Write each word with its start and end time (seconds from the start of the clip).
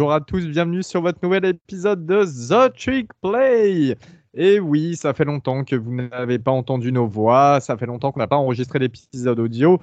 bonjour 0.00 0.14
à 0.14 0.22
tous, 0.22 0.46
bienvenue 0.46 0.82
sur 0.82 1.02
votre 1.02 1.18
nouvel 1.22 1.44
épisode 1.44 2.06
de 2.06 2.24
The 2.24 2.74
Trick 2.74 3.10
Play. 3.20 3.98
Et 4.32 4.58
oui, 4.58 4.96
ça 4.96 5.12
fait 5.12 5.26
longtemps 5.26 5.62
que 5.62 5.76
vous 5.76 5.94
n'avez 5.94 6.38
pas 6.38 6.52
entendu 6.52 6.90
nos 6.90 7.06
voix, 7.06 7.60
ça 7.60 7.76
fait 7.76 7.84
longtemps 7.84 8.10
qu'on 8.10 8.20
n'a 8.20 8.26
pas 8.26 8.38
enregistré 8.38 8.78
l'épisode 8.78 9.38
audio, 9.38 9.78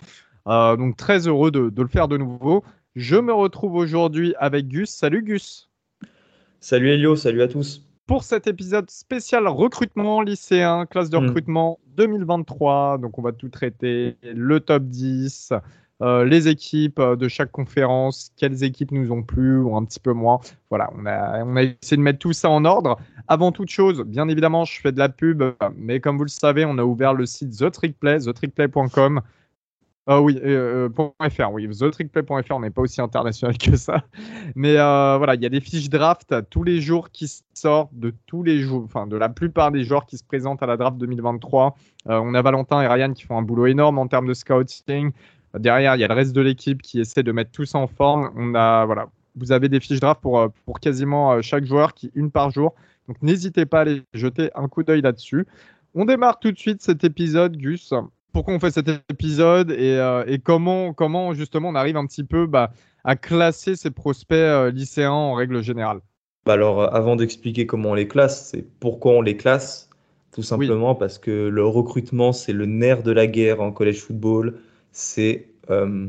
euh, 0.47 0.75
donc 0.75 0.97
très 0.97 1.27
heureux 1.27 1.51
de, 1.51 1.71
le 1.77 1.87
faire 1.87 2.07
de 2.07 2.17
nouveau. 2.17 2.63
Je 2.95 3.15
me 3.15 3.31
retrouve 3.31 3.75
aujourd'hui 3.75 4.33
avec 4.39 4.67
Gus. 4.67 4.89
Salut 4.89 5.21
Gus. 5.21 5.69
Salut 6.61 6.89
Elio, 6.89 7.15
salut 7.15 7.43
à 7.43 7.47
tous. 7.47 7.87
Pour 8.07 8.23
cet 8.23 8.47
épisode 8.47 8.89
spécial 8.89 9.47
recrutement 9.47 10.23
lycéen, 10.23 10.87
classe 10.87 11.11
de 11.11 11.19
hmm. 11.19 11.27
recrutement 11.27 11.79
2023, 11.95 12.97
donc 12.97 13.19
on 13.19 13.21
va 13.21 13.33
tout 13.33 13.49
traiter, 13.49 14.17
le 14.23 14.61
top 14.61 14.81
10, 14.81 15.53
euh, 16.03 16.25
les 16.25 16.47
équipes 16.47 16.99
euh, 16.99 17.15
de 17.15 17.27
chaque 17.27 17.51
conférence, 17.51 18.31
quelles 18.37 18.63
équipes 18.63 18.91
nous 18.91 19.11
ont 19.11 19.23
plu 19.23 19.59
ou 19.59 19.75
un 19.75 19.83
petit 19.83 19.99
peu 19.99 20.13
moins. 20.13 20.39
Voilà, 20.69 20.91
on 20.95 21.05
a, 21.07 21.43
on 21.43 21.55
a 21.55 21.63
essayé 21.63 21.97
de 21.97 22.01
mettre 22.01 22.19
tout 22.19 22.33
ça 22.33 22.49
en 22.49 22.65
ordre. 22.65 22.99
Avant 23.27 23.51
toute 23.51 23.69
chose, 23.69 24.03
bien 24.03 24.27
évidemment, 24.27 24.63
je 24.63 24.79
fais 24.79 24.91
de 24.91 24.99
la 24.99 25.09
pub, 25.09 25.43
mais 25.75 25.99
comme 25.99 26.17
vous 26.17 26.23
le 26.23 26.29
savez, 26.29 26.65
on 26.65 26.77
a 26.77 26.83
ouvert 26.83 27.13
le 27.13 27.25
site 27.25 27.57
The 27.57 27.71
Trickplay, 27.71 28.19
thetrickplay.com. 28.19 29.21
Euh, 30.09 30.19
oui, 30.19 30.39
euh, 30.41 30.87
.fr, 31.29 31.51
oui, 31.51 31.67
thetrickplay.fr, 31.67 32.51
on 32.51 32.61
n'est 32.61 32.69
pas 32.69 32.81
aussi 32.81 33.01
international 33.01 33.57
que 33.57 33.75
ça. 33.75 34.03
Mais 34.55 34.75
voilà, 34.75 35.33
il 35.33 35.41
y 35.41 35.45
a 35.47 35.49
des 35.49 35.59
fiches 35.59 35.89
draft 35.89 36.33
tous 36.51 36.63
les 36.63 36.79
jours 36.79 37.09
qui 37.09 37.27
sortent 37.55 37.93
de 37.93 38.13
tous 38.27 38.43
les 38.43 38.61
jours, 38.61 38.83
enfin 38.85 39.07
de 39.07 39.17
la 39.17 39.29
plupart 39.29 39.71
des 39.71 39.83
joueurs 39.83 40.05
qui 40.05 40.17
se 40.17 40.23
présentent 40.23 40.61
à 40.61 40.67
la 40.67 40.77
draft 40.77 40.97
2023. 40.97 41.75
on 42.05 42.33
a 42.35 42.41
Valentin 42.41 42.81
et 42.83 42.87
Ryan 42.87 43.13
qui 43.13 43.23
font 43.23 43.37
un 43.37 43.41
boulot 43.41 43.65
énorme 43.65 43.97
en 43.97 44.07
termes 44.07 44.27
de 44.27 44.33
scouting. 44.33 45.11
Derrière, 45.53 45.95
il 45.95 45.99
y 45.99 46.03
a 46.03 46.07
le 46.07 46.13
reste 46.13 46.33
de 46.33 46.41
l'équipe 46.41 46.81
qui 46.81 46.99
essaie 46.99 47.23
de 47.23 47.31
mettre 47.31 47.51
tout 47.51 47.65
ça 47.65 47.79
en 47.79 47.87
forme. 47.87 48.31
On 48.35 48.53
a, 48.55 48.85
voilà, 48.85 49.07
vous 49.35 49.51
avez 49.51 49.69
des 49.69 49.79
fiches 49.79 49.99
draft 49.99 50.21
pour, 50.21 50.39
euh, 50.39 50.47
pour 50.65 50.79
quasiment 50.79 51.33
euh, 51.33 51.41
chaque 51.41 51.65
joueur, 51.65 51.93
qui 51.93 52.11
une 52.15 52.31
par 52.31 52.49
jour. 52.49 52.73
Donc 53.07 53.21
n'hésitez 53.21 53.65
pas 53.65 53.79
à 53.79 53.81
aller 53.81 54.03
jeter 54.13 54.49
un 54.55 54.67
coup 54.67 54.83
d'œil 54.83 55.01
là-dessus. 55.01 55.45
On 55.95 56.05
démarre 56.05 56.39
tout 56.39 56.51
de 56.51 56.57
suite 56.57 56.81
cet 56.81 57.03
épisode, 57.03 57.55
Gus. 57.57 57.93
Pourquoi 58.33 58.53
on 58.53 58.59
fait 58.59 58.71
cet 58.71 58.89
épisode 59.09 59.71
et, 59.71 59.97
euh, 59.97 60.23
et 60.27 60.39
comment, 60.39 60.93
comment 60.93 61.33
justement 61.33 61.69
on 61.69 61.75
arrive 61.75 61.97
un 61.97 62.05
petit 62.05 62.23
peu 62.23 62.45
bah, 62.45 62.71
à 63.03 63.15
classer 63.15 63.75
ces 63.75 63.89
prospects 63.89 64.73
lycéens 64.73 65.11
en 65.11 65.33
règle 65.33 65.63
générale? 65.63 66.01
Bah 66.45 66.53
Alors 66.53 66.93
avant 66.93 67.15
d'expliquer 67.15 67.65
comment 67.65 67.91
on 67.91 67.93
les 67.93 68.07
classe, 68.07 68.49
c'est 68.49 68.65
pourquoi 68.79 69.13
on 69.13 69.21
les 69.21 69.37
classe. 69.37 69.89
Tout 70.33 70.43
simplement 70.43 70.93
parce 70.93 71.17
que 71.17 71.47
le 71.47 71.65
recrutement, 71.65 72.31
c'est 72.31 72.53
le 72.53 72.65
nerf 72.67 73.01
de 73.01 73.11
la 73.11 73.25
guerre 73.25 73.59
en 73.59 73.71
college 73.71 74.01
football 74.01 74.59
c'est 74.97 75.49
euh, 75.69 76.07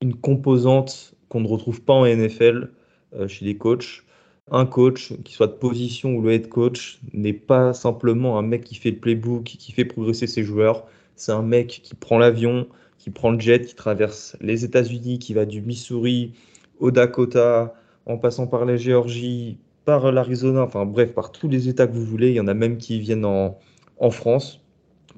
une 0.00 0.14
composante 0.16 1.14
qu'on 1.28 1.40
ne 1.40 1.46
retrouve 1.46 1.82
pas 1.82 1.92
en 1.92 2.04
NFL 2.04 2.72
euh, 3.14 3.28
chez 3.28 3.44
les 3.44 3.56
coachs. 3.56 4.02
Un 4.50 4.66
coach, 4.66 5.12
qui 5.22 5.34
soit 5.34 5.46
de 5.46 5.52
position 5.52 6.16
ou 6.16 6.20
le 6.20 6.32
head 6.32 6.48
coach, 6.48 6.98
n'est 7.12 7.32
pas 7.32 7.72
simplement 7.72 8.38
un 8.40 8.42
mec 8.42 8.64
qui 8.64 8.74
fait 8.74 8.90
le 8.90 8.98
playbook, 8.98 9.44
qui 9.44 9.70
fait 9.70 9.84
progresser 9.84 10.26
ses 10.26 10.42
joueurs. 10.42 10.84
C'est 11.14 11.30
un 11.30 11.42
mec 11.42 11.80
qui 11.84 11.94
prend 11.94 12.18
l'avion, 12.18 12.66
qui 12.98 13.10
prend 13.10 13.30
le 13.30 13.38
jet, 13.38 13.64
qui 13.64 13.76
traverse 13.76 14.36
les 14.40 14.64
États-Unis, 14.64 15.20
qui 15.20 15.32
va 15.32 15.46
du 15.46 15.62
Missouri 15.62 16.32
au 16.80 16.90
Dakota, 16.90 17.74
en 18.04 18.18
passant 18.18 18.48
par 18.48 18.64
la 18.64 18.76
Géorgie, 18.76 19.58
par 19.84 20.10
l'Arizona, 20.10 20.62
enfin 20.62 20.86
bref, 20.86 21.14
par 21.14 21.30
tous 21.30 21.46
les 21.46 21.68
États 21.68 21.86
que 21.86 21.92
vous 21.92 22.04
voulez. 22.04 22.30
Il 22.30 22.34
y 22.34 22.40
en 22.40 22.48
a 22.48 22.54
même 22.54 22.78
qui 22.78 22.98
viennent 22.98 23.24
en 23.24 24.10
France 24.10 24.60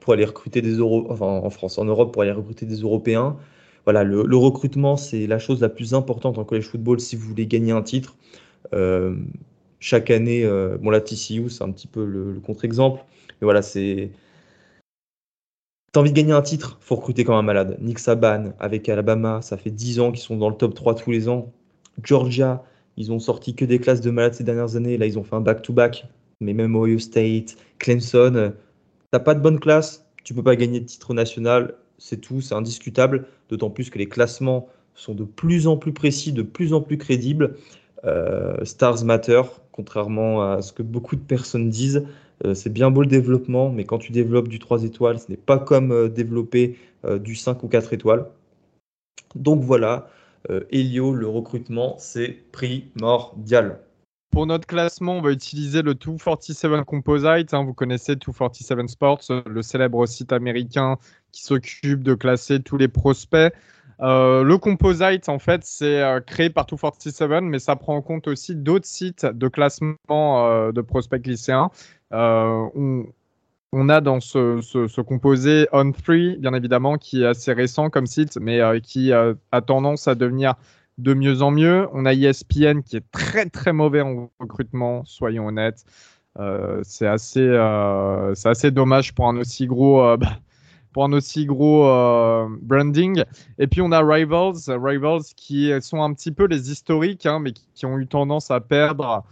pour 0.02 0.14
aller 0.14 0.24
recruter 0.24 0.62
des 0.62 0.80
enfin 0.80 1.26
en 1.26 1.50
France, 1.50 1.78
en 1.78 1.84
Europe 1.84 2.12
pour 2.12 2.22
aller 2.22 2.32
recruter 2.32 2.66
des 2.66 2.80
Européens. 2.80 3.36
Voilà, 3.84 4.02
le, 4.02 4.36
recrutement, 4.36 4.96
c'est 4.96 5.26
la 5.26 5.38
chose 5.38 5.60
la 5.60 5.68
plus 5.68 5.94
importante 5.94 6.38
en 6.38 6.44
college 6.44 6.66
football 6.66 7.00
si 7.00 7.16
vous 7.16 7.28
voulez 7.28 7.46
gagner 7.46 7.72
un 7.72 7.82
titre. 7.82 8.16
Euh, 8.74 9.16
chaque 9.80 10.10
année, 10.10 10.44
euh, 10.44 10.76
bon, 10.80 10.90
la 10.90 11.00
TCU, 11.00 11.48
c'est 11.50 11.62
un 11.62 11.70
petit 11.70 11.86
peu 11.86 12.04
le, 12.04 12.40
contre-exemple. 12.44 13.04
Mais 13.28 13.44
voilà, 13.44 13.62
c'est. 13.62 14.10
T'as 15.92 16.00
envie 16.00 16.10
de 16.10 16.16
gagner 16.16 16.32
un 16.32 16.42
titre, 16.42 16.78
faut 16.80 16.96
recruter 16.96 17.22
comme 17.22 17.34
un 17.36 17.42
malade. 17.42 17.76
Nick 17.80 17.98
Saban 17.98 18.54
avec 18.58 18.88
Alabama, 18.88 19.40
ça 19.42 19.56
fait 19.56 19.70
10 19.70 20.00
ans 20.00 20.10
qu'ils 20.10 20.22
sont 20.22 20.36
dans 20.36 20.48
le 20.48 20.56
top 20.56 20.74
3 20.74 20.94
tous 20.94 21.10
les 21.10 21.28
ans. 21.28 21.52
Georgia, 22.02 22.64
ils 22.96 23.12
ont 23.12 23.18
sorti 23.18 23.54
que 23.54 23.64
des 23.64 23.78
classes 23.78 24.00
de 24.00 24.10
malades 24.10 24.34
ces 24.34 24.44
dernières 24.44 24.74
années. 24.74 24.96
Là, 24.96 25.06
ils 25.06 25.18
ont 25.18 25.22
fait 25.22 25.36
un 25.36 25.40
back-to-back. 25.40 26.06
Mais 26.40 26.54
même 26.54 26.74
Ohio 26.74 26.98
State, 26.98 27.56
Clemson, 27.78 28.52
T'as 29.12 29.20
pas 29.20 29.34
de 29.34 29.40
bonne 29.40 29.60
classe, 29.60 30.06
tu 30.24 30.32
peux 30.32 30.42
pas 30.42 30.56
gagner 30.56 30.80
de 30.80 30.86
titre 30.86 31.12
national, 31.12 31.74
c'est 31.98 32.16
tout, 32.16 32.40
c'est 32.40 32.54
indiscutable. 32.54 33.26
D'autant 33.50 33.68
plus 33.68 33.90
que 33.90 33.98
les 33.98 34.08
classements 34.08 34.68
sont 34.94 35.14
de 35.14 35.24
plus 35.24 35.66
en 35.66 35.76
plus 35.76 35.92
précis, 35.92 36.32
de 36.32 36.40
plus 36.40 36.72
en 36.72 36.80
plus 36.80 36.96
crédibles. 36.96 37.56
Euh, 38.06 38.64
Stars 38.64 39.04
Matter, 39.04 39.42
contrairement 39.70 40.50
à 40.50 40.62
ce 40.62 40.72
que 40.72 40.82
beaucoup 40.82 41.16
de 41.16 41.20
personnes 41.20 41.68
disent. 41.68 42.06
Euh, 42.46 42.54
c'est 42.54 42.72
bien 42.72 42.90
beau 42.90 43.02
le 43.02 43.06
développement, 43.06 43.68
mais 43.70 43.84
quand 43.84 43.98
tu 43.98 44.12
développes 44.12 44.48
du 44.48 44.58
3 44.58 44.82
étoiles, 44.84 45.18
ce 45.18 45.30
n'est 45.30 45.36
pas 45.36 45.58
comme 45.58 45.92
euh, 45.92 46.08
développer 46.08 46.78
du 47.20 47.34
5 47.34 47.62
ou 47.64 47.68
4 47.68 47.92
étoiles. 47.92 48.26
Donc 49.34 49.62
voilà, 49.62 50.08
Helio, 50.70 51.12
le 51.12 51.26
recrutement, 51.26 51.96
c'est 51.98 52.44
primordial. 52.52 53.80
Pour 54.32 54.46
notre 54.46 54.66
classement, 54.66 55.18
on 55.18 55.20
va 55.20 55.30
utiliser 55.30 55.82
le 55.82 55.94
247 55.94 56.84
Composite. 56.86 57.52
Hein. 57.52 57.64
vous 57.64 57.74
connaissez 57.74 58.16
247 58.16 58.88
Sports, 58.88 59.20
le 59.44 59.60
célèbre 59.60 60.06
site 60.06 60.32
américain 60.32 60.96
qui 61.32 61.42
s'occupe 61.42 62.02
de 62.02 62.14
classer 62.14 62.60
tous 62.60 62.78
les 62.78 62.88
prospects. 62.88 63.52
Euh, 64.00 64.42
le 64.42 64.56
Composite, 64.56 65.28
en 65.28 65.38
fait, 65.38 65.64
c'est 65.64 66.02
euh, 66.02 66.20
créé 66.20 66.48
par 66.48 66.64
247, 66.64 67.42
mais 67.42 67.58
ça 67.58 67.76
prend 67.76 67.94
en 67.94 68.00
compte 68.00 68.26
aussi 68.26 68.56
d'autres 68.56 68.86
sites 68.86 69.26
de 69.26 69.48
classement 69.48 69.96
euh, 70.08 70.72
de 70.72 70.80
prospects 70.80 71.26
lycéens. 71.26 71.70
On, 72.10 73.88
a 73.90 74.00
dans 74.00 74.20
ce, 74.20 74.60
ce, 74.62 75.00
composé 75.02 75.66
On3, 75.72 76.38
bien 76.38 76.54
évidemment, 76.54 76.96
qui 76.96 77.22
est 77.22 77.26
assez 77.26 77.52
récent 77.52 77.90
comme 77.90 78.06
site, 78.06 78.38
mais 78.40 78.60
qui 78.82 79.12
a 79.12 79.60
tendance 79.66 80.08
à 80.08 80.14
devenir 80.14 80.54
de 80.98 81.14
mieux 81.14 81.42
en 81.42 81.50
mieux. 81.50 81.88
On 81.92 82.06
a 82.06 82.12
ESPN 82.14 82.82
qui 82.82 82.96
est 82.96 83.10
très 83.10 83.46
très 83.46 83.72
mauvais 83.72 84.00
en 84.00 84.30
recrutement, 84.38 85.04
soyons 85.04 85.46
honnêtes. 85.46 85.84
Euh, 86.38 86.80
c'est 86.82 87.06
assez, 87.06 87.40
euh, 87.40 88.34
c'est 88.34 88.48
assez 88.48 88.70
dommage 88.70 89.14
pour 89.14 89.28
un 89.28 89.36
aussi 89.36 89.66
gros, 89.66 90.02
euh, 90.02 90.16
pour 90.92 91.04
un 91.04 91.12
aussi 91.12 91.46
gros 91.46 91.84
branding. 92.62 93.24
Et 93.58 93.66
puis 93.66 93.80
on 93.80 93.92
a 93.92 94.00
Rivals, 94.02 94.56
Rivals 94.68 95.22
qui 95.36 95.72
sont 95.80 96.02
un 96.02 96.12
petit 96.12 96.32
peu 96.32 96.46
les 96.46 96.70
historiques, 96.70 97.26
hein, 97.26 97.40
mais 97.40 97.52
qui, 97.74 97.86
ont 97.86 97.98
eu 97.98 98.06
tendance 98.06 98.50
à 98.50 98.60
perdre 98.60 99.24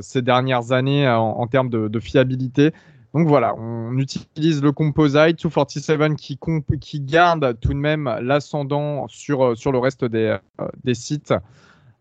ces 0.00 0.22
dernières 0.22 0.72
années 0.72 1.06
en, 1.08 1.46
termes 1.46 1.68
de 1.68 2.00
fiabilité. 2.00 2.72
Donc 3.16 3.28
voilà, 3.28 3.54
on 3.56 3.96
utilise 3.96 4.62
le 4.62 4.72
Composite 4.72 5.42
247 5.42 6.16
qui, 6.16 6.38
qui 6.78 7.00
garde 7.00 7.58
tout 7.60 7.70
de 7.70 7.78
même 7.78 8.14
l'ascendant 8.20 9.08
sur, 9.08 9.42
euh, 9.42 9.54
le 9.72 9.78
reste 9.78 10.04
des, 10.04 10.36
euh, 10.60 10.92
sites 10.92 11.32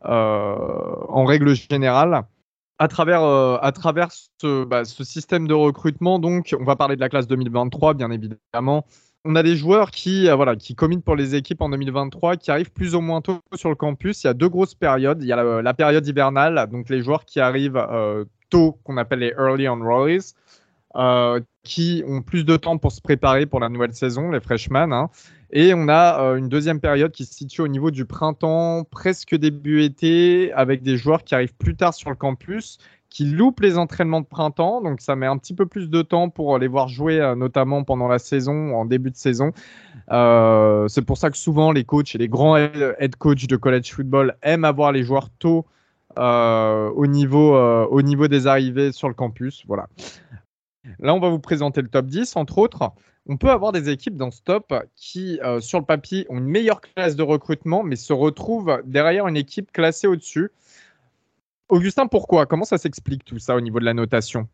euh, 0.04 0.56
en 1.08 1.24
règle 1.24 1.56
générale. 1.56 2.24
À 2.80 2.90
travers, 2.90 3.22
bah, 3.22 4.84
ce, 4.84 5.04
système 5.06 5.48
de 5.48 5.54
recrutement, 5.54 6.20
donc, 6.20 6.54
on 6.60 6.66
va 6.66 6.76
parler 6.76 6.98
de 6.98 7.02
la 7.02 7.08
classe 7.08 7.28
2023, 7.28 7.94
bien 7.94 8.12
évidemment. 8.12 8.86
On 9.24 9.38
a 9.38 9.44
des 9.44 9.56
joueurs 9.56 9.92
qui, 9.92 10.30
voilà, 10.30 10.58
qui 10.58 10.76
pour 10.76 11.16
les 11.16 11.36
équipes 11.36 11.62
en 11.62 11.70
2023, 11.70 12.36
qui 12.36 12.52
arrivent 12.52 12.74
plus 12.74 12.94
ou 12.94 13.00
moins 13.00 13.22
tôt 13.22 13.40
sur 13.54 13.70
le 13.70 13.76
campus. 13.76 14.22
Il 14.26 14.28
y 14.28 14.30
a 14.30 14.34
deux 14.34 14.50
grosses 14.50 14.76
périodes. 14.76 15.24
Il 15.24 15.28
y 15.30 15.32
a 15.32 15.62
la, 15.62 15.74
période 15.74 16.06
hivernale, 16.06 16.68
donc 16.70 16.90
les 16.90 17.02
joueurs 17.02 17.24
qui 17.24 17.40
arrivent 17.40 17.82
tôt, 18.50 18.78
qu'on 18.84 18.98
appelle 18.98 19.20
les 19.20 19.34
early 19.40 19.70
enrollees. 19.70 20.36
Euh, 20.96 21.42
qui 21.64 22.04
ont 22.08 22.22
plus 22.22 22.46
de 22.46 22.56
temps 22.58 22.78
pour 22.78 22.92
se 22.92 23.02
préparer 23.02 23.48
pour 23.48 23.60
la 23.60 23.70
nouvelle 23.70 23.94
saison, 23.94 24.30
les 24.30 24.40
freshmen. 24.40 24.94
Hein. 24.94 25.10
Et 25.52 25.74
on 25.74 25.90
a 25.90 26.22
euh, 26.22 26.36
une 26.36 26.48
deuxième 26.48 26.80
période 26.80 27.12
qui 27.12 27.26
se 27.26 27.34
situe 27.34 27.62
au 27.62 27.68
niveau 27.68 27.90
du 27.90 28.06
printemps, 28.06 28.86
presque 28.90 29.36
début 29.36 29.84
été, 29.84 30.54
avec 30.54 30.84
des 30.84 30.96
joueurs 30.96 31.24
qui 31.24 31.34
arrivent 31.34 31.56
plus 31.56 31.76
tard 31.76 31.96
sur 31.96 32.12
le 32.12 32.16
campus, 32.16 32.78
qui 33.10 33.26
loupent 33.26 33.62
les 33.62 33.78
entraînements 33.80 34.22
de 34.22 34.28
printemps. 34.28 34.82
Donc 34.82 35.02
ça 35.02 35.16
met 35.16 35.26
un 35.26 35.38
petit 35.38 35.56
peu 35.56 35.66
plus 35.66 35.90
de 35.90 36.02
temps 36.02 36.30
pour 36.30 36.60
les 36.60 36.68
voir 36.68 36.88
jouer, 36.88 37.20
euh, 37.20 37.36
notamment 37.36 37.84
pendant 37.84 38.08
la 38.08 38.20
saison, 38.20 38.76
en 38.76 38.86
début 38.86 39.12
de 39.12 39.18
saison. 39.18 39.52
c'est 40.08 41.06
pour 41.06 41.18
ça 41.18 41.30
que 41.30 41.38
souvent 41.38 41.74
les 41.74 41.84
coachs 41.84 42.14
et 42.16 42.20
les 42.20 42.30
grands 42.30 42.56
head 42.56 43.16
coachs 43.18 43.48
de 43.48 43.56
college 43.58 43.92
football 43.92 44.36
aiment 44.44 44.66
avoir 44.66 44.92
les 44.92 45.04
joueurs 45.04 45.30
tôt 45.40 45.66
au, 46.16 47.08
niveau, 47.08 47.58
au 47.58 48.02
niveau 48.02 48.28
des 48.30 48.48
arrivées 48.48 48.92
sur 48.94 49.10
le 49.10 49.14
campus. 49.14 49.64
Voilà. 49.68 49.88
Là, 51.00 51.14
on 51.14 51.20
va 51.20 51.30
vous 51.30 51.40
présenter 51.40 51.82
le 51.82 51.88
top 51.88 52.06
10, 52.08 52.36
entre 52.36 52.58
autres. 52.58 52.92
On 53.28 53.38
peut 53.38 53.50
avoir 53.50 53.72
des 53.72 53.90
équipes 53.90 54.18
dans 54.18 54.30
ce 54.30 54.42
top 54.42 54.74
qui, 54.96 55.40
euh, 55.44 55.60
sur 55.60 55.80
le 55.80 55.86
papier, 55.86 56.28
ont 56.30 56.38
une 56.38 56.46
meilleure 56.46 56.82
classe 56.82 57.16
de 57.16 57.24
recrutement, 57.24 57.84
mais 57.84 57.96
se 57.96 58.14
retrouvent 58.14 58.82
derrière 58.86 59.28
une 59.28 59.38
équipe 59.38 59.72
classée 59.72 60.08
au-dessus. 60.08 60.52
Augustin, 61.70 62.06
pourquoi? 62.06 62.46
Comment 62.46 62.66
ça 62.66 62.78
s'explique 62.78 63.26
tout 63.26 63.40
ça 63.40 63.56
au 63.56 63.62
niveau 63.62 63.80
de 63.80 63.86
la 63.86 63.96
notation? 63.96 64.48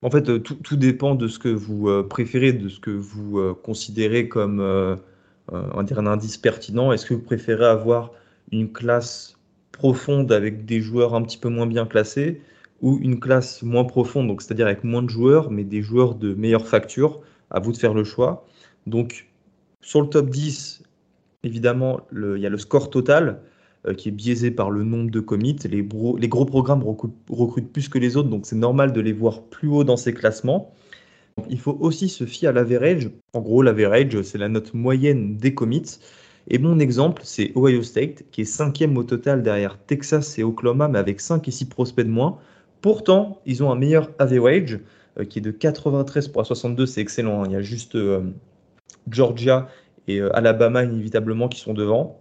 En 0.00 0.10
fait, 0.10 0.28
euh, 0.28 0.38
tout, 0.38 0.76
dépend 0.76 1.14
de 1.14 1.28
ce 1.28 1.38
que 1.38 1.50
vous 1.50 1.88
euh, 1.88 2.06
préférez, 2.06 2.54
de 2.54 2.68
ce 2.68 2.80
que 2.80 2.90
vous 2.90 3.54
considérez 3.62 4.28
comme 4.28 4.60
un 5.52 6.06
indice 6.06 6.38
pertinent. 6.38 6.90
Est-ce 6.92 7.04
que 7.04 7.14
vous 7.14 7.22
préférez 7.22 7.66
avoir 7.66 8.12
une 8.50 8.72
classe 8.72 9.36
profonde 9.72 10.32
avec 10.32 10.64
des 10.64 10.80
joueurs 10.80 11.14
un 11.14 11.22
petit 11.22 11.38
peu 11.38 11.50
moins 11.50 11.66
bien 11.66 11.84
classés? 11.84 12.40
Ou 12.80 12.98
une 13.00 13.20
classe 13.20 13.62
moins 13.62 13.84
profonde, 13.84 14.28
donc 14.28 14.42
c'est-à-dire 14.42 14.66
avec 14.66 14.84
moins 14.84 15.02
de 15.02 15.10
joueurs, 15.10 15.50
mais 15.50 15.64
des 15.64 15.82
joueurs 15.82 16.14
de 16.14 16.34
meilleure 16.34 16.66
facture. 16.66 17.20
À 17.50 17.60
vous 17.60 17.72
de 17.72 17.76
faire 17.76 17.94
le 17.94 18.04
choix. 18.04 18.46
Donc, 18.86 19.28
sur 19.80 20.00
le 20.00 20.08
top 20.08 20.28
10, 20.28 20.82
évidemment, 21.44 22.00
il 22.12 22.40
y 22.40 22.46
a 22.46 22.48
le 22.48 22.58
score 22.58 22.90
total 22.90 23.40
euh, 23.86 23.94
qui 23.94 24.08
est 24.08 24.12
biaisé 24.12 24.50
par 24.50 24.70
le 24.70 24.82
nombre 24.82 25.10
de 25.10 25.20
commits. 25.20 25.56
Les, 25.64 25.86
les 26.18 26.28
gros 26.28 26.46
programmes 26.46 26.82
recrutent, 26.82 27.72
plus 27.72 27.88
que 27.88 27.98
les 27.98 28.16
autres, 28.16 28.28
donc 28.28 28.46
c'est 28.46 28.56
normal 28.56 28.92
de 28.92 29.00
les 29.00 29.12
voir 29.12 29.42
plus 29.42 29.68
haut 29.68 29.84
dans 29.84 29.96
ces 29.96 30.14
classements. 30.14 30.74
Il 31.50 31.58
faut 31.58 31.76
aussi 31.80 32.08
se 32.08 32.24
fier 32.24 32.48
à 32.48 32.52
l'average. 32.52 33.10
En 33.34 33.40
gros, 33.40 33.62
l'average, 33.62 34.22
c'est 34.22 34.38
la 34.38 34.48
note 34.48 34.72
moyenne 34.74 35.36
des 35.36 35.54
commits. 35.54 35.98
Et 36.48 36.58
mon 36.58 36.78
exemple, 36.78 37.22
c'est 37.24 37.52
Ohio 37.56 37.82
State, 37.82 38.24
qui 38.30 38.42
est 38.42 38.46
cinquième 38.46 38.96
au 38.96 39.04
total 39.04 39.42
derrière 39.42 39.78
Texas 39.78 40.38
et 40.38 40.42
Oklahoma, 40.42 40.88
mais 40.88 40.98
avec 40.98 41.20
5 41.20 41.46
et 41.48 41.50
6 41.50 41.66
prospects 41.66 42.06
de 42.06 42.10
moins. 42.10 42.38
Pourtant, 42.84 43.40
ils 43.46 43.62
ont 43.62 43.72
un 43.72 43.76
meilleur 43.76 44.10
average, 44.18 44.78
euh, 45.18 45.24
qui 45.24 45.38
est 45.38 45.40
de 45.40 45.50
93 45.50 46.28
pour 46.28 46.44
62, 46.44 46.84
c'est 46.84 47.00
excellent. 47.00 47.42
Hein. 47.42 47.46
Il 47.46 47.52
y 47.52 47.56
a 47.56 47.62
juste 47.62 47.94
euh, 47.94 48.20
Georgia 49.08 49.68
et 50.06 50.20
euh, 50.20 50.36
Alabama, 50.36 50.84
inévitablement, 50.84 51.48
qui 51.48 51.60
sont 51.60 51.72
devant. 51.72 52.20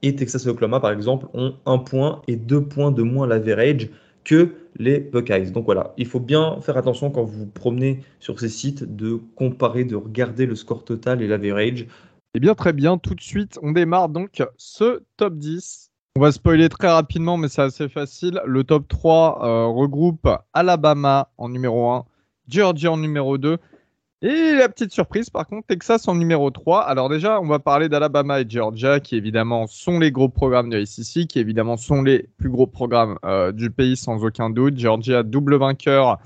Et 0.00 0.16
Texas 0.16 0.46
et 0.46 0.48
Oklahoma, 0.48 0.80
par 0.80 0.92
exemple, 0.92 1.26
ont 1.34 1.56
un 1.66 1.76
point 1.76 2.22
et 2.26 2.36
deux 2.36 2.64
points 2.64 2.90
de 2.90 3.02
moins 3.02 3.26
l'average 3.26 3.90
que 4.24 4.54
les 4.78 4.98
Buckeyes. 4.98 5.50
Donc 5.50 5.66
voilà, 5.66 5.92
il 5.98 6.06
faut 6.06 6.20
bien 6.20 6.58
faire 6.62 6.78
attention 6.78 7.10
quand 7.10 7.24
vous 7.24 7.40
vous 7.40 7.46
promenez 7.46 8.00
sur 8.18 8.40
ces 8.40 8.48
sites 8.48 8.96
de 8.96 9.20
comparer, 9.36 9.84
de 9.84 9.96
regarder 9.96 10.46
le 10.46 10.54
score 10.54 10.86
total 10.86 11.20
et 11.20 11.26
l'average. 11.26 11.86
Eh 12.32 12.40
bien, 12.40 12.54
très 12.54 12.72
bien. 12.72 12.96
Tout 12.96 13.14
de 13.14 13.20
suite, 13.20 13.58
on 13.60 13.72
démarre 13.72 14.08
donc 14.08 14.42
ce 14.56 15.02
top 15.18 15.34
10. 15.34 15.91
On 16.14 16.20
va 16.20 16.30
spoiler 16.30 16.68
très 16.68 16.90
rapidement, 16.90 17.38
mais 17.38 17.48
c'est 17.48 17.62
assez 17.62 17.88
facile. 17.88 18.42
Le 18.44 18.64
top 18.64 18.86
3 18.86 19.40
euh, 19.42 19.66
regroupe 19.66 20.28
Alabama 20.52 21.30
en 21.38 21.48
numéro 21.48 21.90
1, 21.90 22.04
Georgia 22.48 22.92
en 22.92 22.98
numéro 22.98 23.38
2. 23.38 23.56
Et 24.20 24.52
la 24.52 24.68
petite 24.68 24.92
surprise, 24.92 25.30
par 25.30 25.46
contre, 25.46 25.68
Texas 25.68 26.06
en 26.08 26.14
numéro 26.14 26.50
3. 26.50 26.82
Alors 26.82 27.08
déjà, 27.08 27.40
on 27.40 27.46
va 27.46 27.60
parler 27.60 27.88
d'Alabama 27.88 28.42
et 28.42 28.44
Georgia, 28.46 29.00
qui 29.00 29.16
évidemment 29.16 29.66
sont 29.66 29.98
les 29.98 30.12
gros 30.12 30.28
programmes 30.28 30.68
de 30.68 30.84
SEC, 30.84 31.26
qui 31.26 31.38
évidemment 31.38 31.78
sont 31.78 32.02
les 32.02 32.28
plus 32.36 32.50
gros 32.50 32.66
programmes 32.66 33.18
euh, 33.24 33.50
du 33.50 33.70
pays 33.70 33.96
sans 33.96 34.22
aucun 34.22 34.50
doute. 34.50 34.78
Georgia, 34.78 35.22
double 35.22 35.56
vainqueur 35.56 36.18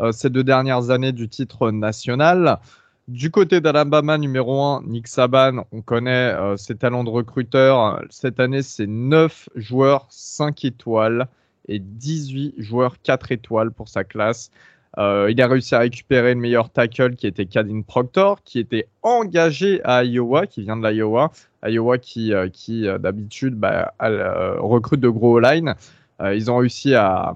euh, 0.00 0.10
ces 0.10 0.30
deux 0.30 0.42
dernières 0.42 0.88
années 0.88 1.12
du 1.12 1.28
titre 1.28 1.70
national. 1.70 2.60
Du 3.08 3.30
côté 3.30 3.60
d'Alabama, 3.60 4.16
numéro 4.16 4.62
1, 4.62 4.84
Nick 4.86 5.08
Saban, 5.08 5.66
on 5.72 5.82
connaît 5.82 6.32
euh, 6.32 6.56
ses 6.56 6.74
talents 6.74 7.04
de 7.04 7.10
recruteur. 7.10 8.02
Cette 8.08 8.40
année, 8.40 8.62
c'est 8.62 8.86
9 8.86 9.50
joueurs 9.56 10.06
5 10.08 10.64
étoiles 10.64 11.28
et 11.68 11.80
18 11.80 12.54
joueurs 12.56 12.96
4 13.02 13.30
étoiles 13.30 13.72
pour 13.72 13.88
sa 13.90 14.04
classe. 14.04 14.50
Euh, 14.96 15.28
il 15.30 15.42
a 15.42 15.48
réussi 15.48 15.74
à 15.74 15.80
récupérer 15.80 16.32
le 16.32 16.40
meilleur 16.40 16.70
tackle 16.70 17.14
qui 17.14 17.26
était 17.26 17.44
Cadin 17.44 17.82
Proctor, 17.82 18.42
qui 18.42 18.58
était 18.58 18.86
engagé 19.02 19.82
à 19.84 20.02
Iowa, 20.02 20.46
qui 20.46 20.62
vient 20.62 20.78
de 20.78 20.88
l'Iowa. 20.88 21.30
Iowa 21.62 21.98
qui, 21.98 22.32
euh, 22.32 22.98
d'habitude 22.98 23.54
bah, 23.54 23.92
recrute 24.00 25.00
de 25.00 25.10
gros 25.10 25.40
line. 25.40 25.74
ils 26.22 26.50
ont 26.50 26.56
réussi 26.56 26.94
à, 26.94 27.34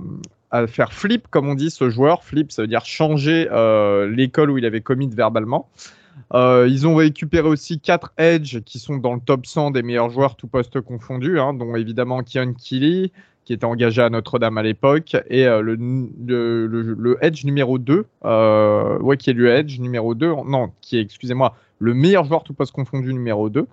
à 0.50 0.66
faire 0.66 0.92
flip, 0.92 1.28
comme 1.30 1.48
on 1.48 1.54
dit, 1.54 1.70
ce 1.70 1.90
joueur. 1.90 2.24
Flip, 2.24 2.50
ça 2.52 2.62
veut 2.62 2.68
dire 2.68 2.84
changer 2.84 3.48
euh, 3.50 4.08
l'école 4.08 4.50
où 4.50 4.58
il 4.58 4.64
avait 4.64 4.80
commis 4.80 5.08
verbalement. 5.08 5.68
Euh, 6.34 6.66
ils 6.68 6.86
ont 6.86 6.94
récupéré 6.94 7.48
aussi 7.48 7.80
4 7.80 8.12
Edge 8.18 8.60
qui 8.64 8.78
sont 8.78 8.96
dans 8.96 9.14
le 9.14 9.20
top 9.20 9.46
100 9.46 9.70
des 9.70 9.82
meilleurs 9.82 10.10
joueurs, 10.10 10.36
tout 10.36 10.48
poste 10.48 10.80
confondu, 10.80 11.38
hein, 11.38 11.54
dont 11.54 11.76
évidemment 11.76 12.22
Kian 12.22 12.54
Kelly, 12.54 13.12
qui 13.44 13.52
était 13.52 13.64
engagé 13.64 14.02
à 14.02 14.10
Notre-Dame 14.10 14.58
à 14.58 14.62
l'époque, 14.62 15.16
et 15.28 15.46
euh, 15.46 15.62
le, 15.62 15.76
le, 15.76 16.66
le, 16.66 17.18
Edge 17.22 17.44
numéro 17.44 17.78
2, 17.78 18.06
ouais, 19.00 19.16
qui 19.16 19.30
est 19.30 19.34
le 19.34 19.48
Edge 19.48 19.78
numéro 19.78 20.14
2, 20.14 20.34
non, 20.46 20.72
qui 20.80 20.98
est, 20.98 21.02
excusez-moi, 21.02 21.54
le 21.78 21.94
meilleur 21.94 22.24
joueur 22.24 22.42
tout 22.42 22.52
poste 22.52 22.72
confondu 22.72 23.14
numéro 23.14 23.48
2, 23.48 23.66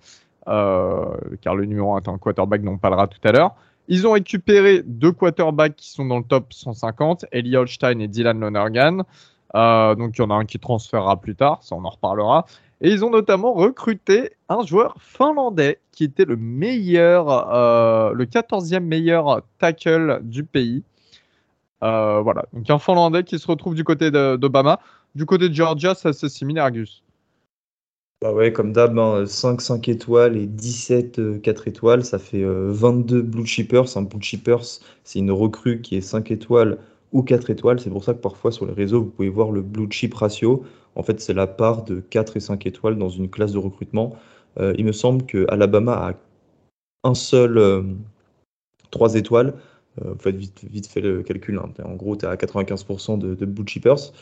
car 0.45 1.55
le 1.55 1.65
numéro 1.65 1.95
1 1.95 2.01
est 2.01 2.07
un 2.07 2.17
quarterback 2.17 2.61
dont 2.61 2.73
on 2.73 2.77
parlera 2.77 3.07
tout 3.07 3.19
à 3.23 3.31
l'heure. 3.31 3.55
Ils 3.87 4.07
ont 4.07 4.11
récupéré 4.13 4.81
deux 4.83 5.11
quarterbacks 5.11 5.75
qui 5.75 5.91
sont 5.91 6.05
dans 6.05 6.17
le 6.17 6.23
top 6.23 6.53
150, 6.53 7.25
Eli 7.31 7.55
Holstein 7.55 7.99
et 7.99 8.07
Dylan 8.07 8.39
Lonergan. 8.39 9.03
Euh, 9.55 9.95
donc 9.95 10.17
il 10.17 10.21
y 10.21 10.25
en 10.25 10.31
a 10.31 10.33
un 10.33 10.45
qui 10.45 10.59
transférera 10.59 11.19
plus 11.21 11.35
tard, 11.35 11.63
ça 11.63 11.75
on 11.75 11.85
en 11.85 11.89
reparlera. 11.89 12.45
Et 12.81 12.89
ils 12.91 13.05
ont 13.05 13.09
notamment 13.09 13.53
recruté 13.53 14.31
un 14.49 14.65
joueur 14.65 14.95
finlandais 14.99 15.79
qui 15.91 16.03
était 16.03 16.25
le 16.25 16.35
meilleur, 16.35 17.53
euh, 17.53 18.11
le 18.13 18.25
14e 18.25 18.81
meilleur 18.81 19.43
tackle 19.59 20.19
du 20.23 20.43
pays. 20.43 20.83
Euh, 21.83 22.21
voilà, 22.21 22.45
donc 22.53 22.69
un 22.69 22.79
finlandais 22.79 23.23
qui 23.23 23.39
se 23.39 23.47
retrouve 23.47 23.75
du 23.75 23.83
côté 23.83 24.11
d'Obama. 24.11 24.79
Du 25.13 25.25
côté 25.25 25.47
de 25.47 25.53
Georgia, 25.53 25.95
ça 25.95 26.11
c'est 26.11 26.27
similaire, 26.27 26.69
Gus. 26.71 27.04
Bah 28.25 28.33
ouais, 28.33 28.51
comme 28.51 28.73
d'hab, 28.73 28.95
5, 29.27 29.49
hein, 29.53 29.59
5 29.59 29.87
étoiles 29.87 30.35
et 30.35 30.47
17, 30.47 31.41
4 31.43 31.61
euh, 31.61 31.69
étoiles, 31.69 32.03
ça 32.03 32.17
fait 32.17 32.43
22 32.43 33.17
euh, 33.17 33.21
Blue 33.21 33.45
Chippers. 33.45 33.95
Un 33.97 34.01
Blue 34.01 34.19
Chippers, 34.19 34.79
c'est 35.03 35.19
une 35.19 35.29
recrue 35.29 35.79
qui 35.79 35.95
est 35.95 36.01
5 36.01 36.31
étoiles 36.31 36.79
ou 37.11 37.21
4 37.21 37.51
étoiles. 37.51 37.79
C'est 37.79 37.91
pour 37.91 38.03
ça 38.03 38.15
que 38.15 38.19
parfois 38.21 38.51
sur 38.51 38.65
les 38.65 38.73
réseaux, 38.73 39.03
vous 39.03 39.11
pouvez 39.11 39.29
voir 39.29 39.51
le 39.51 39.61
Blue 39.61 39.87
Chip 39.91 40.15
ratio. 40.15 40.63
En 40.95 41.03
fait, 41.03 41.21
c'est 41.21 41.35
la 41.35 41.45
part 41.45 41.83
de 41.83 41.99
4 41.99 42.37
et 42.37 42.39
5 42.39 42.65
étoiles 42.65 42.97
dans 42.97 43.09
une 43.09 43.29
classe 43.29 43.51
de 43.51 43.59
recrutement. 43.59 44.15
Euh, 44.59 44.73
il 44.79 44.85
me 44.85 44.91
semble 44.91 45.27
que 45.27 45.45
Alabama 45.49 45.93
a 45.93 46.13
un 47.07 47.13
seul 47.13 47.85
3 48.89 49.17
étoiles. 49.17 49.53
vous 50.03 50.17
faites 50.17 50.35
vite, 50.35 50.65
vite 50.67 50.87
fait 50.87 51.01
le 51.01 51.21
calcul. 51.21 51.59
Hein. 51.59 51.69
En 51.83 51.93
gros, 51.93 52.15
tu 52.15 52.25
es 52.25 52.27
à 52.27 52.35
95% 52.35 53.19
de, 53.19 53.35
de 53.35 53.45
Blue 53.45 53.67
Chippers. 53.67 54.13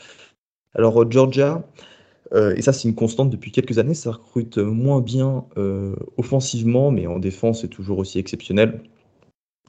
Alors, 0.74 1.10
Georgia, 1.10 1.54
euh, 1.54 1.93
et 2.34 2.62
ça, 2.62 2.72
c'est 2.72 2.88
une 2.88 2.94
constante 2.94 3.30
depuis 3.30 3.52
quelques 3.52 3.78
années. 3.78 3.94
Ça 3.94 4.12
recrute 4.12 4.58
moins 4.58 5.00
bien 5.00 5.44
euh, 5.56 5.94
offensivement, 6.16 6.90
mais 6.90 7.06
en 7.06 7.18
défense, 7.18 7.60
c'est 7.60 7.68
toujours 7.68 7.98
aussi 7.98 8.18
exceptionnel. 8.18 8.82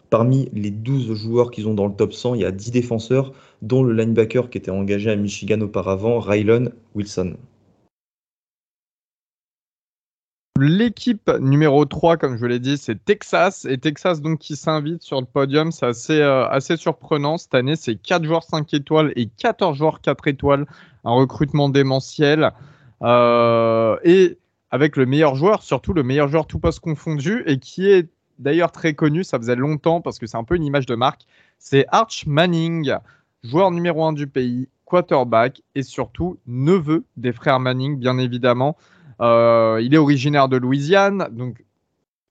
Parmi 0.09 0.49
les 0.53 0.71
12 0.71 1.13
joueurs 1.13 1.51
qu'ils 1.51 1.67
ont 1.67 1.73
dans 1.73 1.87
le 1.87 1.93
top 1.93 2.13
100, 2.13 2.35
il 2.35 2.41
y 2.41 2.45
a 2.45 2.51
10 2.51 2.71
défenseurs, 2.71 3.33
dont 3.61 3.83
le 3.83 3.93
linebacker 3.93 4.49
qui 4.49 4.57
était 4.57 4.71
engagé 4.71 5.11
à 5.11 5.15
Michigan 5.15 5.61
auparavant, 5.61 6.19
Rylon 6.19 6.71
Wilson. 6.95 7.35
L'équipe 10.57 11.29
numéro 11.41 11.83
3, 11.83 12.15
comme 12.15 12.37
je 12.37 12.45
l'ai 12.45 12.59
dit, 12.59 12.77
c'est 12.77 13.03
Texas. 13.03 13.65
Et 13.65 13.77
Texas, 13.77 14.21
donc, 14.21 14.39
qui 14.39 14.55
s'invite 14.55 15.01
sur 15.03 15.19
le 15.19 15.25
podium, 15.25 15.73
c'est 15.73 15.85
assez, 15.85 16.21
euh, 16.21 16.59
surprenant. 16.77 17.37
Cette 17.37 17.55
année, 17.55 17.75
c'est 17.75 17.95
4 17.95 18.23
joueurs 18.23 18.43
5 18.43 18.73
étoiles 18.73 19.11
et 19.17 19.27
14 19.27 19.77
joueurs 19.77 19.99
4 19.99 20.29
étoiles. 20.29 20.65
Un 21.03 21.11
recrutement 21.11 21.67
démentiel. 21.67 22.53
Euh, 23.01 23.97
et 24.05 24.37
avec 24.71 24.95
le 24.95 25.05
meilleur 25.05 25.35
joueur, 25.35 25.61
surtout 25.61 25.91
le 25.91 26.03
meilleur 26.03 26.29
joueur 26.29 26.47
tout 26.47 26.59
poste 26.59 26.79
confondu, 26.79 27.43
et 27.47 27.59
qui 27.59 27.89
est 27.89 28.07
d'ailleurs 28.39 28.71
très 28.71 28.93
connu, 28.93 29.25
ça 29.25 29.37
faisait 29.37 29.57
longtemps 29.57 29.99
parce 29.99 30.19
que 30.19 30.25
c'est 30.25 30.37
un 30.37 30.45
peu 30.45 30.55
une 30.55 30.63
image 30.63 30.85
de 30.85 30.95
marque, 30.95 31.25
c'est 31.59 31.85
Arch 31.89 32.25
Manning, 32.27 32.95
joueur 33.43 33.71
numéro 33.71 34.05
1 34.05 34.13
du 34.13 34.27
pays, 34.27 34.69
quarterback 34.85 35.61
et 35.75 35.83
surtout 35.83 36.37
neveu 36.47 37.03
des 37.17 37.33
frères 37.33 37.59
Manning, 37.59 37.97
bien 37.97 38.17
évidemment. 38.17 38.77
Euh, 39.21 39.79
il 39.81 39.93
est 39.93 39.97
originaire 39.97 40.49
de 40.49 40.57
Louisiane, 40.57 41.29
donc 41.31 41.63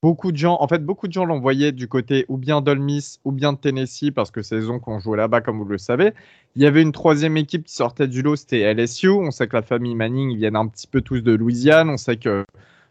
beaucoup 0.03 0.33
de 0.33 0.37
gens, 0.37 0.59
en 0.61 0.69
fait, 0.69 0.85
beaucoup 0.85 1.09
de 1.09 1.15
gens 1.15 1.25
l'envoyaient 1.25 1.73
du 1.73 1.89
côté 1.89 2.27
ou 2.29 2.37
bien 2.37 2.61
d'Olmis 2.61 3.21
ou 3.25 3.33
bien 3.33 3.55
de 3.55 3.59
Tennessee 3.59 4.11
parce 4.15 4.31
que 4.31 4.41
eux 4.55 4.79
qu'on 4.79 4.99
jouait 4.99 5.17
là-bas, 5.17 5.41
comme 5.41 5.59
vous 5.59 5.65
le 5.65 5.79
savez. 5.79 6.13
Il 6.57 6.63
y 6.63 6.67
avait 6.67 6.83
une 6.83 6.93
troisième 6.93 7.39
équipe 7.39 7.65
qui 7.65 7.75
sortait 7.75 8.07
du 8.07 8.21
lot, 8.21 8.37
c'était 8.37 8.75
LSU. 8.75 9.09
On 9.09 9.31
sait 9.31 9.49
que 9.49 9.57
la 9.57 9.63
famille 9.63 9.95
Manning, 9.95 10.37
viennent 10.37 10.57
un 10.57 10.67
petit 10.67 10.87
peu 10.87 11.01
tous 11.01 11.23
de 11.23 11.33
Louisiane. 11.33 11.89
On 11.89 11.97
sait 11.97 12.19
que 12.19 12.45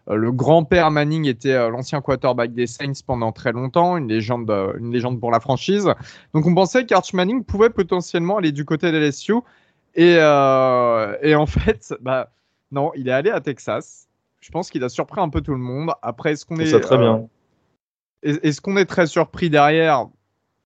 euh, 0.10 0.16
le 0.16 0.32
grand-père 0.32 0.90
Manning 0.90 1.28
était 1.28 1.54
euh, 1.54 1.70
l'ancien 1.70 2.02
quarterback 2.02 2.52
des 2.52 2.66
Saints 2.66 3.04
pendant 3.06 3.32
très 3.32 3.52
longtemps, 3.52 3.96
une 3.96 4.08
légende, 4.08 4.50
une 4.80 4.92
légende 4.92 5.20
pour 5.20 5.30
la 5.30 5.40
franchise. 5.40 5.88
Donc 6.34 6.48
on 6.48 6.56
pensait 6.56 6.88
qu'Arch 6.88 7.14
Manning 7.14 7.44
pouvait 7.44 7.70
potentiellement 7.70 8.38
aller 8.38 8.52
du 8.52 8.66
côté 8.66 8.92
de 8.92 8.98
LSU. 8.98 9.36
Et, 9.94 10.14
et 10.16 11.36
en 11.36 11.46
fait, 11.46 11.94
bah, 12.02 12.32
non, 12.74 12.92
il 12.96 13.08
est 13.08 13.12
allé 13.12 13.30
à 13.30 13.40
Texas. 13.40 14.08
Je 14.42 14.50
pense 14.52 14.70
qu'il 14.70 14.84
a 14.84 14.90
surpris 14.90 15.22
un 15.22 15.30
peu 15.30 15.42
tout 15.42 15.54
le 15.54 15.60
monde. 15.60 15.92
Après, 16.02 16.34
est-ce 16.34 16.46
qu'on 16.46 16.58
est, 16.58 16.80
très 16.80 16.98
bien. 16.98 17.30
Euh, 18.26 18.40
est-ce 18.42 18.60
qu'on 18.60 18.76
est 18.78 18.86
très 18.86 19.06
surpris 19.06 19.50
derrière? 19.50 20.08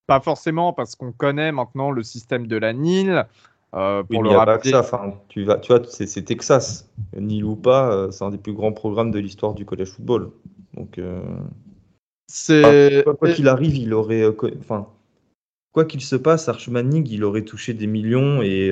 Pas 0.07 0.21
forcément, 0.21 0.71
parce 0.71 0.95
qu'on 0.95 1.11
connaît 1.11 1.51
maintenant 1.51 1.91
le 1.91 2.01
système 2.01 2.47
de 2.47 2.55
la 2.55 2.71
NIL. 2.71 3.25
Euh, 3.75 4.03
pour 4.03 4.23
le 4.23 4.29
pas 4.29 4.57
que 4.57 4.69
ça. 4.69 4.79
Enfin, 4.79 5.15
tu, 5.27 5.43
vas, 5.43 5.57
tu 5.57 5.73
vois, 5.73 5.83
c'est, 5.85 6.23
Texas. 6.23 6.89
NIL 7.15 7.43
ou 7.43 7.57
pas, 7.57 7.91
euh, 7.91 8.09
c'est 8.09 8.23
un 8.23 8.29
des 8.29 8.37
plus 8.37 8.53
grands 8.53 8.71
programmes 8.71 9.11
de 9.11 9.19
l'histoire 9.19 9.53
du 9.53 9.65
college 9.65 9.89
football. 9.89 10.31
Donc, 10.75 10.99
c'est 12.27 13.03
quoi, 13.19 13.31
qu'il 13.31 13.49
arrive, 13.49 13.75
il 13.75 13.93
aurait, 13.93 14.25
enfin, 14.59 14.87
quoi 15.73 15.83
qu'il 15.85 16.01
se 16.01 16.15
passe, 16.15 16.47
Arch 16.47 16.69
Manning, 16.69 17.05
il 17.11 17.23
aurait 17.25 17.43
touché 17.43 17.73
des 17.73 17.87
millions 17.87 18.41
et 18.41 18.71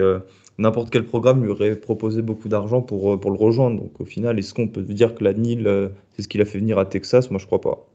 n'importe 0.57 0.89
quel 0.89 1.05
programme 1.05 1.43
lui 1.43 1.51
aurait 1.51 1.75
proposé 1.75 2.21
beaucoup 2.21 2.47
d'argent 2.47 2.81
pour, 2.81 3.13
euh, 3.13 3.17
pour 3.17 3.31
le 3.31 3.37
rejoindre. 3.37 3.81
Donc 3.81 3.99
au 3.99 4.05
final, 4.05 4.39
est-ce 4.39 4.53
qu'on 4.53 4.67
peut 4.67 4.81
dire 4.81 5.15
que 5.15 5.23
la 5.23 5.33
NIL, 5.33 5.67
euh, 5.67 5.89
c'est 6.13 6.21
ce 6.21 6.27
qu'il 6.27 6.41
a 6.41 6.45
fait 6.45 6.59
venir 6.59 6.79
à 6.79 6.85
Texas? 6.85 7.31
Moi, 7.31 7.39
je 7.39 7.45
crois 7.45 7.61
pas. 7.61 7.85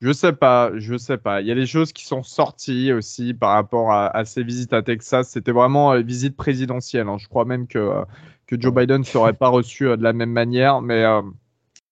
Je 0.00 0.12
sais 0.12 0.32
pas, 0.32 0.70
je 0.74 0.96
sais 0.98 1.16
pas. 1.16 1.40
Il 1.40 1.46
y 1.46 1.52
a 1.52 1.54
des 1.54 1.66
choses 1.66 1.92
qui 1.92 2.04
sont 2.04 2.22
sorties 2.22 2.92
aussi 2.92 3.32
par 3.32 3.52
rapport 3.52 3.90
à, 3.92 4.24
ces 4.26 4.42
visites 4.42 4.72
à 4.74 4.82
Texas. 4.82 5.30
C'était 5.30 5.52
vraiment 5.52 5.94
une 5.94 6.06
visite 6.06 6.36
présidentielle. 6.36 7.08
Hein. 7.08 7.16
Je 7.18 7.26
crois 7.26 7.46
même 7.46 7.66
que, 7.66 8.02
que 8.46 8.60
Joe 8.60 8.74
Biden 8.74 8.98
ne 8.98 9.04
serait 9.04 9.32
pas 9.32 9.48
reçu 9.48 9.84
de 9.84 10.02
la 10.02 10.12
même 10.12 10.32
manière. 10.32 10.82
Mais 10.82 11.04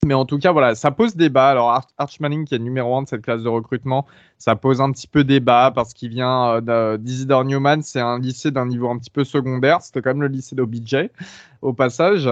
mais 0.05 0.15
en 0.15 0.25
tout 0.25 0.39
cas, 0.39 0.51
voilà, 0.51 0.75
ça 0.75 0.91
pose 0.91 1.15
débat. 1.15 1.51
Alors, 1.51 1.81
Arch 1.97 2.19
Manning, 2.19 2.45
qui 2.45 2.57
est 2.57 2.59
numéro 2.59 2.97
un 2.97 3.03
de 3.03 3.09
cette 3.09 3.23
classe 3.23 3.43
de 3.43 3.49
recrutement, 3.49 4.05
ça 4.39 4.57
pose 4.57 4.81
un 4.81 4.91
petit 4.91 5.07
peu 5.07 5.23
débat 5.23 5.71
parce 5.73 5.95
qu'il 5.95 6.09
vient 6.09 6.61
euh, 6.69 6.99
d'Isidore 6.99 7.45
Newman. 7.45 7.83
C'est 7.83 8.01
un 8.01 8.19
lycée 8.19 8.51
d'un 8.51 8.67
niveau 8.67 8.91
un 8.91 8.99
petit 8.99 9.11
peu 9.11 9.23
secondaire. 9.23 9.81
C'était 9.81 10.03
quand 10.03 10.11
même 10.11 10.23
le 10.23 10.29
lycée 10.29 10.57
d'OBJ, 10.57 11.09
au 11.63 11.73
passage. 11.73 12.29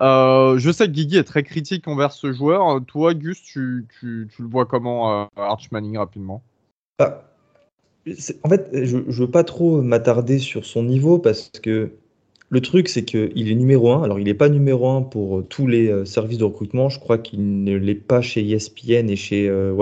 Euh, 0.00 0.58
je 0.58 0.70
sais 0.70 0.86
que 0.86 0.92
Guigui 0.92 1.16
est 1.16 1.24
très 1.24 1.42
critique 1.42 1.88
envers 1.88 2.12
ce 2.12 2.32
joueur. 2.32 2.80
Toi, 2.86 3.14
Gus, 3.14 3.42
tu, 3.42 3.86
tu, 3.98 4.28
le 4.38 4.46
vois 4.46 4.66
comment, 4.66 5.22
euh, 5.22 5.26
Arch 5.36 5.72
Manning, 5.72 5.98
rapidement? 5.98 6.42
Bah, 7.00 7.24
En 8.44 8.48
fait, 8.48 8.70
je 8.72 8.96
ne 8.96 9.10
veux 9.10 9.30
pas 9.30 9.42
trop 9.42 9.82
m'attarder 9.82 10.38
sur 10.38 10.64
son 10.64 10.84
niveau 10.84 11.18
parce 11.18 11.50
que 11.60 11.90
le 12.50 12.60
truc, 12.62 12.88
c'est 12.88 13.04
qu'il 13.04 13.50
est 13.50 13.54
numéro 13.54 13.92
1. 13.92 14.02
Alors, 14.02 14.18
il 14.18 14.24
n'est 14.24 14.34
pas 14.34 14.48
numéro 14.48 14.88
1 14.88 15.02
pour 15.02 15.38
euh, 15.38 15.42
tous 15.42 15.66
les 15.66 15.88
euh, 15.88 16.04
services 16.04 16.38
de 16.38 16.44
recrutement. 16.44 16.88
Je 16.88 16.98
crois 16.98 17.18
qu'il 17.18 17.62
ne 17.62 17.76
l'est 17.76 17.94
pas 17.94 18.22
chez 18.22 18.48
ESPN 18.48 19.10
et 19.10 19.16
chez 19.16 19.48
euh, 19.48 19.72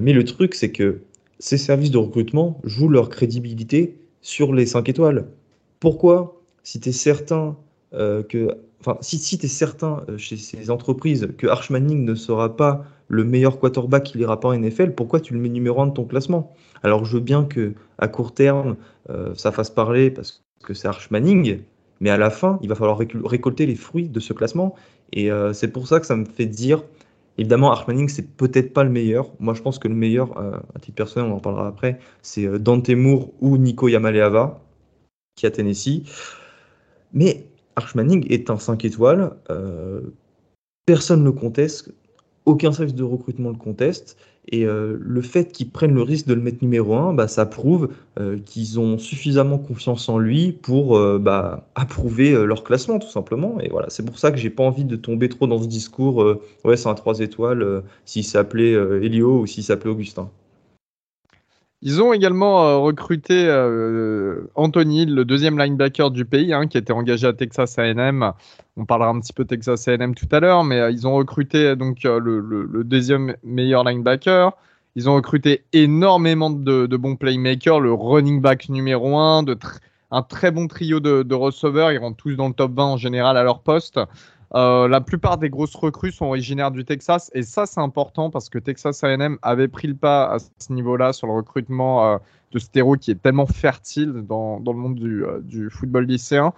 mais 0.00 0.12
le 0.12 0.24
truc, 0.24 0.54
c'est 0.54 0.72
que 0.72 1.00
ces 1.38 1.58
services 1.58 1.90
de 1.90 1.98
recrutement 1.98 2.60
jouent 2.64 2.88
leur 2.88 3.08
crédibilité 3.08 3.96
sur 4.20 4.52
les 4.52 4.66
5 4.66 4.88
étoiles. 4.88 5.26
Pourquoi? 5.80 6.40
Si 6.62 6.80
tu 6.80 6.90
es 6.90 6.92
certain 6.92 7.56
que. 7.92 8.56
Enfin, 8.80 8.98
si, 9.00 9.18
si 9.18 9.38
tu 9.38 9.46
es 9.46 9.48
certain 9.48 10.04
chez 10.16 10.36
ces 10.36 10.70
entreprises 10.70 11.28
que 11.38 11.46
Arch 11.46 11.70
Manning 11.70 12.04
ne 12.04 12.14
sera 12.14 12.56
pas 12.56 12.84
le 13.08 13.24
meilleur 13.24 13.58
quarterback 13.58 14.04
qu'il 14.04 14.20
ira 14.20 14.40
pas 14.40 14.48
en 14.48 14.58
NFL, 14.58 14.94
pourquoi 14.94 15.20
tu 15.20 15.34
le 15.34 15.40
mets 15.40 15.48
numéro 15.48 15.80
1 15.80 15.88
de 15.88 15.92
ton 15.92 16.04
classement? 16.04 16.54
Alors 16.82 17.04
je 17.04 17.14
veux 17.14 17.22
bien 17.22 17.44
que 17.44 17.74
à 17.98 18.08
court 18.08 18.32
terme, 18.32 18.76
ça 19.34 19.52
fasse 19.52 19.70
parler 19.70 20.10
parce 20.10 20.45
que 20.66 20.74
c'est 20.74 20.88
Arch 20.88 21.10
Manning, 21.10 21.60
mais 22.00 22.10
à 22.10 22.18
la 22.18 22.28
fin, 22.28 22.58
il 22.62 22.68
va 22.68 22.74
falloir 22.74 22.98
récolter 22.98 23.64
les 23.64 23.74
fruits 23.74 24.08
de 24.08 24.20
ce 24.20 24.34
classement. 24.34 24.74
Et 25.12 25.30
euh, 25.30 25.52
c'est 25.54 25.68
pour 25.68 25.88
ça 25.88 26.00
que 26.00 26.06
ça 26.06 26.16
me 26.16 26.26
fait 26.26 26.46
dire, 26.46 26.82
évidemment, 27.38 27.72
Arch 27.72 27.86
Manning, 27.88 28.08
c'est 28.08 28.36
peut-être 28.36 28.74
pas 28.74 28.84
le 28.84 28.90
meilleur. 28.90 29.30
Moi, 29.38 29.54
je 29.54 29.62
pense 29.62 29.78
que 29.78 29.88
le 29.88 29.94
meilleur, 29.94 30.36
euh, 30.38 30.58
à 30.74 30.78
titre 30.78 30.96
personnel, 30.96 31.30
on 31.30 31.36
en 31.36 31.40
parlera 31.40 31.66
après, 31.66 31.98
c'est 32.20 32.46
euh, 32.46 32.58
Dante 32.58 32.90
Moore 32.90 33.30
ou 33.40 33.56
Nico 33.56 33.88
Yamaleava, 33.88 34.60
qui 35.36 35.46
a 35.46 35.50
Tennessee. 35.50 36.02
Mais 37.14 37.46
Arch 37.76 37.94
Manning 37.94 38.26
est 38.28 38.50
un 38.50 38.58
5 38.58 38.84
étoiles. 38.84 39.32
personne 40.84 41.20
ne 41.20 41.26
le 41.26 41.32
conteste. 41.32 41.94
Aucun 42.44 42.72
service 42.72 42.94
de 42.94 43.02
recrutement 43.02 43.50
le 43.50 43.56
conteste. 43.56 44.18
Et 44.48 44.64
euh, 44.64 44.96
le 45.00 45.22
fait 45.22 45.50
qu'ils 45.52 45.70
prennent 45.70 45.94
le 45.94 46.02
risque 46.02 46.26
de 46.26 46.34
le 46.34 46.40
mettre 46.40 46.58
numéro 46.62 46.94
1, 46.94 47.14
bah, 47.14 47.26
ça 47.28 47.46
prouve 47.46 47.90
euh, 48.20 48.38
qu'ils 48.44 48.78
ont 48.78 48.96
suffisamment 48.98 49.58
confiance 49.58 50.08
en 50.08 50.18
lui 50.18 50.52
pour 50.52 50.96
euh, 50.96 51.18
bah, 51.18 51.68
approuver 51.74 52.32
leur 52.46 52.62
classement, 52.62 52.98
tout 52.98 53.08
simplement. 53.08 53.60
Et 53.60 53.68
voilà, 53.68 53.90
c'est 53.90 54.04
pour 54.04 54.18
ça 54.18 54.30
que 54.30 54.38
j'ai 54.38 54.50
pas 54.50 54.62
envie 54.62 54.84
de 54.84 54.96
tomber 54.96 55.28
trop 55.28 55.46
dans 55.46 55.60
ce 55.60 55.66
discours. 55.68 56.24
ouais, 56.64 56.76
c'est 56.76 56.88
un 56.88 56.94
3 56.94 57.20
étoiles 57.20 57.82
s'il 58.04 58.24
s'appelait 58.24 58.72
Elio 58.72 59.40
ou 59.40 59.46
s'il 59.46 59.64
s'appelait 59.64 59.90
Augustin. 59.90 60.30
Ils 61.82 62.02
ont 62.02 62.12
également 62.12 62.82
recruté 62.82 63.48
Anthony, 64.54 65.06
le 65.06 65.24
deuxième 65.24 65.58
linebacker 65.58 66.10
du 66.10 66.24
pays, 66.24 66.52
hein, 66.52 66.66
qui 66.66 66.78
était 66.78 66.92
engagé 66.92 67.26
à 67.26 67.32
Texas 67.32 67.78
A&M 67.78 68.32
on 68.76 68.84
parlera 68.84 69.10
un 69.10 69.20
petit 69.20 69.32
peu 69.32 69.44
Texas 69.44 69.88
A&M 69.88 70.14
tout 70.14 70.28
à 70.30 70.40
l'heure, 70.40 70.64
mais 70.64 70.80
euh, 70.80 70.90
ils 70.90 71.06
ont 71.06 71.14
recruté 71.14 71.76
donc 71.76 72.04
euh, 72.04 72.20
le, 72.20 72.84
deuxième 72.84 73.36
meilleur 73.42 73.84
linebacker. 73.84 74.52
Ils 74.96 75.08
ont 75.10 75.14
recruté 75.14 75.64
énormément 75.72 76.50
de, 76.50 76.86
bons 76.96 77.16
playmakers, 77.16 77.80
le 77.80 77.92
running 77.92 78.40
back 78.40 78.68
numéro 78.68 79.18
1, 79.18 79.42
de 79.42 79.58
un 80.10 80.22
très 80.22 80.50
bon 80.50 80.68
trio 80.68 81.00
de, 81.00 81.34
receveurs. 81.34 81.92
Ils 81.92 81.98
rentrent 81.98 82.16
tous 82.16 82.34
dans 82.34 82.48
le 82.48 82.54
top 82.54 82.72
20 82.74 82.84
en 82.84 82.96
général 82.96 83.36
à 83.36 83.42
leur 83.42 83.60
poste. 83.60 84.00
Euh, 84.54 84.86
la 84.86 85.00
plupart 85.00 85.38
des 85.38 85.50
grosses 85.50 85.74
recrues 85.74 86.12
sont 86.12 86.26
originaires 86.26 86.70
du 86.70 86.84
Texas 86.84 87.30
et 87.34 87.42
ça 87.42 87.66
c'est 87.66 87.80
important 87.80 88.30
parce 88.30 88.48
que 88.48 88.58
Texas 88.58 89.02
A&M 89.02 89.38
avait 89.42 89.66
pris 89.66 89.88
le 89.88 89.96
pas 89.96 90.34
à 90.34 90.38
ce 90.38 90.72
niveau-là 90.72 91.12
sur 91.12 91.26
le 91.26 91.32
recrutement 91.32 92.20
de 92.52 92.58
stéro 92.60 92.94
qui 92.94 93.10
est 93.10 93.20
tellement 93.20 93.46
fertile 93.46 94.24
dans, 94.28 94.60
le 94.64 94.72
monde 94.72 94.94
du, 94.94 95.24
du 95.42 95.68
football 95.68 96.06
lycéen. 96.06 96.52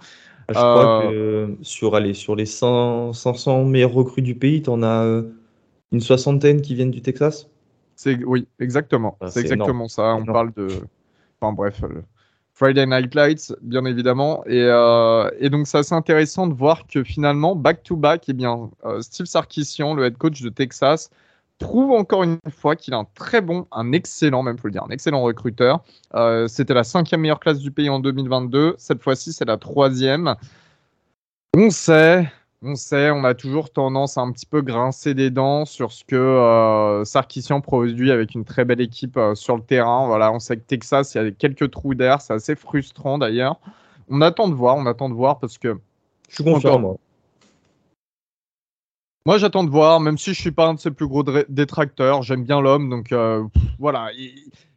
Ah, 0.49 0.53
je 0.53 0.57
crois 0.57 1.11
euh. 1.11 1.47
que 1.47 1.57
sur, 1.61 1.95
allez, 1.95 2.13
sur 2.15 2.35
les 2.35 2.47
500 2.47 3.65
meilleurs 3.65 3.93
recrues 3.93 4.23
du 4.23 4.33
pays, 4.33 4.63
tu 4.63 4.69
en 4.69 4.81
as 4.81 5.03
euh, 5.03 5.31
une 5.91 6.01
soixantaine 6.01 6.61
qui 6.61 6.73
viennent 6.73 6.91
du 6.91 7.01
Texas? 7.01 7.47
Oui, 8.25 8.47
exactement. 8.59 9.17
Ah, 9.21 9.29
c'est 9.29 9.41
exactement 9.41 9.87
ça. 9.87 10.15
On 10.15 10.25
parle 10.25 10.51
de. 10.53 10.67
Enfin 11.39 11.53
bref, 11.53 11.83
Friday 12.59 12.85
Night 12.85 13.15
Lights, 13.15 13.55
bien 13.61 13.85
évidemment. 13.85 14.43
Et, 14.45 14.61
euh, 14.61 15.49
donc, 15.49 15.65
c'est 15.65 15.77
assez 15.77 15.95
intéressant 15.95 16.45
de 16.45 16.53
voir 16.53 16.85
que 16.87 17.03
finalement, 17.03 17.55
back-to-back, 17.55 18.25
eh 18.27 18.33
bien, 18.33 18.69
Steve 18.99 19.25
Sarkisian, 19.25 19.93
le 19.93 20.05
head 20.05 20.17
coach 20.17 20.41
de 20.41 20.49
Texas, 20.49 21.09
prouve 21.59 21.91
encore 21.91 22.23
une 22.23 22.39
fois 22.49 22.75
qu'il 22.75 22.93
est 22.93 22.97
un 22.97 23.07
très 23.13 23.41
bon, 23.41 23.67
un 23.71 23.91
excellent, 23.91 24.43
même 24.43 24.57
faut 24.57 24.67
le 24.67 24.71
dire, 24.71 24.83
un 24.83 24.89
excellent 24.89 25.21
recruteur. 25.21 25.83
Euh, 26.15 26.47
c'était 26.47 26.73
la 26.73 26.83
cinquième 26.83 27.21
meilleure 27.21 27.39
classe 27.39 27.59
du 27.59 27.69
pays 27.69 27.89
en 27.89 27.99
2022. 27.99 28.75
Cette 28.77 29.03
fois-ci, 29.03 29.33
c'est 29.33 29.45
la 29.45 29.57
troisième. 29.57 30.35
On 31.55 31.69
sait, 31.69 32.31
on 32.61 32.75
sait, 32.75 33.09
on 33.11 33.23
a 33.23 33.33
toujours 33.33 33.71
tendance 33.71 34.17
à 34.17 34.21
un 34.21 34.31
petit 34.31 34.45
peu 34.45 34.61
grincer 34.61 35.13
des 35.13 35.29
dents 35.29 35.65
sur 35.65 35.91
ce 35.91 36.03
que 36.03 36.15
euh, 36.15 37.05
Sarkissian 37.05 37.61
produit 37.61 38.11
avec 38.11 38.35
une 38.35 38.43
très 38.43 38.65
belle 38.65 38.81
équipe 38.81 39.17
euh, 39.17 39.35
sur 39.35 39.55
le 39.55 39.63
terrain. 39.63 40.07
Voilà, 40.07 40.31
on 40.33 40.39
sait 40.39 40.57
que 40.57 40.65
Texas, 40.65 41.15
il 41.15 41.23
y 41.23 41.25
a 41.25 41.31
quelques 41.31 41.71
trous 41.71 41.95
d'air, 41.95 42.21
c'est 42.21 42.33
assez 42.33 42.55
frustrant 42.55 43.17
d'ailleurs. 43.17 43.59
On 44.09 44.21
attend 44.21 44.49
de 44.49 44.55
voir, 44.55 44.75
on 44.75 44.85
attend 44.85 45.09
de 45.09 45.13
voir 45.13 45.39
parce 45.39 45.57
que. 45.57 45.77
Je 46.27 46.35
suis 46.35 46.43
confiant, 46.43 46.79
moi. 46.79 46.97
Moi, 49.25 49.37
j'attends 49.37 49.63
de 49.63 49.69
voir, 49.69 49.99
même 49.99 50.17
si 50.17 50.33
je 50.33 50.39
suis 50.39 50.51
pas 50.51 50.67
un 50.67 50.73
de 50.73 50.79
ses 50.79 50.91
plus 50.91 51.07
gros 51.07 51.23
détracteurs. 51.49 52.23
J'aime 52.23 52.43
bien 52.43 52.61
l'homme, 52.61 52.89
donc 52.89 53.11
euh, 53.11 53.43
voilà. 53.77 54.09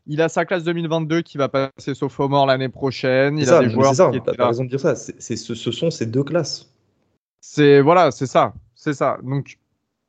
Il, 0.07 0.21
a 0.21 0.29
sa 0.29 0.45
classe 0.45 0.65
2022 0.65 1.23
qui 1.23 1.39
va 1.39 1.49
passer 1.49 1.95
sophomore 1.95 2.47
l'année 2.47 2.69
prochaine. 2.69 3.39
Il 3.39 3.49
a 3.49 3.61
des 3.61 3.71
joueurs. 3.71 3.91
C'est 3.91 3.97
ça. 3.97 4.11
T'as 4.37 4.47
raison 4.47 4.65
de 4.65 4.69
dire 4.69 4.81
ça. 4.81 4.95
C'est, 4.95 5.37
ce, 5.37 5.55
sont 5.55 5.91
ces 5.91 6.07
deux 6.07 6.25
classes. 6.25 6.72
C'est 7.45 7.81
voilà, 7.81 8.13
c'est 8.13 8.27
ça, 8.27 8.55
c'est 8.77 8.95
ça. 8.95 9.19
Donc, 9.25 9.59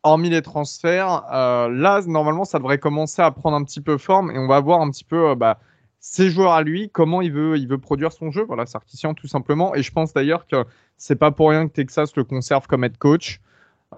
hormis 0.03 0.29
les 0.29 0.43
transferts, 0.43 1.23
euh, 1.33 1.67
là, 1.67 2.01
normalement, 2.05 2.45
ça 2.45 2.59
devrait 2.59 2.77
commencer 2.77 3.23
à 3.23 3.31
prendre 3.31 3.57
un 3.57 3.63
petit 3.63 3.81
peu 3.81 3.97
forme 3.97 4.29
et 4.31 4.37
on 4.37 4.47
va 4.47 4.61
voir 4.61 4.81
un 4.81 4.89
petit 4.91 5.03
peu. 5.03 5.29
Euh, 5.29 5.35
bah, 5.35 5.59
ses 5.99 6.29
joueurs 6.29 6.51
à 6.51 6.61
lui, 6.61 6.89
comment 6.89 7.21
il 7.21 7.31
veut, 7.31 7.57
il 7.57 7.67
veut 7.67 7.79
produire 7.79 8.11
son 8.11 8.29
jeu. 8.29 8.43
Voilà, 8.43 8.65
Sarkisian 8.65 9.13
tout 9.15 9.27
simplement. 9.27 9.73
Et 9.73 9.81
je 9.81 9.91
pense 9.91 10.13
d'ailleurs 10.13 10.45
que 10.45 10.65
c'est 10.97 11.15
pas 11.15 11.31
pour 11.31 11.49
rien 11.49 11.67
que 11.67 11.73
Texas 11.73 12.15
le 12.15 12.23
conserve 12.23 12.67
comme 12.67 12.83
head 12.83 12.97
coach. 12.97 13.39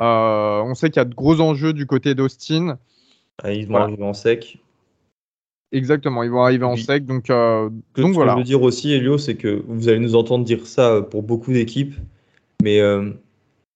Euh, 0.01 0.61
on 0.61 0.73
sait 0.75 0.89
qu'il 0.89 0.99
y 0.99 1.01
a 1.01 1.05
de 1.05 1.15
gros 1.15 1.41
enjeux 1.41 1.73
du 1.73 1.85
côté 1.87 2.15
d'Austin. 2.15 2.77
Ah, 3.43 3.51
ils 3.51 3.67
vont 3.67 3.77
arriver 3.77 4.03
en 4.03 4.13
sec. 4.13 4.59
Exactement, 5.71 6.23
ils 6.23 6.29
vont 6.29 6.43
arriver 6.43 6.63
en 6.63 6.77
sec. 6.77 7.05
Donc, 7.05 7.29
euh, 7.29 7.69
donc 7.95 8.13
voilà. 8.13 8.31
Ce 8.31 8.35
que 8.35 8.39
je 8.39 8.43
veux 8.43 8.59
dire 8.59 8.61
aussi, 8.61 8.93
Elio, 8.93 9.17
c'est 9.17 9.35
que 9.35 9.63
vous 9.67 9.89
allez 9.89 9.99
nous 9.99 10.15
entendre 10.15 10.45
dire 10.45 10.67
ça 10.67 11.01
pour 11.01 11.23
beaucoup 11.23 11.51
d'équipes, 11.51 11.95
mais 12.61 12.79
euh, 12.79 13.09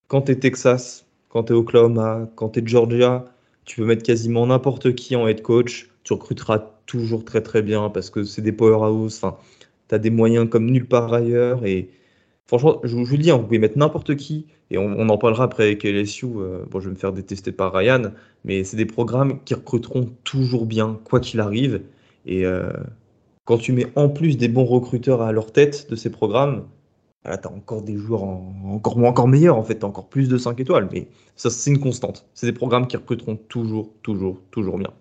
quand 0.10 0.24
tu 0.24 0.34
es 0.34 0.36
Texas, 0.36 1.06
quand 1.30 1.44
tu 1.44 1.54
es 1.54 1.56
Oklahoma, 1.56 2.28
quand 2.36 2.50
tu 2.50 2.60
es 2.60 2.64
Georgia, 2.68 3.26
tu 3.64 3.78
peux 3.78 3.86
mettre 3.86 4.04
quasiment 4.04 4.48
n'importe 4.48 4.96
qui 4.96 5.16
en 5.16 5.28
head 5.28 5.42
coach. 5.42 5.90
Tu 6.04 6.14
recruteras 6.14 6.60
toujours 6.88 7.24
très 7.24 7.42
très 7.42 7.62
bien 7.62 7.90
parce 7.90 8.10
que 8.10 8.24
c'est 8.24 8.42
des 8.42 8.52
powerhouse. 8.52 9.18
Enfin, 9.22 9.38
tu 9.88 9.96
as 9.96 10.00
des 10.00 10.10
moyens 10.10 10.50
comme 10.50 10.66
nulle 10.66 10.88
part 10.88 11.14
ailleurs. 11.14 11.64
Et 11.66 11.92
franchement, 12.48 12.82
je 12.84 12.96
vous, 12.96 13.06
le 13.06 13.18
dis, 13.20 13.30
hein, 13.30 13.38
vous 13.38 13.44
pouvez 13.44 13.60
mettre 13.60 13.78
n'importe 13.78 14.16
qui 14.16 14.48
et 14.72 14.80
on, 14.80 15.10
en 15.10 15.18
parlera 15.20 15.44
après 15.44 15.66
avec 15.66 15.84
LSU. 15.84 16.26
Euh, 16.26 16.66
bon, 16.70 16.80
je 16.80 16.86
vais 16.86 16.96
me 16.96 17.00
faire 17.00 17.14
détester 17.14 17.52
par 17.52 17.74
Ryan, 17.74 18.12
mais 18.44 18.64
c'est 18.64 18.78
des 18.78 18.88
programmes 18.88 19.40
qui 19.46 19.54
recruteront 19.54 20.10
toujours 20.24 20.66
bien, 20.66 21.00
quoi 21.04 21.20
qu'il 21.20 21.40
arrive. 21.40 21.82
Et 22.26 22.46
euh, 22.46 22.72
quand 23.46 23.60
tu 23.60 23.74
mets 23.74 23.88
en 23.96 24.10
plus 24.10 24.38
des 24.38 24.48
bons 24.48 24.66
recruteurs 24.66 25.22
à 25.22 25.32
leur 25.32 25.52
tête 25.52 25.88
de 25.92 25.96
ces 25.96 26.10
programmes, 26.10 26.66
tu 27.24 27.30
as 27.30 27.52
encore 27.52 27.82
des 27.82 27.98
joueurs 27.98 28.24
encore, 28.24 28.98
encore 28.98 29.28
meilleurs, 29.28 29.58
en 29.58 29.64
fait, 29.64 29.84
encore 29.84 30.08
plus 30.08 30.30
de 30.30 30.38
5 30.38 30.60
étoiles. 30.60 30.90
Mais 30.92 31.08
ça, 31.36 31.50
c'est 31.50 31.72
une 31.72 31.80
constante. 31.80 32.26
C'est 32.34 32.48
des 32.48 32.54
programmes 32.54 32.88
qui 32.88 32.98
recruteront 32.98 33.36
toujours, 33.36 33.90
toujours, 34.02 34.42
toujours 34.52 34.78
bien. 34.78 34.92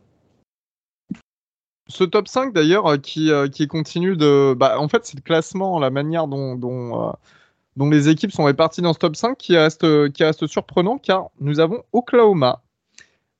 Ce 1.91 2.05
top 2.05 2.29
5 2.29 2.53
d'ailleurs 2.53 2.87
euh, 2.87 2.97
qui, 2.99 3.31
qui 3.53 3.67
continue 3.67 4.17
de. 4.17 4.55
Bah, 4.55 4.79
en 4.79 4.89
fait, 4.89 5.07
c'est 5.07 5.17
le 5.17 5.23
classement, 5.23 5.79
la 5.79 5.91
manière 5.91 6.27
dont, 6.27 6.55
dont 6.57 7.91
les 7.91 8.09
équipes 8.09 8.33
sont 8.33 8.45
réparties 8.45 8.83
dans 8.83 8.93
ce 8.93 8.99
top 8.99 9.17
5 9.17 9.39
qui 9.39 9.57
reste, 9.57 9.87
qui 10.13 10.25
reste 10.25 10.47
surprenant 10.47 10.99
car 10.99 11.31
nous 11.41 11.61
avons 11.61 11.83
Oklahoma 11.93 12.63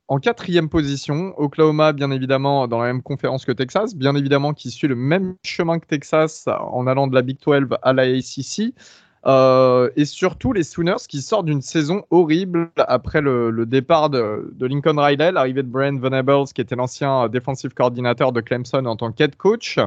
en 0.09 0.19
quatrième 0.19 0.69
position. 0.69 1.35
Oklahoma, 1.39 1.93
bien 1.93 2.11
évidemment, 2.11 2.67
dans 2.67 2.81
la 2.81 2.87
même 2.87 3.03
conférence 3.03 3.45
que 3.45 3.53
Texas, 3.53 3.95
bien 3.95 4.15
évidemment, 4.17 4.55
qui 4.55 4.71
suit 4.71 4.89
le 4.89 4.97
même 4.97 5.37
chemin 5.45 5.79
que 5.79 5.87
Texas 5.87 6.49
en 6.49 6.87
allant 6.87 7.07
de 7.07 7.15
la 7.15 7.23
Big 7.23 7.39
12 7.45 7.69
à 7.83 7.93
la 7.93 8.03
ACC. 8.03 8.75
Euh, 9.27 9.91
et 9.97 10.05
surtout 10.05 10.53
les 10.53 10.63
Sooners 10.63 11.05
qui 11.09 11.21
sortent 11.21 11.47
d'une 11.47 11.61
saison 11.61 12.05
horrible 12.11 12.71
après 12.77 13.21
le, 13.21 13.67
départ 13.67 14.11
de, 14.11 14.51
Lincoln 14.61 14.97
Riley, 14.97 15.33
l'arrivée 15.33 15.63
de 15.63 15.69
Brian 15.69 15.99
Venables, 15.99 16.47
qui 16.55 16.61
était 16.61 16.77
l'ancien 16.77 17.29
defensive 17.29 17.75
coordinateur 17.75 18.33
de 18.33 18.41
Clemson 18.41 18.87
en 18.87 18.97
tant 18.97 19.13
qu'head 19.13 19.37
coach. 19.37 19.79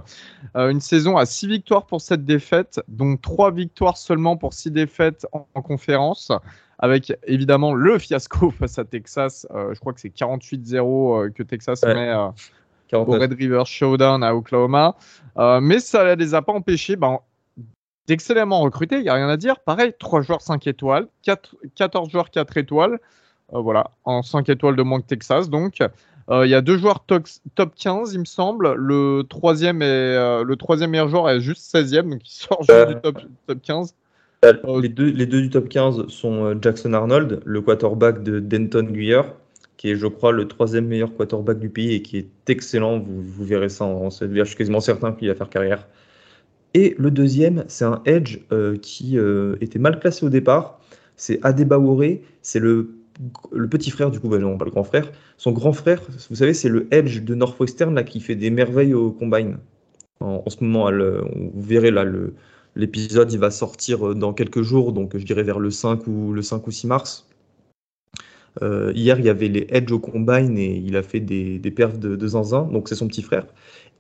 Euh, 0.55 0.69
une 0.69 0.81
saison 0.81 1.17
à 1.17 1.25
6 1.25 1.47
victoires 1.47 1.85
pour 1.85 2.01
cette 2.01 2.25
défaite, 2.25 2.81
dont 2.87 3.17
3 3.17 3.51
victoires 3.51 3.97
seulement 3.97 4.37
pour 4.37 4.53
6 4.53 4.71
défaites 4.71 5.25
en, 5.31 5.61
conférence, 5.61 6.31
avec 6.81 7.13
évidemment 7.25 7.73
le 7.73 7.97
fiasco 7.99 8.51
face 8.59 8.77
à 8.77 8.83
Texas. 8.83 9.47
Euh, 9.51 9.73
je 9.73 9.79
crois 9.79 9.93
que 9.93 10.01
c'est 10.01 10.13
48-0 10.13 11.31
que 11.31 11.43
Texas 11.43 11.83
met 11.83 12.13
au 12.93 13.03
Red 13.05 13.33
River 13.33 13.63
Showdown 13.65 14.23
à 14.23 14.35
Oklahoma. 14.35 14.95
mais 15.61 15.79
ça 15.79 16.03
ne 16.03 16.15
les 16.15 16.33
a 16.33 16.41
pas 16.41 16.53
empêchés. 16.53 16.95
Ben, 16.95 17.19
excellemment 18.11 18.61
recruté, 18.61 18.97
il 18.97 19.03
n'y 19.03 19.09
a 19.09 19.13
rien 19.13 19.29
à 19.29 19.37
dire. 19.37 19.59
Pareil, 19.59 19.93
3 19.99 20.21
joueurs 20.21 20.41
5 20.41 20.67
étoiles, 20.67 21.07
4, 21.23 21.55
14 21.75 22.09
joueurs 22.09 22.29
4 22.29 22.57
étoiles. 22.57 22.99
Euh, 23.53 23.59
voilà, 23.59 23.91
en 24.05 24.21
5 24.21 24.49
étoiles 24.49 24.75
de 24.75 24.83
moins 24.83 25.01
que 25.01 25.07
Texas. 25.07 25.49
Donc, 25.49 25.79
euh, 26.29 26.45
il 26.45 26.49
y 26.49 26.55
a 26.55 26.61
deux 26.61 26.77
joueurs 26.77 27.05
top, 27.05 27.27
15, 27.75 28.13
il 28.13 28.19
me 28.19 28.25
semble. 28.25 28.73
Le 28.73 29.23
troisième, 29.29 29.81
est, 29.81 29.85
euh, 29.85 30.43
le 30.43 30.55
troisième 30.55 30.91
meilleur 30.91 31.09
joueur 31.09 31.29
est 31.29 31.41
juste 31.41 31.73
16e, 31.73 32.09
donc 32.09 32.21
il 32.23 32.31
sort 32.31 32.63
juste 32.63 32.87
du 32.87 33.01
top, 33.01 33.21
top 33.47 33.61
15. 33.61 33.95
Les 34.43 34.89
deux, 34.89 35.11
les 35.11 35.27
deux 35.27 35.41
du 35.41 35.49
top 35.51 35.69
15 35.69 36.07
sont 36.07 36.59
Jackson 36.59 36.93
Arnold, 36.93 37.41
le 37.45 37.61
quarterback 37.61 38.23
de 38.23 38.39
Denton 38.39 38.85
Guyer, 38.85 39.21
qui 39.77 39.91
est, 39.91 39.95
je 39.95 40.07
crois, 40.07 40.31
le 40.31 40.47
troisième 40.47 40.87
meilleur 40.87 41.15
quarterback 41.15 41.59
du 41.59 41.69
pays 41.69 41.93
et 41.93 42.01
qui 42.01 42.17
est 42.17 42.49
excellent. 42.49 42.97
Vous, 42.97 43.21
vous 43.21 43.45
verrez 43.45 43.69
ça 43.69 43.85
en, 43.85 44.07
en 44.07 44.09
Je 44.09 44.43
suis 44.43 44.55
quasiment 44.55 44.79
certain 44.79 45.11
qu'il 45.11 45.27
va 45.27 45.35
faire 45.35 45.49
carrière. 45.49 45.87
Et 46.73 46.95
le 46.97 47.11
deuxième, 47.11 47.65
c'est 47.67 47.85
un 47.85 48.01
edge 48.05 48.39
euh, 48.51 48.77
qui 48.77 49.19
euh, 49.19 49.57
était 49.61 49.77
mal 49.77 49.99
classé 49.99 50.25
au 50.25 50.29
départ. 50.29 50.79
C'est 51.17 51.39
Adebaore, 51.45 52.03
c'est 52.41 52.59
le, 52.59 52.95
le, 53.51 53.67
petit 53.67 53.91
frère, 53.91 54.09
du 54.09 54.19
coup, 54.19 54.27
bah 54.27 54.39
non, 54.39 54.57
pas 54.57 54.65
le 54.65 54.71
grand 54.71 54.83
frère. 54.83 55.11
Son 55.37 55.51
grand 55.51 55.73
frère, 55.73 56.01
vous 56.31 56.35
savez, 56.35 56.55
c'est 56.55 56.69
le 56.69 56.87
edge 56.89 57.21
de 57.21 57.35
Northwestern 57.35 57.93
là, 57.93 58.03
qui 58.03 58.19
fait 58.21 58.35
des 58.35 58.49
merveilles 58.49 58.95
au 58.95 59.11
combine. 59.11 59.57
En, 60.19 60.49
ce 60.49 60.63
moment, 60.63 60.89
vous 60.91 61.61
verrez 61.61 61.91
là, 61.91 62.05
l'épisode, 62.75 63.31
il 63.31 63.39
va 63.39 63.51
sortir 63.51 64.09
euh, 64.09 64.15
dans 64.15 64.33
quelques 64.33 64.61
jours, 64.61 64.93
donc 64.93 65.17
je 65.17 65.25
dirais 65.25 65.43
vers 65.43 65.59
le 65.59 65.71
5 65.71 66.07
ou, 66.07 66.33
le 66.33 66.41
5 66.41 66.65
ou 66.67 66.71
6 66.71 66.87
mars. 66.87 67.27
hier, 68.61 69.19
il 69.19 69.25
y 69.25 69.29
avait 69.29 69.47
les 69.47 69.65
Edge 69.69 69.91
au 69.91 69.99
combine 69.99 70.57
et 70.57 70.75
il 70.75 70.97
a 70.97 71.03
fait 71.03 71.21
des, 71.21 71.57
des 71.57 71.71
perfs 71.71 71.99
de, 71.99 72.15
de 72.15 72.27
zinzin, 72.27 72.63
donc 72.63 72.89
c'est 72.89 72.95
son 72.95 73.07
petit 73.07 73.23
frère. 73.23 73.45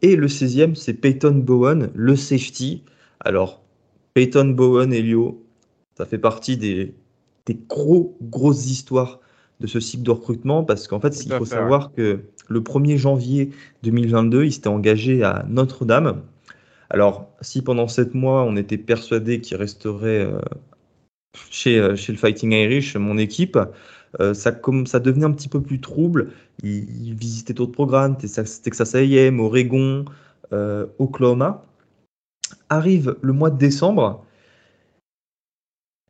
Et 0.01 0.15
le 0.15 0.27
16e, 0.27 0.75
c'est 0.75 0.93
Peyton 0.93 1.35
Bowen, 1.35 1.91
le 1.93 2.15
safety. 2.15 2.83
Alors, 3.19 3.61
Peyton 4.13 4.45
Bowen, 4.45 4.91
Elio, 4.93 5.43
ça 5.97 6.05
fait 6.05 6.17
partie 6.17 6.57
des, 6.57 6.95
gros, 7.69 8.17
grosses 8.21 8.65
histoires 8.65 9.19
de 9.59 9.67
ce 9.67 9.79
cycle 9.79 10.03
de 10.03 10.11
recrutement 10.11 10.63
parce 10.63 10.87
qu'en 10.87 10.99
fait, 10.99 11.23
il 11.23 11.31
faut 11.31 11.45
savoir 11.45 11.93
que 11.93 12.21
le 12.47 12.59
1er 12.61 12.97
janvier 12.97 13.51
2022, 13.83 14.45
il 14.45 14.53
s'était 14.53 14.67
engagé 14.67 15.23
à 15.23 15.45
Notre-Dame. 15.47 16.23
Alors, 16.91 17.31
si 17.39 17.61
pendant 17.61 17.87
7 17.87 18.13
mois, 18.13 18.43
on 18.43 18.57
était 18.57 18.77
persuadé 18.77 19.39
qu'il 19.39 19.55
resterait 19.57 20.25
euh, 20.25 20.41
chez, 21.49 21.79
euh, 21.79 21.95
chez 21.95 22.11
le 22.11 22.17
Fighting 22.17 22.51
Irish, 22.51 22.97
mon 22.97 23.17
équipe, 23.17 23.57
euh, 24.19 24.33
ça, 24.33 24.51
comme, 24.51 24.85
ça 24.85 24.99
devenait 24.99 25.25
un 25.25 25.31
petit 25.31 25.47
peu 25.47 25.61
plus 25.61 25.79
trouble. 25.79 26.31
Il, 26.63 27.15
visitait 27.15 27.53
d'autres 27.53 27.71
programmes, 27.71 28.17
Texas 28.17 28.95
A&M, 28.95 29.39
Oregon, 29.39 30.05
Oklahoma. 30.99 31.63
Arrive 32.69 33.15
le 33.21 33.31
mois 33.31 33.49
de 33.49 33.57
décembre, 33.57 34.25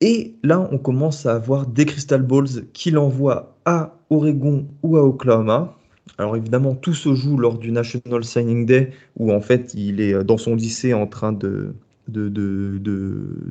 et 0.02 0.36
là, 0.42 0.68
on 0.72 0.80
commence 0.80 1.28
à 1.28 1.36
avoir 1.36 1.68
des 1.68 1.86
Crystal 1.86 2.24
Balls 2.24 2.66
qu'il 2.74 2.98
envoie 2.98 3.56
à 3.66 3.94
Oregon 4.10 4.68
ou 4.82 4.98
à 4.98 5.04
Oklahoma. 5.04 5.78
Alors 6.18 6.36
évidemment, 6.36 6.76
tout 6.76 6.94
se 6.94 7.14
joue 7.16 7.38
lors 7.38 7.58
du 7.58 7.72
National 7.72 8.24
Signing 8.24 8.66
Day, 8.66 8.92
où 9.18 9.32
en 9.32 9.42
fait, 9.42 9.74
il 9.76 10.02
est 10.02 10.24
dans 10.24 10.38
son 10.38 10.56
lycée 10.56 10.94
en 10.94 11.08
train 11.08 11.32
de, 11.32 11.74
de, 12.08 12.30
de, 12.30 12.80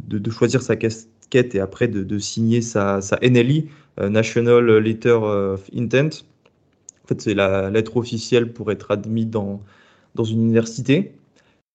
de 0.06 0.30
choisir 0.30 0.62
sa 0.62 0.76
casquette 0.76 1.10
et 1.34 1.60
après 1.60 1.88
de, 1.88 2.18
signer 2.18 2.62
sa, 2.62 3.00
sa 3.00 3.18
NLI, 3.22 3.68
euh, 4.00 4.08
National 4.08 4.78
Letter 4.78 5.10
of 5.10 5.68
Intent. 5.74 6.24
En 7.04 7.08
fait, 7.08 7.20
c'est 7.20 7.34
la 7.34 7.70
lettre 7.70 7.96
officielle 7.96 8.52
pour 8.52 8.70
être 8.72 8.90
admis 8.90 9.26
dans, 9.26 9.62
dans 10.14 10.24
une 10.24 10.40
université. 10.40 11.12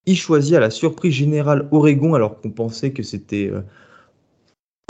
Il 0.05 0.17
choisit 0.17 0.55
à 0.55 0.59
la 0.59 0.69
surprise 0.69 1.13
générale 1.13 1.67
Oregon, 1.71 2.13
alors 2.13 2.39
qu'on 2.39 2.51
pensait 2.51 2.91
que 2.91 3.03
c'était 3.03 3.49
euh, 3.51 3.61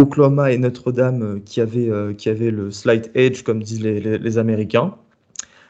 Oklahoma 0.01 0.51
et 0.51 0.57
Notre-Dame 0.57 1.23
euh, 1.23 1.39
qui 1.39 1.61
avaient, 1.61 2.15
qui 2.15 2.29
avaient 2.29 2.51
le 2.51 2.71
slight 2.71 3.11
edge, 3.15 3.43
comme 3.43 3.63
disent 3.63 3.81
les, 3.81 4.37
Américains. 4.37 4.95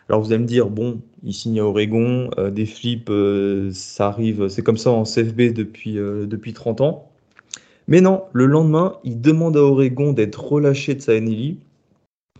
Alors 0.09 0.21
vous 0.21 0.31
allez 0.31 0.41
me 0.41 0.47
dire, 0.47 0.69
bon, 0.69 1.01
il 1.23 1.33
signe 1.33 1.59
à 1.59 1.65
Oregon, 1.65 2.29
des 2.51 2.65
flips, 2.65 3.11
ça 3.71 4.07
arrive, 4.07 4.47
c'est 4.49 4.61
comme 4.61 4.77
ça 4.77 4.91
en 4.91 5.03
CFB 5.03 5.53
depuis, 5.53 5.95
depuis 5.95 6.53
30 6.53 6.81
ans. 6.81 7.09
Mais 7.87 8.01
non, 8.01 8.23
le 8.33 8.45
lendemain, 8.45 8.97
il 9.03 9.21
demande 9.21 9.57
à 9.57 9.61
Oregon 9.61 10.13
d'être 10.13 10.43
relâché 10.43 10.95
de 10.95 11.01
sa 11.01 11.19
NLI 11.19 11.59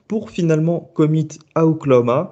pour 0.08 0.30
finalement 0.30 0.92
commit 0.94 1.28
à 1.56 1.66
Oklahoma. 1.66 2.32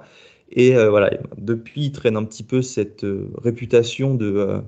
Et 0.52 0.76
euh, 0.76 0.90
voilà, 0.90 1.10
depuis, 1.38 1.86
il 1.86 1.92
traîne 1.92 2.16
un 2.16 2.24
petit 2.24 2.42
peu 2.42 2.62
cette 2.62 3.04
euh, 3.04 3.28
réputation 3.42 4.18
euh, 4.20 4.60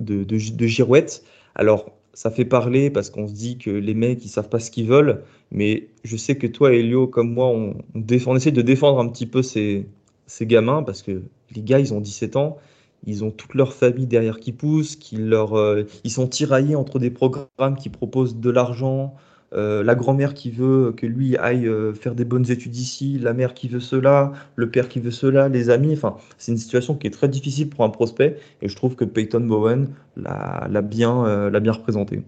de, 0.00 0.24
de, 0.24 0.66
girouette. 0.66 1.24
Alors, 1.54 1.92
ça 2.14 2.30
fait 2.30 2.44
parler 2.44 2.90
parce 2.90 3.10
qu'on 3.10 3.26
se 3.26 3.32
dit 3.34 3.58
que 3.58 3.70
les 3.70 3.94
mecs, 3.94 4.24
ils 4.24 4.28
savent 4.28 4.48
pas 4.48 4.60
ce 4.60 4.70
qu'ils 4.70 4.86
veulent. 4.86 5.22
Mais 5.50 5.88
je 6.04 6.16
sais 6.16 6.36
que 6.36 6.46
toi, 6.46 6.72
Elio, 6.72 7.06
comme 7.06 7.32
moi, 7.32 7.46
on, 7.48 7.76
on, 7.94 8.36
essaie 8.36 8.52
de 8.52 8.62
défendre 8.62 9.00
un 9.00 9.08
petit 9.08 9.26
peu 9.26 9.42
ces, 9.42 9.86
ces 10.26 10.46
gamins 10.46 10.82
parce 10.82 11.02
que 11.02 11.22
les 11.54 11.62
gars, 11.62 11.78
ils 11.78 11.94
ont 11.94 12.00
17 12.00 12.36
ans 12.36 12.58
ils 13.06 13.24
ont 13.24 13.30
toute 13.30 13.54
leur 13.54 13.72
famille 13.72 14.06
derrière 14.06 14.38
qui 14.38 14.52
pousse, 14.52 14.96
qui 14.96 15.16
leur, 15.16 15.54
euh, 15.54 15.84
ils 16.04 16.10
sont 16.10 16.26
tiraillés 16.26 16.76
entre 16.76 16.98
des 16.98 17.10
programmes 17.10 17.76
qui 17.78 17.88
proposent 17.88 18.36
de 18.36 18.50
l'argent, 18.50 19.14
euh, 19.52 19.84
la 19.84 19.94
grand-mère 19.94 20.34
qui 20.34 20.50
veut 20.50 20.92
que 20.96 21.06
lui 21.06 21.36
aille 21.36 21.68
euh, 21.68 21.92
faire 21.92 22.14
des 22.14 22.24
bonnes 22.24 22.50
études 22.50 22.76
ici, 22.76 23.18
la 23.20 23.32
mère 23.34 23.54
qui 23.54 23.68
veut 23.68 23.80
cela, 23.80 24.32
le 24.56 24.70
père 24.70 24.88
qui 24.88 25.00
veut 25.00 25.10
cela, 25.10 25.48
les 25.48 25.70
amis. 25.70 25.92
Enfin, 25.92 26.16
c'est 26.38 26.52
une 26.52 26.58
situation 26.58 26.94
qui 26.94 27.06
est 27.06 27.10
très 27.10 27.28
difficile 27.28 27.68
pour 27.68 27.84
un 27.84 27.90
prospect 27.90 28.38
et 28.62 28.68
je 28.68 28.76
trouve 28.76 28.96
que 28.96 29.04
Peyton 29.04 29.40
Bowen 29.40 29.88
l'a 30.16 30.82
bien, 30.82 31.50
bien 31.60 31.72
représenté. 31.72 32.22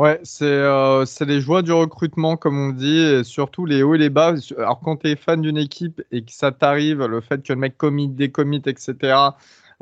Ouais, 0.00 0.18
c'est 0.22 0.46
euh, 0.46 1.04
les 1.26 1.42
joies 1.42 1.60
du 1.60 1.72
recrutement, 1.72 2.38
comme 2.38 2.58
on 2.58 2.70
dit, 2.70 3.00
et 3.00 3.22
surtout 3.22 3.66
les 3.66 3.82
hauts 3.82 3.94
et 3.94 3.98
les 3.98 4.08
bas. 4.08 4.32
Alors, 4.56 4.80
quand 4.80 4.96
tu 4.96 5.08
es 5.08 5.14
fan 5.14 5.42
d'une 5.42 5.58
équipe 5.58 6.00
et 6.10 6.24
que 6.24 6.32
ça 6.32 6.52
t'arrive, 6.52 7.04
le 7.04 7.20
fait 7.20 7.42
que 7.42 7.52
le 7.52 7.58
mec 7.58 7.76
commit, 7.76 8.08
décommit, 8.08 8.62
etc., 8.64 9.14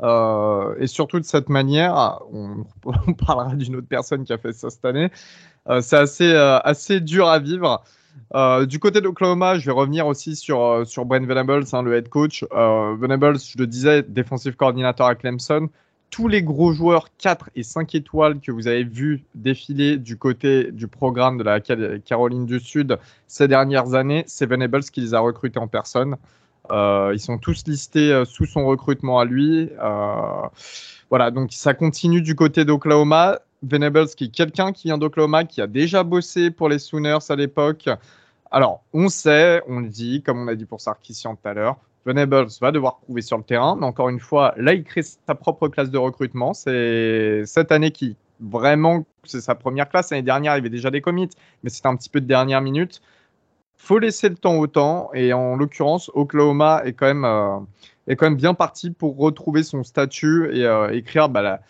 euh, 0.01 0.75
et 0.77 0.87
surtout 0.87 1.21
de 1.21 1.23
cette 1.23 1.47
manière, 1.47 2.19
on, 2.33 2.65
parlera 3.13 3.55
d'une 3.55 3.77
autre 3.77 3.87
personne 3.87 4.25
qui 4.25 4.33
a 4.33 4.37
fait 4.37 4.51
ça 4.51 4.69
cette 4.69 4.83
année, 4.83 5.09
euh, 5.69 5.79
c'est 5.79 5.95
assez, 5.95 6.33
euh, 6.33 6.59
assez 6.65 6.99
dur 6.99 7.29
à 7.29 7.39
vivre. 7.39 7.81
Euh, 8.35 8.65
du 8.65 8.77
côté 8.77 8.99
d'Oklahoma, 8.99 9.57
je 9.57 9.67
vais 9.67 9.71
revenir 9.71 10.05
aussi 10.05 10.35
sur, 10.35 10.85
sur 10.85 11.05
Brent 11.05 11.25
Venables, 11.25 11.63
hein, 11.71 11.81
le 11.81 11.95
head 11.95 12.09
coach. 12.09 12.43
Venables, 12.51 13.39
je 13.39 13.57
le 13.57 13.67
disais, 13.67 14.03
défensif 14.03 14.57
coordinateur 14.57 15.07
à 15.07 15.15
Clemson 15.15 15.69
tous 16.09 16.27
les 16.27 16.41
gros 16.41 16.73
joueurs 16.73 17.07
4 17.17 17.51
et 17.55 17.63
5 17.63 17.95
étoiles 17.95 18.39
que 18.39 18.51
vous 18.51 18.67
avez 18.67 18.83
vus 18.83 19.23
défiler 19.35 19.97
du 19.97 20.17
côté 20.17 20.71
du 20.71 20.87
programme 20.87 21.37
de 21.37 21.43
la 21.43 21.59
Caroline 21.59 22.45
du 22.45 22.59
Sud 22.59 22.97
ces 23.27 23.47
dernières 23.47 23.93
années, 23.93 24.23
c'est 24.27 24.45
Venables 24.45 24.83
qui 24.83 25.01
les 25.01 25.13
a 25.13 25.19
recrutés 25.19 25.59
en 25.59 25.67
personne. 25.67 26.17
Euh, 26.71 27.11
ils 27.13 27.19
sont 27.19 27.37
tous 27.37 27.65
listés 27.65 28.11
euh, 28.11 28.25
sous 28.25 28.45
son 28.45 28.65
recrutement 28.65 29.19
à 29.19 29.25
lui. 29.25 29.69
Euh, 29.81 30.47
voilà, 31.09 31.31
donc 31.31 31.51
ça 31.51 31.73
continue 31.73 32.21
du 32.21 32.35
côté 32.35 32.65
d'Oklahoma. 32.65 33.39
Venables, 33.61 34.07
qui 34.07 34.25
est 34.25 34.29
quelqu'un 34.29 34.71
qui 34.71 34.87
vient 34.87 34.97
d'Oklahoma, 34.97 35.43
qui 35.43 35.61
a 35.61 35.67
déjà 35.67 36.03
bossé 36.03 36.49
pour 36.49 36.69
les 36.69 36.79
Sooners 36.79 37.17
à 37.27 37.35
l'époque. 37.35 37.89
Alors, 38.51 38.83
on 38.93 39.09
sait, 39.09 39.61
on 39.67 39.81
le 39.81 39.89
dit, 39.89 40.23
comme 40.23 40.39
on 40.39 40.47
a 40.47 40.55
dit 40.55 40.65
pour 40.65 40.79
Sarkisian 40.79 41.35
tout 41.35 41.47
à 41.47 41.53
l'heure, 41.53 41.77
Venables 42.09 42.47
va 42.59 42.71
devoir 42.71 42.97
prouver 42.97 43.21
sur 43.21 43.37
le 43.37 43.43
terrain, 43.43 43.77
mais 43.79 43.85
encore 43.85 44.09
une 44.09 44.19
fois, 44.19 44.55
là, 44.57 44.73
il 44.73 44.83
crée 44.83 45.03
sa 45.03 45.35
propre 45.35 45.67
classe 45.67 45.91
de 45.91 45.97
recrutement. 45.97 46.53
C'est 46.53 47.43
cette 47.45 47.71
année 47.71 47.91
qui 47.91 48.17
vraiment, 48.39 49.05
c'est 49.23 49.41
sa 49.41 49.53
première 49.53 49.87
classe. 49.89 50.09
L'année 50.09 50.23
dernière, 50.23 50.53
il 50.53 50.57
y 50.57 50.59
avait 50.59 50.69
déjà 50.69 50.89
des 50.89 51.01
commits, 51.01 51.29
mais 51.63 51.69
c'était 51.69 51.87
un 51.87 51.95
petit 51.95 52.09
peu 52.09 52.19
de 52.19 52.25
dernière 52.25 52.61
minute. 52.61 53.01
Faut 53.77 53.99
laisser 53.99 54.27
le 54.27 54.35
temps 54.35 54.55
au 54.55 54.65
temps, 54.65 55.11
et 55.13 55.33
en 55.33 55.55
l'occurrence, 55.55 56.09
Oklahoma 56.15 56.81
est 56.83 56.93
quand 56.93 57.05
même, 57.05 57.25
euh, 57.25 57.59
est 58.07 58.15
quand 58.15 58.25
même 58.25 58.35
bien 58.37 58.55
parti 58.55 58.89
pour 58.89 59.17
retrouver 59.17 59.61
son 59.61 59.83
statut 59.83 60.49
et 60.51 60.65
euh, 60.65 60.89
écrire 60.89 61.29
la, 61.29 61.61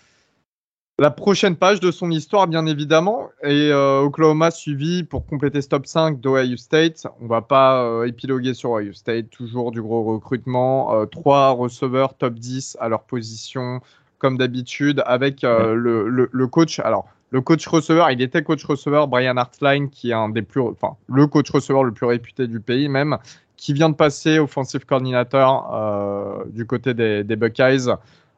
la 1.00 1.12
prochaine 1.12 1.56
page 1.56 1.80
de 1.80 1.92
son 1.92 2.12
histoire, 2.12 2.48
bien 2.48 2.66
évidemment. 2.66 3.30
Et 3.44 3.72
euh, 3.72 4.02
Oklahoma 4.02 4.52
suivi 4.52 5.04
pour 5.04 5.26
compléter 5.26 5.62
ce 5.62 5.70
top 5.70 5.88
5 5.88 6.20
d'Ohio 6.20 6.58
State. 6.58 7.08
On 7.22 7.28
va 7.28 7.42
pas 7.42 7.84
euh, 7.84 8.06
épiloguer 8.06 8.54
sur 8.54 8.72
Ohio 8.72 8.94
State, 8.94 9.30
toujours 9.30 9.72
du 9.72 9.82
gros 9.82 10.04
recrutement. 10.04 10.94
Euh, 10.94 11.06
trois 11.06 11.52
receveurs 11.52 12.16
top 12.16 12.36
10 12.36 12.78
à 12.80 12.90
leur 12.90 13.04
position. 13.04 13.82
comme 14.18 14.38
d'habitude, 14.38 15.02
avec 15.06 15.44
le, 15.44 16.10
le, 16.10 16.48
coach. 16.48 16.80
Alors, 16.80 17.08
le 17.32 17.40
coach 17.40 17.66
receveur, 17.68 18.12
il 18.12 18.22
était 18.22 18.44
coach 18.44 18.66
receveur, 18.66 19.08
Brian 19.08 19.38
Hartline, 19.38 19.90
qui 19.90 20.10
est 20.10 20.14
un 20.14 20.28
des 20.28 20.42
plus, 20.42 20.60
enfin, 20.60 20.98
le 21.08 21.26
coach 21.26 21.50
receveur 21.52 21.86
le 21.86 21.94
plus 21.94 22.06
réputé 22.06 22.46
du 22.48 22.60
pays 22.60 22.90
même, 22.90 23.18
qui 23.60 23.74
vient 23.74 23.90
de 23.90 23.96
passer 23.96 24.40
offensive 24.40 24.86
coordinator 24.86 25.70
euh, 25.74 26.44
du 26.48 26.66
côté 26.66 26.94
des, 26.94 27.36
Buckeyes. 27.36 27.94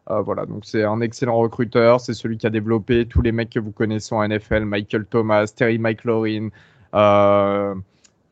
Euh, 0.09 0.21
voilà, 0.21 0.45
donc 0.45 0.63
c'est 0.65 0.83
un 0.83 0.99
excellent 1.01 1.37
recruteur. 1.37 2.01
C'est 2.01 2.13
celui 2.13 2.37
qui 2.37 2.47
a 2.47 2.49
développé 2.49 3.05
tous 3.05 3.21
les 3.21 3.31
mecs 3.31 3.49
que 3.49 3.59
vous 3.59 3.71
connaissez 3.71 4.15
en 4.15 4.27
NFL 4.27 4.65
Michael 4.65 5.05
Thomas, 5.05 5.53
Terry 5.55 5.77
McLaurin, 5.77 6.49
euh, 6.95 7.75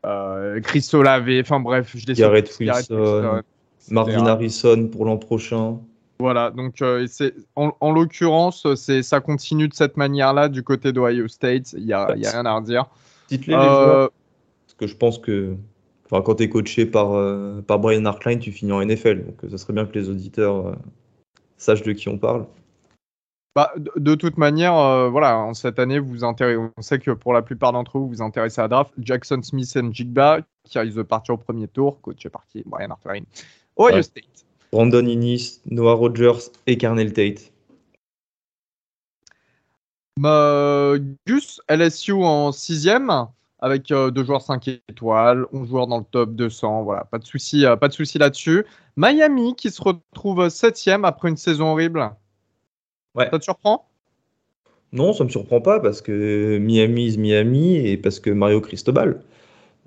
euh 0.04 0.60
Chris 0.60 0.88
Olave. 0.92 1.28
Enfin 1.40 1.60
bref, 1.60 1.92
je 1.94 2.06
les 2.06 2.14
Garrett 2.14 2.52
Wilson, 2.58 3.42
Marvin 3.90 4.26
Harrison 4.26 4.88
pour 4.88 5.04
l'an 5.04 5.16
prochain. 5.16 5.78
Voilà, 6.18 6.50
donc 6.50 6.82
c'est 7.06 7.34
en, 7.56 7.92
l'occurrence, 7.92 8.74
c'est 8.74 9.02
ça 9.02 9.20
continue 9.20 9.68
de 9.68 9.74
cette 9.74 9.96
manière-là 9.96 10.50
du 10.50 10.62
côté 10.62 10.92
d'Ohio 10.92 11.28
State. 11.28 11.72
Il 11.72 11.86
n'y 11.86 11.94
a, 11.94 12.14
y 12.16 12.26
a 12.26 12.30
rien 12.30 12.44
à 12.44 12.56
redire. 12.56 12.86
Dites-les 13.28 13.56
les 13.56 13.62
joueurs. 13.62 14.10
Parce 14.66 14.76
que 14.76 14.86
je 14.86 14.96
pense 14.96 15.18
que 15.18 15.56
quand 16.10 16.34
tu 16.34 16.42
es 16.42 16.48
coaché 16.48 16.86
par, 16.86 17.12
euh, 17.12 17.62
par 17.62 17.78
Brian 17.78 18.04
Hartline, 18.04 18.40
tu 18.40 18.50
finis 18.52 18.72
en 18.72 18.84
NFL. 18.84 19.24
Donc, 19.24 19.50
ça 19.50 19.58
serait 19.58 19.72
bien 19.72 19.86
que 19.86 19.96
les 19.96 20.08
auditeurs 20.08 20.76
euh, 21.60 21.64
sachent 21.64 21.82
de 21.82 21.92
qui 21.92 22.08
on 22.08 22.18
parle. 22.18 22.46
Bah, 23.56 23.72
de, 23.76 24.14
toute 24.14 24.38
manière, 24.38 24.76
euh, 24.76 25.08
voilà, 25.08 25.36
en 25.38 25.54
cette 25.54 25.78
année, 25.78 25.98
vous 25.98 26.22
intéressez, 26.22 26.60
on 26.76 26.82
sait 26.82 27.00
que 27.00 27.10
pour 27.10 27.32
la 27.32 27.42
plupart 27.42 27.72
d'entre 27.72 27.98
vous, 27.98 28.06
vous 28.06 28.14
vous 28.14 28.22
intéressez 28.22 28.60
à 28.60 28.68
draft. 28.68 28.92
Jackson 28.98 29.40
Smith 29.42 29.74
et 29.76 29.92
Jigba, 29.92 30.40
qui 30.64 30.78
arrivent 30.78 30.96
de 30.96 31.02
partir 31.02 31.34
au 31.34 31.38
premier 31.38 31.66
tour, 31.66 32.00
coach 32.00 32.24
est 32.24 32.30
parti, 32.30 32.62
Brian 32.64 32.90
Hartline. 32.90 33.24
Ohio 33.76 34.02
State. 34.02 34.46
Brandon 34.72 35.04
Innis, 35.04 35.60
Noah 35.66 35.94
Rogers 35.94 36.50
et 36.66 36.78
Carnell 36.78 37.12
Tate. 37.12 37.52
Gus, 41.26 41.60
LSU 41.68 42.12
en 42.12 42.52
sixième 42.52 43.26
avec 43.60 43.90
euh, 43.90 44.10
deux 44.10 44.24
joueurs 44.24 44.42
5 44.42 44.68
étoiles, 44.68 45.46
11 45.52 45.68
joueurs 45.68 45.86
dans 45.86 45.98
le 45.98 46.04
top 46.04 46.34
200. 46.34 46.82
Voilà, 46.84 47.04
pas 47.04 47.18
de 47.18 47.24
souci, 47.24 47.66
euh, 47.66 47.76
pas 47.76 47.88
de 47.88 47.92
souci 47.92 48.18
là-dessus. 48.18 48.64
Miami 48.96 49.54
qui 49.54 49.70
se 49.70 49.82
retrouve 49.82 50.48
septième 50.48 51.04
après 51.04 51.28
une 51.28 51.36
saison 51.36 51.72
horrible. 51.72 52.10
Ouais. 53.14 53.28
Ça 53.30 53.38
te 53.38 53.44
surprend? 53.44 53.86
Non, 54.92 55.12
ça 55.12 55.24
me 55.24 55.28
surprend 55.28 55.60
pas 55.60 55.78
parce 55.80 56.00
que 56.02 56.58
Miami 56.58 57.06
is 57.06 57.18
Miami 57.18 57.76
et 57.76 57.96
parce 57.96 58.18
que 58.18 58.30
Mario 58.30 58.60
Cristobal, 58.60 59.22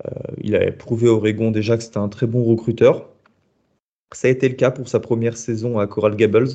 euh, 0.06 0.10
il 0.40 0.56
a 0.56 0.72
prouvé 0.72 1.08
au 1.08 1.16
Oregon 1.16 1.50
déjà 1.50 1.76
que 1.76 1.82
c'était 1.82 1.98
un 1.98 2.08
très 2.08 2.26
bon 2.26 2.44
recruteur. 2.44 3.08
Ça 4.12 4.28
a 4.28 4.30
été 4.30 4.48
le 4.48 4.54
cas 4.54 4.70
pour 4.70 4.88
sa 4.88 5.00
première 5.00 5.36
saison 5.36 5.78
à 5.78 5.86
Coral 5.86 6.16
Gables. 6.16 6.48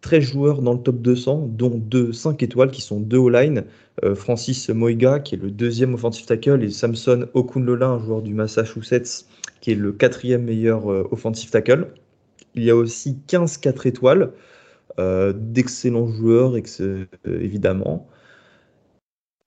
13 0.00 0.22
joueurs 0.22 0.62
dans 0.62 0.74
le 0.74 0.78
top 0.78 1.00
200, 1.00 1.50
dont 1.52 1.70
deux 1.76 2.12
5 2.12 2.42
étoiles 2.42 2.70
qui 2.70 2.82
sont 2.82 3.00
deux 3.00 3.18
all-line. 3.18 3.64
Euh, 4.04 4.14
Francis 4.14 4.68
Moiga, 4.68 5.18
qui 5.18 5.34
est 5.34 5.38
le 5.38 5.50
deuxième 5.50 5.94
offensive 5.94 6.26
tackle, 6.26 6.62
et 6.62 6.70
Samson 6.70 7.26
Okunlola, 7.34 7.88
un 7.88 7.98
joueur 7.98 8.22
du 8.22 8.32
Massachusetts, 8.32 9.26
qui 9.60 9.72
est 9.72 9.74
le 9.74 9.92
quatrième 9.92 10.44
meilleur 10.44 10.90
euh, 10.90 11.08
offensive 11.10 11.50
tackle. 11.50 11.88
Il 12.54 12.62
y 12.62 12.70
a 12.70 12.76
aussi 12.76 13.18
15 13.26 13.58
4 13.58 13.86
étoiles, 13.86 14.32
euh, 15.00 15.32
d'excellents 15.34 16.08
joueurs, 16.08 16.54
évidemment. 17.24 18.08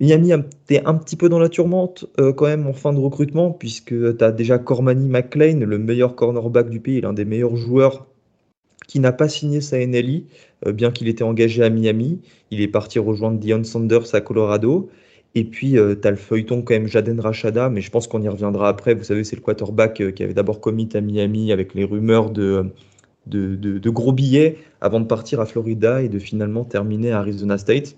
Miami 0.01 0.31
était 0.33 0.81
un 0.85 0.95
petit 0.95 1.15
peu 1.15 1.29
dans 1.29 1.37
la 1.37 1.47
tourmente 1.47 2.05
quand 2.17 2.47
même 2.47 2.65
en 2.65 2.73
fin 2.73 2.91
de 2.91 2.97
recrutement, 2.99 3.51
puisque 3.51 4.17
tu 4.17 4.23
as 4.23 4.31
déjà 4.31 4.57
Cormany 4.57 5.07
McLean, 5.07 5.59
le 5.59 5.77
meilleur 5.77 6.15
cornerback 6.15 6.71
du 6.71 6.79
pays, 6.79 7.01
l'un 7.01 7.13
des 7.13 7.25
meilleurs 7.25 7.55
joueurs 7.55 8.07
qui 8.91 8.99
n'a 8.99 9.13
pas 9.13 9.29
signé 9.29 9.61
sa 9.61 9.77
NLI, 9.77 10.25
euh, 10.67 10.73
bien 10.73 10.91
qu'il 10.91 11.07
était 11.07 11.23
engagé 11.23 11.63
à 11.63 11.69
Miami. 11.69 12.19
Il 12.51 12.59
est 12.59 12.67
parti 12.67 12.99
rejoindre 12.99 13.39
Dion 13.39 13.63
Sanders 13.63 14.13
à 14.13 14.19
Colorado. 14.19 14.89
Et 15.33 15.45
puis, 15.45 15.77
euh, 15.77 15.95
tu 15.95 16.05
as 16.05 16.11
le 16.11 16.17
feuilleton 16.17 16.61
quand 16.61 16.73
même 16.73 16.87
Jaden 16.87 17.21
Rachada, 17.21 17.69
mais 17.69 17.79
je 17.79 17.89
pense 17.89 18.09
qu'on 18.09 18.21
y 18.21 18.27
reviendra 18.27 18.67
après. 18.67 18.93
Vous 18.93 19.05
savez, 19.05 19.23
c'est 19.23 19.37
le 19.37 19.41
quarterback 19.41 20.01
euh, 20.01 20.11
qui 20.11 20.23
avait 20.23 20.33
d'abord 20.33 20.59
commit 20.59 20.89
à 20.93 20.99
Miami 20.99 21.53
avec 21.53 21.73
les 21.73 21.85
rumeurs 21.85 22.31
de, 22.31 22.65
gros 23.85 24.11
billets 24.11 24.57
avant 24.81 24.99
de 24.99 25.05
partir 25.05 25.39
à 25.39 25.45
Florida 25.45 26.01
et 26.01 26.09
de 26.09 26.19
finalement 26.19 26.65
terminer 26.65 27.11
à 27.11 27.19
Arizona 27.19 27.57
State. 27.57 27.95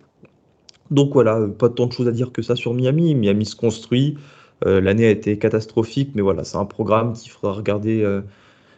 Donc 0.91 1.13
voilà, 1.13 1.47
pas 1.57 1.69
tant 1.69 1.87
de 1.87 1.91
choses 1.91 2.07
à 2.07 2.11
dire 2.11 2.31
que 2.31 2.43
ça 2.43 2.55
sur 2.55 2.75
Miami. 2.75 3.15
Miami 3.15 3.47
se 3.47 3.55
construit. 3.55 4.15
L'année 4.63 5.07
a 5.07 5.09
été 5.09 5.39
catastrophique, 5.39 6.11
mais 6.13 6.21
voilà, 6.21 6.43
c'est 6.43 6.57
un 6.57 6.65
programme 6.65 7.13
qui 7.13 7.29
fera 7.29 7.51
regarder 7.51 8.07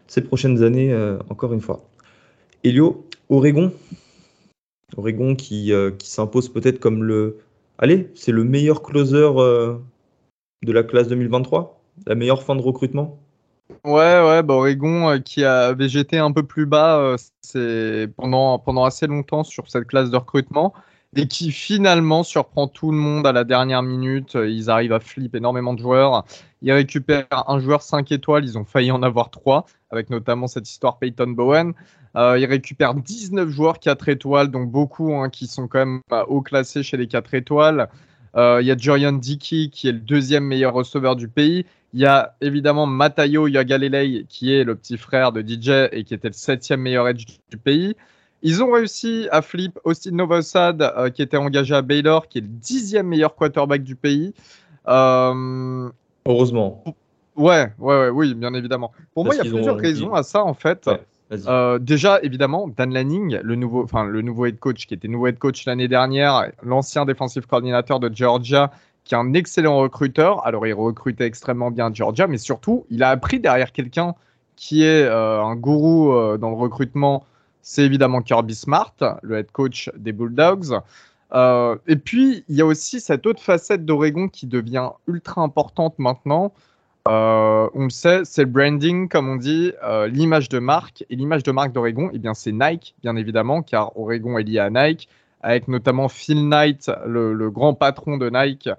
ces 0.08 0.22
prochaines 0.22 0.64
années 0.64 0.96
encore 1.30 1.54
une 1.54 1.62
fois. 1.62 1.84
Elio, 2.66 3.06
Oregon. 3.30 3.72
Oregon 4.98 5.36
qui, 5.36 5.72
euh, 5.72 5.92
qui 5.92 6.10
s'impose 6.10 6.50
peut-être 6.50 6.80
comme 6.80 7.04
le. 7.04 7.38
Allez, 7.78 8.10
c'est 8.16 8.32
le 8.32 8.44
meilleur 8.44 8.82
closer 8.82 9.30
euh, 9.38 9.76
de 10.64 10.72
la 10.72 10.82
classe 10.82 11.08
2023 11.08 11.80
La 12.08 12.16
meilleure 12.16 12.42
fin 12.42 12.56
de 12.56 12.62
recrutement 12.62 13.20
Ouais, 13.84 13.92
ouais, 13.94 14.42
bah 14.42 14.56
Oregon 14.56 15.12
euh, 15.12 15.20
qui 15.20 15.44
a 15.44 15.74
végété 15.74 16.18
un 16.18 16.32
peu 16.32 16.42
plus 16.42 16.66
bas 16.66 17.16
c'est 17.42 18.10
pendant, 18.18 18.58
pendant 18.58 18.84
assez 18.84 19.06
longtemps 19.06 19.44
sur 19.44 19.70
cette 19.70 19.86
classe 19.86 20.10
de 20.10 20.18
recrutement 20.18 20.74
et 21.16 21.28
qui 21.28 21.52
finalement 21.52 22.24
surprend 22.24 22.68
tout 22.68 22.92
le 22.92 22.98
monde 22.98 23.28
à 23.28 23.32
la 23.32 23.44
dernière 23.44 23.84
minute. 23.84 24.34
Ils 24.34 24.72
arrivent 24.72 24.94
à 24.94 25.00
flip 25.00 25.36
énormément 25.36 25.74
de 25.76 25.80
joueurs. 25.80 26.26
Ils 26.64 26.72
récupèrent 26.72 27.28
un 27.48 27.60
joueur 27.60 27.84
5 27.84 28.12
étoiles, 28.12 28.44
ils 28.44 28.58
ont 28.58 28.66
failli 28.66 28.92
en 28.92 29.04
avoir 29.04 29.30
3, 29.30 29.66
avec 29.92 30.10
notamment 30.10 30.48
cette 30.48 30.68
histoire 30.68 30.98
Peyton 30.98 31.28
Bowen. 31.28 31.74
Euh, 32.16 32.40
il 32.40 32.46
récupère 32.46 32.94
19 32.94 33.50
joueurs 33.50 33.80
4 33.80 34.10
étoiles, 34.10 34.50
donc 34.50 34.72
beaucoup 34.72 35.14
hein, 35.14 35.30
qui 35.30 35.48
sont 35.48 35.68
quand 35.68 35.80
même 35.80 36.02
haut 36.28 36.42
classés 36.42 36.84
chez 36.84 36.98
les 36.98 37.08
4 37.08 37.34
étoiles. 37.34 37.90
Euh, 38.36 38.60
il 38.62 38.68
y 38.68 38.72
a 38.72 38.78
Jorian 38.78 39.14
Dickey 39.14 39.70
qui 39.72 39.88
est 39.88 39.94
le 39.94 40.00
deuxième 40.00 40.44
meilleur 40.44 40.74
receveur 40.74 41.16
du 41.16 41.28
pays. 41.28 41.66
Il 41.94 42.02
y 42.02 42.06
a 42.06 42.36
évidemment 42.42 42.86
Matayo 42.86 43.48
Yagalelei 43.48 44.26
qui 44.28 44.54
est 44.54 44.64
le 44.64 44.76
petit 44.76 44.98
frère 44.98 45.32
de 45.32 45.42
DJ 45.42 45.90
et 45.92 46.04
qui 46.04 46.14
était 46.14 46.28
le 46.28 46.34
septième 46.34 46.82
meilleur 46.82 47.08
edge 47.08 47.26
du 47.50 47.58
pays. 47.58 47.96
Ils 48.42 48.62
ont 48.62 48.72
réussi 48.72 49.28
à 49.32 49.42
flip 49.42 49.80
Austin 49.86 50.12
Novosad 50.12 50.82
euh, 50.82 51.10
qui 51.10 51.22
était 51.22 51.38
engagé 51.38 51.74
à 51.74 51.82
Baylor, 51.82 52.28
qui 52.28 52.40
est 52.40 52.42
le 52.42 52.48
dixième 52.48 53.08
meilleur 53.08 53.36
quarterback 53.36 53.84
du 53.84 53.96
pays. 53.96 54.34
Heureusement. 56.28 56.84
Ouais, 57.36 57.74
ouais, 57.80 58.00
ouais, 58.00 58.10
oui, 58.10 58.34
bien 58.34 58.54
évidemment. 58.54 58.92
Pour 59.14 59.26
moi, 59.26 59.34
il 59.36 59.38
y 59.38 59.48
a 59.48 59.52
plusieurs 59.52 59.78
raisons 59.78 60.14
à 60.14 60.24
ça 60.24 60.44
en 60.44 60.54
fait. 60.54 60.90
Euh, 61.32 61.80
déjà, 61.80 62.20
évidemment, 62.22 62.68
Dan 62.68 62.94
Lanning, 62.94 63.40
le 63.42 63.56
nouveau, 63.56 63.84
enfin 63.84 64.06
le 64.06 64.22
nouveau 64.22 64.46
head 64.46 64.60
coach 64.60 64.86
qui 64.86 64.94
était 64.94 65.08
nouveau 65.08 65.28
head 65.28 65.40
coach 65.40 65.66
l'année 65.66 65.88
dernière, 65.88 66.52
l'ancien 66.62 67.06
défensif 67.06 67.46
coordinateur 67.46 68.00
de 68.00 68.14
Georgia, 68.14 68.72
qui 69.04 69.16
est 69.16 69.18
un 69.18 69.34
excellent 69.34 69.78
recruteur. 69.78 70.46
Alors, 70.46 70.68
il 70.68 70.74
recrutait 70.74 71.26
extrêmement 71.26 71.72
bien 71.72 71.92
Georgia, 71.94 72.28
mais 72.28 72.38
surtout, 72.38 72.86
il 72.90 73.04
a 73.04 73.10
appris 73.10 73.40
derrière 73.40 73.72
quelqu'un 73.72 74.16
qui 74.56 74.84
est 74.84 75.04
euh, 75.04 75.44
un 75.44 75.56
gourou 75.56 76.14
euh, 76.14 76.38
dans 76.38 76.50
le 76.50 76.56
recrutement. 76.56 77.26
C'est 77.62 77.84
évidemment 77.84 78.22
Kirby 78.22 78.54
Smart, 78.54 78.94
le 79.24 79.38
head 79.38 79.52
coach 79.52 79.90
des 79.98 80.12
Bulldogs. 80.12 80.80
et 81.34 81.96
puis, 81.96 82.46
il 82.48 82.56
y 82.56 82.62
a 82.62 82.66
aussi 82.66 83.02
cette 83.02 83.26
autre 83.26 83.42
facette 83.42 83.84
d'Oregon 83.84 84.28
qui 84.28 84.46
devient 84.46 84.92
ultra 85.08 85.42
importante 85.42 85.98
maintenant. 85.98 86.54
Euh, 87.08 87.70
on 87.76 87.84
le 87.84 87.90
sait, 87.90 88.22
c'est 88.26 88.44
le 88.44 88.50
branding, 88.50 89.08
comme 89.08 89.30
on 89.30 89.36
dit, 89.36 89.72
euh, 89.84 90.08
l'image 90.08 90.50
de 90.50 90.58
marque. 90.58 91.06
Et 91.10 91.16
l'image 91.16 91.44
de 91.44 91.52
marque 91.52 91.72
d'Oregon, 91.72 92.10
eh 92.14 92.18
bien, 92.18 92.34
c'est 92.34 92.52
Nike, 92.52 92.96
bien 93.04 93.16
évidemment, 93.16 93.62
car 93.62 93.98
Oregon 93.98 94.38
est 94.40 94.44
lié 94.44 94.60
à 94.60 94.70
Nike, 94.70 95.08
avec 95.42 95.68
notamment 95.68 96.10
Phil 96.10 96.50
Knight, 96.50 96.90
le, 97.06 97.50
grand 97.52 97.76
patron 97.76 98.18
de 98.18 98.30
Nike, 98.30 98.70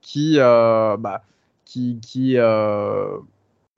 qui, 0.00 0.36
euh, 0.38 0.96
bah, 0.96 1.22
qui, 1.66 1.98
qui, 2.00 2.38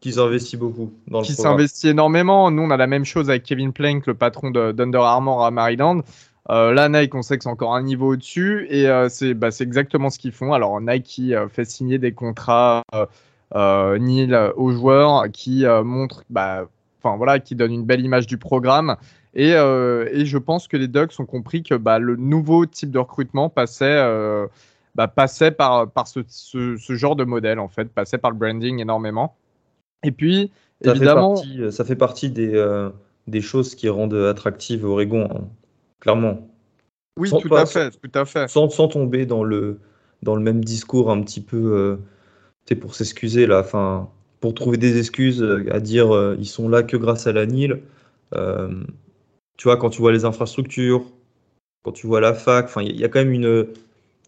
qui 0.01 0.13
s'investit 0.13 0.57
beaucoup 0.57 0.93
dans 1.09 1.21
le 1.21 1.25
Qui 1.25 1.33
s'investit 1.33 1.89
énormément. 1.89 2.53
Nous, 2.53 2.63
on 2.63 2.71
a 2.71 2.77
la 2.77 2.87
même 2.87 3.05
chose 3.05 3.29
avec 3.29 3.43
Kevin 3.43 3.73
Plank, 3.73 4.07
le 4.07 4.15
patron 4.15 4.51
d'Under 4.53 4.99
Armour 4.99 5.45
à 5.45 5.51
Maryland. 5.51 6.03
là, 6.49 6.89
Nike, 6.89 7.17
on 7.17 7.23
sait 7.23 7.39
que 7.39 7.43
c'est 7.43 7.51
encore 7.51 7.75
un 7.75 7.83
niveau 7.83 8.13
au-dessus 8.13 8.69
et 8.71 8.87
bah, 9.35 9.51
c'est 9.51 9.65
exactement 9.65 10.11
ce 10.11 10.21
qu'ils 10.21 10.31
font. 10.31 10.53
Alors, 10.53 10.81
Nike 10.81 11.33
fait 11.51 11.65
signer 11.65 11.99
des 11.99 12.13
contrats 12.13 12.83
euh, 13.55 13.99
Neil 13.99 14.35
aux 14.57 14.73
joueurs 14.73 15.31
qui 15.33 15.65
euh, 15.65 15.85
montre, 15.85 16.25
bah, 16.31 16.69
enfin 17.01 17.17
voilà, 17.17 17.39
qui 17.39 17.55
donne 17.55 17.73
une 17.73 17.85
belle 17.85 18.05
image 18.05 18.27
du 18.27 18.39
programme. 18.39 18.97
Et, 19.35 19.53
euh, 19.55 20.09
et, 20.13 20.25
je 20.25 20.39
pense 20.39 20.67
que 20.67 20.77
les 20.77 20.89
Ducks 20.89 21.13
ont 21.21 21.27
compris 21.27 21.63
que 21.63 21.75
bah, 21.75 21.99
le 21.99 22.17
nouveau 22.17 22.65
type 22.67 22.91
de 22.91 22.99
recrutement 22.99 23.51
passait, 23.51 24.03
bah, 24.95 25.09
passait 25.09 25.51
par, 25.51 25.91
par 25.91 26.09
ce, 26.09 26.21
ce, 26.27 26.95
genre 26.95 27.17
de 27.17 27.25
modèle, 27.25 27.59
en 27.59 27.69
fait, 27.69 27.91
passait 27.91 28.19
par 28.19 28.31
le 28.31 28.37
branding 28.37 28.81
énormément. 28.81 29.37
Et 30.03 30.11
puis, 30.11 30.51
ça 30.83 30.93
évidemment. 30.93 31.37
Fait 31.37 31.59
partie, 31.59 31.73
ça 31.73 31.85
fait 31.85 31.97
partie 31.97 32.31
des, 32.31 32.89
des 33.27 33.41
choses 33.43 33.75
qui 33.75 33.91
rendent 33.91 34.15
attractive 34.15 34.87
Oregon, 34.87 35.29
hein, 35.31 35.45
clairement. 36.01 36.49
Oui, 37.19 37.31
tout, 37.31 37.55
à 37.55 37.67
fait, 37.67 37.91
tout 37.91 38.19
à 38.19 38.25
fait. 38.25 38.49
Sans, 38.49 38.69
sans, 38.71 38.89
tomber 38.89 39.27
dans 39.27 39.45
le, 39.45 39.81
dans 40.23 40.35
le 40.35 40.43
même 40.43 40.65
discours 40.65 41.11
un 41.11 41.23
petit 41.23 41.43
peu 41.43 41.99
pour 42.75 42.95
s'excuser 42.95 43.47
là, 43.47 43.61
enfin, 43.61 44.11
pour 44.41 44.55
trouver 44.55 44.77
des 44.77 44.99
excuses 44.99 45.43
euh, 45.43 45.67
à 45.73 45.81
dire 45.81 46.15
euh, 46.15 46.37
ils 46.39 46.47
sont 46.47 46.69
là 46.69 46.83
que 46.83 46.97
grâce 46.97 47.27
à 47.27 47.33
la 47.33 47.47
Nil. 47.47 47.83
Euh, 48.35 48.83
tu 49.57 49.69
vois, 49.69 49.77
quand 49.77 49.91
tu 49.91 50.01
vois 50.01 50.13
les 50.13 50.25
infrastructures, 50.25 51.05
quand 51.85 51.93
tu 51.93 52.07
vois 52.07 52.21
la 52.21 52.35
fac, 52.35 52.71
il 52.81 52.97
y, 52.97 53.05
a 53.05 53.09
quand 53.09 53.21
même 53.21 53.33
une, 53.33 53.69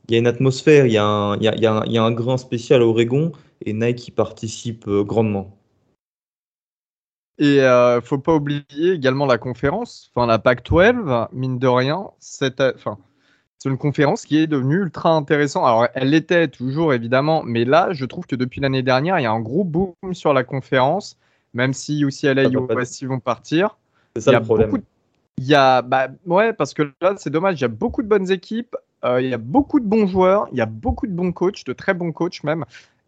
y 0.08 0.14
a 0.14 0.18
une 0.18 0.26
atmosphère, 0.26 0.86
il 0.86 0.92
y, 0.92 0.94
y, 0.94 0.96
y, 0.96 1.66
a 1.98 2.02
un 2.04 2.12
grain 2.12 2.36
spécial 2.36 2.82
à 2.82 2.86
Oregon 2.86 3.32
et 3.64 3.72
Nike 3.72 4.08
y 4.08 4.10
participe 4.12 4.88
grandement. 4.88 5.58
Et 7.38 7.56
il 7.56 7.60
euh, 7.60 8.00
faut 8.00 8.18
pas 8.18 8.34
oublier 8.34 8.64
également 8.92 9.24
la 9.24 9.38
conférence, 9.38 10.10
enfin 10.12 10.26
la 10.26 10.40
PAC 10.40 10.64
12, 10.64 11.28
mine 11.32 11.58
de 11.60 11.68
rien, 11.68 12.10
c'est 12.18 12.60
enfin, 12.60 12.98
une 13.66 13.78
conférence 13.78 14.24
qui 14.24 14.38
est 14.38 14.46
devenue 14.46 14.82
ultra 14.82 15.10
intéressante. 15.10 15.64
Alors 15.66 15.88
elle 15.94 16.10
l'était 16.10 16.48
toujours 16.48 16.94
évidemment, 16.94 17.42
mais 17.44 17.64
là 17.64 17.88
je 17.92 18.04
trouve 18.04 18.26
que 18.26 18.36
depuis 18.36 18.60
l'année 18.60 18.82
dernière, 18.82 19.18
il 19.18 19.22
y 19.22 19.26
a 19.26 19.32
un 19.32 19.40
gros 19.40 19.64
boom 19.64 19.94
sur 20.12 20.32
la 20.32 20.44
conférence, 20.44 21.18
même 21.54 21.72
si 21.72 22.00
UCLA 22.00 22.44
et 22.44 22.52
USC 22.52 23.04
vont 23.04 23.20
partir. 23.20 23.76
C'est 24.16 24.22
ça 24.22 24.32
le 24.32 24.40
problème. 24.42 24.78
Il 25.38 25.46
y 25.46 25.54
a, 25.54 25.82
bah, 25.82 26.08
ouais, 26.26 26.52
parce 26.52 26.74
que 26.74 26.92
là 27.00 27.14
c'est 27.16 27.30
dommage, 27.30 27.58
il 27.58 27.62
y 27.62 27.64
a 27.64 27.68
beaucoup 27.68 28.02
de 28.02 28.08
bonnes 28.08 28.30
équipes, 28.30 28.76
euh, 29.04 29.20
il 29.20 29.28
y 29.28 29.34
a 29.34 29.38
beaucoup 29.38 29.80
de 29.80 29.86
bons 29.86 30.06
joueurs, 30.06 30.48
il 30.52 30.58
y 30.58 30.60
a 30.60 30.66
beaucoup 30.66 31.06
de 31.06 31.12
bons 31.12 31.32
coachs, 31.32 31.64
de 31.64 31.72
très 31.72 31.94
bons 31.94 32.12
coachs 32.12 32.42
même. 32.44 32.64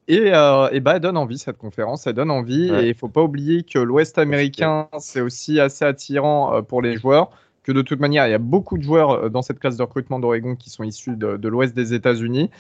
Et, 0.09 0.33
euh, 0.35 0.69
et, 0.73 0.81
bah, 0.81 0.95
elle 0.97 1.01
donne 1.01 1.17
envie 1.17 1.39
cette 1.39 1.59
conférence, 1.59 2.07
elle 2.09 2.15
donne 2.15 2.33
envie. 2.33 2.69
Et 2.69 2.89
il 2.89 2.95
faut 2.95 3.09
pas 3.09 3.23
oublier 3.23 3.63
que 3.63 3.79
l'Ouest 3.79 4.19
américain, 4.19 4.89
c'est 4.99 5.21
aussi 5.21 5.61
assez 5.61 5.85
attirant 5.85 6.53
euh, 6.53 6.63
pour 6.63 6.83
les 6.83 6.97
joueurs. 6.97 7.31
De 7.73 7.83
toute 7.83 8.01
manière, 8.01 8.27
il 8.27 8.31
y 8.31 8.35
a 8.35 8.39
beaucoup 8.39 8.79
de 8.79 8.83
joueurs 8.83 9.11
euh, 9.11 9.29
dans 9.29 9.43
cette 9.43 9.59
classe 9.59 9.77
de 9.77 9.83
recrutement 9.83 10.19
d'Oregon 10.19 10.57
qui 10.57 10.71
sont 10.71 10.85
issus 10.85 11.17
de, 11.17 11.49
l'Ouest 11.49 11.75
des 11.75 11.95
États-Unis 11.95 12.51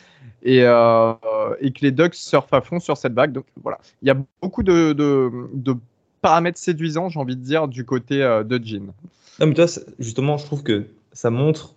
et, 0.42 0.62
euh, 0.64 1.12
et, 1.60 1.72
que 1.72 1.80
les 1.82 1.92
Ducks 1.92 2.14
surfent 2.14 2.52
à 2.52 2.60
fond 2.60 2.80
sur 2.80 2.96
cette 2.96 3.12
vague. 3.12 3.32
Donc 3.32 3.44
voilà, 3.62 3.78
il 4.02 4.08
y 4.08 4.10
a 4.10 4.16
beaucoup 4.42 4.62
de, 4.62 4.96
paramètres 6.22 6.58
séduisants, 6.58 7.08
j'ai 7.08 7.18
envie 7.18 7.36
de 7.36 7.42
dire, 7.42 7.66
du 7.66 7.84
côté 7.84 8.18
de 8.18 8.60
Jean. 8.62 8.92
Non, 9.40 9.46
mais 9.46 9.54
toi, 9.54 9.66
justement, 9.98 10.36
je 10.36 10.44
trouve 10.44 10.62
que 10.62 10.84
ça 11.12 11.30
montre 11.30 11.74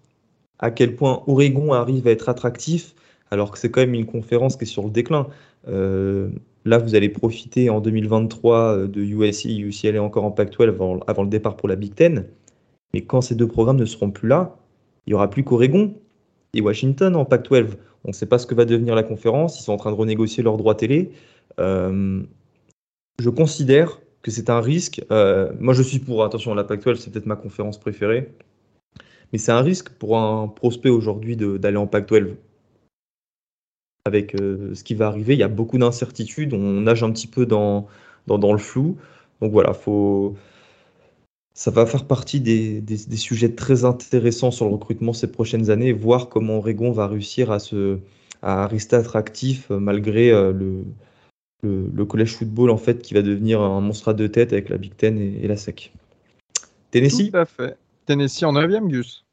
à 0.60 0.70
quel 0.70 0.96
point 0.96 1.24
Oregon 1.28 1.74
arrive 1.74 2.08
à 2.08 2.12
être 2.12 2.30
attractif 2.30 2.94
alors 3.34 3.52
que 3.52 3.58
c'est 3.58 3.72
quand 3.72 3.82
même 3.82 3.96
une 3.96 4.06
conférence 4.06 4.56
qui 4.56 4.64
est 4.64 4.68
sur 4.68 4.84
le 4.84 4.92
déclin. 4.92 5.28
Euh, 5.68 6.30
là, 6.66 6.78
vous 6.78 6.94
allez 6.94 7.10
profiter 7.10 7.70
en 7.70 7.82
2023 7.82 8.58
euh, 8.58 8.88
de 8.88 9.02
USC, 9.02 9.46
UCLA 9.46 10.02
encore 10.02 10.24
en 10.24 10.32
Pac-12 10.32 10.70
avant, 10.70 11.00
avant, 11.08 11.24
le 11.24 11.30
départ 11.30 11.56
pour 11.56 11.68
la 11.68 11.76
Big 11.76 11.96
Ten. 11.96 12.26
Mais 12.94 13.02
quand 13.02 13.22
ces 13.22 13.36
deux 13.36 13.48
programmes 13.48 13.78
ne 13.78 13.86
seront 13.86 14.12
plus 14.12 14.28
là, 14.28 14.58
il 15.06 15.12
n'y 15.12 15.14
aura 15.14 15.30
plus 15.30 15.44
qu'Oregon 15.44 15.96
et 16.54 16.62
Washington 16.62 17.16
en 17.16 17.26
Pac-12. 17.26 17.72
On 18.06 18.10
ne 18.10 18.14
sait 18.14 18.26
pas 18.26 18.38
ce 18.38 18.46
que 18.46 18.56
va 18.56 18.66
devenir 18.66 18.96
la 18.96 19.04
conférence. 19.04 19.60
Ils 19.60 19.64
sont 19.64 19.74
en 19.74 19.78
train 19.78 19.92
de 19.92 19.96
renégocier 19.96 20.44
leurs 20.44 20.58
droits 20.58 20.76
télé. 20.76 21.12
Euh, 21.60 22.22
je 23.20 23.30
considère 23.30 24.02
que 24.22 24.32
c'est 24.32 24.50
un 24.50 24.62
risque. 24.62 25.04
moi, 25.10 25.74
je 25.74 25.82
suis 25.82 26.00
pour. 26.00 26.24
Attention, 26.24 26.54
la 26.54 26.64
Pac-12, 26.64 26.96
c'est 26.96 27.12
peut-être 27.12 27.26
ma 27.26 27.36
conférence 27.36 27.80
préférée. 27.80 28.34
Mais 29.32 29.40
c'est 29.40 29.52
un 29.52 29.62
risque 29.62 29.90
pour 29.90 30.18
un 30.18 30.48
prospect 30.48 30.90
aujourd'hui 30.90 31.36
d'aller 31.36 31.78
en 31.78 31.88
Pac-12 31.88 32.36
avec 34.06 34.36
euh, 34.36 34.74
ce 34.76 34.84
qui 34.84 34.96
va 34.96 35.08
arriver. 35.08 35.34
Il 35.34 35.40
y 35.40 35.44
a 35.44 35.48
beaucoup 35.48 35.78
d'incertitudes. 35.78 36.54
On 36.54 36.82
nage 36.82 37.04
un 37.04 37.12
petit 37.12 37.28
peu 37.28 37.46
dans, 37.46 37.88
dans, 38.28 38.52
le 38.52 38.60
flou. 38.60 38.98
Donc 39.42 39.52
voilà, 39.52 39.74
faut... 39.74 40.36
ça 41.54 41.72
va 41.72 41.86
faire 41.86 42.06
partie 42.06 42.42
des, 42.42 42.82
des, 42.82 43.18
sujets 43.18 43.54
très 43.54 43.86
intéressants 43.86 44.52
sur 44.52 44.66
le 44.66 44.72
recrutement 44.72 45.14
ces 45.14 45.32
prochaines 45.32 45.70
années, 45.70 45.94
voir 45.94 46.30
comment 46.30 46.58
Oregon 46.58 46.92
va 46.92 47.08
réussir 47.08 47.52
à, 47.52 47.60
se, 47.60 48.00
à 48.42 48.66
rester 48.66 48.96
attractif 48.96 49.70
euh, 49.70 49.80
malgré 49.80 50.32
euh, 50.32 50.52
le, 50.52 50.84
le, 51.62 52.06
collège 52.06 52.36
football 52.36 52.72
en 52.72 52.78
fait 52.78 53.02
qui 53.02 53.14
va 53.14 53.22
devenir 53.22 53.62
un 53.62 53.82
monstre 53.82 54.10
à 54.10 54.14
deux 54.14 54.30
têtes 54.30 54.52
avec 54.52 54.70
la 54.70 54.78
Big 54.78 54.96
Ten 54.96 55.18
et, 55.20 55.48
la 55.48 55.56
SEC. 55.56 55.94
Tennessee? 56.90 57.30
Tout 57.32 57.38
à 57.38 57.46
fait. 57.46 57.78
Tennessee 58.06 58.44
en 58.44 58.54
9e, 58.54 58.88
Gus 58.88 59.26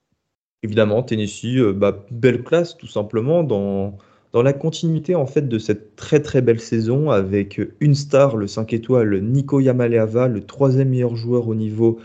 Évidemment, 0.62 1.02
Tennessee, 1.02 1.56
bah, 1.74 2.04
belle 2.10 2.44
classe 2.44 2.76
tout 2.76 2.86
simplement 2.86 3.42
dans 3.42 3.96
dans 4.32 4.42
la 4.42 4.52
continuité 4.52 5.14
en 5.14 5.26
fait 5.26 5.48
de 5.48 5.58
cette 5.58 5.96
très 5.96 6.20
très 6.20 6.40
belle 6.40 6.60
saison 6.60 7.10
avec 7.10 7.60
une 7.80 7.94
star, 7.94 8.36
le 8.36 8.46
5 8.46 8.72
étoiles 8.72 9.20
Nico 9.22 9.60
Yamaleava, 9.60 10.28
le 10.28 10.40
troisième 10.42 10.90
meilleur 10.90 11.16
joueur 11.16 11.48
au 11.48 11.54
niveau 11.54 11.98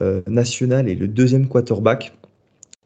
euh, 0.00 0.22
national 0.28 0.88
et 0.88 0.94
le 0.94 1.08
deuxième 1.08 1.48
quarterback. 1.48 2.14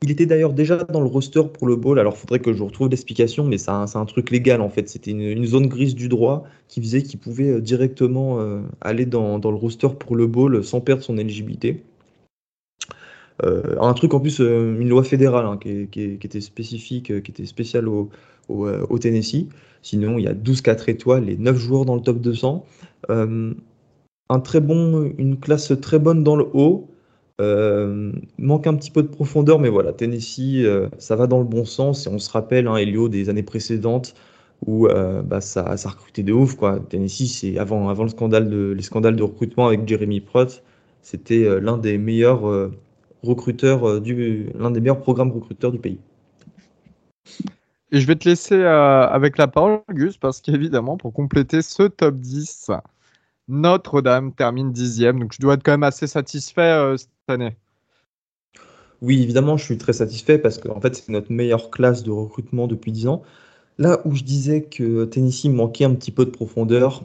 Il 0.03 0.11
était 0.11 0.27
d'ailleurs 0.27 0.53
déjà 0.53 0.79
dans 0.79 1.01
le 1.01 1.07
roster 1.07 1.43
pour 1.53 1.67
le 1.67 1.77
bowl, 1.77 2.01
alors 2.01 2.17
faudrait 2.17 2.41
que 2.41 2.53
je 2.53 2.63
retrouve 2.63 2.89
l'explication, 2.89 3.45
mais 3.45 3.59
c'est 3.59 3.71
un, 3.71 4.05
truc 4.07 4.31
légal 4.31 4.61
en 4.61 4.69
fait. 4.69 4.89
C'était 4.89 5.13
une, 5.13 5.45
zone 5.45 5.69
grise 5.69 5.95
du 5.95 6.09
droit 6.09 6.45
qui 6.67 6.81
faisait 6.81 7.03
qu'il 7.03 7.21
pouvait 7.21 7.51
euh, 7.51 7.61
directement 7.61 8.41
euh, 8.41 8.63
aller 8.81 9.07
dans, 9.07 9.39
le 9.39 9.57
roster 9.57 9.89
pour 9.97 10.17
le 10.17 10.27
bowl 10.27 10.65
sans 10.65 10.81
perdre 10.81 11.03
son 11.03 11.19
éligibilité. 11.19 11.83
un 13.43 13.93
truc 13.95 14.15
en 14.15 14.21
plus, 14.21 14.39
une 14.39 14.89
loi 14.89 15.03
fédérale 15.05 15.47
hein, 15.47 15.59
qui, 15.59 15.99
était 16.01 16.41
spécifique, 16.41 17.23
qui 17.23 17.31
était 17.31 17.47
spéciale 17.47 17.89
au, 17.89 18.09
euh, 18.51 18.87
au, 18.89 18.99
Tennessee. 18.99 19.47
Sinon, 19.83 20.19
il 20.19 20.25
y 20.25 20.29
a 20.29 20.35
12-4 20.35 20.91
étoiles 20.91 21.29
et 21.29 21.37
9 21.37 21.57
joueurs 21.57 21.85
dans 21.85 21.95
le 21.95 22.03
top 22.03 22.21
200. 22.21 22.65
Euh, 23.11 23.55
une 25.19 25.39
classe 25.41 25.73
très 25.81 25.99
bonne 25.99 26.25
dans 26.25 26.37
le 26.37 26.47
haut. 26.53 26.89
Euh, 27.41 28.13
manque 28.39 28.67
un 28.67 28.75
petit 28.75 28.91
peu 28.91 29.03
de 29.03 29.09
profondeur, 29.09 29.59
mais 29.59 29.69
voilà, 29.69 29.93
Tennessee, 29.93 30.65
ça 30.99 31.17
va 31.17 31.27
dans 31.27 31.39
le 31.39 31.45
bon 31.45 31.65
sens. 31.65 32.07
Et 32.07 32.11
on 32.11 32.19
se 32.19 32.31
rappelle, 32.31 32.67
hein, 32.67 32.77
Elio, 32.77 33.09
des 33.09 33.29
années 33.29 33.43
précédentes 33.43 34.15
où 34.65 34.87
bah, 34.87 35.41
ça, 35.41 35.77
ça 35.77 35.89
recrutait 35.89 36.23
de 36.23 36.33
ouf. 36.33 36.55
Quoi. 36.55 36.81
Tennessee, 36.81 37.27
c'est 37.27 37.59
avant, 37.59 37.89
avant 37.89 38.05
le 38.05 38.11
scandale 38.11 38.49
de, 38.49 38.73
les 38.77 38.83
scandales 38.83 39.17
de 39.17 39.23
recrutement 39.23 39.67
avec 39.67 39.87
Jeremy 39.87 40.21
Prott, 40.21 40.63
c'était 41.03 41.61
l'un 41.61 41.79
des 41.79 41.99
meilleurs 41.99 42.71
recruteurs, 43.23 44.01
du, 44.01 44.51
l'un 44.59 44.71
des 44.71 44.81
meilleurs 44.81 45.01
programmes 45.01 45.33
recruteurs 45.33 45.73
du 45.73 45.79
pays. 45.79 45.99
Et 47.95 48.01
je 48.01 48.07
vais 48.07 48.17
te 48.17 48.27
laisser 48.27 48.55
euh, 48.55 49.07
avec 49.07 49.37
la 49.37 49.49
parole, 49.49 49.83
Gus, 49.91 50.17
parce 50.17 50.41
qu'évidemment, 50.41 50.97
pour 50.97 51.13
compléter 51.13 51.61
ce 51.61 51.83
top 51.83 52.17
10, 52.17 52.71
Notre-Dame 53.49 54.33
termine 54.33 54.73
dixième. 54.73 55.21
Donc, 55.21 55.35
je 55.35 55.41
dois 55.43 55.55
être 55.55 55.63
quand 55.63 55.73
même 55.73 55.83
assez 55.83 56.07
satisfait 56.07 56.63
euh, 56.63 56.97
cette 56.97 57.11
année. 57.29 57.55
Oui, 59.03 59.23
évidemment, 59.23 59.59
je 59.59 59.65
suis 59.65 59.77
très 59.77 59.93
satisfait 59.93 60.39
parce 60.39 60.57
qu'en 60.57 60.81
fait, 60.81 60.97
c'est 60.97 61.11
notre 61.11 61.31
meilleure 61.31 61.71
classe 61.71 62.03
de 62.03 62.11
recrutement 62.11 62.67
depuis 62.67 62.93
10 62.93 63.09
ans. 63.09 63.23
Là 63.77 64.01
où 64.07 64.15
je 64.15 64.23
disais 64.23 64.63
que 64.63 65.05
Tennessee 65.05 65.47
manquait 65.47 65.85
un 65.85 65.95
petit 65.95 66.13
peu 66.13 66.25
de 66.25 66.31
profondeur, 66.31 67.03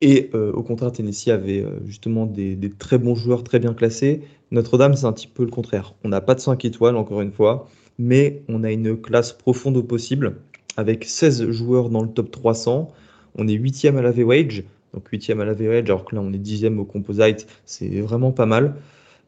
et 0.00 0.30
euh, 0.34 0.50
au 0.52 0.62
contraire, 0.62 0.92
Tennessee 0.92 1.28
avait 1.28 1.66
justement 1.84 2.24
des, 2.24 2.56
des, 2.56 2.70
très 2.70 2.96
bons 2.96 3.14
joueurs 3.14 3.44
très 3.44 3.58
bien 3.58 3.74
classés, 3.74 4.22
Notre-Dame, 4.50 4.94
c'est 4.94 5.04
un 5.04 5.12
petit 5.12 5.26
peu 5.26 5.44
le 5.44 5.50
contraire. 5.50 5.94
On 6.04 6.08
n'a 6.08 6.22
pas 6.22 6.34
de 6.34 6.40
5 6.40 6.64
étoiles, 6.64 6.96
encore 6.96 7.20
une 7.20 7.32
fois 7.32 7.68
mais 8.00 8.42
on 8.48 8.64
a 8.64 8.72
une 8.72 8.96
classe 8.96 9.32
profonde 9.32 9.76
au 9.76 9.82
possible 9.82 10.36
avec 10.78 11.04
16 11.04 11.50
joueurs 11.50 11.90
dans 11.90 12.02
le 12.02 12.08
top 12.08 12.30
300. 12.30 12.90
On 13.36 13.46
est 13.46 13.54
8e 13.54 13.96
à 13.96 14.02
la 14.02 14.10
V-Wage, 14.10 14.64
donc 14.94 15.12
8e 15.12 15.38
à 15.38 15.44
la 15.44 15.52
V-Wage, 15.52 15.84
alors 15.84 16.06
que 16.06 16.14
là 16.14 16.22
on 16.22 16.32
est 16.32 16.38
10e 16.38 16.78
au 16.78 16.86
Composite, 16.86 17.46
c'est 17.66 18.00
vraiment 18.00 18.32
pas 18.32 18.46
mal. 18.46 18.74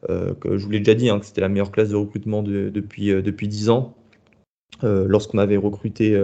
Euh, 0.09 0.33
je 0.43 0.65
vous 0.65 0.71
l'ai 0.71 0.79
déjà 0.79 0.95
dit, 0.95 1.09
hein, 1.09 1.19
que 1.19 1.25
c'était 1.25 1.41
la 1.41 1.49
meilleure 1.49 1.71
classe 1.71 1.89
de 1.89 1.95
recrutement 1.95 2.41
depuis, 2.41 3.11
euh, 3.11 3.21
depuis 3.21 3.47
10 3.47 3.69
ans, 3.69 3.93
euh, 4.83 5.05
lorsqu'on 5.07 5.37
avait 5.37 5.57
recruté 5.57 6.19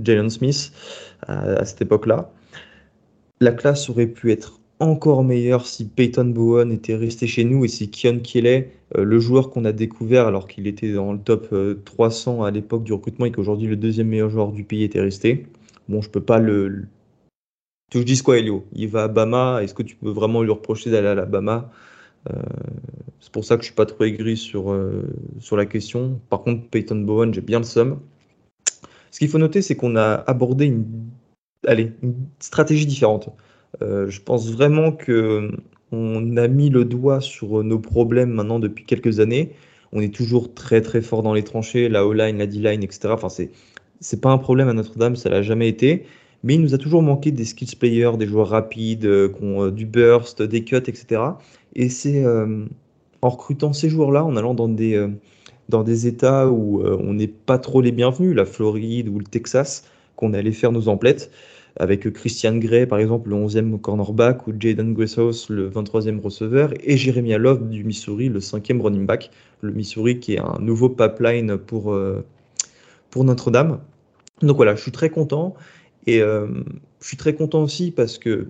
Jalen 0.00 0.30
Smith 0.30 0.72
à 1.26 1.64
cette 1.64 1.82
époque-là. 1.82 2.30
La 3.40 3.50
classe 3.50 3.90
aurait 3.90 4.06
pu 4.06 4.30
être 4.30 4.60
encore 4.78 5.24
meilleur 5.24 5.66
si 5.66 5.84
Peyton 5.84 6.26
Bowen 6.26 6.70
était 6.70 6.94
resté 6.94 7.26
chez 7.26 7.44
nous 7.44 7.64
et 7.64 7.68
si 7.68 7.90
Kion 7.90 8.20
Kelly, 8.20 8.66
le 9.02 9.18
joueur 9.18 9.50
qu'on 9.50 9.64
a 9.64 9.72
découvert 9.72 10.26
alors 10.26 10.46
qu'il 10.46 10.66
était 10.66 10.92
dans 10.92 11.12
le 11.12 11.18
top 11.18 11.54
300 11.84 12.42
euh, 12.42 12.46
à 12.46 12.50
l'époque 12.50 12.84
du 12.84 12.92
recrutement 12.92 13.26
et 13.26 13.32
qu'aujourd'hui 13.32 13.66
le 13.66 13.76
deuxième 13.76 14.08
meilleur 14.08 14.30
joueur 14.30 14.52
du 14.52 14.64
pays 14.64 14.84
était 14.84 15.00
resté. 15.00 15.46
Bon, 15.88 16.00
je 16.00 16.10
peux 16.10 16.22
pas 16.22 16.38
le. 16.38 16.84
Tu 17.90 18.04
dis 18.04 18.20
quoi, 18.22 18.38
Elio 18.38 18.64
Il 18.72 18.88
va 18.88 19.04
à 19.04 19.08
Bama. 19.08 19.60
Est-ce 19.62 19.74
que 19.74 19.82
tu 19.82 19.96
peux 19.96 20.10
vraiment 20.10 20.42
lui 20.42 20.50
reprocher 20.50 20.90
d'aller 20.90 21.08
à 21.08 21.26
Bama? 21.26 21.70
Euh, 22.30 22.42
C'est 23.20 23.32
pour 23.32 23.44
ça 23.44 23.56
que 23.56 23.62
je 23.62 23.66
suis 23.66 23.74
pas 23.74 23.86
trop 23.86 24.04
aigri 24.04 24.36
sur, 24.36 24.74
sur 25.38 25.56
la 25.56 25.66
question. 25.66 26.20
Par 26.30 26.42
contre, 26.42 26.68
Peyton 26.68 26.96
Bowen, 26.96 27.32
j'ai 27.34 27.40
bien 27.40 27.58
le 27.58 27.64
somme. 27.64 28.00
Ce 29.10 29.18
qu'il 29.20 29.28
faut 29.28 29.38
noter, 29.38 29.62
c'est 29.62 29.76
qu'on 29.76 29.94
a 29.94 30.24
abordé 30.26 30.66
une, 30.66 30.86
allez, 31.66 31.92
une 32.02 32.14
stratégie 32.40 32.86
différente. 32.86 33.28
Euh, 33.82 34.08
je 34.08 34.20
pense 34.20 34.50
vraiment 34.50 34.92
que 34.92 35.50
on 35.94 36.36
a 36.36 36.48
mis 36.48 36.70
le 36.70 36.84
doigt 36.84 37.20
sur 37.20 37.62
nos 37.62 37.78
problèmes 37.78 38.30
maintenant 38.30 38.58
depuis 38.58 38.84
quelques 38.84 39.20
années. 39.20 39.52
On 39.92 40.00
est 40.00 40.14
toujours 40.14 40.54
très 40.54 40.80
très 40.80 41.00
fort 41.00 41.22
dans 41.22 41.34
les 41.34 41.44
tranchées, 41.44 41.88
la 41.88 42.06
O-line, 42.06 42.38
la 42.38 42.46
D-line, 42.46 42.82
etc. 42.82 43.08
Enfin, 43.10 43.28
c'est 43.28 43.50
c'est 44.00 44.20
pas 44.20 44.30
un 44.30 44.38
problème 44.38 44.68
à 44.68 44.74
Notre-Dame, 44.74 45.16
ça 45.16 45.30
l'a 45.30 45.42
jamais 45.42 45.68
été. 45.68 46.04
Mais 46.42 46.54
il 46.56 46.60
nous 46.60 46.74
a 46.74 46.78
toujours 46.78 47.02
manqué 47.02 47.30
des 47.30 47.44
skills 47.44 47.76
players, 47.76 48.18
des 48.18 48.26
joueurs 48.26 48.48
rapides, 48.48 49.06
euh, 49.06 49.32
euh, 49.42 49.70
du 49.70 49.86
burst, 49.86 50.42
des 50.42 50.64
cuts, 50.64 50.76
etc. 50.76 51.22
Et 51.74 51.88
c'est 51.88 52.24
en 53.22 53.28
recrutant 53.28 53.72
ces 53.72 53.88
joueurs-là, 53.88 54.24
en 54.24 54.36
allant 54.36 54.54
dans 54.54 54.68
des, 54.68 55.08
dans 55.68 55.82
des 55.82 56.06
États 56.06 56.48
où 56.48 56.82
on 56.84 57.14
n'est 57.14 57.26
pas 57.28 57.58
trop 57.58 57.80
les 57.80 57.92
bienvenus, 57.92 58.36
la 58.36 58.44
Floride 58.44 59.08
ou 59.08 59.18
le 59.18 59.24
Texas, 59.24 59.84
qu'on 60.16 60.34
allait 60.34 60.52
faire 60.52 60.72
nos 60.72 60.88
emplettes. 60.88 61.30
Avec 61.76 62.10
Christian 62.12 62.56
Gray, 62.56 62.86
par 62.86 62.98
exemple, 62.98 63.30
le 63.30 63.36
11e 63.36 63.80
cornerback, 63.80 64.46
ou 64.46 64.54
Jaden 64.58 64.94
Gresshouse, 64.94 65.48
le 65.50 65.68
23e 65.68 66.20
receveur, 66.20 66.72
et 66.80 66.96
Jeremy 66.96 67.32
Love 67.34 67.68
du 67.68 67.84
Missouri, 67.84 68.28
le 68.28 68.38
5e 68.38 68.80
running 68.80 69.06
back. 69.06 69.30
Le 69.60 69.72
Missouri 69.72 70.20
qui 70.20 70.34
est 70.34 70.40
un 70.40 70.58
nouveau 70.60 70.88
pipeline 70.88 71.56
pour, 71.56 71.92
euh, 71.92 72.24
pour 73.10 73.24
Notre-Dame. 73.24 73.80
Donc 74.42 74.56
voilà, 74.56 74.74
je 74.74 74.82
suis 74.82 74.92
très 74.92 75.10
content. 75.10 75.54
Et 76.06 76.20
euh, 76.20 76.46
je 77.00 77.06
suis 77.06 77.16
très 77.16 77.34
content 77.34 77.62
aussi 77.62 77.90
parce 77.90 78.18
que 78.18 78.48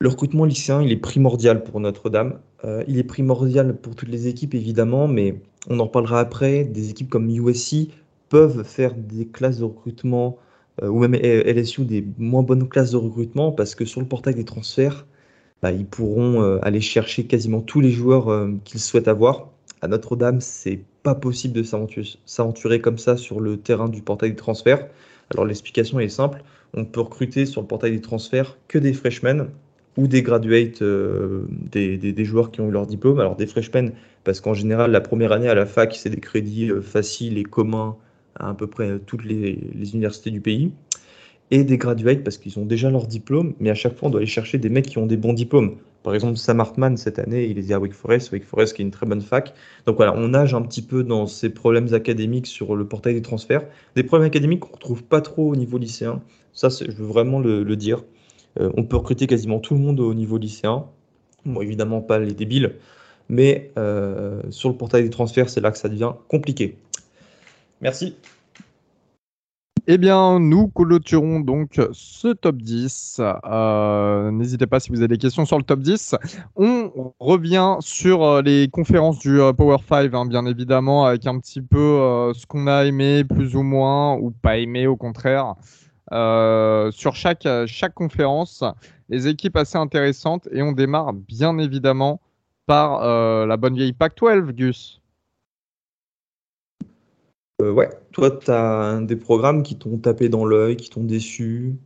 le 0.00 0.08
recrutement 0.08 0.46
lycéen, 0.46 0.80
il 0.82 0.90
est 0.90 0.96
primordial 0.96 1.62
pour 1.62 1.78
Notre-Dame. 1.78 2.40
Euh, 2.64 2.82
il 2.88 2.98
est 2.98 3.04
primordial 3.04 3.76
pour 3.76 3.94
toutes 3.94 4.08
les 4.08 4.26
équipes, 4.28 4.54
évidemment, 4.54 5.06
mais 5.06 5.42
on 5.68 5.78
en 5.78 5.84
reparlera 5.84 6.20
après. 6.20 6.64
Des 6.64 6.90
équipes 6.90 7.10
comme 7.10 7.28
USC 7.28 7.88
peuvent 8.30 8.64
faire 8.64 8.94
des 8.94 9.26
classes 9.26 9.58
de 9.58 9.64
recrutement, 9.64 10.38
ou 10.82 10.98
même 10.98 11.14
LSU, 11.14 11.84
des 11.84 12.04
moins 12.18 12.42
bonnes 12.42 12.68
classes 12.68 12.92
de 12.92 12.96
recrutement, 12.96 13.52
parce 13.52 13.74
que 13.74 13.84
sur 13.84 14.00
le 14.00 14.06
portail 14.06 14.34
des 14.34 14.44
transferts, 14.44 15.06
bah, 15.62 15.72
ils 15.72 15.86
pourront 15.86 16.42
euh, 16.42 16.58
aller 16.62 16.80
chercher 16.80 17.24
quasiment 17.24 17.60
tous 17.60 17.80
les 17.80 17.90
joueurs 17.90 18.48
qu'ils 18.64 18.80
souhaitent 18.80 19.08
avoir. 19.08 19.50
À 19.82 19.88
Notre-Dame, 19.88 20.40
c'est 20.40 20.80
pas 21.02 21.14
possible 21.14 21.54
de 21.54 21.62
s'aventurer 21.62 22.80
comme 22.80 22.98
ça 22.98 23.16
sur 23.16 23.40
le 23.40 23.56
terrain 23.56 23.88
du 23.88 24.02
portail 24.02 24.30
des 24.30 24.36
transferts. 24.36 24.86
Alors 25.30 25.46
l'explication 25.46 26.00
est 26.00 26.08
simple, 26.08 26.42
on 26.74 26.84
peut 26.84 27.00
recruter 27.00 27.46
sur 27.46 27.60
le 27.60 27.66
portail 27.66 27.92
des 27.92 28.00
transferts 28.00 28.58
que 28.68 28.78
des 28.78 28.92
freshmen 28.92 29.48
ou 29.96 30.06
des 30.06 30.22
graduates, 30.22 30.82
euh, 30.82 31.46
des, 31.50 32.24
joueurs 32.24 32.50
qui 32.50 32.60
ont 32.60 32.68
eu 32.68 32.72
leur 32.72 32.86
diplôme. 32.86 33.20
Alors 33.20 33.36
des 33.36 33.46
freshmen, 33.46 33.92
parce 34.24 34.40
qu'en 34.40 34.54
général, 34.54 34.90
la 34.90 35.00
première 35.00 35.32
année 35.32 35.48
à 35.48 35.54
la 35.54 35.66
fac, 35.66 35.94
c'est 35.94 36.10
des 36.10 36.20
crédits 36.20 36.70
euh, 36.70 36.80
faciles 36.80 37.38
et 37.38 37.44
communs 37.44 37.96
à 38.48 38.54
peu 38.54 38.66
près 38.66 38.98
toutes 38.98 39.24
les, 39.24 39.58
universités 39.94 40.30
du 40.30 40.40
pays. 40.40 40.72
Et 41.52 41.64
des 41.64 41.78
graduates, 41.78 42.22
parce 42.22 42.38
qu'ils 42.38 42.58
ont 42.60 42.64
déjà 42.64 42.90
leur 42.90 43.08
diplôme, 43.08 43.54
mais 43.58 43.70
à 43.70 43.74
chaque 43.74 43.96
fois, 43.96 44.06
on 44.08 44.10
doit 44.10 44.20
aller 44.20 44.26
chercher 44.26 44.58
des 44.58 44.68
mecs 44.68 44.86
qui 44.86 44.98
ont 44.98 45.06
des 45.06 45.16
bons 45.16 45.32
diplômes. 45.32 45.78
Par 46.04 46.14
exemple, 46.14 46.36
Sam 46.36 46.60
Hartman, 46.60 46.96
cette 46.96 47.18
année, 47.18 47.46
il 47.46 47.58
est 47.58 47.72
à 47.72 47.80
Wake 47.80 47.92
Forest, 47.92 48.30
Wake 48.30 48.44
Forest 48.44 48.74
qui 48.74 48.82
est 48.82 48.84
une 48.84 48.92
très 48.92 49.04
bonne 49.04 49.20
fac. 49.20 49.52
Donc 49.84 49.96
voilà, 49.96 50.14
on 50.16 50.28
nage 50.28 50.54
un 50.54 50.62
petit 50.62 50.80
peu 50.80 51.02
dans 51.02 51.26
ces 51.26 51.50
problèmes 51.50 51.92
académiques 51.92 52.46
sur 52.46 52.76
le 52.76 52.86
portail 52.86 53.14
des 53.14 53.22
transferts. 53.22 53.64
Des 53.96 54.04
problèmes 54.04 54.28
académiques 54.28 54.60
qu'on 54.60 54.68
ne 54.68 54.74
retrouve 54.74 55.02
pas 55.02 55.20
trop 55.20 55.50
au 55.50 55.56
niveau 55.56 55.76
lycéen. 55.76 56.22
Ça, 56.52 56.68
je 56.68 56.90
veux 56.90 57.06
vraiment 57.06 57.40
le 57.40 57.74
dire. 57.74 58.04
Euh, 58.58 58.70
on 58.76 58.84
peut 58.84 58.96
recruter 58.96 59.26
quasiment 59.26 59.58
tout 59.58 59.74
le 59.74 59.80
monde 59.80 60.00
au 60.00 60.14
niveau 60.14 60.38
lycéen. 60.38 60.86
Bon, 61.44 61.60
évidemment 61.62 62.00
pas 62.00 62.18
les 62.18 62.34
débiles, 62.34 62.74
mais 63.28 63.70
euh, 63.78 64.42
sur 64.50 64.68
le 64.68 64.76
portail 64.76 65.02
des 65.02 65.10
transferts, 65.10 65.48
c'est 65.48 65.60
là 65.60 65.70
que 65.70 65.78
ça 65.78 65.88
devient 65.88 66.12
compliqué. 66.28 66.76
Merci. 67.80 68.16
Eh 69.86 69.98
bien, 69.98 70.38
nous 70.38 70.68
clôturons 70.68 71.40
donc 71.40 71.80
ce 71.92 72.28
top 72.28 72.56
10. 72.56 73.20
Euh, 73.20 74.30
n'hésitez 74.30 74.66
pas 74.66 74.78
si 74.78 74.90
vous 74.90 74.98
avez 74.98 75.08
des 75.08 75.18
questions 75.18 75.46
sur 75.46 75.56
le 75.56 75.64
top 75.64 75.80
10. 75.80 76.14
On 76.54 77.12
revient 77.18 77.76
sur 77.80 78.42
les 78.42 78.68
conférences 78.68 79.18
du 79.18 79.38
Power 79.56 79.78
5, 79.88 80.14
hein, 80.14 80.26
bien 80.26 80.46
évidemment, 80.46 81.06
avec 81.06 81.26
un 81.26 81.38
petit 81.40 81.62
peu 81.62 82.32
ce 82.34 82.46
qu'on 82.46 82.66
a 82.66 82.84
aimé, 82.84 83.24
plus 83.24 83.56
ou 83.56 83.62
moins, 83.62 84.14
ou 84.16 84.30
pas 84.30 84.58
aimé 84.58 84.86
au 84.86 84.96
contraire. 84.96 85.54
Euh, 86.12 86.90
sur 86.90 87.14
chaque, 87.14 87.46
chaque 87.66 87.94
conférence, 87.94 88.64
les 89.08 89.28
équipes 89.28 89.56
assez 89.56 89.78
intéressantes. 89.78 90.48
Et 90.52 90.62
on 90.62 90.72
démarre 90.72 91.12
bien 91.12 91.58
évidemment 91.58 92.20
par 92.66 93.02
euh, 93.02 93.46
la 93.46 93.56
bonne 93.56 93.74
vieille 93.74 93.92
Pac-12, 93.92 94.52
Gus. 94.52 95.00
Euh, 97.60 97.72
ouais, 97.72 97.90
toi, 98.12 98.30
tu 98.30 98.50
as 98.50 99.00
des 99.02 99.16
programmes 99.16 99.62
qui 99.62 99.76
t'ont 99.76 99.98
tapé 99.98 100.28
dans 100.28 100.44
l'œil, 100.44 100.76
qui 100.76 100.90
t'ont 100.90 101.04
déçu? 101.04 101.76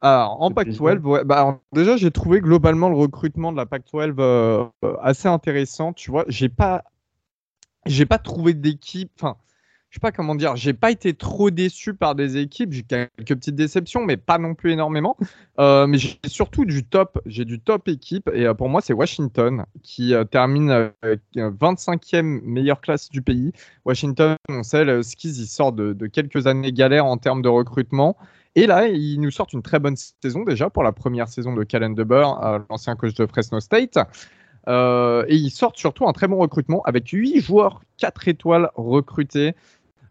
Alors, 0.00 0.40
en 0.42 0.50
Pac-12, 0.50 1.24
bah, 1.24 1.60
déjà, 1.72 1.96
j'ai 1.96 2.10
trouvé 2.10 2.40
globalement 2.40 2.88
le 2.88 2.96
recrutement 2.96 3.52
de 3.52 3.56
la 3.56 3.66
Pac-12 3.66 4.70
assez 5.00 5.28
intéressant. 5.28 5.92
Tu 5.92 6.10
vois, 6.10 6.24
j'ai 6.28 6.48
pas, 6.48 6.84
j'ai 7.86 8.06
pas 8.06 8.18
trouvé 8.18 8.54
d'équipe. 8.54 9.10
Enfin, 9.18 9.36
je 9.96 9.98
sais 9.98 10.12
pas 10.12 10.12
comment 10.12 10.34
dire, 10.34 10.56
j'ai 10.56 10.74
pas 10.74 10.90
été 10.90 11.14
trop 11.14 11.50
déçu 11.50 11.94
par 11.94 12.14
des 12.14 12.36
équipes, 12.36 12.70
j'ai 12.74 12.82
quelques 12.82 13.14
petites 13.16 13.54
déceptions, 13.54 14.04
mais 14.04 14.18
pas 14.18 14.36
non 14.36 14.54
plus 14.54 14.72
énormément. 14.72 15.16
Euh, 15.58 15.86
mais 15.86 15.96
j'ai 15.96 16.18
surtout 16.26 16.66
du 16.66 16.84
top, 16.84 17.18
j'ai 17.24 17.46
du 17.46 17.60
top 17.60 17.88
équipe, 17.88 18.28
et 18.34 18.44
euh, 18.44 18.52
pour 18.52 18.68
moi 18.68 18.82
c'est 18.82 18.92
Washington 18.92 19.64
qui 19.82 20.12
euh, 20.12 20.24
termine 20.24 20.90
25e 21.34 22.42
meilleure 22.44 22.82
classe 22.82 23.08
du 23.08 23.22
pays. 23.22 23.52
Washington, 23.86 24.36
on 24.50 24.62
sait, 24.62 24.84
le 24.84 25.02
skis, 25.02 25.30
il 25.30 25.46
sort 25.46 25.72
de, 25.72 25.94
quelques 26.08 26.46
années 26.46 26.72
galères 26.72 27.06
en 27.06 27.16
termes 27.16 27.40
de 27.40 27.48
recrutement. 27.48 28.18
Et 28.54 28.66
là, 28.66 28.88
ils 28.88 29.18
nous 29.18 29.30
sortent 29.30 29.54
une 29.54 29.62
très 29.62 29.78
bonne 29.78 29.96
saison 29.96 30.44
déjà 30.44 30.68
pour 30.68 30.82
la 30.82 30.92
première 30.92 31.28
saison 31.28 31.54
de 31.54 31.64
Callan 31.64 31.90
Deber, 31.90 32.26
l'ancien 32.68 32.96
coach 32.96 33.14
de 33.14 33.24
Fresno 33.24 33.60
State. 33.60 33.96
et 34.66 35.34
ils 35.34 35.50
sortent 35.50 35.78
surtout 35.78 36.06
un 36.06 36.12
très 36.12 36.28
bon 36.28 36.36
recrutement 36.36 36.82
avec 36.82 37.08
8 37.08 37.40
joueurs 37.40 37.80
4 37.96 38.28
étoiles 38.28 38.70
recrutés. 38.74 39.54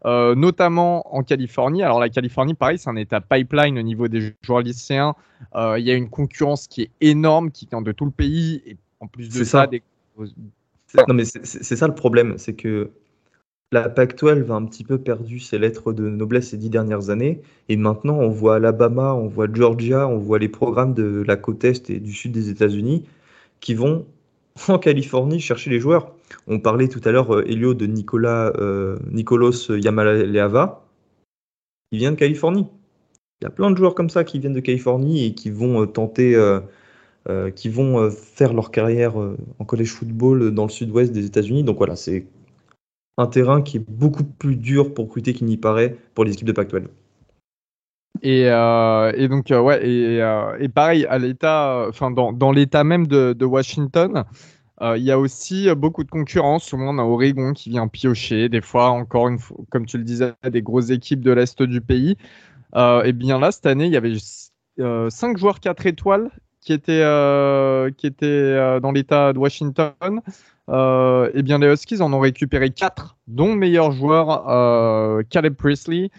Euh, 0.06 0.36
notamment 0.36 1.16
en 1.16 1.24
Californie. 1.24 1.82
Alors 1.82 2.00
la 2.00 2.10
Californie, 2.10 2.54
pareil, 2.54 2.78
c'est 2.78 2.90
un 2.90 2.96
état 2.96 3.22
pipeline 3.22 3.80
au 3.80 3.82
niveau 3.82 4.08
des 4.08 4.36
joueurs 4.44 4.62
lycéens. 4.62 5.16
Euh, 5.56 5.80
il 5.80 5.86
y 5.86 5.90
a 5.90 5.96
une 5.96 6.10
concurrence 6.10 6.68
qui 6.68 6.84
est 6.84 6.92
énorme, 7.02 7.50
qui 7.50 7.66
vient 7.66 7.82
de 7.82 7.92
tout 7.92 8.06
le 8.06 8.12
pays, 8.12 8.62
et 8.68 8.78
en 9.00 9.08
plus 9.08 9.30
de 9.30 9.44
ça, 9.44 9.66
Des... 9.66 9.82
Non 11.08 11.16
mais 11.16 11.26
c'est 11.26 11.76
ça 11.76 11.88
le 11.88 11.96
problème, 11.96 12.38
c'est 12.38 12.54
que 12.54 12.92
la 13.72 13.90
Pac-12 13.90 14.50
a 14.52 14.54
un 14.54 14.66
petit 14.66 14.84
peu 14.84 15.00
perdu 15.00 15.40
ses 15.40 15.58
lettres 15.58 15.92
de 15.92 16.08
noblesse 16.08 16.50
ces 16.50 16.58
dix 16.58 16.70
dernières 16.70 17.10
années, 17.10 17.42
et 17.68 17.76
maintenant 17.76 18.20
on 18.20 18.30
voit 18.30 18.58
Alabama, 18.58 19.16
on 19.16 19.28
voit 19.28 19.48
Georgia, 19.52 20.08
on 20.08 20.20
voit 20.20 20.38
les 20.38 20.50
programmes 20.50 20.94
de 20.94 21.24
la 21.26 21.36
côte 21.36 21.64
est 21.64 21.90
et 21.90 22.00
du 22.00 22.14
sud 22.14 22.32
des 22.32 22.50
États-Unis 22.50 23.06
qui 23.60 23.74
vont 23.74 24.06
en 24.68 24.80
Californie 24.80 25.40
chercher 25.40 25.70
les 25.70 25.80
joueurs. 25.80 26.14
On 26.48 26.60
parlait 26.60 26.88
tout 26.88 27.02
à 27.04 27.12
l'heure, 27.12 27.34
euh, 27.36 27.46
Elio, 27.48 27.74
de 27.74 27.86
Nicolas, 27.86 28.54
euh, 28.58 28.98
Nicolos 29.12 29.70
Yamaleava. 29.70 30.86
Il 31.92 32.00
vient 32.00 32.12
de 32.12 32.18
Californie. 32.18 32.68
Il 33.42 33.46
y 33.46 33.48
a 33.48 33.50
plein 33.50 33.70
de 33.70 33.78
joueurs 33.78 33.96
comme 33.96 34.10
ça 34.10 34.24
qui 34.24 34.40
viennent 34.40 34.54
de 34.54 34.60
Californie 34.60 35.26
et 35.26 35.34
qui 35.34 35.50
vont 35.50 35.82
euh, 35.82 35.86
tenter, 35.86 36.36
qui 37.56 37.70
vont 37.70 38.12
faire 38.12 38.54
leur 38.54 38.70
carrière 38.70 39.16
en 39.18 39.66
college 39.66 39.90
football 39.90 40.54
dans 40.54 40.66
le 40.66 40.70
sud-ouest 40.70 41.12
des 41.12 41.26
États-Unis. 41.26 41.64
Donc 41.64 41.78
voilà, 41.78 41.96
c'est 41.96 42.28
un 43.18 43.26
terrain 43.26 43.64
qui 43.64 43.78
est 43.78 43.86
beaucoup 43.88 44.24
plus 44.24 44.56
dur 44.56 44.94
pour 44.94 45.06
recruter 45.06 45.34
qu'il 45.34 45.48
n'y 45.48 45.58
paraît 45.58 45.98
pour 46.14 46.24
les 46.24 46.34
équipes 46.34 46.48
de 46.48 46.52
Pac-12. 46.52 46.84
Et, 48.22 48.50
donc 49.28 49.48
ouais 49.50 49.88
et, 49.88 50.70
pareil 50.70 51.06
à 51.06 51.18
l'état 51.18 51.86
enfin 51.90 52.12
dans, 52.12 52.32
dans 52.32 52.52
l'état 52.52 52.84
même 52.84 53.08
de, 53.08 53.46
Washington 53.46 54.24
euh, 54.82 54.98
il 54.98 55.04
y 55.04 55.12
a 55.12 55.20
aussi 55.20 55.70
euh, 55.70 55.76
beaucoup 55.76 56.04
de 56.04 56.10
concurrence. 56.10 56.66
Souvent, 56.66 56.94
on 56.94 57.00
a 57.00 57.04
Oregon 57.04 57.54
qui 57.54 57.70
vient 57.70 57.88
piocher. 57.88 58.50
Des 58.50 58.62
fois, 58.62 58.90
encore 58.90 59.30
une 59.30 59.40
fois, 59.40 59.58
comme 59.70 59.86
tu 59.86 59.98
le 59.98 60.04
disais, 60.04 60.34
des 60.50 60.62
grosses 60.62 60.90
équipes 60.90 61.22
de 61.22 61.32
l'Est 61.32 61.62
du 61.64 61.82
pays. 61.82 62.18
Euh, 62.76 63.04
et 63.04 63.14
bien 63.14 63.40
là, 63.40 63.52
cette 63.52 63.66
année, 63.66 63.86
il 63.86 63.94
y 63.94 63.98
avait 63.98 64.16
5 64.78 65.38
joueurs 65.38 65.60
4 65.62 65.86
étoiles 65.86 66.30
qui 66.60 66.74
étaient, 66.74 67.06
qui 67.98 68.08
étaient 68.08 68.80
dans 68.82 68.92
l'État 68.92 69.32
de 69.34 69.40
Washington. 69.40 70.22
et 70.68 71.42
bien 71.44 71.60
les 71.60 71.72
Huskies 71.72 72.02
en 72.02 72.12
ont 72.12 72.20
récupéré 72.20 72.72
4, 72.72 73.18
dont 73.28 73.54
le 73.54 73.56
meilleur 73.56 73.92
joueur, 73.92 74.44
Caleb 75.30 75.54
Priestley. 75.54 76.10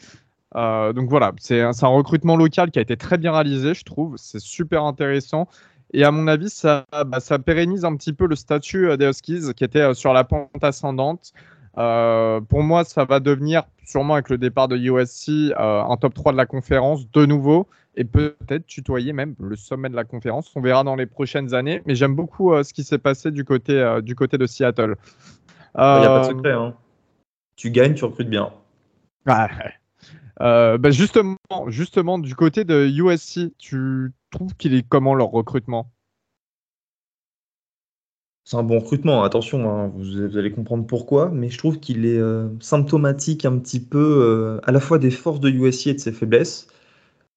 Donc 0.56 1.08
voilà, 1.10 1.32
c'est 1.38 1.60
un, 1.60 1.72
un 1.80 1.88
recrutement 1.88 2.36
local 2.36 2.70
qui 2.70 2.78
a 2.78 2.82
été 2.82 2.96
très 2.96 3.18
bien 3.18 3.32
réalisé, 3.32 3.74
je 3.74 3.84
trouve. 3.84 4.16
C'est 4.16 4.40
super 4.40 4.84
intéressant. 4.84 5.48
Et 5.92 6.04
à 6.04 6.10
mon 6.10 6.26
avis, 6.26 6.50
ça, 6.50 6.84
bah, 7.06 7.20
ça 7.20 7.38
pérennise 7.38 7.84
un 7.84 7.96
petit 7.96 8.12
peu 8.12 8.26
le 8.26 8.34
statut 8.34 8.88
euh, 8.88 8.96
des 8.96 9.06
Huskies 9.06 9.54
qui 9.54 9.64
était 9.64 9.80
euh, 9.80 9.94
sur 9.94 10.12
la 10.12 10.24
pente 10.24 10.62
ascendante. 10.62 11.32
Euh, 11.78 12.40
pour 12.40 12.62
moi, 12.62 12.84
ça 12.84 13.04
va 13.04 13.20
devenir, 13.20 13.64
sûrement 13.84 14.14
avec 14.14 14.28
le 14.28 14.38
départ 14.38 14.68
de 14.68 14.76
USC, 14.76 15.54
un 15.56 15.96
top 15.96 16.14
3 16.14 16.32
de 16.32 16.36
la 16.36 16.46
conférence 16.46 17.10
de 17.10 17.26
nouveau 17.26 17.68
et 17.96 18.04
peut-être 18.04 18.66
tutoyer 18.66 19.12
même 19.12 19.34
le 19.38 19.56
sommet 19.56 19.88
de 19.88 19.96
la 19.96 20.04
conférence. 20.04 20.50
On 20.56 20.60
verra 20.60 20.84
dans 20.84 20.96
les 20.96 21.06
prochaines 21.06 21.54
années. 21.54 21.82
Mais 21.86 21.94
j'aime 21.94 22.14
beaucoup 22.14 22.52
ce 22.62 22.72
qui 22.72 22.82
s'est 22.82 22.98
passé 22.98 23.30
du 23.30 23.44
côté, 23.44 24.00
du 24.02 24.14
côté 24.14 24.38
de 24.38 24.46
Seattle. 24.46 24.96
Il 25.76 25.80
n'y 25.80 26.06
a 26.06 26.08
pas 26.08 26.20
de 26.20 26.26
secret. 26.28 26.52
Hein. 26.52 26.74
Tu 27.56 27.70
gagnes, 27.70 27.94
tu 27.94 28.04
recrutes 28.04 28.30
bien. 28.30 28.50
Bah 30.38 30.90
justement, 30.90 31.36
justement, 31.68 32.18
du 32.18 32.34
côté 32.34 32.64
de 32.64 32.86
USC, 32.86 33.52
tu 33.58 34.12
trouve 34.30 34.54
qu'il 34.56 34.74
est 34.74 34.86
comment 34.86 35.14
leur 35.14 35.30
recrutement? 35.30 35.90
C'est 38.48 38.56
un 38.56 38.62
bon 38.62 38.78
recrutement, 38.78 39.24
attention, 39.24 39.68
hein, 39.68 39.92
vous, 39.96 40.36
allez 40.38 40.52
comprendre 40.52 40.86
pourquoi, 40.86 41.30
mais 41.30 41.50
je 41.50 41.58
trouve 41.58 41.80
qu'il 41.80 42.06
est 42.06 42.16
euh, 42.20 42.46
symptomatique 42.60 43.44
un 43.44 43.58
petit 43.58 43.80
peu 43.80 43.98
euh, 43.98 44.60
à 44.62 44.70
la 44.70 44.78
fois 44.78 45.00
des 45.00 45.10
forces 45.10 45.40
de 45.40 45.50
USC 45.50 45.88
et 45.88 45.94
de 45.94 45.98
ses 45.98 46.12
faiblesses. 46.12 46.68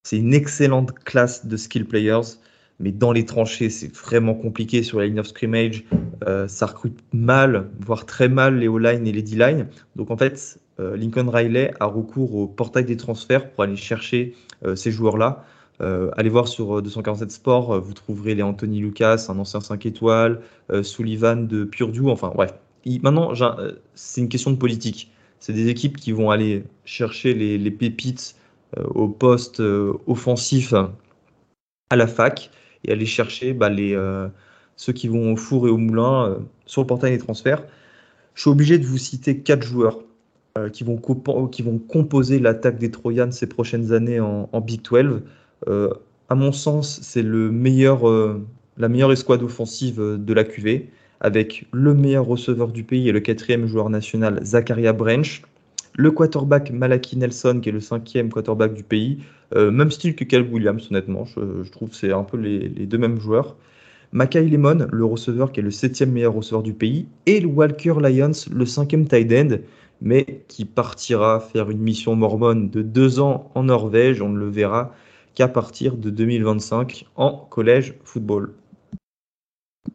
C'est 0.04 0.18
une 0.18 0.36
excellente 0.36 0.94
classe 1.00 1.48
de 1.48 1.58
skill 1.58 1.86
players, 1.86 2.38
mais 2.80 2.92
dans 2.92 3.12
les 3.12 3.26
tranchées, 3.26 3.72
c'est 3.72 3.92
vraiment 3.92 4.36
compliqué 4.36 4.84
sur 4.84 5.00
la 5.00 5.08
ligne 5.08 5.20
of 5.20 5.26
scrimmage. 5.26 5.84
Euh, 6.28 6.48
ça 6.48 6.68
recrute 6.68 7.00
mal, 7.12 7.72
voire 7.80 8.06
très 8.06 8.30
mal 8.30 8.60
les 8.60 8.68
O-line 8.68 9.08
et 9.08 9.12
les 9.12 9.24
D-line. 9.24 9.68
Donc 9.96 10.12
en 10.12 10.18
fait, 10.18 10.60
Lincoln 10.80 11.30
Riley 11.30 11.74
a 11.80 11.86
recours 11.86 12.36
au 12.36 12.48
portail 12.48 12.86
des 12.86 12.98
transferts 12.98 13.52
pour 13.52 13.64
aller 13.64 13.76
chercher 13.76 14.36
ces 14.76 14.92
joueurs-là. 14.92 15.44
allez 15.80 16.30
voir 16.30 16.48
sur 16.48 16.82
247 16.82 17.32
Sport, 17.32 17.82
vous 17.82 17.94
trouverez 17.94 18.36
les 18.36 18.44
Anthony 18.44 18.80
Lucas, 18.80 19.26
un 19.30 19.40
ancien 19.40 19.62
5 19.62 19.86
étoiles, 19.86 20.42
Sullivan 20.84 21.48
de 21.48 21.64
Purdue, 21.66 22.10
enfin 22.10 22.32
bref. 22.34 22.54
maintenant, 23.04 23.34
c'est 23.94 24.22
une 24.22 24.30
question 24.30 24.52
de 24.52 24.58
politique. 24.58 25.12
C'est 25.40 25.54
des 25.54 25.68
équipes 25.68 25.98
qui 25.98 26.12
vont 26.12 26.32
aller 26.32 26.64
chercher 26.86 27.34
les, 27.34 27.72
pépites 27.72 28.36
au 28.78 29.08
poste 29.08 29.62
offensif 30.08 30.74
à 31.90 31.96
la 31.96 32.08
fac 32.08 32.52
et 32.84 32.92
aller 32.92 33.06
chercher 33.06 33.54
bah, 33.54 33.70
ceux 34.76 34.94
qui 34.94 35.08
vont 35.08 35.34
au 35.34 35.36
four 35.36 35.68
et 35.68 35.72
au 35.72 35.78
moulin 35.78 36.38
sur 36.66 36.82
le 36.82 36.88
portail 36.88 37.12
des 37.12 37.18
transferts. 37.18 37.64
Je 38.36 38.42
suis 38.42 38.50
obligé 38.50 38.78
de 38.78 38.86
vous 38.86 38.98
citer 38.98 39.40
quatre 39.40 39.64
joueurs 39.64 40.00
euh, 40.60 40.70
qui, 40.70 40.84
vont 40.84 41.78
composer 41.78 42.40
l'attaque 42.40 42.78
des 42.78 42.92
Troyans 42.92 43.32
ces 43.32 43.48
prochaines 43.48 43.92
années 43.94 44.20
en, 44.20 44.62
Big 44.62 44.82
12. 44.82 45.22
Euh, 45.68 45.90
à 46.30 46.36
mon 46.36 46.52
sens, 46.52 47.00
c'est 47.02 47.24
euh, 47.26 48.38
la 48.78 48.90
meilleure 48.90 49.12
escouade 49.12 49.44
offensive 49.44 50.00
de 50.00 50.34
la 50.34 50.44
QV, 50.44 50.90
avec 51.20 51.66
le 51.72 51.94
meilleur 51.94 52.26
receveur 52.26 52.70
du 52.70 52.84
pays 52.84 53.10
et 53.10 53.12
le 53.12 53.20
quatrième 53.20 53.68
joueur 53.68 53.90
national, 53.90 54.40
Zakaria 54.44 54.94
Branch. 54.94 55.42
Le 55.96 56.12
quarterback 56.12 56.72
Malaki 56.72 57.18
Nelson, 57.18 57.60
qui 57.62 57.70
est 57.70 57.74
le 57.74 57.82
cinquième 57.82 58.30
quarterback 58.30 58.74
du 58.74 58.84
pays. 58.84 59.20
même 59.54 59.92
style 59.92 60.16
que 60.16 60.24
Caleb 60.24 60.54
Williams, 60.54 60.88
honnêtement. 60.90 61.26
Je, 61.26 61.70
trouve 61.72 61.90
que 61.90 61.96
c'est 61.96 62.14
un 62.14 62.24
peu 62.24 62.38
les, 62.38 62.70
deux 62.70 62.98
mêmes 62.98 63.20
joueurs. 63.20 63.58
Mackay 64.12 64.48
Lemon, 64.48 64.88
le 64.92 65.06
receveur 65.06 65.52
qui 65.52 65.60
est 65.60 65.64
le 65.64 65.72
septième 65.72 66.12
meilleur 66.12 66.34
receveur 66.34 66.64
du 66.64 66.74
pays, 66.74 67.08
et 67.26 67.44
Walker 67.44 67.96
Lyons, 68.02 68.32
le 68.52 68.66
cinquième 68.66 69.08
tight 69.08 69.32
end, 69.34 69.58
mais 70.02 70.46
qui 70.48 70.66
partira 70.66 71.40
faire 71.40 71.70
une 71.70 71.80
mission 71.80 72.16
mormone 72.16 72.70
de 72.70 72.82
deux 72.82 73.20
ans 73.20 73.52
en 73.56 73.64
Norvège. 73.64 74.22
On 74.22 74.30
ne 74.30 74.40
le 74.40 74.50
verra 74.50 74.94
qu'à 75.34 75.48
partir 75.48 75.98
de 75.98 76.10
2025 76.10 77.06
en 77.16 77.32
collège 77.50 77.96
football. 78.04 78.54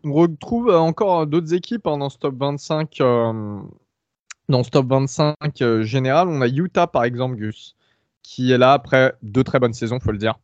On 0.03 0.13
retrouve 0.13 0.71
encore 0.71 1.27
d'autres 1.27 1.55
équipes 1.55 1.87
hein, 1.87 1.99
dans 1.99 2.11
ce 2.11 2.19
top 2.19 2.37
25. 2.39 3.01
Euh, 3.01 3.61
dans 4.49 4.63
ce 4.63 4.71
top 4.71 4.87
25 4.89 5.35
euh, 5.63 5.83
général, 5.83 6.29
on 6.29 6.41
a 6.41 6.49
Utah 6.49 6.87
par 6.87 7.05
exemple, 7.05 7.37
Gus, 7.37 7.77
qui 8.23 8.53
est 8.53 8.59
là 8.59 8.73
après 8.73 9.15
deux 9.23 9.45
très 9.45 9.59
bonnes 9.59 9.73
saisons, 9.73 10.01
faut 10.01 10.13
le 10.13 10.19
dire. 10.19 10.39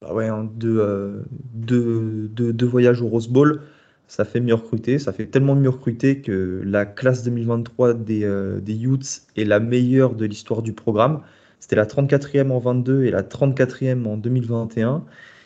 Bah 0.00 0.12
ouais, 0.12 0.28
hein, 0.28 0.50
euh, 0.64 1.22
deux, 1.52 2.66
voyages 2.66 3.00
au 3.02 3.08
Rose 3.08 3.28
Bowl, 3.28 3.62
ça 4.08 4.24
fait 4.24 4.40
mieux 4.40 4.54
recruter. 4.54 4.98
Ça 4.98 5.12
fait 5.12 5.26
tellement 5.26 5.54
mieux 5.54 5.70
recruter 5.70 6.20
que 6.20 6.62
la 6.64 6.86
classe 6.86 7.22
2023 7.24 7.94
des, 7.94 8.24
euh, 8.24 8.60
des 8.60 8.84
Utes 8.84 9.22
est 9.36 9.44
la 9.44 9.60
meilleure 9.60 10.14
de 10.14 10.26
l'histoire 10.26 10.62
du 10.62 10.72
programme. 10.72 11.20
C'était 11.60 11.76
la 11.76 11.86
34e 11.86 12.50
en 12.50 12.58
22 12.58 13.04
et 13.04 13.10
la 13.10 13.22
34e 13.22 14.06
en 14.06 14.16
2021. 14.16 15.04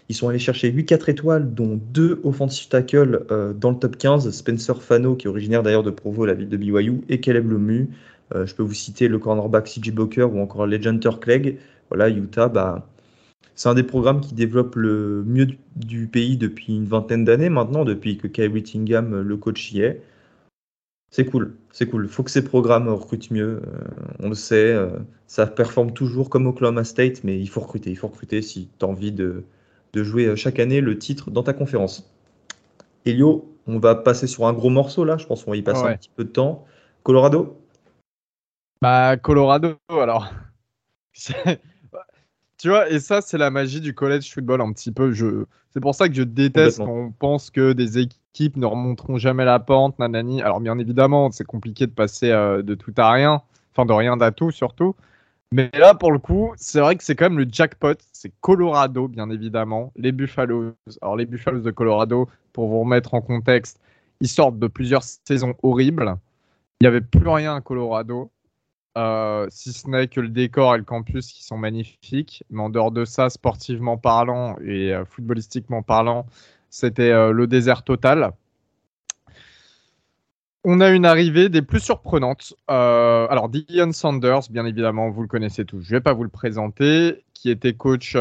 Ils 0.09 0.15
sont 0.15 0.29
allés 0.29 0.39
chercher 0.39 0.71
8 0.71 0.87
4 0.87 1.09
étoiles, 1.11 1.55
dont 1.55 1.79
deux 1.93 2.21
offensive 2.25 2.69
tackles 2.69 3.27
euh, 3.31 3.53
dans 3.53 3.71
le 3.71 3.77
top 3.77 3.97
15. 3.97 4.31
Spencer 4.31 4.83
Fano, 4.83 5.15
qui 5.15 5.27
est 5.27 5.31
originaire 5.31 5.63
d'ailleurs 5.63 5.83
de 5.83 5.91
Provo, 5.91 6.27
la 6.27 6.35
ville 6.35 6.49
de 6.49 6.57
BYU, 6.57 7.03
et 7.09 7.21
Caleb 7.21 7.51
Lemu. 7.51 7.91
je 8.35 8.55
peux 8.55 8.63
vous 8.63 8.75
citer 8.75 9.09
le 9.09 9.19
cornerback 9.19 9.67
CJ 9.67 9.93
Booker 9.93 10.25
ou 10.25 10.41
encore 10.41 10.67
Legender 10.67 11.11
Clegg. 11.21 11.59
Voilà, 11.91 12.09
Utah, 12.09 12.49
bah, 12.49 12.87
c'est 13.59 13.69
un 13.69 13.75
des 13.75 13.83
programmes 13.83 14.21
qui 14.21 14.35
développe 14.35 14.77
le 14.77 15.25
mieux 15.27 15.49
du, 15.75 16.07
pays 16.07 16.37
depuis 16.37 16.77
une 16.77 16.85
vingtaine 16.85 17.25
d'années 17.25 17.49
maintenant, 17.49 17.85
depuis 17.85 18.17
que 18.17 18.29
Kyle 18.29 18.53
Whittingham, 18.53 19.21
le 19.21 19.37
coach, 19.37 19.73
y 19.73 19.81
est. 19.81 20.01
C'est 21.11 21.25
cool, 21.25 21.57
c'est 21.73 21.89
cool. 21.89 22.05
Il 22.05 22.09
faut 22.09 22.23
que 22.23 22.31
ces 22.31 22.45
programmes 22.45 22.89
recrutent 22.89 23.33
mieux. 23.33 23.61
Euh, 23.67 23.81
on 24.21 24.29
le 24.29 24.37
sait, 24.37 24.73
euh, 24.73 24.91
ça 25.27 25.45
performe 25.49 25.93
toujours 25.93 26.31
comme 26.31 26.47
Oklahoma 26.47 26.85
State, 26.85 27.25
mais 27.25 27.41
il 27.41 27.49
faut 27.49 27.61
recruter. 27.61 27.91
Il 27.91 27.97
faut 27.97 28.07
recruter 28.07 28.43
si 28.43 28.69
tu 28.79 28.85
as 28.85 28.89
envie 28.89 29.11
de, 29.11 29.45
jouer 29.93 30.27
euh, 30.27 30.37
chaque 30.37 30.61
année 30.61 30.81
le 30.81 30.97
titre 30.97 31.33
dans 31.33 31.43
ta 31.43 31.53
conférence. 31.53 32.09
Elio, 33.07 33.53
on 33.67 33.81
va 33.81 33.97
passer 33.97 34.29
sur 34.29 34.47
un 34.47 34.53
gros 34.53 34.71
morceau 34.71 35.05
là. 35.05 35.17
Je 35.17 35.27
pense 35.27 35.43
qu'on 35.43 35.51
va 35.51 35.57
y 35.57 35.63
passer 35.63 35.85
un 35.85 35.97
petit 35.97 36.13
peu 36.15 36.23
de 36.23 36.31
temps. 36.31 36.65
Colorado? 37.03 37.61
Bah, 38.81 39.17
Colorado, 39.17 39.75
alors. 39.89 40.33
Tu 42.59 42.69
vois, 42.69 42.91
et 42.91 42.99
ça, 42.99 43.21
c'est 43.21 43.39
la 43.39 43.51
magie 43.51 43.81
du 43.81 43.95
college 43.95 44.33
football 44.33 44.61
un 44.61 44.73
petit 44.73 44.91
peu. 44.91 45.13
Je... 45.13 45.45
C'est 45.71 45.81
pour 45.81 45.95
ça 45.95 46.09
que 46.09 46.15
je 46.15 46.25
déteste 46.25 46.79
quand 46.79 46.89
on 46.89 47.13
pense 47.13 47.51
que 47.51 47.73
des 47.73 47.99
équipes 47.99 48.57
ne 48.57 48.67
remonteront 48.67 49.17
jamais 49.17 49.45
la 49.45 49.61
pente, 49.61 49.99
nanani. 49.99 50.43
Alors, 50.43 50.61
bien 50.61 50.77
évidemment, 50.79 51.31
c'est 51.31 51.45
compliqué 51.45 51.87
de 51.87 51.93
passer 51.93 52.31
euh, 52.31 52.63
de 52.63 52.75
tout 52.75 52.93
à 52.97 53.13
rien, 53.13 53.43
enfin 53.73 53.87
de 53.87 53.93
rien 53.93 54.21
à 54.21 54.33
tout 54.33 54.51
surtout. 54.51 54.97
Mais 55.53 55.71
là, 55.73 55.95
pour 55.95 56.13
le 56.13 56.19
coup, 56.19 56.53
c'est 56.57 56.81
vrai 56.81 56.97
que 56.97 57.05
c'est 57.05 57.15
quand 57.15 57.31
même 57.31 57.39
le 57.39 57.47
jackpot. 57.51 57.95
C'est 58.13 58.33
Colorado, 58.41 59.09
bien 59.09 59.31
évidemment. 59.31 59.93
Les 59.97 60.13
Buffaloes. 60.13 60.75
Alors, 61.01 61.17
les 61.17 61.27
Buffaloes 61.27 61.61
de 61.61 61.71
Colorado, 61.71 62.29
pour 62.53 62.69
vous 62.69 62.81
remettre 62.81 63.15
en 63.15 63.21
contexte, 63.21 63.81
ils 64.21 64.29
sortent 64.29 64.59
de 64.59 64.67
plusieurs 64.67 65.05
saisons 65.05 65.55
horribles. 65.63 66.17
Il 66.81 66.85
n'y 66.85 66.89
avait 66.89 67.01
plus 67.01 67.29
rien 67.29 67.55
à 67.55 67.61
Colorado. 67.61 68.31
Euh, 68.99 69.46
si 69.49 69.72
ce 69.72 69.88
n'est 69.88 70.09
que 70.09 70.20
le 70.20 70.28
décor 70.28 70.74
et 70.74 70.78
le 70.78 70.84
campus 70.84 71.32
qui 71.32 71.44
sont 71.44 71.57
magnifiques. 71.57 72.42
Mais 72.51 72.62
en 72.62 72.68
dehors 72.68 72.90
de 72.90 73.05
ça, 73.05 73.30
sportivement 73.30 73.96
parlant 73.96 74.57
et 74.61 74.92
euh, 74.92 75.05
footballistiquement 75.05 75.82
parlant, 75.82 76.26
c'était 76.68 77.12
euh, 77.12 77.30
le 77.30 77.46
désert 77.46 77.84
total. 77.84 78.32
On 80.64 80.80
a 80.80 80.90
une 80.90 81.07
arrivée 81.07 81.49
des 81.49 81.62
plus 81.62 81.78
surprenantes. 81.78 82.55
alors, 82.66 83.49
Dion 83.49 83.92
Sanders, 83.92 84.51
bien 84.51 84.66
évidemment, 84.66 85.09
vous 85.09 85.22
le 85.22 85.28
connaissez 85.28 85.64
tous. 85.64 85.80
Je 85.80 85.94
ne 85.94 85.99
vais 85.99 86.03
pas 86.03 86.12
vous 86.12 86.24
le 86.24 86.28
présenter, 86.28 87.24
qui 87.32 87.49
était 87.49 87.74
coach 87.74 88.16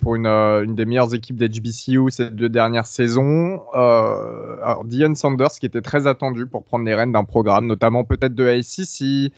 pour 0.00 0.16
une, 0.16 0.74
des 0.74 0.86
meilleures 0.86 1.14
équipes 1.14 1.36
d'HBCU 1.36 2.10
ces 2.10 2.30
deux 2.30 2.48
dernières 2.48 2.86
saisons. 2.86 3.62
alors, 3.74 4.84
Dion 4.86 5.14
Sanders, 5.14 5.52
qui 5.60 5.66
était 5.66 5.82
très 5.82 6.06
attendu 6.06 6.46
pour 6.46 6.64
prendre 6.64 6.86
les 6.86 6.94
rênes 6.94 7.12
d'un 7.12 7.24
programme, 7.24 7.66
notamment 7.66 8.04
peut-être 8.04 8.34
de 8.34 8.48
ACC, 8.48 9.30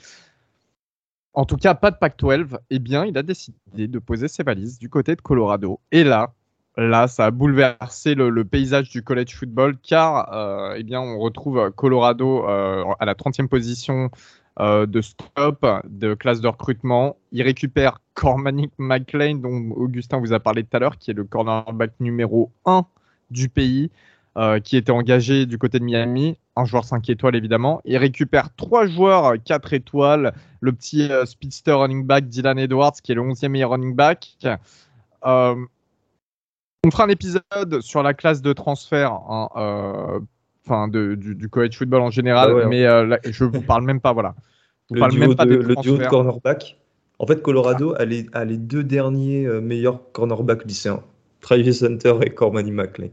en 1.34 1.44
tout 1.44 1.56
cas 1.56 1.74
pas 1.74 1.90
de 1.90 1.96
Pac-12, 1.96 2.56
eh 2.70 2.78
bien, 2.78 3.04
il 3.04 3.18
a 3.18 3.22
décidé 3.22 3.88
de 3.88 3.98
poser 3.98 4.28
ses 4.28 4.42
valises 4.42 4.78
du 4.78 4.88
côté 4.88 5.16
de 5.16 5.20
Colorado. 5.20 5.80
Et 5.90 6.04
là, 6.04 6.32
là, 6.76 7.08
ça 7.08 7.26
a 7.26 7.30
bouleversé 7.30 8.14
le, 8.14 8.44
paysage 8.44 8.88
du 8.90 9.02
college 9.02 9.34
football, 9.34 9.76
car 9.82 10.32
euh, 10.32 10.74
eh 10.76 10.82
bien, 10.84 11.00
on 11.00 11.18
retrouve 11.18 11.70
Colorado 11.72 12.48
euh, 12.48 12.84
à 13.00 13.04
la 13.04 13.14
30e 13.14 13.48
position 13.48 14.10
euh, 14.60 14.86
de 14.86 15.00
stop, 15.00 15.66
de 15.84 16.14
classe 16.14 16.40
de 16.40 16.48
recrutement. 16.48 17.16
Il 17.32 17.42
récupère 17.42 18.00
Cormanic 18.14 18.72
McLean, 18.78 19.34
dont 19.34 19.70
Augustin 19.74 20.20
vous 20.20 20.32
a 20.32 20.40
parlé 20.40 20.62
tout 20.62 20.76
à 20.76 20.80
l'heure, 20.80 20.98
qui 20.98 21.10
est 21.10 21.14
le 21.14 21.24
cornerback 21.24 21.92
numéro 21.98 22.52
1 22.64 22.86
du 23.30 23.48
pays. 23.48 23.90
Euh, 24.36 24.58
qui 24.58 24.76
était 24.76 24.90
engagé 24.90 25.46
du 25.46 25.58
côté 25.58 25.78
de 25.78 25.84
Miami, 25.84 26.36
un 26.56 26.64
joueur 26.64 26.82
5 26.82 27.08
étoiles 27.08 27.36
évidemment. 27.36 27.80
Il 27.84 27.96
récupère 27.98 28.48
trois 28.56 28.84
joueurs 28.84 29.34
4 29.44 29.74
étoiles, 29.74 30.34
le 30.60 30.72
petit 30.72 31.08
euh, 31.08 31.24
speedster 31.24 31.70
running 31.70 32.04
back 32.04 32.26
Dylan 32.26 32.58
Edwards, 32.58 32.94
qui 33.00 33.12
est 33.12 33.14
le 33.14 33.22
11e 33.22 33.50
meilleur 33.50 33.70
running 33.70 33.94
back. 33.94 34.36
Euh, 35.24 35.54
on 36.84 36.90
fera 36.90 37.04
un 37.04 37.10
épisode 37.10 37.80
sur 37.80 38.02
la 38.02 38.12
classe 38.12 38.42
de 38.42 38.52
transfert, 38.52 39.12
hein, 39.12 40.20
enfin 40.66 40.88
du, 40.88 41.48
college 41.48 41.78
football 41.78 42.00
en 42.00 42.10
général, 42.10 42.60
ah 42.60 42.66
mais 42.66 42.82
je 43.30 43.44
vous 43.44 43.62
parle 43.62 43.84
même 43.84 44.00
pas, 44.00 44.12
voilà. 44.12 44.34
le 44.90 44.98
parle 44.98 45.16
même 45.16 45.36
pas 45.36 45.46
de, 45.46 45.54
le 45.54 45.76
duo 45.76 45.96
de 45.96 46.06
cornerback. 46.06 46.76
En 47.20 47.26
fait, 47.28 47.40
Colorado 47.40 47.94
a, 47.96 48.04
les, 48.04 48.26
a 48.32 48.44
les 48.44 48.58
deux 48.58 48.82
derniers 48.82 49.46
meilleurs 49.60 50.10
cornerbacks 50.10 50.64
lycéens, 50.64 51.04
Travis 51.40 51.84
Hunter 51.84 52.14
et 52.22 52.30
Cormany 52.30 52.72
McLean 52.72 53.12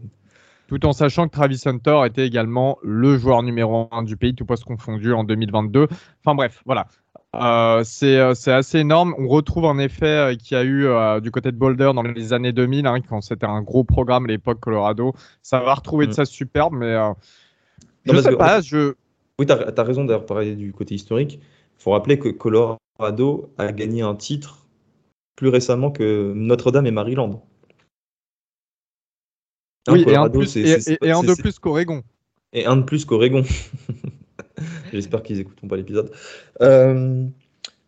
tout 0.71 0.85
en 0.85 0.93
sachant 0.93 1.27
que 1.27 1.33
Travis 1.33 1.61
Hunter 1.65 2.03
était 2.05 2.25
également 2.25 2.77
le 2.81 3.17
joueur 3.17 3.43
numéro 3.43 3.89
1 3.91 4.03
du 4.03 4.15
pays, 4.15 4.33
tout 4.33 4.45
poste 4.45 4.63
confondu 4.63 5.11
en 5.11 5.25
2022. 5.25 5.89
Enfin 6.23 6.33
bref, 6.33 6.63
voilà. 6.65 6.87
Euh, 7.35 7.83
euh, 8.03 8.33
c'est 8.33 8.53
assez 8.53 8.79
énorme. 8.79 9.13
On 9.17 9.27
retrouve 9.27 9.65
en 9.65 9.77
effet 9.79 10.05
euh, 10.05 10.35
qu'il 10.35 10.55
y 10.55 10.59
a 10.61 10.63
eu 10.63 10.87
du 11.19 11.29
côté 11.29 11.51
de 11.51 11.57
Boulder 11.57 11.91
dans 11.93 12.03
les 12.03 12.31
années 12.31 12.53
2000, 12.53 12.87
hein, 12.87 13.01
quand 13.01 13.19
c'était 13.19 13.47
un 13.47 13.61
gros 13.61 13.83
programme 13.83 14.23
à 14.23 14.27
l'époque 14.29 14.61
Colorado. 14.61 15.13
Ça 15.41 15.59
va 15.59 15.73
retrouver 15.73 16.05
de 16.05 16.11
mm. 16.11 16.15
ça 16.15 16.23
superbe, 16.23 16.75
mais 16.75 16.95
je 18.05 18.13
ne 18.13 18.21
sais 18.21 18.37
pas. 18.37 18.61
Je... 18.61 18.93
Oui, 19.39 19.45
tu 19.45 19.51
as, 19.51 19.83
raison 19.83 20.05
d'avoir 20.05 20.25
parlé 20.25 20.55
du 20.55 20.71
côté 20.71 20.95
historique. 20.95 21.41
Il 21.79 21.83
faut 21.83 21.91
rappeler 21.91 22.17
que 22.17 22.29
Colorado 22.29 23.51
a 23.57 23.73
gagné 23.73 24.03
un 24.03 24.15
titre 24.15 24.67
plus 25.35 25.49
récemment 25.49 25.91
que 25.91 26.31
Notre-Dame 26.33 26.85
et 26.85 26.91
Maryland 26.91 27.43
oui, 29.89 30.03
et 30.07 30.15
un, 30.15 30.29
plus, 30.29 30.55
et, 30.57 31.11
un 31.11 31.23
de 31.23 31.33
plus 31.33 31.57
qu'Oregon. 31.59 32.03
Et 32.53 32.65
un 32.65 32.77
de 32.77 32.83
plus 32.83 33.05
qu'Oregon. 33.05 33.43
J'espère 34.93 35.23
qu'ils 35.23 35.37
n'écouteront 35.37 35.67
pas 35.67 35.77
l'épisode. 35.77 36.11
Euh, 36.61 37.25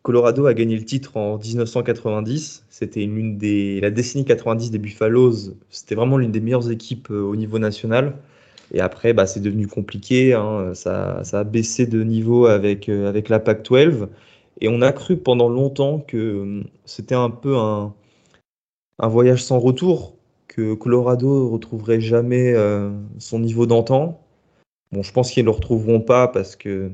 Colorado 0.02 0.46
a 0.46 0.54
gagné 0.54 0.76
le 0.76 0.84
titre 0.84 1.16
en 1.16 1.38
1990. 1.38 2.64
C'était 2.68 3.04
l'une 3.04 3.38
des 3.38 3.80
la 3.80 3.90
décennie 3.90 4.24
90 4.24 4.70
des 4.70 4.78
Buffaloes. 4.78 5.54
C'était 5.70 5.94
vraiment 5.94 6.18
l'une 6.18 6.32
des 6.32 6.40
meilleures 6.40 6.70
équipes 6.70 7.10
euh, 7.10 7.22
au 7.22 7.36
niveau 7.36 7.58
national. 7.58 8.16
Et 8.72 8.80
après, 8.80 9.12
bah, 9.12 9.26
c'est 9.26 9.40
devenu 9.40 9.68
compliqué. 9.68 10.34
Hein. 10.34 10.74
Ça, 10.74 11.22
ça, 11.22 11.40
a 11.40 11.44
baissé 11.44 11.86
de 11.86 12.02
niveau 12.02 12.46
avec, 12.46 12.88
euh, 12.88 13.08
avec 13.08 13.28
la 13.28 13.38
PAC 13.38 13.62
12. 13.64 14.08
Et 14.60 14.68
on 14.68 14.82
a 14.82 14.92
cru 14.92 15.16
pendant 15.16 15.48
longtemps 15.48 16.00
que 16.00 16.62
c'était 16.84 17.14
un 17.14 17.30
peu 17.30 17.56
un, 17.56 17.94
un 18.98 19.08
voyage 19.08 19.42
sans 19.42 19.58
retour, 19.58 20.13
que 20.54 20.74
Colorado 20.74 21.48
retrouverait 21.48 22.00
jamais 22.00 22.52
euh, 22.54 22.90
son 23.18 23.40
niveau 23.40 23.66
d'antan. 23.66 24.20
Bon, 24.92 25.02
je 25.02 25.12
pense 25.12 25.30
qu'ils 25.32 25.44
ne 25.44 25.50
le 25.50 25.56
retrouveront 25.56 26.00
pas 26.00 26.28
parce 26.28 26.54
que 26.54 26.92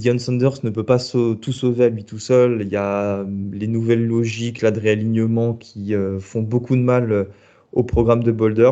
Dion 0.00 0.18
Sanders 0.18 0.64
ne 0.64 0.70
peut 0.70 0.84
pas 0.84 0.98
tout 0.98 1.52
sauver 1.52 1.84
à 1.84 1.88
lui 1.90 2.04
tout 2.04 2.18
seul. 2.18 2.62
Il 2.62 2.68
y 2.68 2.76
a 2.76 3.24
les 3.52 3.66
nouvelles 3.66 4.06
logiques 4.06 4.62
là, 4.62 4.70
de 4.70 4.80
réalignement 4.80 5.54
qui 5.54 5.94
font 6.20 6.40
beaucoup 6.42 6.74
de 6.76 6.80
mal 6.80 7.28
au 7.72 7.84
programme 7.84 8.22
de 8.22 8.32
Boulder. 8.32 8.70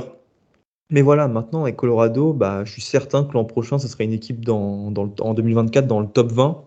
Mais 0.90 1.02
voilà, 1.02 1.28
maintenant 1.28 1.62
avec 1.62 1.76
Colorado, 1.76 2.32
bah, 2.32 2.64
je 2.64 2.72
suis 2.72 2.82
certain 2.82 3.24
que 3.24 3.34
l'an 3.34 3.44
prochain, 3.44 3.78
ce 3.78 3.86
sera 3.86 4.02
une 4.02 4.12
équipe 4.12 4.44
dans, 4.44 4.92
en 5.20 5.34
2024 5.34 5.86
dans 5.86 6.00
le 6.00 6.08
top 6.08 6.32
20 6.32 6.64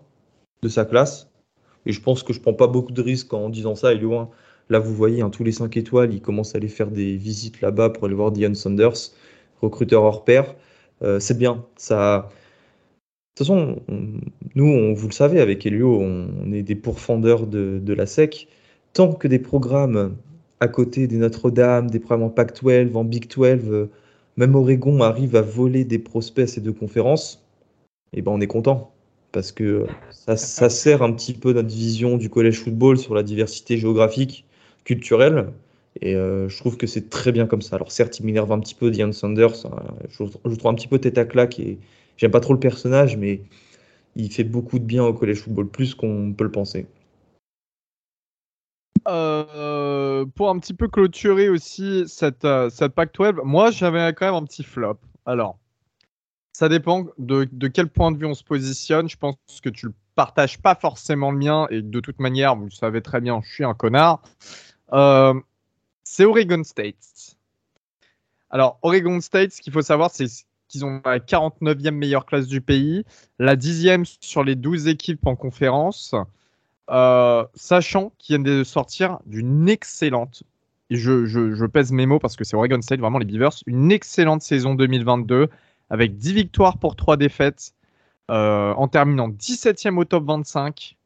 de 0.62 0.68
sa 0.68 0.84
classe. 0.84 1.30
Et 1.84 1.92
je 1.92 2.00
pense 2.00 2.22
que 2.22 2.32
je 2.32 2.40
prends 2.40 2.54
pas 2.54 2.66
beaucoup 2.66 2.92
de 2.92 3.02
risques 3.02 3.34
en 3.34 3.50
disant 3.50 3.74
ça. 3.74 3.92
Et 3.92 3.98
loin, 3.98 4.30
là, 4.68 4.78
vous 4.78 4.94
voyez, 4.94 5.22
hein, 5.22 5.30
tous 5.30 5.44
les 5.44 5.52
5 5.52 5.76
étoiles, 5.76 6.12
ils 6.12 6.20
commencent 6.20 6.54
à 6.54 6.58
aller 6.58 6.68
faire 6.68 6.90
des 6.90 7.16
visites 7.16 7.60
là-bas 7.60 7.90
pour 7.90 8.06
aller 8.06 8.14
voir 8.14 8.32
Dion 8.32 8.54
Sanders, 8.54 9.10
recruteur 9.60 10.02
hors 10.02 10.24
pair. 10.24 10.54
Euh, 11.02 11.20
c'est 11.20 11.36
bien. 11.36 11.64
Ça. 11.76 12.30
De 13.36 13.44
toute 13.44 13.48
façon, 13.48 13.82
nous, 14.54 14.94
vous 14.94 15.08
le 15.08 15.12
savez, 15.12 15.40
avec 15.40 15.66
Elio, 15.66 15.98
on, 16.00 16.52
est 16.52 16.62
des 16.62 16.76
pourfendeurs 16.76 17.46
de, 17.46 17.92
la 17.92 18.06
SEC. 18.06 18.48
Tant 18.92 19.12
que 19.12 19.26
des 19.26 19.40
programmes 19.40 20.16
à 20.60 20.68
côté 20.68 21.08
des 21.08 21.16
Notre-Dame, 21.16 21.90
des 21.90 21.98
programmes 21.98 22.22
en 22.22 22.30
Pac-12, 22.30 22.94
en 22.94 23.04
Big 23.04 23.28
12, 23.28 23.88
même 24.36 24.54
Oregon 24.54 25.00
arrive 25.02 25.34
à 25.34 25.42
voler 25.42 25.84
des 25.84 25.98
prospects 25.98 26.44
à 26.44 26.46
ces 26.46 26.60
deux 26.60 26.72
conférences, 26.72 27.44
eh 28.12 28.22
ben 28.22 28.30
on 28.32 28.40
est 28.40 28.46
content. 28.46 28.92
Parce 29.32 29.50
que 29.50 29.86
ça, 30.12 30.36
ça, 30.36 30.70
sert 30.70 31.02
un 31.02 31.12
petit 31.12 31.34
peu 31.34 31.52
notre 31.52 31.74
vision 31.74 32.16
du 32.16 32.30
collège 32.30 32.60
football 32.60 32.98
sur 32.98 33.14
la 33.16 33.24
diversité 33.24 33.76
géographique, 33.78 34.43
culturelle. 34.84 35.52
Et 36.00 36.16
euh, 36.16 36.48
je 36.48 36.58
trouve 36.58 36.76
que 36.76 36.86
c'est 36.86 37.08
très 37.08 37.32
bien 37.32 37.46
comme 37.46 37.62
ça. 37.62 37.76
Alors 37.76 37.92
certes, 37.92 38.18
il 38.18 38.26
m'énerve 38.26 38.50
un 38.52 38.60
petit 38.60 38.74
peu 38.74 38.90
Dion 38.90 39.12
Sanders. 39.12 39.66
Hein, 39.66 39.82
je, 40.08 40.24
je, 40.24 40.54
trouve 40.56 40.70
un 40.70 40.74
petit 40.74 40.88
peu 40.88 40.98
tête 40.98 41.18
à 41.18 41.24
claque 41.24 41.58
et 41.60 41.78
j'aime 42.16 42.30
pas 42.30 42.40
trop 42.40 42.52
le 42.52 42.60
personnage, 42.60 43.16
mais 43.16 43.42
il 44.16 44.30
fait 44.32 44.44
beaucoup 44.44 44.78
de 44.78 44.84
bien 44.84 45.04
au 45.04 45.12
collège 45.12 45.40
football, 45.40 45.68
plus 45.68 45.94
qu'on 45.94 46.32
peut 46.32 46.44
le 46.44 46.50
penser. 46.50 46.86
Euh, 49.06 50.24
pour 50.34 50.48
un 50.48 50.58
petit 50.58 50.72
peu 50.72 50.88
clôturer 50.88 51.48
aussi 51.50 52.04
cette, 52.06 52.44
euh, 52.46 52.70
cette 52.70 52.94
Pac-12, 52.94 53.42
moi 53.44 53.70
j'avais 53.70 54.14
quand 54.14 54.26
même 54.26 54.34
un 54.34 54.44
petit 54.44 54.62
flop. 54.62 54.98
Alors, 55.26 55.58
ça 56.52 56.68
dépend 56.68 57.06
de, 57.18 57.46
de, 57.50 57.68
quel 57.68 57.88
point 57.88 58.12
de 58.12 58.18
vue 58.18 58.26
on 58.26 58.34
se 58.34 58.44
positionne. 58.44 59.08
Je 59.08 59.16
pense 59.16 59.36
que 59.62 59.68
tu 59.68 59.86
ne 59.86 59.92
partages 60.14 60.58
pas 60.58 60.74
forcément 60.74 61.32
le 61.32 61.38
mien 61.38 61.66
et 61.70 61.82
de 61.82 62.00
toute 62.00 62.18
manière, 62.18 62.56
vous 62.56 62.64
le 62.64 62.70
savez 62.70 63.02
très 63.02 63.20
bien, 63.20 63.40
je 63.44 63.52
suis 63.52 63.64
un 63.64 63.74
connard. 63.74 64.22
Euh, 64.94 65.34
c'est 66.04 66.24
Oregon 66.24 66.62
State. 66.64 67.36
Alors, 68.50 68.78
Oregon 68.82 69.20
State, 69.20 69.52
ce 69.52 69.60
qu'il 69.60 69.72
faut 69.72 69.82
savoir, 69.82 70.10
c'est 70.10 70.26
qu'ils 70.68 70.84
ont 70.84 71.00
la 71.04 71.18
49e 71.18 71.90
meilleure 71.90 72.26
classe 72.26 72.46
du 72.46 72.60
pays, 72.60 73.04
la 73.38 73.56
10e 73.56 74.04
sur 74.20 74.44
les 74.44 74.54
12 74.54 74.88
équipes 74.88 75.26
en 75.26 75.36
conférence. 75.36 76.14
Euh, 76.90 77.44
sachant 77.54 78.12
qu'ils 78.18 78.34
viennent 78.34 78.58
de 78.58 78.62
sortir 78.62 79.18
d'une 79.26 79.68
excellente, 79.68 80.42
et 80.90 80.96
je, 80.96 81.66
pèse 81.66 81.92
mes 81.92 82.04
mots 82.04 82.18
parce 82.18 82.36
que 82.36 82.44
c'est 82.44 82.56
Oregon 82.56 82.80
State, 82.82 83.00
vraiment 83.00 83.18
les 83.18 83.24
Beavers, 83.24 83.54
une 83.66 83.90
excellente 83.90 84.42
saison 84.42 84.74
2022 84.74 85.48
avec 85.88 86.18
10 86.18 86.34
victoires 86.34 86.78
pour 86.78 86.94
3 86.94 87.16
défaites, 87.16 87.72
euh, 88.30 88.74
en 88.74 88.86
terminant 88.88 89.28
17e 89.28 89.96
au 89.96 90.04
top 90.04 90.26
25. 90.26 90.96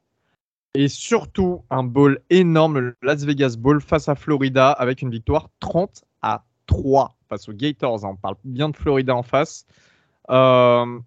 Et 0.74 0.88
surtout 0.88 1.64
un 1.70 1.82
bowl 1.82 2.20
énorme, 2.30 2.78
le 2.78 2.96
Las 3.02 3.24
Vegas 3.24 3.56
Bowl 3.58 3.80
face 3.80 4.08
à 4.08 4.14
Florida, 4.14 4.70
avec 4.70 5.02
une 5.02 5.10
victoire 5.10 5.48
30 5.60 6.04
à 6.22 6.44
3 6.66 7.16
face 7.28 7.48
aux 7.48 7.52
Gators. 7.52 8.04
Hein. 8.04 8.10
on 8.12 8.16
parle 8.16 8.36
bien 8.44 8.68
de 8.68 8.76
Florida 8.76 9.14
en 9.14 9.22
face. 9.22 9.66
Euh, 10.30 10.98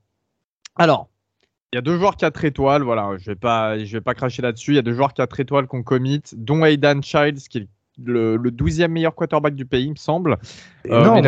alors, 0.76 1.10
il 1.72 1.78
y 1.78 1.80
a 1.80 1.82
deux 1.82 1.98
joueurs 1.98 2.18
4 2.18 2.44
étoiles, 2.44 2.82
voilà, 2.82 3.18
je 3.18 3.26
vais 3.26 3.36
pas, 3.36 3.78
je 3.78 3.92
vais 3.94 4.02
pas 4.02 4.14
cracher 4.14 4.42
là-dessus. 4.42 4.72
Il 4.72 4.76
y 4.76 4.80
a 4.80 4.82
deux 4.82 4.94
joueurs 4.94 5.14
4 5.14 5.40
étoiles 5.40 5.68
qu'on 5.68 5.84
commit, 5.84 6.22
dont 6.36 6.66
Aidan 6.66 7.02
Childs, 7.02 7.48
qui 7.48 7.60
est 7.60 7.68
le, 8.04 8.38
12e 8.38 8.88
meilleur 8.88 9.16
quarterback 9.16 9.56
du 9.56 9.66
pays, 9.66 9.86
il 9.86 9.92
me 9.92 9.96
semble. 9.96 10.38
Euh, 10.88 11.22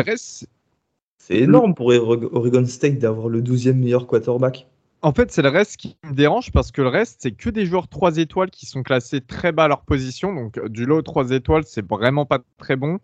c'est 1.18 1.38
énorme 1.38 1.74
pour 1.74 1.86
Oregon 1.86 2.66
State 2.66 2.98
d'avoir 2.98 3.28
le 3.28 3.40
12e 3.40 3.74
meilleur 3.74 4.06
quarterback. 4.06 4.66
En 5.04 5.12
fait, 5.12 5.30
c'est 5.30 5.42
le 5.42 5.50
reste 5.50 5.76
qui 5.76 5.98
me 6.02 6.14
dérange 6.14 6.50
parce 6.50 6.72
que 6.72 6.80
le 6.80 6.88
reste, 6.88 7.20
c'est 7.20 7.32
que 7.32 7.50
des 7.50 7.66
joueurs 7.66 7.88
3 7.88 8.16
étoiles 8.16 8.50
qui 8.50 8.64
sont 8.64 8.82
classés 8.82 9.20
très 9.20 9.52
bas 9.52 9.64
à 9.64 9.68
leur 9.68 9.82
position. 9.82 10.34
Donc, 10.34 10.58
du 10.70 10.86
lot 10.86 11.02
3 11.02 11.32
étoiles, 11.32 11.64
c'est 11.66 11.86
vraiment 11.86 12.24
pas 12.24 12.38
très 12.56 12.74
bon. 12.76 12.98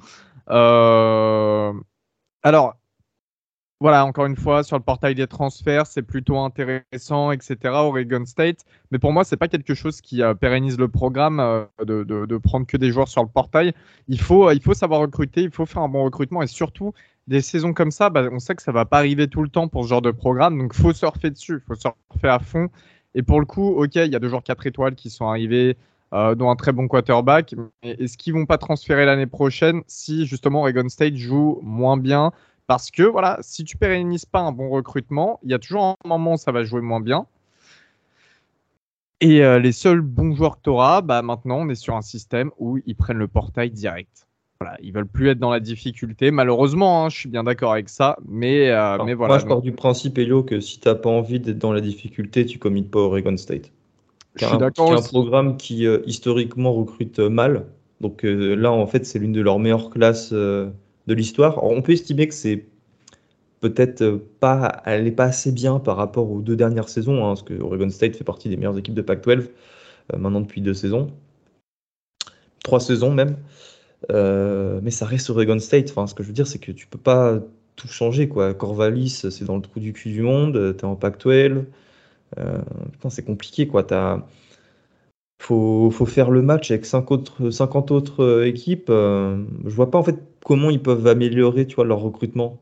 Euh, 0.49 1.75
alors, 2.43 2.81
voilà, 3.83 4.05
encore 4.05 4.27
une 4.27 4.37
fois, 4.37 4.63
sur 4.63 4.77
le 4.77 4.83
portail 4.83 5.15
des 5.15 5.27
transferts, 5.27 5.87
c'est 5.87 6.03
plutôt 6.03 6.39
intéressant, 6.39 7.33
etc. 7.33 7.57
Oregon 7.65 8.27
State. 8.27 8.67
Mais 8.91 8.99
pour 8.99 9.11
moi, 9.11 9.25
c'est 9.25 9.39
pas 9.39 9.49
quelque 9.49 9.73
chose 9.73 10.03
qui 10.03 10.23
euh, 10.23 10.35
pérennise 10.35 10.79
le 10.79 10.89
programme 10.89 11.41
euh, 11.41 11.65
de, 11.85 12.37
prendre 12.37 12.67
que 12.67 12.77
des 12.77 12.93
joueurs 12.93 13.09
sur 13.09 13.23
le 13.23 13.29
portail. 13.29 13.73
Il 14.07 14.21
faut, 14.21 14.49
euh, 14.49 14.55
il 14.55 14.63
faut 14.63 14.75
savoir 14.75 15.01
recruter, 15.01 15.41
il 15.43 15.51
faut 15.51 15.65
faire 15.65 15.81
un 15.81 15.89
bon 15.89 16.05
recrutement 16.05 16.43
et 16.43 16.47
surtout 16.47 16.93
des 17.31 17.41
saisons 17.41 17.73
comme 17.73 17.93
ça, 17.93 18.11
bah, 18.11 18.29
on 18.33 18.41
sait 18.41 18.57
que 18.57 18.63
ça 18.63 18.73
va 18.73 18.85
pas 18.85 18.99
arriver 18.99 19.29
tout 19.29 19.43
le 19.43 19.49
temps 19.49 19.69
pour 19.69 19.85
ce 19.85 19.89
genre 19.89 20.03
de 20.03 20.11
programme, 20.11 20.59
donc 20.59 20.75
faut 20.75 20.93
surfer 20.93 21.31
dessus, 21.31 21.63
faut 21.67 21.77
surfer 21.77 22.29
à 22.29 22.41
fond. 22.41 22.69
Et 23.15 23.23
pour 23.23 23.41
le 23.41 23.47
coup, 23.47 23.69
ok, 23.69 23.95
il 23.95 24.13
y 24.13 24.17
a 24.17 24.19
deux 24.19 24.29
joueurs 24.29 24.43
4 24.43 24.67
étoiles 24.67 24.97
qui 24.97 25.11
sont 25.11 25.27
arrivés, 25.27 25.77
dont 26.13 26.51
un 26.51 26.57
très 26.57 26.73
bon 26.73 26.89
quarterback. 26.89 27.55
Est-ce 27.83 28.19
qu'ils 28.19 28.35
vont 28.35 28.47
pas 28.47 28.59
transférer 28.59 29.07
l'année 29.07 29.29
prochaine 29.29 29.83
si 29.87 30.27
justement 30.27 30.61
Oregon 30.63 30.89
State 30.89 31.15
joue 31.15 31.61
moins 31.63 31.97
bien? 31.97 32.33
Parce 32.67 32.91
que 32.91 33.05
voilà, 33.05 33.39
si 33.43 33.65
tu 33.65 33.77
pérennises 33.77 34.27
pas 34.27 34.41
un 34.41 34.53
bon 34.53 34.69
recrutement, 34.69 35.39
il 35.45 35.51
y 35.51 35.55
a 35.55 35.59
toujours 35.61 35.85
un 36.05 36.09
moment 36.09 36.35
où 36.35 36.37
ça 36.37 36.53
va 36.53 36.65
jouer 36.65 36.81
moins 36.81 37.01
bien. 37.01 37.27
Et 39.21 39.45
euh, 39.45 39.59
les 39.61 39.73
seuls 39.73 40.01
bons 40.01 40.35
joueurs 40.35 40.57
que 40.57 40.63
tu 40.65 40.71
auras, 40.71 41.01
bah, 41.01 41.23
maintenant 41.23 41.59
on 41.59 41.69
est 41.69 41.75
sur 41.75 41.95
un 41.95 42.03
système 42.03 42.51
où 42.59 42.79
ils 42.87 42.97
prennent 42.97 43.19
le 43.19 43.29
portail 43.29 43.71
direct. 43.71 44.27
Voilà, 44.61 44.77
ils 44.83 44.93
veulent 44.93 45.07
plus 45.07 45.31
être 45.31 45.39
dans 45.39 45.51
la 45.51 45.61
difficulté. 45.61 46.31
Malheureusement, 46.31 47.05
hein, 47.05 47.09
je 47.09 47.17
suis 47.17 47.29
bien 47.29 47.45
d'accord 47.45 47.73
avec 47.73 47.89
ça, 47.89 48.17
mais, 48.29 48.71
euh, 48.71 48.99
mais 49.05 49.15
voilà. 49.15 49.35
Moi, 49.35 49.39
je 49.39 49.47
pars 49.47 49.63
du 49.63 49.73
principe, 49.73 50.19
Elio, 50.19 50.43
que 50.43 50.61
si 50.61 50.79
tu 50.79 50.89
n'as 50.89 50.95
pas 50.95 51.11
envie 51.11 51.41
d'être 51.41 51.59
dans 51.59 51.73
la 51.73 51.81
difficulté, 51.81 52.45
tu 52.45 52.59
commites 52.59 52.91
pas 52.91 53.01
Oregon 53.01 53.37
State. 53.37 53.73
Je 54.37 54.45
suis 54.45 54.59
d'accord. 54.59 54.89
C'est 54.91 55.07
un 55.07 55.09
programme 55.09 55.57
qui 55.57 55.87
euh, 55.87 56.01
historiquement 56.07 56.73
recrute 56.73 57.19
mal. 57.19 57.67
Donc 58.01 58.23
là, 58.23 58.73
en 58.73 58.87
fait, 58.87 59.05
c'est 59.05 59.19
l'une 59.19 59.33
de 59.33 59.43
leurs 59.43 59.59
meilleures 59.59 59.91
classes 59.91 60.33
de 60.33 60.73
l'histoire. 61.07 61.63
On 61.63 61.83
peut 61.83 61.93
estimer 61.93 62.29
que 62.29 62.35
c'est 62.35 62.65
peut-être 63.61 64.21
pas, 64.41 64.83
elle 64.85 65.05
n'est 65.05 65.11
pas 65.11 65.25
assez 65.25 65.53
bien 65.53 65.79
par 65.79 65.97
rapport 65.97 66.31
aux 66.31 66.41
deux 66.41 66.57
dernières 66.57 66.89
saisons, 66.89 67.25
hein, 67.25 67.29
parce 67.29 67.43
que 67.43 67.61
Oregon 67.61 67.91
State 67.91 68.17
fait 68.17 68.25
partie 68.25 68.49
des 68.49 68.57
meilleures 68.57 68.79
équipes 68.79 68.95
de 68.95 69.03
Pac-12 69.03 69.49
euh, 70.13 70.19
maintenant 70.19 70.41
depuis 70.41 70.61
deux 70.61 70.75
saisons, 70.75 71.11
trois 72.65 72.81
saisons 72.81 73.13
même. 73.13 73.37
Euh, 74.11 74.81
mais 74.83 74.91
ça 74.91 75.07
reste 75.07 75.31
Oregon 75.31 75.59
State. 75.59 75.91
Enfin, 75.91 76.07
ce 76.07 76.15
que 76.15 76.23
je 76.23 76.29
veux 76.29 76.35
dire, 76.35 76.47
c'est 76.47 76.59
que 76.59 76.73
tu 76.73 76.87
peux 76.87 76.99
pas 76.99 77.39
tout 77.77 77.89
changer. 77.89 78.29
Quoi. 78.29 78.55
Corvallis, 78.55 79.11
c'est 79.31 79.45
dans 79.45 79.57
le 79.57 79.63
trou 79.63 79.81
du 79.81 79.93
cul 79.93 80.11
du 80.11 80.23
monde. 80.23 80.77
Tu 80.77 80.81
es 80.81 80.85
en 80.85 80.97
Pac-12. 80.97 81.65
Euh, 82.39 82.59
c'est 83.09 83.25
compliqué. 83.25 83.67
Quoi. 83.67 83.93
As, 83.93 84.25
faut, 85.41 85.91
faut 85.91 86.07
faire 86.07 86.31
le 86.31 86.43
match 86.43 86.71
avec 86.71 86.85
50 86.87 87.11
autres, 87.13 87.51
50 87.51 87.91
autres 87.91 88.23
euh, 88.23 88.47
équipes. 88.47 88.91
Euh, 88.91 89.43
je 89.65 89.71
vois 89.71 89.91
pas 89.91 89.99
en 89.99 90.03
fait 90.03 90.17
comment 90.45 90.71
ils 90.71 90.83
peuvent 90.83 91.07
améliorer 91.07 91.67
tu 91.67 91.77
vois, 91.77 91.85
leur 91.85 92.01
recrutement. 92.01 92.61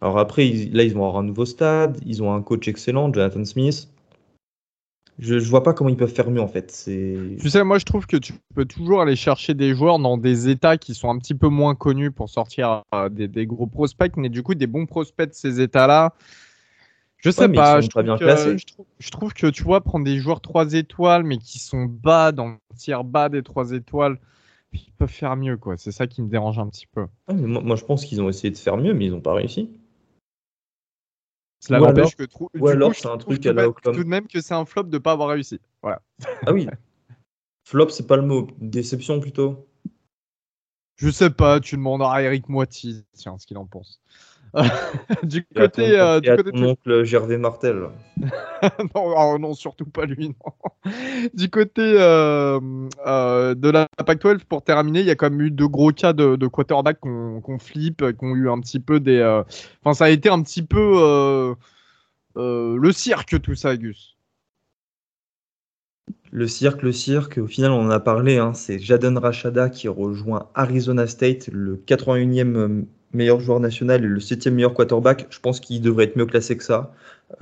Alors 0.00 0.18
après, 0.18 0.44
là, 0.72 0.82
ils 0.82 0.92
vont 0.92 1.06
avoir 1.06 1.18
un 1.18 1.24
nouveau 1.24 1.46
stade, 1.46 1.98
ils 2.04 2.22
ont 2.22 2.32
un 2.34 2.42
coach 2.42 2.68
excellent, 2.68 3.12
Jonathan 3.12 3.44
Smith. 3.44 3.88
Je, 5.18 5.38
je 5.38 5.48
vois 5.48 5.62
pas 5.62 5.72
comment 5.72 5.88
ils 5.88 5.96
peuvent 5.96 6.12
faire 6.12 6.30
mieux 6.30 6.40
en 6.40 6.48
fait. 6.48 6.66
Tu 6.84 7.48
sais, 7.48 7.64
moi 7.64 7.78
je 7.78 7.84
trouve 7.84 8.06
que 8.06 8.16
tu 8.16 8.34
peux 8.54 8.66
toujours 8.66 9.00
aller 9.00 9.16
chercher 9.16 9.54
des 9.54 9.74
joueurs 9.74 9.98
dans 9.98 10.18
des 10.18 10.48
états 10.48 10.76
qui 10.76 10.94
sont 10.94 11.08
un 11.08 11.18
petit 11.18 11.34
peu 11.34 11.48
moins 11.48 11.74
connus 11.74 12.10
pour 12.10 12.28
sortir 12.28 12.82
euh, 12.94 13.08
des, 13.08 13.26
des, 13.26 13.46
gros 13.46 13.66
prospects, 13.66 14.16
mais 14.16 14.28
du 14.28 14.42
coup 14.42 14.54
des 14.54 14.66
bons 14.66 14.86
prospects 14.86 15.28
de 15.28 15.34
ces 15.34 15.60
états-là. 15.60 16.14
Je 17.18 17.30
sais 17.30 17.48
pas, 17.48 17.80
je, 17.80 17.88
trouve 17.88 18.18
que, 18.18 18.56
je, 18.98 19.10
trouve, 19.10 19.32
que 19.32 19.46
tu 19.48 19.62
vois, 19.62 19.80
prendre 19.80 20.04
des 20.04 20.18
joueurs 20.18 20.40
3 20.40 20.74
étoiles, 20.74 21.24
mais 21.24 21.38
qui 21.38 21.58
sont 21.58 21.86
bas 21.86 22.30
dans 22.30 22.48
le 22.48 22.56
tiers 22.76 23.04
bas 23.04 23.28
des 23.28 23.42
3 23.42 23.72
étoiles, 23.72 24.18
ils 24.72 24.92
peuvent 24.96 25.08
faire 25.08 25.34
mieux, 25.34 25.56
quoi. 25.56 25.76
C'est 25.76 25.92
ça 25.92 26.06
qui 26.06 26.22
me 26.22 26.28
dérange 26.28 26.58
un 26.58 26.68
petit 26.68 26.86
peu. 26.86 27.06
moi, 27.32 27.74
je 27.74 27.84
pense 27.84 28.04
qu'ils 28.04 28.20
ont 28.20 28.28
essayé 28.28 28.50
de 28.50 28.58
faire 28.58 28.76
mieux, 28.76 28.92
mais 28.92 29.06
ils 29.06 29.12
n'ont 29.12 29.20
pas 29.20 29.34
réussi. 29.34 29.70
Cela 31.66 31.80
n'empêche 31.80 32.14
que 32.14 32.24
ou 32.58 32.68
alors 32.68 32.94
c'est 32.94 33.08
un 33.08 33.18
truc 33.18 33.44
à 33.46 33.52
la 33.52 33.70
tout 33.70 33.92
de 33.92 34.04
même 34.04 34.26
que 34.26 34.40
c'est 34.40 34.54
un 34.54 34.64
flop 34.64 34.84
de 34.84 34.96
ne 34.96 34.98
pas 34.98 35.12
avoir 35.12 35.30
réussi. 35.30 35.60
Voilà. 35.82 36.00
Ah 36.46 36.52
oui. 36.52 36.66
flop, 37.64 37.88
c'est 37.88 38.06
pas 38.06 38.16
le 38.16 38.22
mot. 38.22 38.46
Déception 38.58 39.20
plutôt. 39.20 39.66
Je 40.96 41.10
sais 41.10 41.30
pas, 41.30 41.60
tu 41.60 41.76
demanderas 41.76 42.16
à 42.16 42.22
Eric 42.22 42.48
Moiti, 42.48 43.04
tiens, 43.12 43.36
ce 43.38 43.46
qu'il 43.46 43.58
en 43.58 43.66
pense. 43.66 44.00
du 45.22 45.44
côté, 45.44 45.98
euh, 45.98 46.20
du 46.20 46.34
côté 46.34 46.50
ton 46.50 46.70
oncle 46.70 47.04
Gervais 47.04 47.38
Martel. 47.38 47.88
non, 48.94 49.14
oh 49.16 49.36
non, 49.38 49.54
surtout 49.54 49.84
pas 49.84 50.06
lui. 50.06 50.28
Non. 50.28 50.92
du 51.34 51.50
côté 51.50 51.82
euh, 51.82 52.60
euh, 53.06 53.54
de 53.54 53.70
la 53.70 53.86
Pac-12, 54.04 54.44
pour 54.48 54.62
terminer, 54.62 55.00
il 55.00 55.06
y 55.06 55.10
a 55.10 55.14
quand 55.14 55.30
même 55.30 55.42
eu 55.42 55.50
deux 55.50 55.68
gros 55.68 55.92
cas 55.92 56.12
de, 56.12 56.36
de 56.36 56.46
quarterback 56.46 57.00
qu'on 57.00 57.40
qu 57.40 57.58
flippe, 57.58 58.04
qui 58.18 58.24
ont 58.24 58.34
eu 58.34 58.48
un 58.48 58.60
petit 58.60 58.80
peu 58.80 59.00
des. 59.00 59.22
Enfin, 59.84 59.94
ça 59.94 60.06
a 60.06 60.10
été 60.10 60.28
un 60.28 60.42
petit 60.42 60.62
peu 60.62 61.54
le 62.34 62.92
cirque, 62.92 63.40
tout 63.40 63.54
ça, 63.54 63.76
Gus. 63.76 64.15
Le 66.32 66.46
cirque, 66.46 66.82
le 66.82 66.92
cirque, 66.92 67.38
au 67.38 67.46
final, 67.46 67.70
on 67.70 67.86
en 67.86 67.90
a 67.90 68.00
parlé. 68.00 68.38
Hein, 68.38 68.52
c'est 68.54 68.78
Jaden 68.78 69.16
Rashada 69.18 69.70
qui 69.70 69.88
rejoint 69.88 70.48
Arizona 70.54 71.06
State, 71.06 71.48
le 71.52 71.76
81e 71.76 72.86
meilleur 73.16 73.40
joueur 73.40 73.60
national 73.60 74.04
et 74.04 74.08
le 74.08 74.20
septième 74.20 74.54
meilleur 74.54 74.74
quarterback, 74.74 75.26
je 75.30 75.40
pense 75.40 75.60
qu'il 75.60 75.80
devrait 75.80 76.04
être 76.04 76.16
mieux 76.16 76.26
classé 76.26 76.56
que 76.56 76.64
ça. 76.64 76.92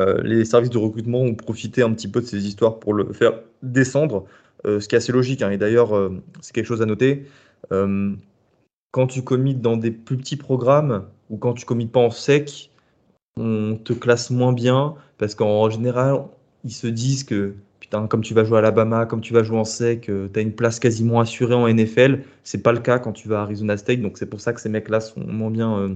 Euh, 0.01 0.23
les 0.23 0.45
services 0.45 0.71
de 0.71 0.79
recrutement 0.79 1.21
ont 1.21 1.35
profité 1.35 1.83
un 1.83 1.93
petit 1.93 2.09
peu 2.09 2.21
de 2.21 2.27
ces 2.27 2.47
histoires 2.47 2.79
pour 2.79 2.95
le 2.95 3.13
faire 3.13 3.41
descendre, 3.63 4.25
euh, 4.67 4.81
ce 4.81 4.89
qui 4.89 4.95
est 4.95 4.99
assez 4.99 5.13
logique. 5.13 5.43
Hein. 5.43 5.51
et 5.51 5.59
d'ailleurs, 5.59 5.95
euh, 5.95 6.23
c'est 6.41 6.55
quelque 6.55 6.67
chose 6.67 6.83
à 6.83 6.87
noter. 6.87 7.27
quand 8.91 9.09
tu 9.09 9.23
commites 9.23 9.61
dans 9.61 9.77
des 9.77 9.91
plus 9.91 10.17
petits 10.17 10.37
programmes 10.37 11.05
ou 11.29 11.37
quand 11.37 11.55
tu 11.55 11.67
commites 11.67 11.91
pas 11.91 12.01
en 12.01 12.11
sec, 12.11 12.71
on 13.37 13.77
te 13.83 13.93
classe 13.93 14.31
moins 14.31 14.53
bien 14.53 14.95
parce 15.19 15.35
qu'en 15.35 15.69
général, 15.69 16.23
ils 16.63 16.73
se 16.73 16.87
disent 16.87 17.25
que 17.25 17.55
comme 17.91 18.23
tu 18.23 18.35
vas 18.35 18.45
jouer 18.45 18.57
à 18.57 18.59
Alabama, 18.59 19.07
comme 19.07 19.21
tu 19.21 19.33
vas 19.33 19.43
jouer 19.43 19.59
en 19.59 19.65
sec, 19.65 20.09
euh, 20.09 20.29
tu 20.33 20.39
as 20.39 20.43
une 20.43 20.53
place 20.53 20.79
quasiment 20.79 21.21
assurée 21.21 21.55
en 21.55 21.69
NFL. 21.69 22.21
C'est 22.43 22.63
pas 22.63 22.73
le 22.73 22.81
cas 22.81 22.99
quand 22.99 23.13
tu 23.13 23.29
vas 23.29 23.41
à 23.41 23.43
Arizona 23.43 23.77
State, 23.77 24.01
donc 24.01 24.19
c'est 24.19 24.27
pour 24.27 24.41
ça 24.41 24.53
que 24.53 24.61
ces 24.61 24.69
mecs-là 24.69 25.01
sont 25.01 25.21
moins 25.21 25.51
bien, 25.51 25.79
euh, 25.79 25.95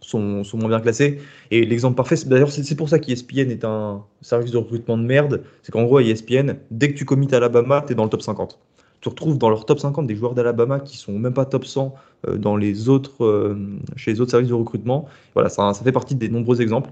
sont, 0.00 0.44
moins 0.54 0.68
bien 0.68 0.80
classés. 0.80 1.20
Et 1.50 1.64
l'exemple 1.64 1.96
parfait, 1.96 2.16
d'ailleurs, 2.26 2.50
c'est 2.50 2.76
pour 2.76 2.88
ça 2.88 2.98
qu'ESPN 2.98 3.50
est 3.50 3.64
un 3.64 4.02
service 4.20 4.50
de 4.50 4.58
recrutement 4.58 4.98
de 4.98 5.04
merde. 5.04 5.42
C'est 5.62 5.72
qu'en 5.72 5.84
gros, 5.84 5.98
à 5.98 6.02
ESPN, 6.02 6.56
dès 6.70 6.92
que 6.92 6.98
tu 6.98 7.04
commites 7.04 7.32
à 7.32 7.38
Alabama, 7.38 7.82
tu 7.86 7.92
es 7.92 7.94
dans 7.94 8.04
le 8.04 8.10
top 8.10 8.22
50. 8.22 8.58
Tu 9.00 9.08
retrouves 9.08 9.38
dans 9.38 9.50
leur 9.50 9.66
top 9.66 9.80
50 9.80 10.06
des 10.06 10.16
joueurs 10.16 10.34
d'Alabama 10.34 10.80
qui 10.80 10.96
sont 10.96 11.18
même 11.18 11.34
pas 11.34 11.44
top 11.44 11.66
100 11.66 11.94
euh, 12.26 12.38
dans 12.38 12.56
les 12.56 12.88
autres, 12.88 13.54
chez 13.96 14.12
les 14.12 14.20
autres 14.20 14.30
services 14.30 14.48
de 14.48 14.54
recrutement. 14.54 15.08
Voilà, 15.34 15.50
ça, 15.50 15.74
ça 15.74 15.84
fait 15.84 15.92
partie 15.92 16.14
des 16.14 16.28
nombreux 16.28 16.62
exemples. 16.62 16.90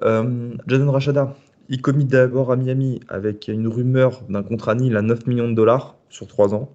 Jaden 0.00 0.88
Rashada, 0.88 1.34
il 1.68 1.80
commit 1.80 2.04
d'abord 2.04 2.52
à 2.52 2.56
Miami 2.56 3.00
avec 3.08 3.48
une 3.48 3.68
rumeur 3.68 4.22
d'un 4.28 4.42
contrat 4.42 4.74
nil 4.74 4.96
à 4.96 5.02
9 5.02 5.26
millions 5.26 5.48
de 5.48 5.54
dollars 5.54 5.96
sur 6.08 6.26
3 6.26 6.54
ans. 6.54 6.70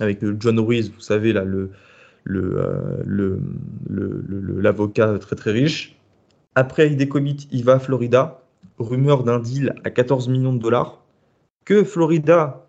Avec 0.00 0.24
John 0.40 0.58
Ruiz, 0.60 0.92
vous 0.92 1.00
savez, 1.00 1.32
là, 1.32 1.44
le, 1.44 1.72
euh, 2.28 3.02
le, 3.04 3.40
l'avocat 4.60 5.18
très 5.18 5.36
très 5.36 5.50
riche. 5.50 5.98
Après, 6.54 6.88
il 6.88 6.96
décommit, 6.96 7.48
il 7.50 7.64
va 7.64 7.74
à 7.74 7.78
Florida. 7.78 8.42
Rumeur 8.78 9.24
d'un 9.24 9.40
deal 9.40 9.74
à 9.84 9.90
14 9.90 10.28
millions 10.28 10.52
de 10.52 10.60
dollars 10.60 11.04
que 11.64 11.82
Florida 11.82 12.66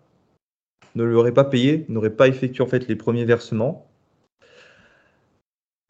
ne 0.96 1.04
lui 1.04 1.14
aurait 1.14 1.32
pas 1.32 1.44
payé, 1.44 1.86
n'aurait 1.88 2.10
pas 2.10 2.26
effectué 2.26 2.62
en 2.64 2.66
fait 2.66 2.88
les 2.88 2.96
premiers 2.96 3.24
versements 3.24 3.89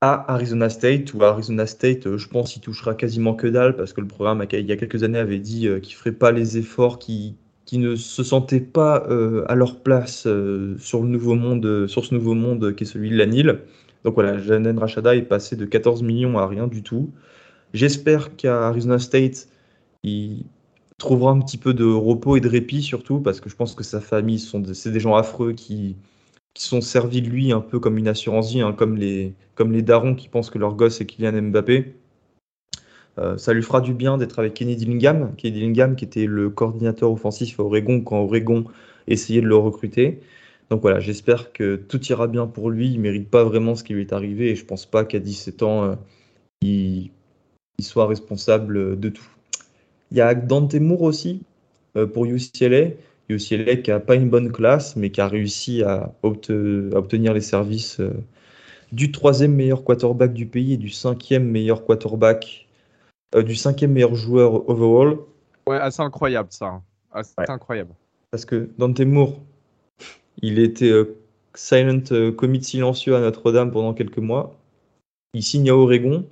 à 0.00 0.32
Arizona 0.32 0.70
State, 0.70 1.12
ou 1.14 1.22
Arizona 1.22 1.66
State, 1.66 2.06
euh, 2.06 2.16
je 2.16 2.28
pense, 2.28 2.56
il 2.56 2.60
touchera 2.60 2.94
quasiment 2.94 3.34
que 3.34 3.46
dalle, 3.46 3.76
parce 3.76 3.92
que 3.92 4.00
le 4.00 4.06
programme, 4.06 4.44
il 4.50 4.66
y 4.66 4.72
a 4.72 4.76
quelques 4.76 5.02
années, 5.02 5.18
avait 5.18 5.38
dit 5.38 5.68
euh, 5.68 5.78
qu'il 5.80 5.94
ne 5.94 5.98
ferait 5.98 6.12
pas 6.12 6.32
les 6.32 6.56
efforts, 6.56 6.98
qui 6.98 7.36
ne 7.72 7.96
se 7.96 8.24
sentaient 8.24 8.60
pas 8.60 9.06
euh, 9.10 9.44
à 9.48 9.54
leur 9.54 9.80
place 9.82 10.26
sur, 10.78 11.02
le 11.02 11.08
nouveau 11.08 11.34
monde, 11.34 11.86
sur 11.86 12.04
ce 12.04 12.14
nouveau 12.14 12.34
monde 12.34 12.74
qui 12.74 12.84
est 12.84 12.86
celui 12.86 13.10
de 13.10 13.16
la 13.16 13.26
Nile. 13.26 13.60
Donc 14.04 14.14
voilà, 14.14 14.38
Janen 14.38 14.78
Rachada 14.78 15.14
est 15.14 15.22
passé 15.22 15.56
de 15.56 15.66
14 15.66 16.02
millions 16.02 16.38
à 16.38 16.46
rien 16.46 16.66
du 16.66 16.82
tout. 16.82 17.10
J'espère 17.74 18.36
qu'à 18.36 18.66
Arizona 18.66 18.98
State, 18.98 19.48
il 20.02 20.44
trouvera 20.98 21.32
un 21.32 21.40
petit 21.40 21.58
peu 21.58 21.74
de 21.74 21.84
repos 21.84 22.36
et 22.36 22.40
de 22.40 22.48
répit, 22.48 22.82
surtout, 22.82 23.20
parce 23.20 23.40
que 23.40 23.50
je 23.50 23.56
pense 23.56 23.74
que 23.74 23.84
sa 23.84 24.00
famille, 24.00 24.40
c'est 24.74 24.90
des 24.90 25.00
gens 25.00 25.14
affreux 25.14 25.52
qui 25.52 25.96
qui 26.54 26.64
sont 26.64 26.80
servis 26.80 27.22
de 27.22 27.28
lui 27.28 27.52
un 27.52 27.60
peu 27.60 27.78
comme 27.78 27.98
une 27.98 28.08
assurance 28.08 28.52
vie, 28.52 28.60
hein, 28.60 28.72
comme, 28.72 28.96
les, 28.96 29.34
comme 29.54 29.72
les 29.72 29.82
darons 29.82 30.14
qui 30.14 30.28
pensent 30.28 30.50
que 30.50 30.58
leur 30.58 30.74
gosse 30.74 31.00
est 31.00 31.06
Kylian 31.06 31.42
Mbappé. 31.42 31.94
Euh, 33.18 33.36
ça 33.36 33.52
lui 33.52 33.62
fera 33.62 33.80
du 33.80 33.92
bien 33.92 34.18
d'être 34.18 34.38
avec 34.38 34.54
Kenny 34.54 34.76
Dillingham, 34.76 35.34
Kenny 35.36 35.54
Dillingham 35.54 35.96
qui 35.96 36.04
était 36.04 36.26
le 36.26 36.48
coordinateur 36.48 37.10
offensif 37.10 37.58
à 37.58 37.64
Oregon 37.64 38.00
quand 38.00 38.18
Oregon 38.20 38.64
essayait 39.08 39.40
de 39.40 39.46
le 39.46 39.56
recruter. 39.56 40.20
Donc 40.70 40.82
voilà, 40.82 41.00
j'espère 41.00 41.52
que 41.52 41.76
tout 41.76 42.00
ira 42.06 42.28
bien 42.28 42.46
pour 42.46 42.70
lui. 42.70 42.92
Il 42.92 43.00
mérite 43.00 43.28
pas 43.28 43.42
vraiment 43.44 43.74
ce 43.74 43.82
qui 43.82 43.94
lui 43.94 44.02
est 44.02 44.12
arrivé 44.12 44.50
et 44.50 44.56
je 44.56 44.64
pense 44.64 44.86
pas 44.86 45.04
qu'à 45.04 45.18
17 45.18 45.62
ans, 45.62 45.84
euh, 45.84 45.94
il, 46.62 47.10
il, 47.78 47.84
soit 47.84 48.06
responsable 48.06 48.98
de 48.98 49.08
tout. 49.08 49.28
Il 50.12 50.16
y 50.16 50.20
a 50.20 50.34
Dante 50.34 50.74
Moore 50.74 51.02
aussi 51.02 51.42
euh, 51.96 52.06
pour 52.06 52.24
UCLA. 52.24 52.90
UCLA 53.34 53.76
qui 53.76 53.90
n'a 53.90 54.00
pas 54.00 54.14
une 54.14 54.28
bonne 54.28 54.52
classe, 54.52 54.96
mais 54.96 55.10
qui 55.10 55.20
a 55.20 55.28
réussi 55.28 55.82
à, 55.82 56.12
obtenir 56.22 57.32
les 57.32 57.40
services 57.40 58.00
euh, 58.00 58.12
du 58.92 59.12
troisième 59.12 59.54
meilleur 59.54 59.84
quarterback 59.84 60.32
du 60.32 60.46
pays 60.46 60.74
et 60.74 60.76
du 60.76 60.90
cinquième 60.90 61.44
meilleur 61.44 61.84
quarterback, 61.84 62.68
euh, 63.34 63.42
du 63.42 63.54
cinquième 63.54 63.92
meilleur 63.92 64.14
joueur 64.14 64.68
overall. 64.68 65.18
Ouais, 65.66 65.78
assez 65.78 66.02
incroyable 66.02 66.48
ça. 66.50 66.82
Assez 67.12 67.34
incroyable. 67.48 67.94
Parce 68.30 68.44
que 68.44 68.70
Dante 68.78 69.00
Moore, 69.00 69.40
il 70.42 70.58
était 70.58 70.90
euh, 70.90 71.16
silent 71.54 72.32
commit 72.36 72.62
silencieux 72.62 73.16
à 73.16 73.20
Notre-Dame 73.20 73.70
pendant 73.70 73.94
quelques 73.94 74.18
mois. 74.18 74.56
Il 75.34 75.42
signe 75.42 75.70
à 75.70 75.76
Oregon. 75.76 76.26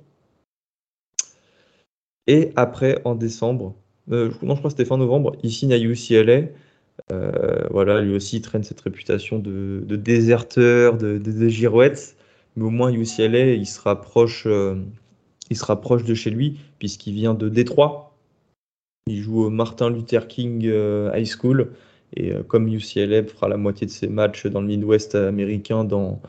Et 2.27 2.51
après, 2.55 3.01
en 3.05 3.15
décembre, 3.15 3.75
non, 4.09 4.29
je 4.31 4.37
crois 4.45 4.57
que 4.63 4.69
c'était 4.69 4.85
fin 4.85 4.97
novembre, 4.97 5.35
il 5.43 5.51
signe 5.51 5.73
à 5.73 5.77
UCLA. 5.77 6.47
Euh, 7.11 7.67
voilà, 7.71 8.01
lui 8.01 8.15
aussi 8.15 8.41
traîne 8.41 8.63
cette 8.63 8.81
réputation 8.81 9.39
de, 9.39 9.83
déserteur, 9.95 10.97
de, 10.97 11.47
girouette, 11.47 12.15
mais 12.55 12.65
au 12.65 12.69
moins 12.69 12.91
UCLA, 12.91 13.53
il 13.53 13.65
se 13.65 13.79
rapproche, 13.81 14.43
euh, 14.45 14.75
il 15.49 15.57
se 15.57 15.65
rapproche 15.65 16.03
de 16.03 16.13
chez 16.13 16.29
lui 16.29 16.59
puisqu'il 16.79 17.13
vient 17.13 17.33
de 17.33 17.49
Détroit. 17.49 18.15
Il 19.07 19.21
joue 19.21 19.43
au 19.43 19.49
Martin 19.49 19.89
Luther 19.89 20.27
King 20.27 20.65
euh, 20.65 21.11
High 21.15 21.25
School 21.27 21.71
et 22.15 22.33
comme 22.47 22.67
UCLA 22.67 23.23
fera 23.23 23.47
la 23.47 23.57
moitié 23.57 23.85
de 23.85 23.91
ses 23.91 24.07
matchs 24.07 24.47
dans 24.47 24.61
le 24.61 24.67
Midwest 24.67 25.15
américain 25.15 25.83
dans 25.83 26.19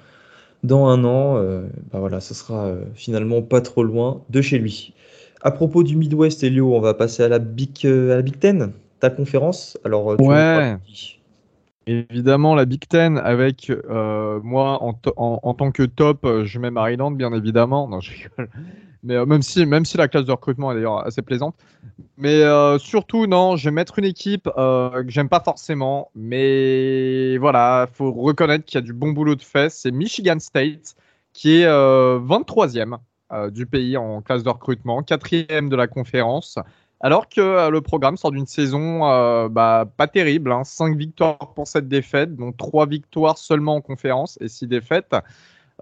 dans 0.63 0.89
un 0.89 1.05
an, 1.05 1.43
bah 1.91 2.01
voilà, 2.01 2.21
ce 2.21 2.35
sera 2.35 2.75
finalement 2.95 3.41
pas 3.41 3.63
trop 3.63 3.83
loin 3.83 4.23
de 4.29 4.43
chez 4.43 4.59
lui. 4.59 4.93
À 5.41 5.51
propos 5.51 5.83
du 5.83 5.97
Midwest, 5.97 6.45
Elio, 6.45 6.75
on 6.75 6.81
va 6.81 6.93
passer 6.93 7.23
à 7.23 7.29
la 7.29 7.39
Big, 7.39 7.87
à 7.87 7.89
la 7.89 8.21
Big 8.21 8.39
Ten 8.39 8.75
ta 9.01 9.11
conférence. 9.11 9.79
Alors, 9.85 10.13
euh, 10.13 10.17
ouais. 10.19 10.77
Évidemment, 11.87 12.55
la 12.55 12.67
Big 12.67 12.87
Ten 12.87 13.19
avec 13.19 13.71
euh, 13.71 14.39
moi 14.45 14.81
en, 14.83 14.95
en, 15.17 15.55
tant 15.55 15.73
que 15.73 15.83
top, 15.83 16.25
euh, 16.25 16.45
je 16.45 16.59
mets 16.61 16.71
Maryland, 16.71 17.11
bien 17.11 17.33
évidemment. 17.33 17.89
Non, 17.89 18.01
je 18.01 18.13
rigole. 18.13 18.49
Mais 19.03 19.25
même, 19.25 19.41
si, 19.41 19.65
même 19.65 19.87
si 19.87 19.97
la 19.97 20.09
classe 20.09 20.27
de 20.27 20.31
recrutement 20.31 20.71
est 20.71 20.75
d'ailleurs 20.75 21.07
assez 21.07 21.23
plaisante. 21.23 21.57
Mais 22.19 22.43
surtout, 22.79 23.27
non, 23.27 23.57
je 23.57 23.65
vais 23.65 23.71
mettre 23.71 23.99
une 23.99 24.05
équipe 24.05 24.45
que 24.45 25.05
j'aime 25.09 25.31
pas 25.31 25.41
forcément. 25.41 26.11
Mais 26.15 27.39
voilà, 27.39 27.89
faut 27.95 28.13
reconnaître 28.13 28.67
qu'il 28.67 28.75
y 28.75 28.83
a 28.83 28.85
du 28.85 28.93
bon 28.93 29.13
boulot 29.13 29.37
de 29.37 29.43
fait. 29.43 29.71
C'est 29.71 29.91
Michigan 29.91 30.39
State, 30.39 30.97
qui 31.33 31.63
est 31.63 31.67
23e 31.67 32.99
du 33.51 33.65
pays 33.65 33.97
en 33.97 34.21
classe 34.21 34.43
de 34.43 34.51
recrutement, 34.51 35.01
4e 35.01 35.71
de 35.71 35.77
la 35.77 35.87
conférence. 35.87 36.59
Alors 37.01 37.29
que 37.29 37.41
euh, 37.41 37.71
le 37.71 37.81
programme 37.81 38.17
sort 38.19 38.31
d'une 38.31 38.47
saison 38.47 39.11
euh, 39.11 39.49
bah, 39.49 39.87
pas 39.97 40.07
terrible, 40.07 40.55
5 40.63 40.85
hein. 40.85 40.97
victoires 40.97 41.55
pour 41.55 41.67
cette 41.67 41.89
défaite, 41.89 42.37
dont 42.37 42.53
3 42.53 42.87
victoires 42.87 43.39
seulement 43.39 43.77
en 43.77 43.81
conférence 43.81 44.39
et 44.41 44.49
6 44.49 44.67
défaites. 44.67 45.17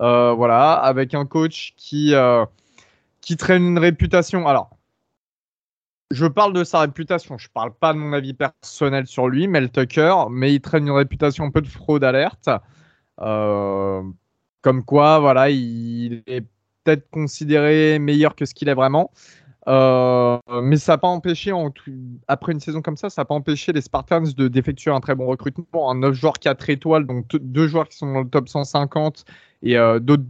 Euh, 0.00 0.32
voilà, 0.32 0.74
avec 0.74 1.14
un 1.14 1.26
coach 1.26 1.74
qui, 1.76 2.14
traîne 3.36 3.64
une 3.64 3.78
réputation. 3.78 4.46
Alors, 4.46 4.70
je 6.12 6.26
parle 6.26 6.52
de 6.52 6.62
sa 6.62 6.80
réputation, 6.80 7.36
je 7.36 7.48
parle 7.52 7.74
pas 7.74 7.92
de 7.92 7.98
mon 7.98 8.12
avis 8.12 8.32
personnel 8.32 9.06
sur 9.08 9.28
lui, 9.28 9.48
Mel 9.48 9.70
Tucker, 9.70 10.14
mais 10.30 10.54
il 10.54 10.60
traîne 10.60 10.86
une 10.86 10.92
réputation 10.92 11.44
un 11.44 11.50
peu 11.50 11.60
de 11.60 11.66
fraude 11.66 12.04
alerte. 12.04 12.48
comme 13.16 14.84
quoi, 14.84 15.18
voilà, 15.18 15.50
il 15.50 16.22
est 16.26 16.44
peut-être 16.84 17.10
considéré 17.10 17.98
meilleur 17.98 18.36
que 18.36 18.46
ce 18.46 18.54
qu'il 18.54 18.68
est 18.68 18.74
vraiment. 18.74 19.10
Euh, 19.68 20.38
mais 20.62 20.76
ça 20.76 20.92
n'a 20.92 20.98
pas 20.98 21.08
empêché, 21.08 21.52
après 22.26 22.52
une 22.52 22.60
saison 22.60 22.80
comme 22.80 22.96
ça, 22.96 23.10
ça 23.10 23.22
n'a 23.22 23.26
pas 23.26 23.34
empêché 23.34 23.72
les 23.72 23.82
Spartans 23.82 24.22
de 24.22 24.48
d'effectuer 24.48 24.90
un 24.90 25.00
très 25.00 25.14
bon 25.14 25.26
recrutement. 25.26 25.90
Un 25.90 25.96
9 25.96 26.14
joueurs 26.14 26.38
4 26.38 26.70
étoiles, 26.70 27.06
donc 27.06 27.26
deux 27.36 27.68
joueurs 27.68 27.88
qui 27.88 27.98
sont 27.98 28.12
dans 28.12 28.20
le 28.22 28.28
top 28.28 28.48
150 28.48 29.24
et 29.62 29.76
euh, 29.76 29.98
d'autres 29.98 30.24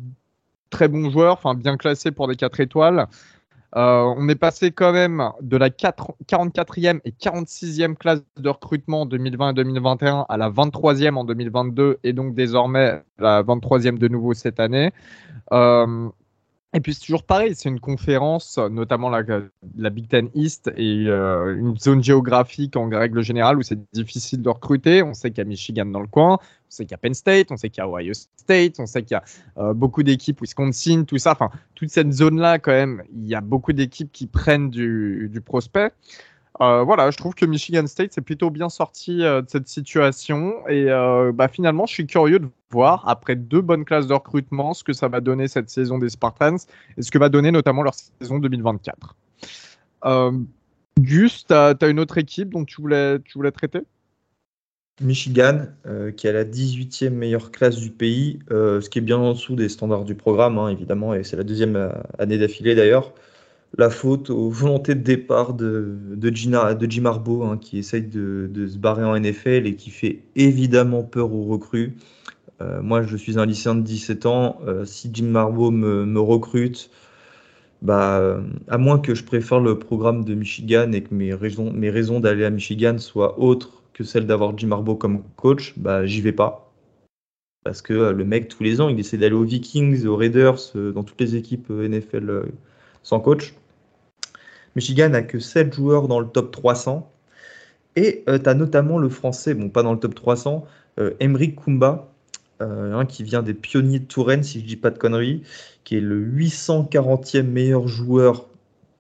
très 0.71 0.89
bons 0.89 1.11
joueurs, 1.11 1.35
enfin 1.35 1.55
bien 1.55 1.77
classés 1.77 2.11
pour 2.11 2.27
des 2.27 2.35
4 2.37 2.61
étoiles. 2.61 3.07
Euh, 3.77 4.15
on 4.17 4.29
est 4.29 4.35
passé 4.35 4.73
quand 4.73 4.93
même 4.93 5.23
de 5.43 5.57
la 5.59 5.69
44e 5.69 7.01
et 7.05 7.11
46e 7.11 7.97
classe 7.97 8.23
de 8.39 8.49
recrutement 8.49 9.03
en 9.03 9.07
2020 9.07 9.51
et 9.51 9.55
2021 9.55 10.25
à 10.29 10.37
la 10.39 10.51
23e 10.51 11.17
en 11.17 11.25
2022 11.25 11.99
et 12.03 12.15
donc 12.15 12.35
désormais 12.35 13.03
la 13.19 13.43
23e 13.43 13.99
de 13.99 14.09
nouveau 14.09 14.33
cette 14.33 14.59
année. 14.59 14.91
Et 16.75 16.81
puis 16.81 16.93
c'est 16.93 17.01
toujours 17.01 17.23
pareil, 17.23 17.55
c'est 17.55 17.71
une 17.71 17.81
conférence, 17.81 18.59
notamment 18.59 19.09
la, 19.09 19.91
Big 19.91 20.07
Ten 20.07 20.29
East, 20.35 20.71
et 20.77 21.07
euh, 21.07 21.57
une 21.57 21.79
zone 21.79 22.03
géographique 22.05 22.77
en 22.77 22.91
règle 22.91 23.23
générale 23.23 23.57
où 23.57 23.63
c'est 23.63 23.79
difficile 23.95 24.43
de 24.43 24.51
recruter. 24.51 25.03
On 25.03 25.15
sait 25.15 25.31
qu'il 25.31 25.39
y 25.39 25.41
a 25.41 25.45
Michigan 25.47 25.87
dans 25.87 26.03
le 26.03 26.07
coin, 26.07 26.35
on 26.35 26.71
sait 26.71 26.85
qu'il 26.85 26.91
y 26.91 26.95
a 26.95 26.99
Penn 26.99 27.15
State, 27.15 27.51
on 27.51 27.57
sait 27.57 27.71
qu'il 27.71 27.83
y 27.83 27.87
a 27.87 27.89
Ohio 27.89 28.13
State, 28.13 28.75
on 28.81 28.85
sait 28.85 29.03
qu'il 29.03 29.15
y 29.15 29.17
a 29.17 29.25
euh, 29.57 29.73
beaucoup 29.73 30.03
d'équipes 30.03 30.43
Wisconsin, 30.43 31.05
tout 31.05 31.17
ça. 31.17 31.33
Enfin, 31.33 31.51
toute 31.75 31.89
cette 31.89 32.13
zone-là, 32.13 32.59
quand 32.59 32.73
même, 32.73 33.03
il 33.15 33.27
y 33.27 33.35
a 33.35 33.41
beaucoup 33.41 33.73
d'équipes 33.73 34.13
qui 34.13 34.27
prennent 34.27 34.69
du 34.69 35.41
prospect. 35.43 35.93
Euh, 36.61 36.83
voilà, 36.83 37.11
je 37.11 37.17
trouve 37.17 37.35
que 37.35 37.47
Michigan 37.47 37.87
State 37.87 38.13
s'est 38.13 38.21
plutôt 38.21 38.51
bien 38.51 38.69
sorti 38.69 39.23
euh, 39.23 39.43
de 39.43 39.49
cette 39.49 39.69
situation. 39.69 40.67
Et 40.69 40.91
euh, 40.91 41.33
bah, 41.33 41.49
finalement, 41.49 41.87
je 41.87 41.93
suis 41.93 42.07
curieux 42.07 42.41
de 42.41 42.49
voir, 42.71 43.09
après 43.09 43.37
deux 43.37 43.61
bonnes 43.61 43.85
classes 43.85 44.09
de 44.09 44.15
recrutement, 44.15 44.75
ce 44.75 44.83
que 44.83 44.93
ça 44.93 45.09
va 45.09 45.21
donner 45.21 45.47
cette 45.47 45.71
saison 45.71 45.99
des 45.99 46.09
Spartans 46.09 46.57
et 46.97 47.03
ce 47.03 47.11
que 47.11 47.19
va 47.19 47.29
donner 47.29 47.53
notamment 47.53 47.83
leur 47.83 47.95
saison 47.95 48.39
2024. 48.39 49.15
Gus, 51.01 51.47
tu 51.47 51.55
as, 51.55 51.77
une 51.83 52.01
autre 52.01 52.19
équipe 52.19 52.51
dont 52.51 52.65
tu 52.65 52.81
voulais, 52.81 53.21
tu 53.21 53.39
voulais 53.39 53.53
traiter? 53.53 53.81
Michigan, 55.01 55.67
qui 56.17 56.27
a 56.27 56.33
la 56.33 56.45
18e 56.45 57.11
meilleure 57.11 57.53
classe 57.53 57.77
du 57.77 57.91
pays, 57.91 58.41
ce 58.51 58.89
qui 58.89 58.99
est 58.99 59.03
bien 59.03 59.17
en 59.17 59.33
dessous 59.33 59.55
des 59.55 59.69
standards 59.69 60.05
du 60.05 60.17
programme, 60.17 60.59
hein, 60.59 60.69
évidemment, 60.69 61.15
et 61.15 61.23
c'est 61.23 61.37
la 61.37 61.45
deuxième 61.45 61.93
année 62.19 62.37
d'affilée 62.37 62.75
d'ailleurs 62.75 63.13
la 63.77 63.91
faute 63.91 64.31
aux 64.31 64.49
volontés 64.49 64.95
de 64.95 65.03
départ 65.03 65.53
de, 65.53 65.99
Jim 66.33 66.55
Harbaugh, 67.05 67.45
hein, 67.45 67.59
qui 67.59 67.79
essaye 67.79 68.03
de, 68.03 68.67
se 68.67 68.79
barrer 68.79 69.05
en 69.05 69.19
NFL 69.19 69.67
et 69.67 69.75
qui 69.77 69.91
fait 69.91 70.23
évidemment 70.37 71.03
peur 71.03 71.33
aux 71.33 71.45
recrues. 71.45 71.97
Euh, 72.61 72.81
moi, 72.83 73.03
je 73.03 73.17
suis 73.17 73.39
un 73.39 73.47
lycéen 73.47 73.75
de 73.75 73.83
17 73.83 74.27
ans. 74.27 74.59
Euh, 74.67 74.85
si 74.85 75.11
Jim 75.13 75.35
Harbaugh 75.35 75.71
me, 75.71 76.21
recrute, 76.21 76.91
bah, 77.83 78.41
à 78.69 78.79
moins 78.79 78.99
que 78.99 79.15
je 79.15 79.23
préfère 79.23 79.61
le 79.61 79.79
programme 79.79 80.25
de 80.25 80.35
Michigan 80.35 80.91
et 80.93 81.03
que 81.03 81.15
mes 81.15 81.35
raisons, 81.35 81.73
mes 81.73 81.91
raisons 81.91 82.21
d'aller 82.21 82.45
à 82.45 82.51
Michigan 82.51 82.99
soient 82.99 83.39
autres 83.39 83.83
que 83.93 84.03
celles 84.03 84.27
d'avoir 84.27 84.57
Jim 84.57 84.73
Harbaugh 84.73 84.97
comme 84.97 85.23
coach, 85.37 85.75
bah, 85.77 86.07
j'y 86.07 86.21
vais 86.21 86.33
pas. 86.33 86.73
Parce 87.65 87.83
que 87.83 87.93
euh, 87.93 88.13
le 88.13 88.25
mec, 88.25 88.49
tous 88.49 88.63
les 88.63 88.81
ans, 88.81 88.89
il 88.89 88.99
essaie 88.99 89.19
d'aller 89.19 89.35
aux 89.35 89.45
Vikings, 89.45 90.07
aux 90.07 90.17
Raiders, 90.17 90.59
dans 90.75 91.05
toutes 91.05 91.21
les 91.21 91.37
équipes 91.37 91.71
NFL 91.71 92.47
sans 93.09 93.21
coach. 93.21 93.55
Michigan 94.77 95.09
n'a 95.09 95.23
que 95.23 95.39
7 95.39 95.73
joueurs 95.73 96.09
dans 96.09 96.21
le 96.21 96.29
top 96.29 96.51
300. 96.51 97.11
Et 97.97 98.23
euh, 98.29 98.39
tu 98.39 98.49
as 98.49 98.55
notamment 98.55 98.99
le 98.99 99.09
français, 99.09 99.55
bon, 99.55 99.71
pas 99.71 99.83
dans 99.83 99.95
le 99.95 99.99
top 99.99 100.15
300, 100.15 100.67
euh, 101.01 101.15
Emric 101.19 101.57
Kumba, 101.57 102.13
euh, 102.61 103.03
qui 103.07 103.23
vient 103.23 103.43
des 103.43 103.55
pionniers 103.55 103.99
de 103.99 104.05
Touraine, 104.05 104.43
si 104.43 104.61
je 104.61 104.67
dis 104.67 104.77
pas 104.77 104.91
de 104.91 104.99
conneries, 104.99 105.43
qui 105.85 105.97
est 105.97 106.01
le 106.01 106.21
840e 106.21 107.45
meilleur 107.45 107.89
joueur 107.89 108.47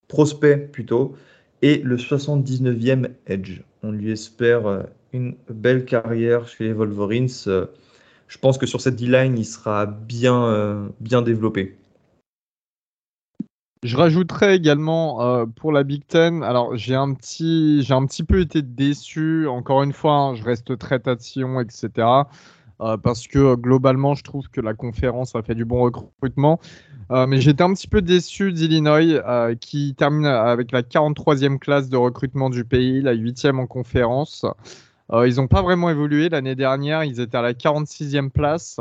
prospect 0.08 0.56
plutôt, 0.56 1.14
et 1.60 1.82
le 1.84 1.98
79e 1.98 3.10
edge. 3.26 3.60
On 3.82 3.92
lui 3.92 4.10
espère 4.10 4.86
une 5.12 5.34
belle 5.50 5.84
carrière 5.84 6.48
chez 6.48 6.64
les 6.64 6.72
Wolverines. 6.72 7.28
je 7.28 8.38
pense 8.40 8.56
que 8.56 8.66
sur 8.66 8.80
cette 8.80 8.96
D-line, 8.96 9.36
il 9.36 9.44
sera 9.44 9.84
bien, 9.84 10.88
bien 11.00 11.20
développé. 11.20 11.76
Je 13.84 13.96
rajouterais 13.96 14.56
également 14.56 15.22
euh, 15.22 15.46
pour 15.46 15.70
la 15.70 15.84
Big 15.84 16.04
Ten, 16.04 16.42
alors 16.42 16.76
j'ai 16.76 16.96
un 16.96 17.14
petit, 17.14 17.82
j'ai 17.84 17.94
un 17.94 18.04
petit 18.06 18.24
peu 18.24 18.40
été 18.40 18.60
déçu. 18.60 19.46
Encore 19.46 19.84
une 19.84 19.92
fois, 19.92 20.14
hein, 20.14 20.34
je 20.34 20.42
reste 20.42 20.76
très 20.78 20.98
tatillon, 20.98 21.60
etc. 21.60 21.90
Euh, 22.80 22.96
parce 22.96 23.28
que 23.28 23.38
euh, 23.38 23.56
globalement, 23.56 24.14
je 24.14 24.24
trouve 24.24 24.48
que 24.48 24.60
la 24.60 24.74
conférence 24.74 25.36
a 25.36 25.42
fait 25.42 25.54
du 25.54 25.64
bon 25.64 25.82
recrutement. 25.82 26.58
mais 27.10 27.40
j'étais 27.40 27.62
un 27.62 27.72
petit 27.72 27.86
peu 27.86 28.02
déçu 28.02 28.52
d'Illinois, 28.52 29.54
qui 29.56 29.94
termine 29.94 30.26
avec 30.26 30.72
la 30.72 30.82
43e 30.82 31.58
classe 31.58 31.88
de 31.88 31.96
recrutement 31.96 32.50
du 32.50 32.64
pays, 32.64 33.00
la 33.00 33.14
8e 33.14 33.58
en 33.58 33.66
conférence. 33.66 34.44
ils 35.12 35.36
n'ont 35.36 35.48
pas 35.48 35.62
vraiment 35.62 35.88
évolué 35.88 36.28
l'année 36.28 36.56
dernière. 36.56 37.04
Ils 37.04 37.20
étaient 37.20 37.38
à 37.38 37.42
la 37.42 37.54
46e 37.54 38.30
place. 38.30 38.80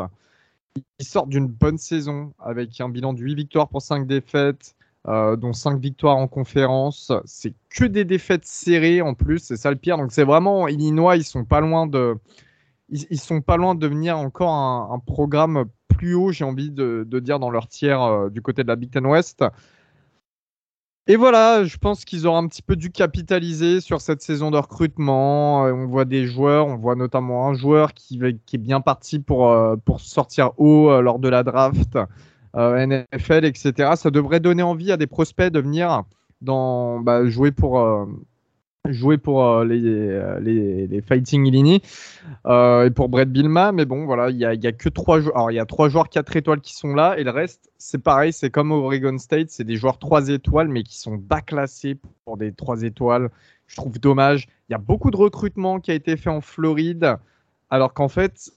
Ils 1.00 1.06
sortent 1.06 1.30
d'une 1.30 1.48
bonne 1.48 1.78
saison 1.78 2.34
avec 2.40 2.82
un 2.82 2.90
bilan 2.90 3.14
de 3.14 3.22
8 3.22 3.36
victoires 3.36 3.70
pour 3.70 3.82
5 3.82 4.08
défaites. 4.08 4.76
Euh, 5.10 5.38
dont 5.38 5.54
5 5.54 5.80
victoires 5.80 6.18
en 6.18 6.28
conférence. 6.28 7.14
C'est 7.24 7.54
que 7.70 7.86
des 7.86 8.04
défaites 8.04 8.46
serrées 8.46 9.02
en 9.02 9.14
plus, 9.14 9.40
c'est 9.40 9.56
ça 9.56 9.70
le 9.70 9.78
pire. 9.78 9.98
Donc 9.98 10.12
c'est 10.12 10.26
vraiment 10.26 10.68
Illinois, 10.68 11.16
ils 11.16 11.24
sont 11.24 11.46
pas 11.46 11.62
loin 11.62 11.88
de, 11.88 12.16
ils, 12.90 13.18
sont 13.18 13.40
pas 13.40 13.56
loin 13.56 13.74
de 13.74 13.80
devenir 13.80 14.18
encore 14.18 14.54
un, 14.54 15.00
programme 15.00 15.64
plus 15.88 16.14
haut, 16.14 16.34
j'ai 16.34 16.44
envie 16.44 16.72
de, 16.72 17.08
dire 17.22 17.40
dans 17.40 17.50
leur 17.50 17.70
tiers 17.70 18.02
euh, 18.02 18.30
du 18.30 18.42
côté 18.42 18.64
de 18.64 18.68
la 18.68 18.76
Big 18.76 18.92
Ten 18.92 19.06
West. 19.06 19.46
Et 21.10 21.16
voilà, 21.16 21.64
je 21.64 21.78
pense 21.78 22.04
qu'ils 22.04 22.28
auront 22.28 22.40
un 22.40 22.48
petit 22.50 22.62
peu 22.62 22.76
dû 22.76 22.92
capitaliser 22.92 23.80
sur 23.80 24.02
cette 24.02 24.22
saison 24.22 24.52
de 24.52 24.58
recrutement. 24.58 25.68
Euh, 25.68 25.72
on 25.72 25.88
voit 25.88 26.04
des 26.04 26.26
joueurs, 26.28 26.68
on 26.68 26.76
voit 26.76 26.96
notamment 26.96 27.48
un 27.48 27.54
joueur 27.54 27.94
qui, 27.94 28.20
est 28.22 28.58
bien 28.58 28.82
parti 28.82 29.20
pour, 29.20 29.58
pour 29.86 30.02
sortir 30.02 30.52
haut 30.58 31.02
lors 31.02 31.20
de 31.20 31.30
la 31.30 31.44
draft. 31.44 31.98
Euh, 32.58 32.86
NFL, 32.86 33.46
etc. 33.46 33.92
Ça 33.96 34.10
devrait 34.10 34.40
donner 34.40 34.64
envie 34.64 34.92
à 34.92 34.98
des 34.98 35.06
prospects 35.06 35.52
de 35.52 35.60
venir 35.60 36.04
dans, 36.42 37.00
bah, 37.00 37.24
jouer 37.28 37.52
pour, 37.52 37.80
euh, 37.80 38.06
jouer 38.86 39.20
pour 39.20 39.46
euh, 39.46 39.64
les, 39.64 40.88
les, 40.88 41.02
Fighting 41.02 41.46
Illini 41.46 41.84
et 42.50 42.90
pour 42.96 43.10
Brett 43.10 43.32
Bilma. 43.32 43.72
Mais 43.74 43.86
bon, 43.86 44.06
voilà, 44.06 44.32
il 44.32 44.38
n'y 44.38 44.46
a, 44.46 44.56
y 44.56 44.66
a, 44.66 44.72
que 44.72 44.90
trois 44.90 45.20
joueurs. 45.20 45.52
Il 45.52 45.54
y 45.54 45.60
a 45.60 45.66
trois 45.68 45.90
joueurs 45.90 46.10
4 46.10 46.36
étoiles 46.36 46.62
qui 46.62 46.74
sont 46.74 46.96
là 46.96 47.16
et 47.20 47.24
le 47.24 47.30
reste, 47.30 47.70
c'est 47.78 48.02
pareil, 48.02 48.34
c'est 48.34 48.50
comme 48.50 48.72
Oregon 48.72 49.20
State, 49.20 49.52
c'est 49.52 49.64
des 49.64 49.76
joueurs 49.76 50.00
3 50.00 50.30
étoiles 50.30 50.68
mais 50.68 50.82
qui 50.82 50.98
sont 50.98 51.16
bas 51.16 51.42
classés 51.42 51.96
pour 52.26 52.38
des 52.38 52.52
3 52.54 52.82
étoiles. 52.82 53.30
Je 53.68 53.76
trouve 53.76 54.00
dommage. 54.00 54.48
Il 54.70 54.72
y 54.72 54.76
a 54.76 54.80
beaucoup 54.80 55.12
de 55.12 55.18
recrutement 55.18 55.80
qui 55.80 55.92
a 55.92 55.94
été 55.94 56.18
fait 56.18 56.32
en 56.32 56.42
Floride 56.42 57.18
alors 57.70 57.94
qu'en 57.94 58.08
fait, 58.08 58.52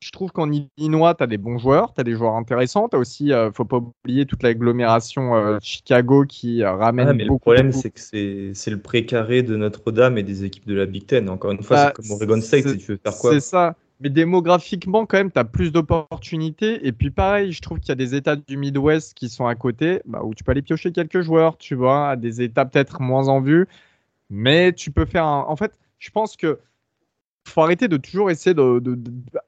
je 0.00 0.12
trouve 0.12 0.32
qu'en 0.32 0.50
Illinois, 0.50 1.14
tu 1.14 1.22
as 1.22 1.26
des 1.26 1.36
bons 1.36 1.58
joueurs, 1.58 1.92
tu 1.92 2.00
as 2.00 2.04
des 2.04 2.14
joueurs 2.14 2.34
intéressants. 2.34 2.88
Tu 2.88 2.96
as 2.96 2.98
aussi, 2.98 3.24
ne 3.26 3.34
euh, 3.34 3.52
faut 3.52 3.66
pas 3.66 3.76
oublier 3.76 4.24
toute 4.24 4.42
l'agglomération 4.42 5.36
euh, 5.36 5.58
Chicago 5.60 6.24
qui 6.26 6.62
euh, 6.62 6.72
ramène 6.72 7.08
ah, 7.08 7.12
mais 7.12 7.24
Le 7.24 7.38
problème, 7.38 7.70
c'est 7.70 7.90
que 7.90 8.00
c'est 8.00 8.70
le 8.70 8.80
précaré 8.80 9.42
de 9.42 9.56
Notre-Dame 9.56 10.16
et 10.16 10.22
des 10.22 10.44
équipes 10.44 10.66
de 10.66 10.74
la 10.74 10.86
Big 10.86 11.06
Ten. 11.06 11.28
Encore 11.28 11.52
une 11.52 11.62
fois, 11.62 11.76
c'est 11.76 11.84
bah, 11.84 11.92
comme 11.94 12.10
Oregon 12.12 12.40
State, 12.40 12.68
si 12.68 12.78
tu 12.78 12.92
veux 12.92 13.00
faire 13.02 13.16
quoi 13.18 13.32
C'est 13.32 13.40
ça. 13.40 13.76
Mais 14.02 14.08
démographiquement, 14.08 15.04
quand 15.04 15.18
même, 15.18 15.30
tu 15.30 15.38
as 15.38 15.44
plus 15.44 15.70
d'opportunités. 15.70 16.86
Et 16.86 16.92
puis, 16.92 17.10
pareil, 17.10 17.52
je 17.52 17.60
trouve 17.60 17.78
qu'il 17.78 17.90
y 17.90 17.92
a 17.92 17.96
des 17.96 18.14
États 18.14 18.36
du 18.36 18.56
Midwest 18.56 19.12
qui 19.12 19.28
sont 19.28 19.46
à 19.46 19.54
côté, 19.54 20.00
bah, 20.06 20.22
où 20.24 20.34
tu 20.34 20.42
peux 20.42 20.52
aller 20.52 20.62
piocher 20.62 20.92
quelques 20.92 21.20
joueurs, 21.20 21.58
tu 21.58 21.74
vois, 21.74 22.08
à 22.08 22.16
des 22.16 22.40
États 22.40 22.64
peut-être 22.64 23.02
moins 23.02 23.28
en 23.28 23.42
vue. 23.42 23.68
Mais 24.30 24.72
tu 24.72 24.90
peux 24.90 25.04
faire 25.04 25.26
un. 25.26 25.44
En 25.46 25.56
fait, 25.56 25.72
je 25.98 26.08
pense 26.10 26.38
que 26.38 26.58
faut 27.48 27.62
arrêter 27.62 27.88
de 27.88 27.96
toujours 27.96 28.30
essayer 28.30 28.54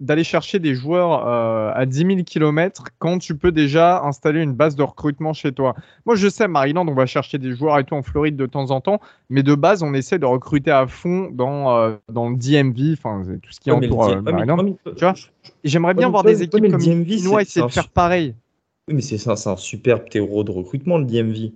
d'aller 0.01 0.25
chercher 0.25 0.59
des 0.59 0.75
joueurs 0.75 1.27
euh, 1.27 1.71
à 1.75 1.87
10 1.87 1.99
000 1.99 2.11
km 2.25 2.85
quand 2.99 3.19
tu 3.19 3.37
peux 3.37 3.53
déjà 3.53 4.03
installer 4.03 4.41
une 4.43 4.55
base 4.55 4.77
de 4.77 4.83
recrutement 4.83 5.33
chez 5.33 5.53
toi. 5.53 5.75
Moi, 6.07 6.17
je 6.17 6.29
sais, 6.29 6.49
Maryland, 6.49 6.87
on 6.89 6.95
va 6.95 7.07
chercher 7.07 7.39
des 7.39 7.53
joueurs 7.55 7.79
et 7.79 7.85
tout 7.85 7.95
en 7.95 8.03
Floride 8.03 8.37
de 8.37 8.47
temps 8.47 8.71
en 8.71 8.81
temps, 8.81 9.01
mais 9.31 9.43
de 9.43 9.55
base, 9.55 9.83
on 9.83 9.95
essaie 9.95 10.19
de 10.19 10.27
recruter 10.27 10.71
à 10.71 10.87
fond 10.87 11.31
dans, 11.33 11.77
euh, 11.77 11.97
dans 12.11 12.31
le 12.31 12.37
DMV, 12.37 12.95
enfin, 12.95 13.23
tout 13.43 13.53
ce 13.53 13.61
qui 13.61 13.71
entoure 13.71 14.09
euh, 14.09 14.21
Maryland. 14.23 14.77
J'aimerais 15.65 15.95
bien 15.95 16.09
voir 16.09 16.25
des 16.25 16.43
équipes 16.43 16.71
comme 16.71 16.81
Illinois 16.81 17.43
essayer 17.43 17.65
de 17.65 17.71
faire 17.71 17.89
pareil. 17.89 18.35
Oui, 18.89 18.95
mais 18.95 19.01
c'est 19.03 19.29
un 19.29 19.57
super 19.57 20.05
terreau 20.05 20.43
de 20.43 20.51
recrutement, 20.51 20.99
le 20.99 21.05
DMV. 21.05 21.53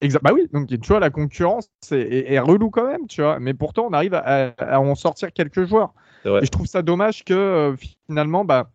Exact. 0.00 0.22
Bah 0.22 0.30
oui, 0.32 0.48
donc 0.52 0.68
tu 0.68 0.76
vois, 0.88 1.00
la 1.00 1.10
concurrence 1.10 1.68
est, 1.92 2.38
relou 2.38 2.70
quand 2.70 2.86
même, 2.86 3.06
tu 3.06 3.20
vois. 3.20 3.38
Mais 3.38 3.52
pourtant, 3.52 3.86
on 3.90 3.92
arrive 3.92 4.14
à, 4.14 4.80
en 4.80 4.94
sortir 4.94 5.32
quelques 5.32 5.64
joueurs. 5.64 5.92
Et 6.24 6.44
je 6.44 6.50
trouve 6.50 6.66
ça 6.66 6.82
dommage 6.82 7.24
que 7.24 7.34
euh, 7.34 7.76
finalement, 8.08 8.44
bah, 8.44 8.70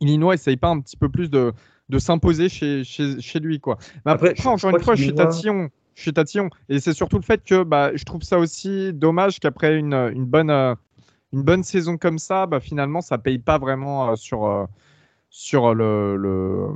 Illinois 0.00 0.34
essaye 0.34 0.56
pas 0.56 0.68
un 0.68 0.80
petit 0.80 0.96
peu 0.96 1.08
plus 1.08 1.30
de, 1.30 1.52
de 1.88 1.98
s'imposer 1.98 2.48
chez, 2.48 2.84
chez, 2.84 3.20
chez, 3.20 3.40
lui, 3.40 3.60
quoi. 3.60 3.78
Mais 4.04 4.12
après, 4.12 4.34
encore 4.44 4.70
une 4.70 4.80
fois, 4.80 4.94
je 4.94 5.04
suis 5.04 5.14
tatillon. 5.14 5.68
Je 5.94 6.02
suis 6.02 6.12
tatillon. 6.12 6.50
Et 6.68 6.80
c'est 6.80 6.92
surtout 6.92 7.16
le 7.16 7.22
fait 7.22 7.44
que 7.44 7.62
bah, 7.62 7.92
je 7.94 8.04
trouve 8.04 8.22
ça 8.22 8.38
aussi 8.38 8.92
dommage 8.92 9.38
qu'après 9.38 9.76
une, 9.76 9.94
une, 9.94 10.24
bonne, 10.24 10.50
euh, 10.50 10.74
une 11.32 11.42
bonne 11.42 11.62
saison 11.62 11.96
comme 11.96 12.18
ça, 12.18 12.46
bah, 12.46 12.58
finalement, 12.58 13.00
ça 13.00 13.18
paye 13.18 13.38
pas 13.38 13.58
vraiment 13.58 14.10
euh, 14.10 14.16
sur 14.16 14.66
sur 15.36 15.74
le, 15.74 16.16
le, 16.16 16.68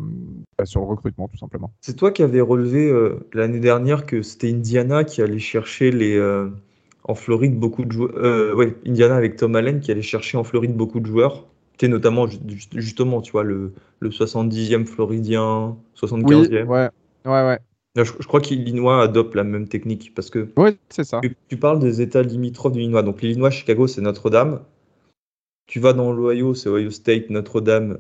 bah, 0.59 0.67
sur 0.67 0.81
le 0.81 0.87
recrutement, 0.87 1.29
tout 1.29 1.39
simplement. 1.39 1.73
C'est 1.81 1.95
toi 1.95 2.11
qui 2.11 2.25
avais 2.25 2.41
relevé 2.41 2.91
euh, 2.91 3.25
l'année 3.33 3.61
dernière 3.61 4.05
que 4.05 4.21
c'était 4.23 4.51
Indiana 4.51 5.05
qui 5.05 5.23
allait 5.23 5.39
chercher 5.39 5.93
les, 5.93 6.17
euh, 6.17 6.49
en 7.05 7.15
Floride 7.15 7.57
beaucoup 7.57 7.85
de 7.85 7.93
joueurs. 7.93 8.11
Euh, 8.17 8.57
ouais, 8.57 8.75
Indiana 8.85 9.15
avec 9.15 9.37
Tom 9.37 9.55
Allen 9.55 9.79
qui 9.79 9.93
allait 9.93 10.03
chercher 10.03 10.39
en 10.39 10.43
Floride 10.43 10.77
beaucoup 10.77 10.99
de 10.99 11.07
joueurs. 11.07 11.47
Tu 11.79 11.89
notamment, 11.89 12.27
justement, 12.75 13.21
tu 13.21 13.31
vois, 13.31 13.45
le, 13.45 13.75
le 14.01 14.11
70e 14.11 14.87
Floridien, 14.87 15.77
75e. 15.97 16.25
Oui, 16.25 16.49
ouais, 16.65 16.89
ouais, 17.27 17.47
ouais. 17.47 17.59
Je, 17.95 18.27
crois 18.27 18.41
qu'Illinois 18.41 19.01
adopte 19.05 19.37
la 19.37 19.45
même 19.45 19.69
technique 19.69 20.13
parce 20.17 20.31
que. 20.31 20.49
Oui, 20.57 20.71
c'est 20.89 21.05
ça. 21.05 21.21
Tu, 21.49 21.57
parles 21.57 21.79
des 21.79 22.01
États 22.01 22.23
limitrophes 22.23 22.73
de 22.73 22.79
l'Illinois. 22.79 23.05
Donc 23.05 23.23
l'Illinois, 23.23 23.51
Chicago, 23.51 23.87
c'est 23.87 24.01
Notre-Dame. 24.01 24.63
Tu 25.69 25.79
vas 25.81 25.93
dans 25.93 26.13
l'Ohio, 26.13 26.55
c'est 26.55 26.69
Ohio 26.69 26.91
State, 26.91 27.31
Notre-Dame, 27.31 27.99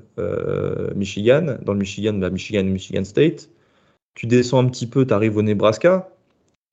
Michigan. 0.96 1.58
Dans 1.62 1.74
le 1.74 1.78
Michigan, 1.78 2.14
bah, 2.14 2.30
Michigan, 2.30 2.64
Michigan 2.64 3.04
State. 3.04 3.50
Tu 4.14 4.26
descends 4.26 4.58
un 4.58 4.68
petit 4.68 4.86
peu, 4.88 5.06
tu 5.06 5.14
arrives 5.14 5.36
au 5.36 5.42
Nebraska. 5.42 6.08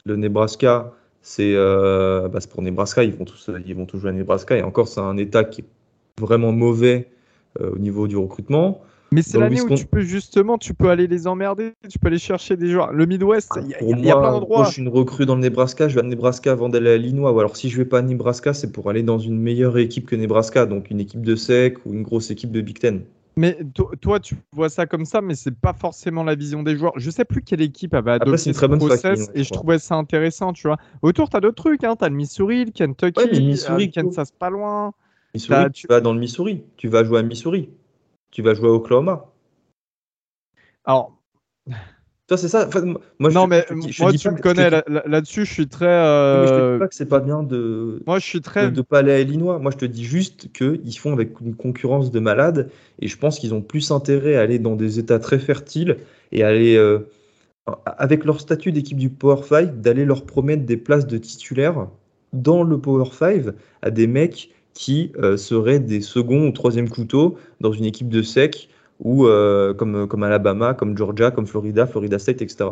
Le 0.06 0.16
Nebraska, 0.16 0.94
c'est 1.22 1.54
bah, 1.54 2.40
pour 2.50 2.62
Nebraska, 2.62 3.04
ils 3.04 3.14
vont, 3.14 3.26
tous, 3.26 3.52
ils 3.68 3.76
vont 3.76 3.86
tous 3.86 4.00
jouer 4.00 4.10
à 4.10 4.14
Nebraska. 4.14 4.58
Et 4.58 4.64
encore, 4.64 4.88
c'est 4.88 5.02
un 5.02 5.18
État 5.18 5.44
qui 5.44 5.62
est 5.62 5.66
vraiment 6.20 6.52
mauvais 6.52 7.12
au 7.60 7.78
niveau 7.78 8.08
du 8.08 8.16
recrutement. 8.16 8.82
Mais 9.12 9.22
c'est 9.22 9.40
l'année 9.40 9.62
où 9.62 9.74
tu 9.74 9.86
peux 9.86 10.02
justement, 10.02 10.58
tu 10.58 10.74
peux 10.74 10.90
aller 10.90 11.08
les 11.08 11.28
emmerder, 11.28 11.74
tu 11.90 12.00
peux 12.00 12.08
aller 12.08 12.18
chercher 12.18 12.58
des 12.58 12.70
joueurs. 12.70 12.92
Le 12.92 13.06
Midwest, 13.06 13.52
il 13.62 13.70
y, 13.70 14.12
a 14.12 14.18
plein 14.18 14.32
d'endroits. 14.32 14.58
Moi, 14.58 14.68
je 14.68 14.74
suis 14.74 14.82
une 14.82 14.90
recrue 14.90 15.26
dans 15.26 15.36
le 15.36 15.42
Nebraska, 15.42 15.88
je 15.88 15.96
vais 15.96 16.02
à 16.02 16.04
Nebraska 16.04 16.52
avant 16.52 16.70
d'aller 16.70 16.90
à 16.90 16.96
Illinois. 16.96 17.32
Ou 17.32 17.40
alors, 17.40 17.56
si 17.56 17.70
je 17.70 17.78
vais 17.78 17.86
pas 17.86 18.00
à 18.00 18.02
Nebraska, 18.02 18.54
c'est 18.54 18.72
pour 18.72 18.90
aller 18.90 19.04
dans 19.04 19.20
une 19.20 19.40
meilleure 19.40 19.78
équipe 19.78 20.06
que 20.06 20.16
Nebraska, 20.16 20.66
donc 20.66 20.90
une 20.90 21.00
équipe 21.00 21.22
de 21.22 21.36
SEC 21.36 21.78
ou 21.86 21.94
une 21.94 22.04
grosse 22.04 22.32
équipe 22.32 22.52
de 22.52 22.62
Big 22.62 22.80
Ten. 22.80 23.04
Mais 23.38 23.58
toi, 24.02 24.20
tu 24.20 24.36
vois 24.54 24.70
ça 24.70 24.86
comme 24.86 25.04
ça, 25.04 25.22
mais 25.22 25.36
c'est 25.36 25.56
pas 25.56 25.74
forcément 25.74 26.24
la 26.24 26.36
vision 26.36 26.64
des 26.64 26.78
joueurs. 26.78 26.94
Je 26.96 27.10
sais 27.10 27.26
plus 27.26 27.42
quelle 27.42 27.62
équipe 27.62 27.94
avait 27.94 28.12
adopté 28.12 28.54
ce 28.54 28.66
process 28.66 29.30
et 29.36 29.44
je 29.44 29.52
trouvais 29.52 29.78
ça 29.78 29.96
intéressant, 29.96 30.54
tu 30.54 30.68
vois. 30.68 30.78
Autour, 31.02 31.30
tu 31.30 31.36
as 31.36 31.42
d'autres 31.42 31.62
trucs, 31.62 31.84
hein. 31.84 31.96
tu 31.98 32.06
as 32.06 32.10
le 32.10 32.16
Missouri, 32.16 32.66
le 32.66 32.72
Kentucky, 32.72 33.22
ouais, 33.22 33.40
Missouri, 33.42 33.92
euh, 33.98 34.02
Kansas 34.02 34.32
pas 34.32 34.50
loin. 34.50 34.94
Missouri, 35.34 35.72
tu 35.74 35.88
vas 35.88 36.00
dans 36.00 36.14
le 36.14 36.20
Missouri, 36.20 36.64
tu 36.78 36.88
vas 36.88 37.04
jouer 37.04 37.20
à 37.20 37.24
Missouri, 37.24 37.70
tu 38.36 38.42
vas 38.42 38.54
jouer 38.54 38.68
à 38.68 38.74
Oklahoma. 38.74 39.32
Alors. 40.84 41.18
Toi, 42.28 42.38
c'est 42.38 42.50
ça? 42.50 42.68
moi, 43.20 43.32
non, 43.32 43.48
mais 43.48 43.66
moi, 44.00 44.12
tu 44.12 44.30
me 44.30 44.42
connais 44.42 44.70
là-dessus. 45.06 45.46
je 45.46 45.54
suis 45.54 45.68
très. 45.70 45.86
Euh... 45.86 46.42
Mais 46.42 46.48
je 46.48 46.54
te 46.54 46.74
dis 46.74 46.80
pas 46.80 46.88
que 46.90 46.96
c'est 46.96 47.06
pas 47.06 47.20
bien 47.22 47.44
de. 47.44 48.04
Moi, 48.06 48.20
je 48.20 48.26
suis 48.26 48.42
très. 48.42 48.72
De, 48.72 48.82
pas 48.82 49.00
aller 49.00 49.14
à 49.14 49.20
Illinois. 49.22 49.58
Moi, 49.60 49.72
je 49.72 49.78
te 49.78 49.86
dis 49.86 50.04
juste 50.04 50.52
qu'ils 50.52 50.98
font 50.98 51.14
avec 51.14 51.40
une 51.40 51.56
concurrence 51.56 52.12
de 52.12 52.20
malades. 52.20 52.70
Et 53.00 53.08
je 53.08 53.18
pense 53.18 53.40
qu'ils 53.40 53.54
ont 53.54 53.62
plus 53.62 53.92
intérêt 53.92 54.36
à 54.36 54.42
aller 54.42 54.60
dans 54.60 54.76
des 54.76 55.00
États 55.00 55.20
très 55.20 55.40
fertiles 55.40 55.98
et 56.34 56.44
aller. 56.44 56.76
Euh, 56.76 57.10
avec 57.86 58.26
leur 58.26 58.42
statut 58.42 58.72
d'équipe 58.72 58.98
du 58.98 59.10
Power 59.10 59.42
5, 59.42 59.82
d'aller 59.82 60.04
leur 60.04 60.26
promettre 60.26 60.66
des 60.66 60.78
places 60.78 61.08
de 61.08 61.18
titulaires 61.18 61.88
dans 62.34 62.64
le 62.64 62.80
Power 62.80 63.10
5 63.12 63.56
à 63.82 63.92
des 63.92 64.08
mecs 64.08 64.52
qui 64.76 65.12
euh, 65.18 65.38
seraient 65.38 65.80
des 65.80 66.02
seconds 66.02 66.50
ou 66.50 66.52
troisième 66.52 66.90
couteaux 66.90 67.38
dans 67.62 67.72
une 67.72 67.86
équipe 67.86 68.10
de 68.10 68.22
sec 68.22 68.70
ou 69.00 69.26
euh, 69.26 69.74
comme, 69.74 70.08
comme 70.08 70.22
Alabama, 70.22 70.76
comme 70.76 70.96
Georgia, 70.96 71.32
comme 71.32 71.48
Florida, 71.48 71.88
Florida 71.88 72.20
State, 72.20 72.44
etc. 72.44 72.70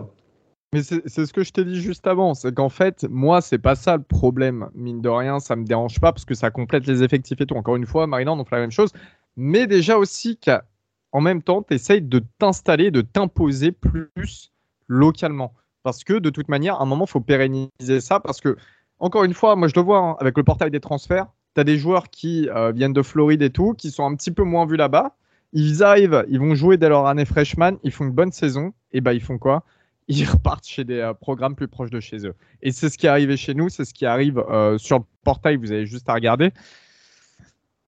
Mais 0.73 0.81
c'est 0.81 1.07
ce 1.07 1.31
que 1.31 1.43
je 1.43 1.51
t'ai 1.51 1.63
dit 1.63 1.79
juste 1.79 2.07
avant, 2.07 2.33
c'est 2.33 2.53
qu'en 2.53 2.69
fait, 2.69 3.05
moi, 3.07 3.41
c'est 3.41 3.59
pas 3.59 3.75
ça 3.75 3.95
le 3.95 4.01
problème. 4.01 4.69
Mine 4.73 5.01
de 5.01 5.09
rien, 5.09 5.39
ça 5.39 5.55
me 5.55 5.65
dérange 5.65 5.99
pas 5.99 6.11
parce 6.11 6.25
que 6.25 6.33
ça 6.33 6.49
complète 6.49 6.87
les 6.87 7.03
effectifs 7.03 7.39
et 7.39 7.45
tout. 7.45 7.55
Encore 7.55 7.75
une 7.75 7.85
fois, 7.85 8.07
Maryland, 8.07 8.39
on 8.39 8.43
fait 8.43 8.55
la 8.55 8.61
même 8.61 8.71
chose. 8.71 8.91
Mais 9.37 9.67
déjà 9.67 9.99
aussi 9.99 10.39
qu'en 10.39 11.21
même 11.21 11.43
temps, 11.43 11.61
tu 11.61 11.75
essayes 11.75 12.01
de 12.01 12.23
t'installer, 12.39 12.89
de 12.89 13.01
t'imposer 13.01 13.71
plus 13.71 14.51
localement. 14.87 15.53
Parce 15.83 16.03
que 16.03 16.13
de 16.13 16.31
toute 16.31 16.49
manière, 16.49 16.77
à 16.79 16.81
un 16.83 16.85
moment, 16.85 17.05
il 17.05 17.11
faut 17.11 17.21
pérenniser 17.21 17.99
ça. 17.99 18.19
Parce 18.19 18.41
que, 18.41 18.57
encore 18.97 19.25
une 19.25 19.35
fois, 19.35 19.55
moi, 19.55 19.67
je 19.67 19.75
le 19.75 19.81
vois 19.81 19.99
hein, 19.99 20.15
avec 20.19 20.37
le 20.37 20.43
portail 20.43 20.71
des 20.71 20.79
transferts, 20.79 21.27
tu 21.55 21.61
as 21.61 21.63
des 21.63 21.77
joueurs 21.77 22.09
qui 22.09 22.49
euh, 22.49 22.71
viennent 22.71 22.93
de 22.93 23.01
Floride 23.01 23.41
et 23.41 23.49
tout, 23.49 23.73
qui 23.73 23.91
sont 23.91 24.05
un 24.05 24.15
petit 24.15 24.31
peu 24.31 24.43
moins 24.43 24.65
vus 24.65 24.77
là-bas 24.77 25.15
ils 25.53 25.83
arrivent, 25.83 26.25
ils 26.29 26.39
vont 26.39 26.55
jouer 26.55 26.77
dès 26.77 26.89
leur 26.89 27.05
année 27.05 27.25
freshman, 27.25 27.77
ils 27.83 27.91
font 27.91 28.05
une 28.05 28.11
bonne 28.11 28.31
saison, 28.31 28.73
et 28.91 29.01
bah 29.01 29.13
ils 29.13 29.21
font 29.21 29.37
quoi? 29.37 29.63
Ils 30.07 30.25
repartent 30.29 30.65
chez 30.67 30.83
des 30.83 30.99
euh, 30.99 31.13
programmes 31.13 31.55
plus 31.55 31.67
proches 31.67 31.91
de 31.91 31.99
chez 31.99 32.25
eux. 32.25 32.35
Et 32.61 32.71
c'est 32.71 32.89
ce 32.89 32.97
qui 32.97 33.05
est 33.05 33.09
arrivé 33.09 33.37
chez 33.37 33.53
nous, 33.53 33.69
c'est 33.69 33.85
ce 33.85 33.93
qui 33.93 34.05
arrive 34.05 34.39
euh, 34.39 34.77
sur 34.77 34.99
le 34.99 35.05
portail, 35.23 35.57
vous 35.57 35.71
avez 35.71 35.85
juste 35.85 36.09
à 36.09 36.15
regarder. 36.15 36.51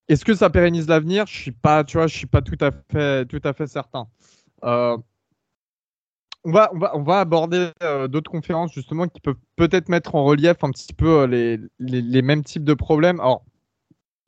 Est-ce 0.08 0.24
que 0.24 0.34
ça 0.34 0.48
pérennise 0.48 0.86
l'avenir? 0.86 1.26
Je 1.26 1.36
suis 1.36 1.50
pas, 1.50 1.82
tu 1.82 1.96
vois, 1.96 2.06
je 2.06 2.16
suis 2.16 2.28
pas 2.28 2.40
tout 2.40 2.58
à 2.60 2.70
fait, 2.92 3.26
tout 3.26 3.40
à 3.42 3.52
fait 3.52 3.66
certain. 3.66 4.06
On 4.62 6.52
va, 6.52 6.70
on, 6.72 6.78
va, 6.78 6.96
on 6.96 7.02
va 7.02 7.18
aborder 7.18 7.70
d'autres 8.08 8.30
conférences 8.30 8.72
justement 8.72 9.08
qui 9.08 9.20
peuvent 9.20 9.34
peut-être 9.56 9.88
mettre 9.88 10.14
en 10.14 10.22
relief 10.22 10.62
un 10.62 10.70
petit 10.70 10.92
peu 10.92 11.24
les, 11.24 11.58
les, 11.80 12.00
les 12.00 12.22
mêmes 12.22 12.44
types 12.44 12.62
de 12.62 12.74
problèmes. 12.74 13.18
Alors, 13.18 13.42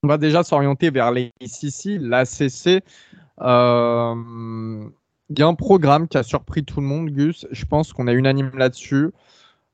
on 0.03 0.09
va 0.09 0.19
déjà 0.19 0.43
s'orienter 0.43 0.91
vers 0.91 1.11
les 1.11 1.33
l'ACC. 1.41 2.83
Euh, 3.41 4.85
il 5.31 5.39
y 5.39 5.43
a 5.43 5.47
un 5.47 5.55
programme 5.55 6.09
qui 6.09 6.17
a 6.19 6.23
surpris 6.23 6.65
tout 6.65 6.81
le 6.81 6.87
monde, 6.87 7.11
Gus. 7.11 7.47
Je 7.51 7.65
pense 7.65 7.93
qu'on 7.93 8.09
est 8.09 8.15
unanime 8.15 8.51
là-dessus. 8.55 9.11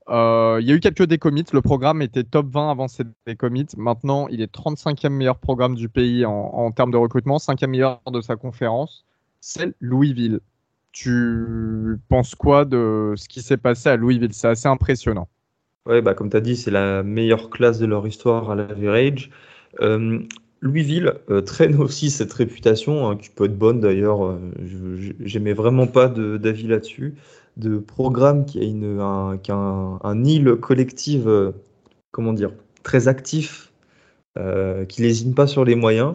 Euh, 0.09 0.59
il 0.61 0.67
y 0.67 0.73
a 0.73 0.75
eu 0.75 0.81
quelques 0.81 1.05
décommits. 1.05 1.45
Le 1.53 1.63
programme 1.63 2.03
était 2.03 2.25
top 2.25 2.47
20 2.51 2.71
avant 2.71 2.89
ces 2.89 3.05
décommits. 3.27 3.69
Maintenant, 3.77 4.29
il 4.29 4.41
est 4.41 4.53
35e 4.53 5.11
meilleur 5.11 5.39
programme 5.39 5.75
du 5.75 5.89
pays 5.89 6.25
en, 6.25 6.71
termes 6.73 6.91
de 6.91 6.97
recrutement, 6.97 7.37
5e 7.37 7.69
meilleur 7.69 8.01
de 8.11 8.21
sa 8.21 8.37
conférence. 8.37 9.05
C'est 9.41 9.75
Louisville. 9.81 10.41
Tu 10.93 11.99
penses 12.09 12.35
quoi 12.35 12.65
de 12.65 13.15
ce 13.17 13.29
qui 13.29 13.43
s'est 13.43 13.57
passé 13.57 13.89
à 13.91 13.97
Louisville? 13.97 14.33
C'est 14.33 14.49
assez 14.49 14.69
impressionnant. 14.69 15.29
Ouais, 15.87 16.01
bah, 16.01 16.15
comme 16.15 16.31
tu 16.31 16.37
as 16.37 16.41
dit, 16.41 16.57
c'est 16.57 16.71
la 16.71 17.03
meilleure 17.03 17.51
classe 17.51 17.79
de 17.79 17.87
leur 17.87 18.07
histoire 18.07 18.51
à 18.51 18.55
l'average. 18.55 19.31
Euh, 19.81 20.21
Louisville 20.61 21.15
euh, 21.31 21.43
traîne 21.43 21.77
aussi 21.77 22.11
cette 22.11 22.33
réputation, 22.33 23.09
hein, 23.09 23.17
qui 23.17 23.29
peut 23.29 23.45
être 23.45 23.59
bonne 23.59 23.81
d'ailleurs, 23.81 24.25
euh, 24.25 24.39
j'aimais 25.21 25.53
vraiment 25.53 25.87
pas 25.87 26.09
d'avis 26.09 26.67
là-dessus, 26.67 27.15
de 27.57 27.79
programme 27.79 28.47
qui 28.47 28.59
a, 28.61 29.03
un, 29.03 29.37
qui 29.39 29.53
île 29.53 30.57
collective, 30.57 31.53
comment 32.11 32.33
dire, 32.33 32.51
très 32.83 33.09
actif, 33.09 33.73
qui 34.89 35.03
lésine 35.03 35.35
pas 35.35 35.47
sur 35.47 35.65
les 35.65 35.77
moyens, 35.77 36.15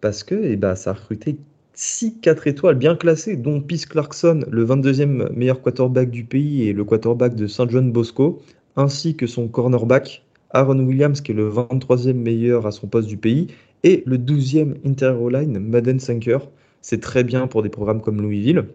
parce 0.00 0.24
que 0.24 0.34
eh 0.34 0.56
ben, 0.56 0.74
ça 0.76 0.90
a 0.90 0.92
recruté 0.94 1.36
6 1.74 2.20
4 2.20 2.46
étoiles 2.46 2.76
bien 2.76 2.96
classées, 2.96 3.36
dont 3.36 3.60
Peace 3.60 3.86
Clarkson, 3.88 4.44
le 4.48 4.64
22e 4.64 5.30
meilleur 5.32 5.60
quarterback 5.60 6.10
du 6.10 6.24
pays 6.24 6.68
et 6.68 6.72
le 6.72 6.84
quarterback 6.84 7.34
de 7.34 7.46
Saint 7.46 7.68
John 7.68 7.92
Bosco, 7.92 8.40
ainsi 8.76 9.16
que 9.16 9.26
son 9.26 9.48
cornerback 9.48 10.22
Aaron 10.52 10.80
Williams, 10.80 11.20
qui 11.20 11.32
est 11.32 11.34
le 11.34 11.50
23e 11.50 12.14
meilleur 12.14 12.66
à 12.66 12.72
son 12.72 12.86
poste 12.86 13.08
du 13.08 13.16
pays, 13.16 13.48
et 13.82 14.02
le 14.06 14.18
12e 14.18 14.74
interior 14.86 15.30
line, 15.30 15.58
Madden 15.58 16.00
Sanker. 16.00 16.38
C'est 16.82 17.00
très 17.00 17.24
bien 17.24 17.46
pour 17.46 17.62
des 17.62 17.68
programmes 17.68 18.00
comme 18.00 18.20
Louisville. 18.20 18.66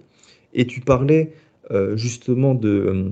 Et 0.54 0.68
tu 0.68 0.80
parlais 0.80 1.34
euh, 1.72 1.98
justement 1.98 2.56
de, 2.56 3.12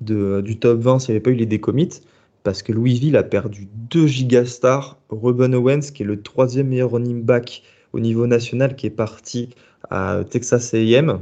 de, 0.00 0.40
du 0.40 0.58
top 0.58 0.80
20 0.80 0.98
s'il 0.98 1.12
n'y 1.12 1.16
avait 1.16 1.22
pas 1.22 1.30
eu 1.30 1.34
les 1.34 1.46
décommits, 1.46 2.00
parce 2.42 2.62
que 2.62 2.72
Louisville 2.72 3.16
a 3.16 3.22
perdu 3.22 3.68
deux 3.90 4.06
gigastars. 4.06 4.98
Ruben 5.10 5.54
Owens, 5.54 5.92
qui 5.92 6.02
est 6.02 6.06
le 6.06 6.22
troisième 6.22 6.68
meilleur 6.68 6.90
running 6.90 7.22
back 7.22 7.62
au 7.92 8.00
niveau 8.00 8.26
national, 8.26 8.76
qui 8.76 8.86
est 8.86 8.90
parti 8.90 9.50
à 9.90 10.22
Texas 10.28 10.74
AM, 10.74 11.20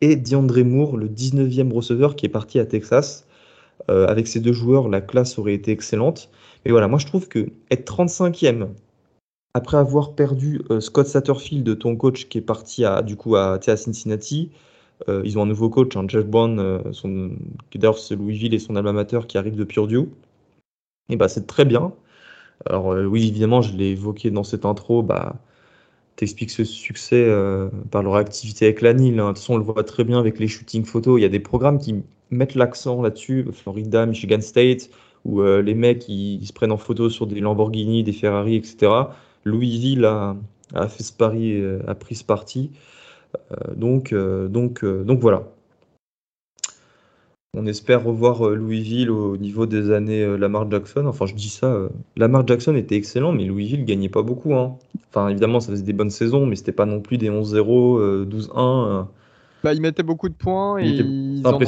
et 0.00 0.16
DeAndre 0.16 0.64
Moore, 0.64 0.96
le 0.96 1.08
19e 1.08 1.72
receveur, 1.72 2.16
qui 2.16 2.26
est 2.26 2.30
parti 2.30 2.58
à 2.58 2.66
Texas. 2.66 3.26
Euh, 3.90 4.06
avec 4.06 4.26
ces 4.26 4.40
deux 4.40 4.52
joueurs, 4.52 4.88
la 4.88 5.00
classe 5.00 5.38
aurait 5.38 5.54
été 5.54 5.72
excellente. 5.72 6.30
Mais 6.64 6.70
voilà, 6.70 6.88
moi 6.88 6.98
je 6.98 7.06
trouve 7.06 7.28
que 7.28 7.50
être 7.70 7.90
35e, 7.90 8.68
après 9.54 9.76
avoir 9.76 10.14
perdu 10.14 10.62
euh, 10.70 10.80
Scott 10.80 11.06
Satterfield, 11.06 11.78
ton 11.78 11.96
coach 11.96 12.28
qui 12.28 12.38
est 12.38 12.42
parti 12.42 12.84
à, 12.84 13.02
du 13.02 13.16
coup 13.16 13.36
à, 13.36 13.58
Cincinnati, 13.60 14.50
euh, 15.08 15.22
ils 15.24 15.38
ont 15.38 15.42
un 15.42 15.46
nouveau 15.46 15.68
coach, 15.68 15.96
un 15.96 16.06
Jeff 16.08 16.26
Brown, 16.26 16.82
qui 17.70 17.78
d'ailleurs 17.78 17.98
c'est 17.98 18.16
Louisville 18.16 18.54
et 18.54 18.58
son 18.58 18.76
alma 18.76 18.92
mater 18.92 19.20
qui 19.26 19.38
arrive 19.38 19.56
de 19.56 19.64
Purdue. 19.64 20.08
Et 21.08 21.16
bah 21.16 21.28
c'est 21.28 21.46
très 21.46 21.64
bien. 21.64 21.92
Alors 22.66 22.88
oui, 22.88 23.28
évidemment, 23.28 23.60
je 23.62 23.76
l'ai 23.76 23.90
évoqué 23.90 24.30
dans 24.30 24.44
cette 24.44 24.64
intro, 24.64 25.02
bah, 25.02 25.34
t'expliques 26.16 26.52
ce 26.52 26.64
succès 26.64 27.28
par 27.90 28.02
leur 28.04 28.14
activité 28.14 28.66
avec 28.66 28.80
la 28.82 28.94
Nile. 28.94 29.18
Hein. 29.18 29.24
De 29.24 29.28
toute 29.30 29.38
façon, 29.38 29.54
on 29.54 29.58
le 29.58 29.64
voit 29.64 29.82
très 29.84 30.04
bien 30.04 30.20
avec 30.20 30.38
les 30.38 30.48
shootings 30.48 30.84
photos. 30.84 31.18
Il 31.18 31.22
y 31.22 31.26
a 31.26 31.28
des 31.28 31.40
programmes 31.40 31.78
qui 31.78 32.02
mettre 32.32 32.58
l'accent 32.58 33.02
là-dessus, 33.02 33.46
Florida, 33.52 34.06
Michigan 34.06 34.40
State, 34.40 34.90
où 35.24 35.40
euh, 35.40 35.62
les 35.62 35.74
mecs 35.74 36.08
ils, 36.08 36.44
se 36.46 36.52
prennent 36.52 36.72
en 36.72 36.78
photo 36.78 37.08
sur 37.10 37.26
des 37.26 37.40
Lamborghini, 37.40 38.02
des 38.02 38.12
Ferrari, 38.12 38.56
etc. 38.56 38.92
Louisville 39.44 40.04
a, 40.04 40.36
fait 40.88 41.02
ce 41.02 41.12
pari, 41.12 41.60
euh, 41.60 41.80
a 41.86 41.94
pris 41.94 42.14
ce 42.14 42.24
parti. 42.24 42.70
Euh, 43.36 43.74
donc, 43.74 44.14
donc, 44.14 44.84
donc 44.84 45.20
voilà. 45.20 45.44
On 47.54 47.66
espère 47.66 48.02
revoir 48.02 48.48
Louisville 48.48 49.10
au 49.10 49.36
niveau 49.36 49.66
des 49.66 49.90
années 49.90 50.38
Lamar 50.38 50.70
Jackson. 50.70 51.04
Enfin, 51.04 51.26
je 51.26 51.34
dis 51.34 51.50
ça, 51.50 51.88
Lamar 52.16 52.46
Jackson 52.46 52.74
était 52.76 52.96
excellent, 52.96 53.32
mais 53.32 53.44
Louisville 53.44 53.84
gagnait 53.84 54.08
pas 54.08 54.22
beaucoup. 54.22 54.54
Hein. 54.54 54.78
Enfin, 55.10 55.28
évidemment, 55.28 55.60
ça 55.60 55.70
faisait 55.70 55.82
des 55.82 55.92
bonnes 55.92 56.08
saisons, 56.08 56.46
mais 56.46 56.56
c'était 56.56 56.72
pas 56.72 56.86
non 56.86 57.00
plus 57.02 57.18
des 57.18 57.28
11-0, 57.28 58.24
12-1. 58.24 59.06
Bah, 59.62 59.72
ils 59.72 59.80
mettaient 59.80 60.02
beaucoup 60.02 60.28
de 60.28 60.34
points 60.34 60.78
et 60.78 60.88
ils 60.88 61.46
en, 61.46 61.58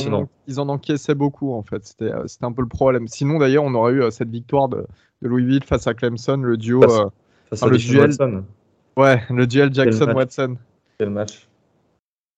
ils 0.49 0.61
en, 0.61 0.69
encaissaient 0.69 1.15
beaucoup 1.15 1.53
en 1.53 1.63
fait. 1.63 1.85
C'était 1.87 2.13
euh, 2.13 2.27
un 2.43 2.53
peu 2.53 2.63
le 2.63 2.69
problème. 2.69 3.07
Sinon 3.07 3.39
d'ailleurs, 3.39 3.65
on 3.65 3.75
aurait 3.75 3.93
eu 3.93 4.03
euh, 4.03 4.11
cette 4.11 4.31
victoire 4.31 4.69
de, 4.69 4.85
Louisville 5.23 5.65
face 5.65 5.87
à 5.87 5.95
Clemson, 5.95 6.37
le 6.37 6.57
duo. 6.57 6.83
Face, 6.83 7.63
euh, 7.63 7.69
le 7.69 7.79
duel. 7.79 8.11
Watson. 8.11 8.45
Ouais, 8.97 9.23
le 9.31 9.47
duel 9.47 9.73
Jackson-Watson. 9.73 10.57
Quel 10.99 11.11
match 11.11 11.49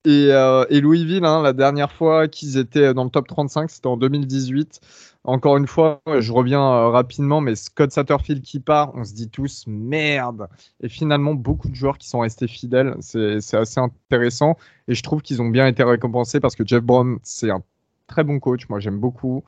Et, 0.06 0.28
euh, 0.30 0.64
et 0.70 0.80
Louisville, 0.80 1.24
hein, 1.24 1.42
la 1.42 1.52
dernière 1.52 1.90
fois 1.90 2.28
qu'ils 2.28 2.58
étaient 2.58 2.94
dans 2.94 3.02
le 3.02 3.10
top 3.10 3.26
35, 3.26 3.68
c'était 3.68 3.88
en 3.88 3.96
2018. 3.96 4.80
Encore 5.24 5.56
une 5.56 5.66
fois, 5.66 6.00
je 6.20 6.32
reviens 6.32 6.62
euh, 6.62 6.90
rapidement, 6.90 7.40
mais 7.40 7.56
Scott 7.56 7.90
Satterfield 7.90 8.40
qui 8.40 8.60
part, 8.60 8.92
on 8.94 9.02
se 9.02 9.12
dit 9.14 9.28
tous 9.28 9.64
merde. 9.66 10.46
Et 10.80 10.88
finalement, 10.88 11.34
beaucoup 11.34 11.68
de 11.68 11.74
joueurs 11.74 11.98
qui 11.98 12.08
sont 12.08 12.20
restés 12.20 12.46
fidèles, 12.46 12.94
c'est 13.00 13.54
assez 13.54 13.80
intéressant. 13.80 14.56
Et 14.86 14.94
je 14.94 15.02
trouve 15.02 15.22
qu'ils 15.22 15.42
ont 15.42 15.48
bien 15.48 15.66
été 15.66 15.82
récompensés 15.82 16.38
parce 16.38 16.54
que 16.54 16.64
Jeff 16.64 16.84
Brown, 16.84 17.18
c'est 17.24 17.50
un 17.50 17.64
très 18.06 18.22
bon 18.22 18.38
coach. 18.38 18.68
Moi, 18.68 18.78
j'aime 18.78 19.00
beaucoup. 19.00 19.42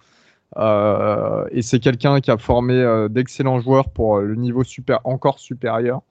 Euh, 0.56 1.46
et 1.52 1.62
c'est 1.62 1.78
quelqu'un 1.78 2.20
qui 2.20 2.32
a 2.32 2.36
formé 2.36 3.06
d'excellents 3.11 3.61
joueurs 3.61 3.90
pour 3.90 4.18
le 4.18 4.34
niveau 4.34 4.64
encore 5.04 5.38
supérieur. 5.38 6.02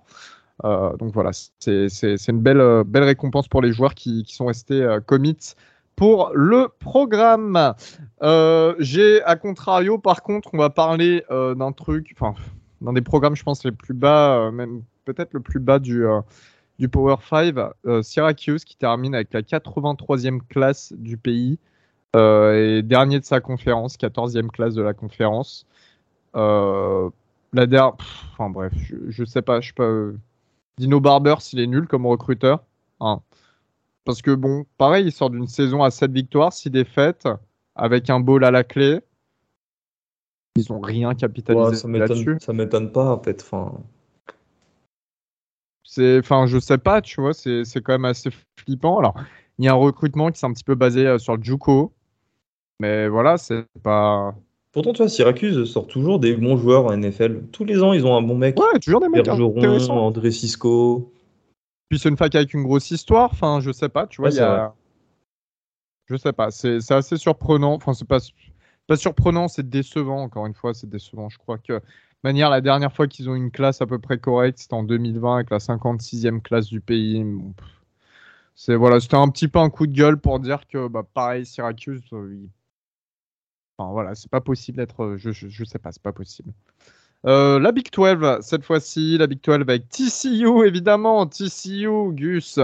Donc 0.63 1.13
voilà, 1.13 1.31
c'est 1.59 1.87
une 2.27 2.41
belle, 2.41 2.83
belle 2.85 3.03
récompense 3.03 3.47
pour 3.47 3.61
les 3.61 3.71
joueurs 3.71 3.93
qui, 3.93 4.25
sont 4.27 4.45
restés 4.45 4.85
commits 5.05 5.55
pour 5.97 6.31
le 6.33 6.69
programme. 6.79 7.73
Euh, 8.23 8.75
j'ai, 8.79 9.21
à 9.23 9.35
contrario, 9.35 9.97
par 9.97 10.21
contre, 10.21 10.51
on 10.53 10.57
va 10.57 10.69
parler 10.69 11.25
euh, 11.31 11.55
d'un 11.55 11.73
truc, 11.73 12.15
enfin, 12.17 12.39
d'un 12.79 12.93
des 12.93 13.01
programmes, 13.01 13.35
je 13.35 13.43
pense, 13.43 13.65
les 13.65 13.73
plus 13.73 13.95
bas, 13.95 14.37
euh, 14.37 14.51
même 14.51 14.83
peut-être 15.03 15.33
le 15.33 15.41
plus 15.41 15.59
bas 15.59 15.79
du, 15.79 16.05
Power 16.91 17.15
5, 17.27 17.55
Syracuse, 18.03 18.63
qui 18.63 18.77
termine 18.77 19.15
avec 19.15 19.33
la 19.33 19.41
83e 19.41 20.39
classe 20.47 20.93
du 20.95 21.17
pays 21.17 21.59
et 22.15 22.81
dernier 22.83 23.19
de 23.19 23.25
sa 23.25 23.41
conférence, 23.41 23.97
14e 23.97 24.47
classe 24.47 24.75
de 24.75 24.81
la 24.81 24.93
conférence. 24.93 25.65
la 26.33 27.09
dernière, 27.53 27.95
enfin 28.33 28.49
bref, 28.49 28.73
je, 29.07 29.23
sais 29.23 29.41
pas, 29.41 29.61
je 29.61 29.73
pas. 29.73 30.11
Dino 30.77 30.99
Barber, 30.99 31.35
s'il 31.39 31.59
est 31.59 31.67
nul 31.67 31.87
comme 31.87 32.05
recruteur. 32.05 32.63
Hein. 32.99 33.21
Parce 34.05 34.21
que 34.21 34.31
bon, 34.31 34.65
pareil, 34.77 35.07
il 35.07 35.11
sort 35.11 35.29
d'une 35.29 35.47
saison 35.47 35.83
à 35.83 35.91
7 35.91 36.11
victoires, 36.11 36.53
6 36.53 36.69
défaites, 36.69 37.27
avec 37.75 38.09
un 38.09 38.19
bowl 38.19 38.43
à 38.43 38.51
la 38.51 38.63
clé. 38.63 39.01
Ils 40.55 40.65
n'ont 40.69 40.79
rien 40.79 41.13
capitalisé 41.13 41.87
là-dessus. 41.87 42.37
Ça 42.39 42.53
m'étonne 42.53 42.91
pas, 42.91 43.13
en 43.13 43.21
fait. 43.21 43.41
Enfin... 43.41 43.73
Enfin, 45.99 46.45
je 46.45 46.59
sais 46.59 46.77
pas, 46.77 47.01
tu 47.01 47.21
vois, 47.21 47.33
c'est, 47.33 47.63
quand 47.75 47.93
même 47.93 48.05
assez 48.05 48.29
flippant. 48.59 48.99
Alors, 48.99 49.15
il 49.57 49.65
y 49.65 49.67
a 49.67 49.71
un 49.71 49.75
recrutement 49.75 50.31
qui 50.31 50.39
s'est 50.39 50.45
un 50.45 50.53
petit 50.53 50.63
peu 50.63 50.75
basé 50.75 51.07
euh, 51.07 51.17
sur 51.17 51.35
le 51.35 51.43
Juco. 51.43 51.93
Mais 52.79 53.07
voilà, 53.07 53.37
c'est 53.37 53.65
pas. 53.81 54.35
Pourtant, 54.77 54.93
tu 54.93 55.01
vois, 55.01 55.09
Syracuse 55.09 55.63
sort 55.63 55.87
toujours 55.87 56.19
des 56.19 56.35
bons 56.35 56.55
joueurs 56.55 56.85
en 56.85 56.95
NFL. 56.95 57.45
Tous 57.51 57.65
les 57.65 57.81
ans, 57.81 57.93
ils 57.93 58.05
ont 58.05 58.15
un 58.15 58.21
bon 58.21 58.37
mec. 58.37 58.59
Ouais, 58.59 58.77
toujours 58.77 59.01
des 59.01 59.09
mecs 59.09 59.27
intéressants. 59.27 59.97
André 59.97 60.29
Cisco. 60.29 61.11
Puis 61.89 61.97
c'est 61.97 62.09
une 62.09 62.15
fac 62.15 62.35
avec 62.35 62.53
une 62.53 62.61
grosse 62.61 62.91
histoire. 62.91 63.31
Enfin, 63.31 63.59
je 63.59 63.71
sais 63.71 63.89
pas, 63.89 64.05
tu 64.05 64.21
vois, 64.21 64.29
il 64.29 64.35
y 64.35 64.39
a. 64.39 64.75
Je 66.05 66.15
sais 66.15 66.31
pas, 66.31 66.51
c'est 66.51 66.91
assez 66.91 67.17
surprenant. 67.17 67.73
Enfin, 67.73 67.95
c'est 67.95 68.07
pas, 68.07 68.19
pas 68.85 68.97
surprenant, 68.97 69.47
c'est 69.47 69.67
décevant, 69.67 70.21
encore 70.21 70.45
une 70.45 70.53
fois, 70.53 70.75
c'est 70.75 70.87
décevant. 70.87 71.27
Je 71.29 71.39
crois 71.39 71.57
que, 71.57 71.73
de 71.73 71.81
manière, 72.23 72.51
la 72.51 72.61
dernière 72.61 72.93
fois 72.93 73.07
qu'ils 73.07 73.31
ont 73.31 73.35
une 73.35 73.49
classe 73.49 73.81
à 73.81 73.87
peu 73.87 73.97
près 73.97 74.19
correcte, 74.19 74.59
c'était 74.59 74.75
en 74.75 74.83
2020 74.83 75.37
avec 75.37 75.49
la 75.49 75.57
56e 75.57 76.39
classe 76.39 76.67
du 76.67 76.81
pays. 76.81 77.25
c'est 78.53 78.75
voilà, 78.75 78.99
c'était 78.99 79.17
un 79.17 79.29
petit 79.29 79.47
peu 79.47 79.57
un 79.57 79.71
coup 79.71 79.87
de 79.87 79.93
gueule 79.93 80.19
pour 80.19 80.39
dire 80.39 80.67
que, 80.67 80.87
bah, 80.87 81.01
pareil, 81.15 81.47
Syracuse, 81.47 82.03
euh, 82.13 82.47
enfin, 83.77 83.91
voilà, 83.91 84.15
c'est 84.15 84.31
pas 84.31 84.41
possible 84.41 84.77
d'être. 84.77 85.15
Je, 85.17 85.31
je, 85.31 85.47
je 85.47 85.63
sais 85.63 85.79
pas, 85.79 85.91
c'est 85.91 86.01
pas 86.01 86.13
possible. 86.13 86.51
Euh, 87.25 87.59
la 87.59 87.71
Big 87.71 87.87
12, 87.91 88.39
cette 88.41 88.63
fois-ci, 88.63 89.17
la 89.17 89.27
Big 89.27 89.39
12 89.43 89.55
avec 89.61 89.89
TCU, 89.89 90.65
évidemment. 90.65 91.25
TCU, 91.25 92.13
Gus, 92.13 92.59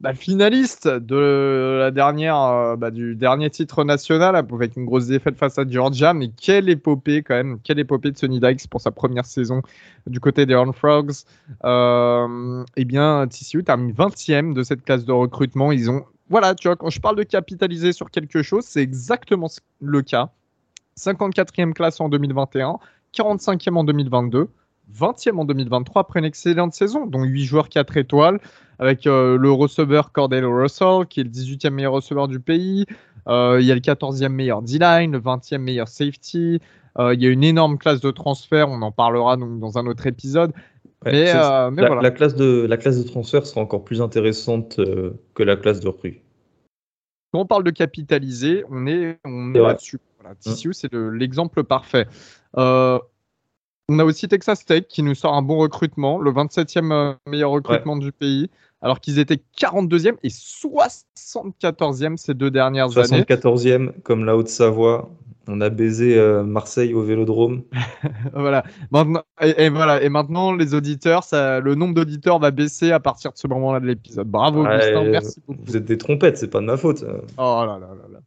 bah, 0.00 0.14
finaliste 0.14 0.88
de 0.88 1.78
la 1.80 1.90
dernière, 1.90 2.40
euh, 2.40 2.76
bah, 2.76 2.90
du 2.90 3.14
dernier 3.14 3.50
titre 3.50 3.84
national, 3.84 4.34
avec 4.34 4.76
une 4.76 4.86
grosse 4.86 5.06
défaite 5.06 5.36
face 5.36 5.58
à 5.58 5.68
Georgia. 5.68 6.14
Mais 6.14 6.28
quelle 6.28 6.68
épopée, 6.68 7.22
quand 7.22 7.34
même, 7.34 7.58
quelle 7.62 7.78
épopée 7.78 8.10
de 8.10 8.16
Sonny 8.16 8.40
Dykes 8.40 8.68
pour 8.68 8.80
sa 8.80 8.90
première 8.90 9.26
saison 9.26 9.62
du 10.06 10.20
côté 10.20 10.46
des 10.46 10.54
Horned 10.54 10.74
Frogs. 10.74 11.24
Euh, 11.64 12.64
eh 12.76 12.84
bien, 12.84 13.26
TCU 13.28 13.62
termine 13.62 13.92
20e 13.92 14.54
de 14.54 14.62
cette 14.62 14.84
classe 14.84 15.04
de 15.04 15.12
recrutement. 15.12 15.70
Ils 15.70 15.90
ont, 15.90 16.04
voilà, 16.30 16.54
tu 16.54 16.68
vois, 16.68 16.76
quand 16.76 16.90
je 16.90 17.00
parle 17.00 17.16
de 17.16 17.24
capitaliser 17.24 17.92
sur 17.92 18.10
quelque 18.10 18.42
chose, 18.42 18.64
c'est 18.64 18.82
exactement 18.82 19.48
le 19.80 20.02
cas. 20.02 20.30
54e 20.98 21.72
classe 21.72 22.00
en 22.00 22.08
2021. 22.08 22.78
45e 23.14 23.74
en 23.74 23.84
2022, 23.84 24.48
20e 24.94 25.38
en 25.38 25.44
2023 25.44 26.02
après 26.02 26.18
une 26.20 26.24
excellente 26.26 26.74
saison, 26.74 27.06
dont 27.06 27.24
8 27.24 27.44
joueurs 27.44 27.68
4 27.68 27.96
étoiles, 27.96 28.40
avec 28.78 29.06
euh, 29.06 29.36
le 29.36 29.50
receveur 29.50 30.12
Cordell 30.12 30.44
Russell, 30.44 31.06
qui 31.08 31.20
est 31.20 31.24
le 31.24 31.30
18e 31.30 31.70
meilleur 31.70 31.92
receveur 31.92 32.28
du 32.28 32.40
pays. 32.40 32.86
Euh, 33.28 33.58
il 33.60 33.66
y 33.66 33.72
a 33.72 33.74
le 33.74 33.80
14e 33.80 34.28
meilleur 34.28 34.62
D-line, 34.62 35.12
le 35.12 35.20
20e 35.20 35.58
meilleur 35.58 35.88
safety. 35.88 36.60
Euh, 36.98 37.14
il 37.14 37.22
y 37.22 37.26
a 37.26 37.30
une 37.30 37.44
énorme 37.44 37.78
classe 37.78 38.00
de 38.00 38.10
transfert, 38.10 38.68
on 38.68 38.82
en 38.82 38.92
parlera 38.92 39.36
donc 39.36 39.58
dans 39.60 39.78
un 39.78 39.86
autre 39.86 40.06
épisode. 40.06 40.52
mais, 41.04 41.32
la, 41.32 41.70
voilà. 41.70 42.00
la, 42.00 42.10
classe 42.10 42.34
de, 42.34 42.66
la 42.68 42.76
classe 42.76 42.98
de 42.98 43.08
transfert 43.08 43.46
sera 43.46 43.60
encore 43.60 43.84
plus 43.84 44.00
intéressante 44.00 44.80
que 45.34 45.42
la 45.42 45.56
classe 45.56 45.80
de 45.80 45.88
recrue. 45.88 46.22
Quand 47.32 47.40
on 47.40 47.46
parle 47.46 47.62
de 47.62 47.70
capitaliser, 47.70 48.64
on 48.70 48.86
est, 48.86 49.18
on 49.24 49.54
est 49.54 49.60
là-dessus. 49.60 49.98
Voilà, 50.20 50.34
TCU, 50.34 50.72
c'est 50.72 50.92
l'exemple 50.92 51.64
parfait. 51.64 52.06
Euh, 52.56 52.98
on 53.88 53.98
a 53.98 54.04
aussi 54.04 54.28
Texas 54.28 54.64
Tech 54.64 54.84
qui 54.88 55.02
nous 55.02 55.14
sort 55.14 55.34
un 55.34 55.42
bon 55.42 55.58
recrutement, 55.58 56.18
le 56.18 56.30
27e 56.32 56.92
euh, 56.92 57.14
meilleur 57.26 57.50
recrutement 57.50 57.96
du 57.96 58.12
pays, 58.12 58.50
alors 58.82 59.00
qu'ils 59.00 59.18
étaient 59.18 59.40
42e 59.58 60.16
et 60.22 60.28
74e 60.28 62.16
ces 62.16 62.34
deux 62.34 62.50
dernières 62.50 62.98
années. 62.98 63.22
74e, 63.22 63.92
comme 64.02 64.24
la 64.24 64.36
Haute-Savoie. 64.36 65.10
On 65.50 65.62
a 65.62 65.70
baisé 65.70 66.18
euh, 66.18 66.42
Marseille 66.42 66.92
au 66.92 67.00
Vélodrome. 67.00 67.62
voilà. 68.34 68.64
Maintenant, 68.90 69.22
et, 69.40 69.70
voilà. 69.70 70.02
Et 70.02 70.10
maintenant, 70.10 70.52
les 70.52 70.74
auditeurs, 70.74 71.24
ça, 71.24 71.60
le 71.60 71.74
nombre 71.74 71.94
d'auditeurs 71.94 72.38
va 72.38 72.50
baisser 72.50 72.92
à 72.92 73.00
partir 73.00 73.32
de 73.32 73.38
ce 73.38 73.46
moment-là 73.46 73.80
de 73.80 73.86
l'épisode. 73.86 74.28
Bravo, 74.28 74.66
Augustin. 74.66 75.04
Merci 75.04 75.40
beaucoup. 75.46 75.62
Vous 75.64 75.76
êtes 75.78 75.86
des 75.86 75.96
trompettes, 75.96 76.36
c'est 76.36 76.50
pas 76.50 76.60
de 76.60 76.66
ma 76.66 76.76
faute. 76.76 77.02
Oh 77.38 77.62
là 77.64 77.78
là 77.80 77.94
là 77.94 78.08
là. 78.12 78.18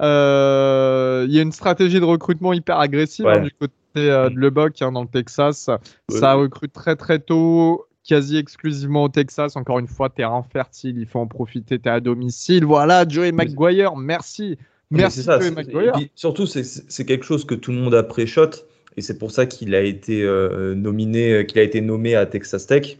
Euh, 0.00 1.26
il 1.28 1.34
y 1.34 1.38
a 1.38 1.42
une 1.42 1.52
stratégie 1.52 2.00
de 2.00 2.04
recrutement 2.04 2.52
hyper 2.52 2.78
agressive 2.78 3.26
hein, 3.26 3.40
du 3.40 3.50
côté 3.50 3.72
euh, 3.96 4.30
de 4.30 4.36
Leboc 4.36 4.80
hein, 4.82 4.92
dans 4.92 5.02
le 5.02 5.08
Texas. 5.08 5.70
Ça 6.08 6.34
recrute 6.34 6.72
très 6.72 6.96
très 6.96 7.18
tôt, 7.18 7.86
quasi 8.06 8.36
exclusivement 8.36 9.04
au 9.04 9.08
Texas. 9.08 9.56
Encore 9.56 9.78
une 9.78 9.88
fois, 9.88 10.08
terrain 10.08 10.42
fertile, 10.42 10.98
il 10.98 11.06
faut 11.06 11.20
en 11.20 11.26
profiter, 11.26 11.78
tu 11.78 11.88
es 11.88 11.92
à 11.92 12.00
domicile. 12.00 12.64
Voilà, 12.64 13.06
Joey 13.08 13.32
McGuire, 13.32 13.96
merci. 13.96 14.58
Merci 14.90 15.22
ça, 15.22 15.38
Joey 15.38 15.52
McGuire. 15.52 15.92
surtout, 16.14 16.46
c'est 16.46 17.04
quelque 17.04 17.24
chose 17.24 17.44
que 17.44 17.54
tout 17.54 17.70
le 17.70 17.78
monde 17.78 17.94
a 17.94 18.02
pré-shot 18.02 18.50
et 18.96 19.02
c'est 19.02 19.18
pour 19.18 19.30
ça 19.30 19.46
qu'il 19.46 19.74
a 19.74 19.82
été 19.82 20.22
euh, 20.24 20.74
nominé, 20.74 21.46
qu'il 21.46 21.60
a 21.60 21.62
été 21.62 21.80
nommé 21.80 22.16
à 22.16 22.26
Texas 22.26 22.66
Tech. 22.66 22.98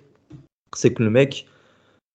C'est 0.74 0.92
que 0.94 1.02
le 1.02 1.10
mec, 1.10 1.46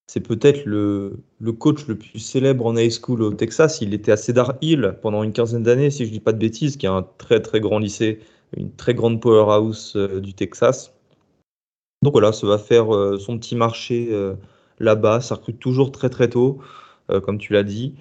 c'est 0.07 0.19
peut-être 0.19 0.65
le, 0.65 1.17
coach 1.59 1.87
le 1.87 1.97
plus 1.97 2.19
célèbre 2.19 2.65
en 2.65 2.77
high 2.77 2.91
school 2.91 3.23
au 3.23 3.33
Texas. 3.33 3.81
Il 3.81 3.93
était 3.93 4.11
à 4.11 4.17
Cedar 4.17 4.55
Hill 4.61 4.97
pendant 5.01 5.23
une 5.23 5.33
quinzaine 5.33 5.63
d'années, 5.63 5.89
si 5.89 6.05
je 6.05 6.09
ne 6.09 6.13
dis 6.13 6.19
pas 6.19 6.31
de 6.31 6.37
bêtises, 6.37 6.77
qui 6.77 6.85
est 6.85 6.89
un 6.89 7.05
très 7.17 7.41
très 7.41 7.59
grand 7.59 7.79
lycée, 7.79 8.19
une 8.55 8.71
très 8.71 8.93
grande 8.93 9.19
powerhouse 9.19 9.93
euh, 9.95 10.19
du 10.19 10.33
Texas. 10.33 10.93
Donc 12.03 12.13
voilà, 12.13 12.31
ça 12.31 12.45
va 12.45 12.59
faire 12.59 12.93
euh, 12.95 13.17
son 13.17 13.39
petit 13.39 13.55
marché 13.55 14.09
euh, 14.11 14.35
là-bas. 14.79 15.21
Ça 15.21 15.35
recrute 15.35 15.59
toujours 15.59 15.91
très 15.91 16.09
très 16.09 16.29
tôt, 16.29 16.59
comme 17.23 17.37
tu 17.37 17.53
l'as 17.53 17.63
dit. 17.63 17.95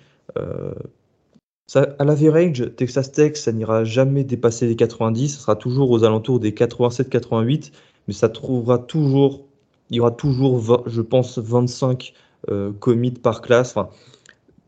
Ça, 1.67 1.95
à 1.99 2.05
l'average, 2.05 2.75
Texas 2.77 3.13
Tech, 3.13 3.37
ça 3.37 3.53
n'ira 3.53 3.85
jamais 3.85 4.25
dépasser 4.25 4.67
les 4.67 4.77
90. 4.77 5.29
Ça 5.29 5.41
sera 5.41 5.57
toujours 5.57 5.91
aux 5.91 6.05
alentours 6.05 6.39
des 6.39 6.53
87-88, 6.53 7.73
mais 8.07 8.15
ça 8.15 8.29
trouvera 8.29 8.79
toujours 8.79 9.47
il 9.95 9.99
y 9.99 10.01
aura 10.01 10.11
toujours, 10.11 10.83
je 10.89 11.01
pense, 11.01 11.39
25 11.39 12.15
euh, 12.51 12.73
commits 12.73 13.13
par 13.13 13.43
classe. 13.43 13.77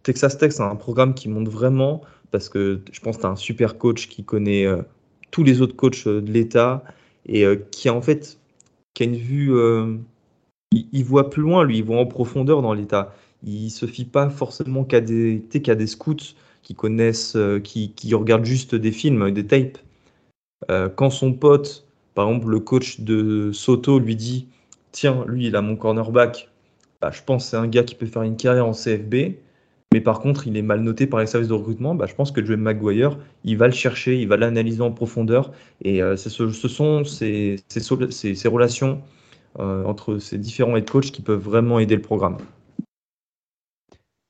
Texas 0.04 0.38
Tech, 0.38 0.52
c'est 0.52 0.62
un 0.62 0.76
programme 0.76 1.14
qui 1.14 1.28
monte 1.28 1.48
vraiment 1.48 2.00
parce 2.30 2.48
que 2.48 2.80
je 2.92 3.00
pense 3.00 3.16
que 3.16 3.22
tu 3.22 3.26
as 3.26 3.30
un 3.30 3.36
super 3.36 3.76
coach 3.76 4.08
qui 4.08 4.22
connaît 4.22 4.64
euh, 4.64 4.82
tous 5.32 5.42
les 5.42 5.62
autres 5.62 5.74
coachs 5.74 6.06
euh, 6.06 6.20
de 6.20 6.30
l'État 6.30 6.84
et 7.28 7.44
qui 7.72 7.88
a 7.88 7.94
en 7.94 8.02
fait 8.02 8.38
qui 8.94 9.02
a 9.02 9.06
une 9.06 9.16
vue. 9.16 9.52
Il, 10.70 11.04
voit 11.04 11.28
plus 11.28 11.42
loin, 11.42 11.64
lui, 11.64 11.78
il 11.78 11.84
voit 11.84 11.98
en 11.98 12.06
profondeur 12.06 12.62
dans 12.62 12.72
l'État. 12.72 13.12
Il 13.42 13.70
se 13.70 13.84
fie 13.86 14.04
pas 14.04 14.30
forcément 14.30 14.84
qu'à 14.84 15.00
des, 15.00 15.42
qu'à 15.64 15.74
des 15.74 15.88
scouts 15.88 16.34
qui 16.62 16.76
connaissent, 16.76 17.36
qui, 17.64 17.90
qui, 17.94 18.14
regardent 18.14 18.44
juste 18.44 18.76
des 18.76 18.92
films, 18.92 19.32
des 19.32 19.44
tapes. 19.44 19.78
quand 20.94 21.10
son 21.10 21.32
pote, 21.32 21.84
par 22.14 22.28
exemple, 22.28 22.46
le 22.48 22.60
coach 22.60 23.00
de 23.00 23.50
Soto 23.52 23.98
lui 23.98 24.14
dit 24.14 24.46
tiens, 24.96 25.24
lui, 25.28 25.46
il 25.48 25.56
a 25.56 25.60
mon 25.60 25.76
cornerback, 25.76 26.48
bah, 27.02 27.10
je 27.12 27.20
pense 27.22 27.44
que 27.44 27.50
c'est 27.50 27.56
un 27.58 27.68
gars 27.68 27.84
qui 27.84 27.94
peut 27.94 28.06
faire 28.06 28.22
une 28.22 28.36
carrière 28.36 28.66
en 28.66 28.72
CFB, 28.72 29.36
mais 29.92 30.00
par 30.00 30.20
contre, 30.20 30.46
il 30.46 30.56
est 30.56 30.62
mal 30.62 30.80
noté 30.80 31.06
par 31.06 31.20
les 31.20 31.26
services 31.26 31.48
de 31.48 31.54
recrutement, 31.54 31.94
bah, 31.94 32.06
je 32.06 32.14
pense 32.14 32.32
que 32.32 32.42
Joey 32.44 32.56
McGuire, 32.56 33.18
il 33.44 33.58
va 33.58 33.66
le 33.66 33.74
chercher, 33.74 34.18
il 34.18 34.26
va 34.26 34.38
l'analyser 34.38 34.80
en 34.80 34.90
profondeur, 34.90 35.52
et 35.82 36.02
euh, 36.02 36.16
ce, 36.16 36.28
sont 36.28 37.04
ces, 37.04 37.56
ces, 37.68 38.48
relations 38.48 39.02
euh, 39.58 39.84
entre 39.84 40.18
ces 40.18 40.38
différents 40.38 40.76
head 40.76 40.88
coachs 40.88 41.10
qui 41.12 41.20
peuvent 41.20 41.42
vraiment 41.42 41.78
aider 41.78 41.94
le 41.94 42.02
programme. 42.02 42.38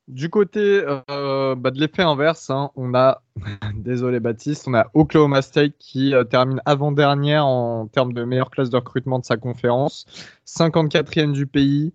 Du 0.07 0.29
côté 0.29 0.85
euh, 1.11 1.55
bah, 1.55 1.69
de 1.69 1.79
l'effet 1.79 2.01
inverse, 2.01 2.49
hein, 2.49 2.71
on 2.75 2.93
a, 2.93 3.21
désolé 3.75 4.21
Baptiste, 4.21 4.65
on 4.67 4.73
a 4.73 4.87
Oklahoma 4.93 5.41
State 5.41 5.73
qui 5.79 6.13
euh, 6.13 6.23
termine 6.23 6.61
avant-dernière 6.65 7.45
en 7.45 7.87
termes 7.87 8.13
de 8.13 8.23
meilleure 8.23 8.49
classe 8.49 8.69
de 8.69 8.77
recrutement 8.77 9.19
de 9.19 9.25
sa 9.25 9.35
conférence, 9.35 10.05
54e 10.45 11.33
du 11.33 11.45
pays. 11.45 11.91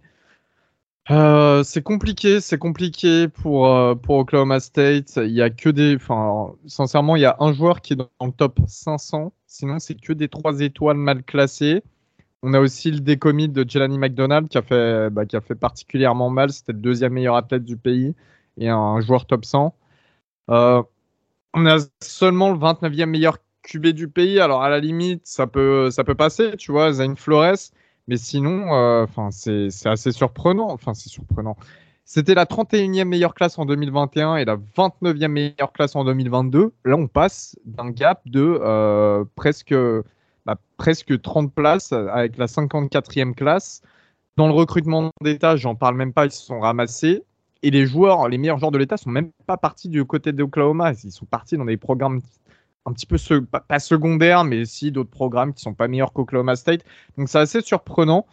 Euh, 1.11 1.65
c'est 1.65 1.83
compliqué, 1.83 2.41
c'est 2.41 2.59
compliqué 2.59 3.29
pour, 3.29 3.63
Oklahoma 4.09 4.61
State. 4.61 5.17
Il 5.17 5.33
y 5.33 5.41
a 5.41 5.49
que 5.49 5.71
des, 5.71 5.97
enfin, 5.97 6.53
sincèrement, 6.67 7.17
il 7.17 7.23
y 7.23 7.25
a 7.27 7.37
un 7.41 7.53
joueur 7.55 7.81
qui 7.81 7.95
est 7.95 7.97
dans 7.97 8.09
le 8.21 8.33
top 8.33 8.61
500. 8.67 9.33
Sinon, 9.47 9.79
c'est 9.79 9.95
que 9.95 10.13
des 10.13 10.29
trois 10.29 10.61
étoiles 10.61 10.99
mal 10.99 11.23
classées. 11.23 11.83
On 12.43 12.55
a 12.55 12.61
aussi 12.61 12.91
le 12.91 13.01
décommit 13.01 13.49
de 13.49 13.65
Jelani 13.69 13.99
McDonald 13.99 14.49
qui 14.49 14.59
a 14.59 14.63
fait, 14.63 15.11
bah, 15.11 15.27
qui 15.27 15.37
a 15.37 15.41
fait 15.41 15.55
particulièrement 15.55 16.29
mal. 16.29 16.51
C'était 16.51 16.73
le 16.73 16.79
deuxième 16.79 17.13
meilleur 17.13 17.37
athlète 17.37 17.65
du 17.65 17.77
pays 17.77 18.15
et 18.59 18.69
un 18.69 19.01
joueur 19.01 19.27
top 19.27 19.45
100. 19.45 19.75
Euh, 20.51 20.83
on 21.55 21.67
a 21.67 21.79
seulement 22.01 22.51
le 22.51 22.59
29e 22.59 23.07
meilleur 23.07 23.39
QB 23.63 23.89
du 23.89 24.09
pays. 24.09 24.41
Alors 24.41 24.63
à 24.63 24.71
la 24.71 24.81
limite, 24.81 25.27
ça 25.27 25.47
peut, 25.47 25.91
ça 25.91 26.05
peut 26.05 26.15
passer, 26.17 26.57
tu 26.57 26.73
vois, 26.73 26.93
Zayn 26.93 27.17
Flores. 27.17 27.71
Mais 28.09 28.17
sinon, 28.17 28.75
euh, 28.75 29.07
c'est 29.31 29.87
assez 29.87 30.11
surprenant. 30.13 30.71
Enfin, 30.71 30.95
c'est 30.95 31.09
surprenant. 31.09 31.57
C'était 32.05 32.35
la 32.35 32.47
31e 32.47 33.05
meilleure 33.05 33.35
classe 33.35 33.59
en 33.59 33.65
2021 33.65 34.37
et 34.37 34.45
la 34.45 34.57
29e 34.57 35.29
meilleure 35.29 35.73
classe 35.73 35.95
en 35.95 36.05
2022. 36.05 36.73
Là, 36.85 36.97
on 36.97 37.07
passe 37.07 37.57
d'un 37.65 37.91
gap 37.91 38.23
de 38.27 38.59
euh, 38.61 39.25
presque 39.37 39.75
bah, 40.47 40.59
presque 40.77 41.21
30 41.21 41.53
places 41.53 41.93
avec 41.93 42.37
la 42.37 42.47
54e 42.47 43.35
classe. 43.35 43.83
Dans 44.37 44.47
le 44.47 44.55
recrutement 44.55 45.11
d'État, 45.21 45.57
j'en 45.57 45.75
parle 45.75 45.97
même 45.97 46.13
pas, 46.13 46.25
ils 46.25 46.33
se 46.33 46.43
sont 46.43 46.61
ramassés. 46.61 47.23
Et 47.63 47.71
les 47.71 47.87
joueurs, 47.87 48.29
les 48.29 48.39
meilleurs 48.39 48.59
joueurs 48.59 48.73
de 48.73 48.79
l'État, 48.79 48.97
sont 48.97 49.11
même 49.11 49.31
pas 49.47 49.57
partis 49.57 49.89
du 49.89 50.05
côté 50.05 50.33
d'Oklahoma. 50.33 50.93
Ils 51.05 51.13
sont 51.13 51.27
partis 51.27 51.57
dans 51.57 51.65
des 51.65 51.77
programmes 51.77 52.21
un 52.87 52.93
petit 52.93 53.07
peu 53.07 53.17
pas 53.69 53.79
secondaires, 53.79 54.45
mais 54.45 54.65
si 54.65 54.91
d'autres 54.91 55.11
programmes 55.11 55.55
qui 55.55 55.63
sont 55.63 55.75
pas 55.75 55.87
meilleurs 55.87 56.13
qu'Oklahoma 56.13 56.57
State. 56.57 56.85
Donc 57.17 57.29
c'est 57.29 57.39
assez 57.39 57.61
surprenant. 57.61 58.27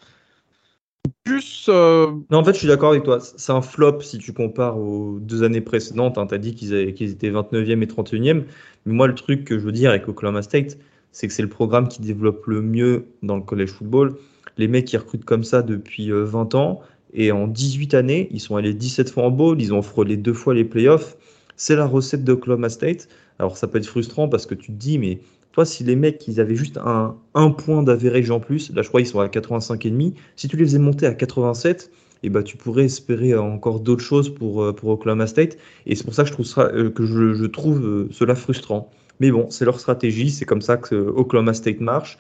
Plus. 1.24 1.68
Euh, 1.70 2.12
non, 2.30 2.40
en 2.40 2.44
fait, 2.44 2.54
je 2.54 2.60
suis 2.60 2.68
d'accord 2.68 2.92
avec 2.92 3.04
toi. 3.04 3.20
C'est 3.20 3.52
un 3.52 3.62
flop 3.62 4.02
si 4.02 4.18
tu 4.18 4.34
compares 4.34 4.78
aux 4.78 5.20
deux 5.20 5.44
années 5.44 5.62
précédentes. 5.62 6.18
Hein. 6.18 6.28
Tu 6.28 6.34
as 6.34 6.38
dit 6.38 6.56
qu'ils 6.56 6.74
étaient 7.12 7.32
29e 7.32 7.82
et 7.82 7.86
31e. 7.86 8.44
Mais 8.86 8.94
moi, 8.94 9.08
le 9.08 9.16
truc 9.16 9.46
que 9.46 9.60
je 9.60 9.66
veux 9.66 9.72
dire 9.72 9.92
avec 9.92 10.08
Oklahoma 10.08 10.42
State, 10.42 10.78
c'est 11.12 11.28
que 11.28 11.34
c'est 11.34 11.42
le 11.42 11.50
programme 11.50 11.88
qui 11.88 12.02
développe 12.02 12.46
le 12.48 12.62
mieux 12.62 13.06
dans 13.24 13.36
le 13.36 13.42
college 13.42 13.70
football. 13.70 14.16
Les 14.58 14.68
mecs 14.68 14.86
qui 14.86 14.98
recrutent 14.98 15.26
comme 15.26 15.44
ça 15.44 15.62
depuis 15.62 16.12
20 16.12 16.56
euh, 16.56 16.58
ans, 16.58 16.82
et 17.14 17.32
en 17.32 17.48
18 17.48 17.94
années, 17.94 18.28
ils 18.32 18.40
sont 18.40 18.56
allés 18.56 18.74
17 18.74 19.10
fois 19.10 19.24
en 19.24 19.32
bowl, 19.32 19.62
ils 19.62 19.74
ont 19.74 19.82
frôlé 19.82 20.18
deux 20.18 20.34
fois 20.34 20.54
les 20.54 20.66
playoffs. 20.66 21.18
C'est 21.56 21.76
la 21.76 21.86
recette 21.86 22.24
d'Oklahoma 22.24 22.70
State. 22.70 23.08
Alors 23.40 23.58
ça 23.58 23.68
peut 23.68 23.80
être 23.80 23.88
frustrant 23.88 24.28
parce 24.28 24.46
que 24.46 24.56
tu 24.56 24.68
te 24.68 24.78
dis, 24.78 25.00
mais 25.00 25.20
toi, 25.52 25.66
si 25.66 25.84
les 25.84 25.96
mecs, 25.96 26.28
ils 26.28 26.40
avaient 26.40 26.56
juste 26.56 26.78
un, 26.78 27.16
un 27.34 27.50
point 27.50 27.82
d'average 27.82 28.30
en 28.30 28.40
plus, 28.40 28.72
là 28.74 28.82
je 28.82 28.88
crois 28.90 29.02
qu'ils 29.02 29.10
sont 29.10 29.20
à 29.20 29.28
85,5, 29.28 30.14
si 30.36 30.48
tu 30.48 30.58
les 30.58 30.66
faisais 30.66 30.80
monter 30.80 31.06
à 31.06 31.14
87, 31.14 31.92
et 32.22 32.28
eh 32.28 32.30
ben, 32.30 32.44
tu 32.44 32.58
pourrais 32.58 32.84
espérer 32.84 33.34
encore 33.34 33.80
d'autres 33.80 34.04
choses 34.04 34.34
pour, 34.34 34.62
euh, 34.62 34.74
pour 34.74 34.90
Oklahoma 34.90 35.26
State. 35.26 35.58
Et 35.86 35.96
c'est 35.96 36.04
pour 36.04 36.14
ça 36.14 36.24
que 36.24 36.30
je 36.30 37.46
trouve, 37.46 37.86
euh, 37.86 38.10
cela 38.12 38.36
frustrant. 38.36 38.92
Mais 39.20 39.32
bon, 39.32 39.50
c'est 39.50 39.66
leur 39.66 39.80
stratégie, 39.80 40.30
c'est 40.30 40.46
comme 40.46 40.62
ça 40.62 40.78
que 40.78 40.96
Oklahoma 40.96 41.54
State 41.54 41.82
marche. 41.82 42.18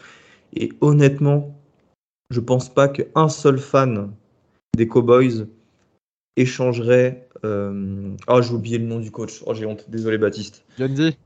Et 0.53 0.71
honnêtement, 0.81 1.55
je 2.29 2.39
pense 2.39 2.73
pas 2.73 2.87
qu'un 2.87 3.29
seul 3.29 3.57
fan 3.57 4.11
des 4.75 4.87
Cowboys 4.87 5.47
échangerait. 6.35 7.27
Euh... 7.45 8.15
Oh, 8.27 8.41
j'ai 8.41 8.53
oublié 8.53 8.77
le 8.77 8.85
nom 8.85 8.99
du 8.99 9.11
coach. 9.11 9.41
Oh, 9.45 9.53
j'ai 9.53 9.65
honte. 9.65 9.89
Désolé, 9.89 10.17
Baptiste. 10.17 10.63
Yandy 10.77 11.17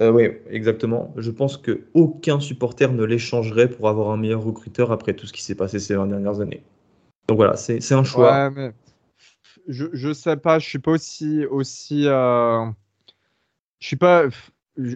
euh, 0.00 0.10
Oui, 0.10 0.30
exactement. 0.48 1.12
Je 1.16 1.30
pense 1.30 1.56
qu'aucun 1.56 2.40
supporter 2.40 2.92
ne 2.92 3.04
l'échangerait 3.04 3.68
pour 3.68 3.88
avoir 3.88 4.10
un 4.10 4.16
meilleur 4.16 4.42
recruteur 4.42 4.92
après 4.92 5.14
tout 5.14 5.26
ce 5.26 5.32
qui 5.32 5.42
s'est 5.42 5.54
passé 5.54 5.78
ces 5.78 5.94
20 5.94 6.06
dernières 6.06 6.40
années. 6.40 6.62
Donc 7.28 7.36
voilà, 7.36 7.56
c'est 7.56 7.92
un 7.92 8.04
choix. 8.04 8.32
Ouais, 8.32 8.50
mais 8.50 8.72
je, 9.68 9.86
je 9.92 10.12
sais 10.12 10.36
pas, 10.36 10.58
je 10.58 10.68
suis 10.68 10.78
pas 10.78 10.92
aussi. 10.92 11.44
aussi 11.46 12.06
euh... 12.06 12.66
Je 13.78 13.86
suis 13.86 13.96
pas 13.96 14.26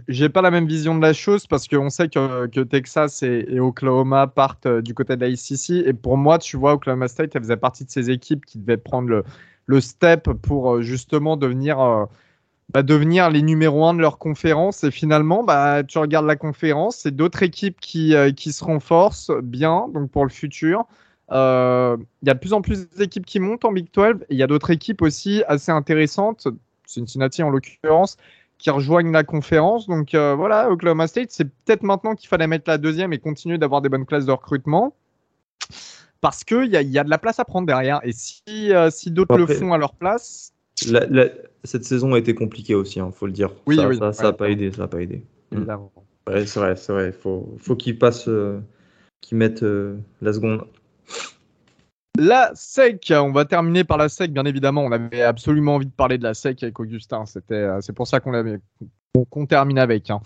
j'ai 0.08 0.28
pas 0.28 0.40
la 0.42 0.50
même 0.50 0.66
vision 0.66 0.94
de 0.94 1.02
la 1.02 1.12
chose 1.12 1.46
parce 1.46 1.68
qu'on 1.68 1.90
sait 1.90 2.08
que, 2.08 2.46
que, 2.46 2.60
Texas 2.60 3.22
et, 3.22 3.60
Oklahoma 3.60 4.26
partent 4.26 4.66
euh, 4.66 4.82
du 4.82 4.94
côté 4.94 5.16
de 5.16 5.20
la 5.20 5.28
ICC. 5.28 5.86
Et 5.86 5.92
pour 5.92 6.16
moi, 6.16 6.38
tu 6.38 6.56
vois, 6.56 6.74
Oklahoma 6.74 7.08
State, 7.08 7.36
elle 7.36 7.42
faisait 7.42 7.56
partie 7.56 7.84
de 7.84 7.90
ces 7.90 8.10
équipes 8.10 8.46
qui 8.46 8.58
devaient 8.58 8.78
prendre 8.78 9.08
le, 9.08 9.24
le 9.66 9.80
step 9.80 10.30
pour 10.32 10.76
euh, 10.76 10.82
justement 10.82 11.36
devenir, 11.36 11.78
euh, 11.80 12.06
bah, 12.70 12.82
devenir 12.82 13.28
les 13.28 13.42
numéros 13.42 13.84
1 13.86 13.94
de 13.94 14.00
leur 14.00 14.18
conférence. 14.18 14.82
Et 14.82 14.90
finalement, 14.90 15.44
bah, 15.44 15.84
tu 15.84 15.98
regardes 15.98 16.26
la 16.26 16.36
conférence, 16.36 16.96
c'est 16.96 17.14
d'autres 17.14 17.42
équipes 17.42 17.78
qui, 17.80 18.14
qui 18.34 18.52
se 18.52 18.64
renforcent 18.64 19.32
bien 19.42 19.88
donc 19.92 20.10
pour 20.10 20.24
le 20.24 20.30
futur. 20.30 20.86
Il 21.30 21.34
y 21.34 22.30
a 22.30 22.34
de 22.34 22.38
plus 22.38 22.52
en 22.54 22.62
plus 22.62 22.88
d'équipes 22.90 23.26
qui 23.26 23.40
montent 23.40 23.64
en 23.64 23.72
Big 23.72 23.88
12. 23.92 24.24
Il 24.30 24.38
y 24.38 24.42
a 24.42 24.46
d'autres 24.46 24.70
équipes 24.70 25.02
aussi 25.02 25.42
assez 25.48 25.70
intéressantes, 25.70 26.48
Cincinnati 26.86 27.42
en 27.42 27.50
l'occurrence, 27.50 28.16
qui 28.58 28.70
rejoignent 28.70 29.12
la 29.12 29.24
conférence. 29.24 29.86
Donc 29.86 30.14
euh, 30.14 30.34
voilà, 30.34 30.70
Oklahoma 30.70 31.06
State, 31.06 31.30
c'est 31.30 31.44
peut-être 31.44 31.82
maintenant 31.82 32.14
qu'il 32.14 32.28
fallait 32.28 32.46
mettre 32.46 32.68
la 32.68 32.78
deuxième 32.78 33.12
et 33.12 33.18
continuer 33.18 33.58
d'avoir 33.58 33.82
des 33.82 33.88
bonnes 33.88 34.06
classes 34.06 34.26
de 34.26 34.32
recrutement. 34.32 34.94
Parce 36.20 36.44
qu'il 36.44 36.66
y 36.66 36.76
a, 36.76 36.82
y 36.82 36.98
a 36.98 37.04
de 37.04 37.10
la 37.10 37.18
place 37.18 37.38
à 37.38 37.44
prendre 37.44 37.66
derrière. 37.66 38.00
Et 38.02 38.12
si, 38.12 38.42
euh, 38.72 38.90
si 38.90 39.10
d'autres 39.10 39.36
le 39.36 39.46
font 39.46 39.72
à 39.72 39.78
leur 39.78 39.94
place. 39.94 40.52
cette 41.64 41.84
saison 41.84 42.14
a 42.14 42.18
été 42.18 42.34
compliquée 42.34 42.74
aussi, 42.74 42.98
il 42.98 43.02
hein, 43.02 43.10
faut 43.12 43.26
le 43.26 43.32
dire. 43.32 43.50
Oui, 43.66 43.76
ça, 43.76 43.88
oui, 43.88 43.98
ça, 44.12 44.22
n'a 44.22 44.32
pas 44.32 44.50
aidé. 44.50 44.72
Ça 44.72 44.84
a 44.84 44.88
pas 44.88 45.02
aidé. 45.02 45.22
Mm. 45.52 45.64
c'est 46.46 46.58
vrai, 46.58 46.76
c'est 46.76 46.92
vrai. 46.92 47.06
Il 47.08 47.12
faut, 47.12 47.54
faut 47.58 47.76
qu'ils 47.76 47.98
passent, 47.98 48.28
euh, 48.28 48.58
qu'ils 49.20 49.38
mettent 49.38 49.64
la 50.22 50.32
seconde. 50.32 50.66
La 52.18 52.50
SEC, 52.54 53.12
on 53.12 53.32
va 53.32 53.44
terminer 53.44 53.84
par 53.84 53.98
la 53.98 54.08
SEC, 54.08 54.32
bien 54.32 54.44
évidemment. 54.44 54.82
On 54.82 54.92
avait 54.92 55.22
absolument 55.22 55.74
envie 55.74 55.86
de 55.86 55.92
parler 55.92 56.18
de 56.18 56.22
la 56.22 56.34
SEC 56.34 56.62
avec 56.62 56.80
Augustin. 56.80 57.26
C'était, 57.26 57.54
euh, 57.54 57.80
c'est 57.80 57.92
pour 57.92 58.06
ça 58.06 58.20
qu'on 58.20 58.30
l'avait, 58.30 58.58
qu'on 59.30 59.46
termine 59.46 59.78
avec. 59.78 60.10
Hein. 60.10 60.20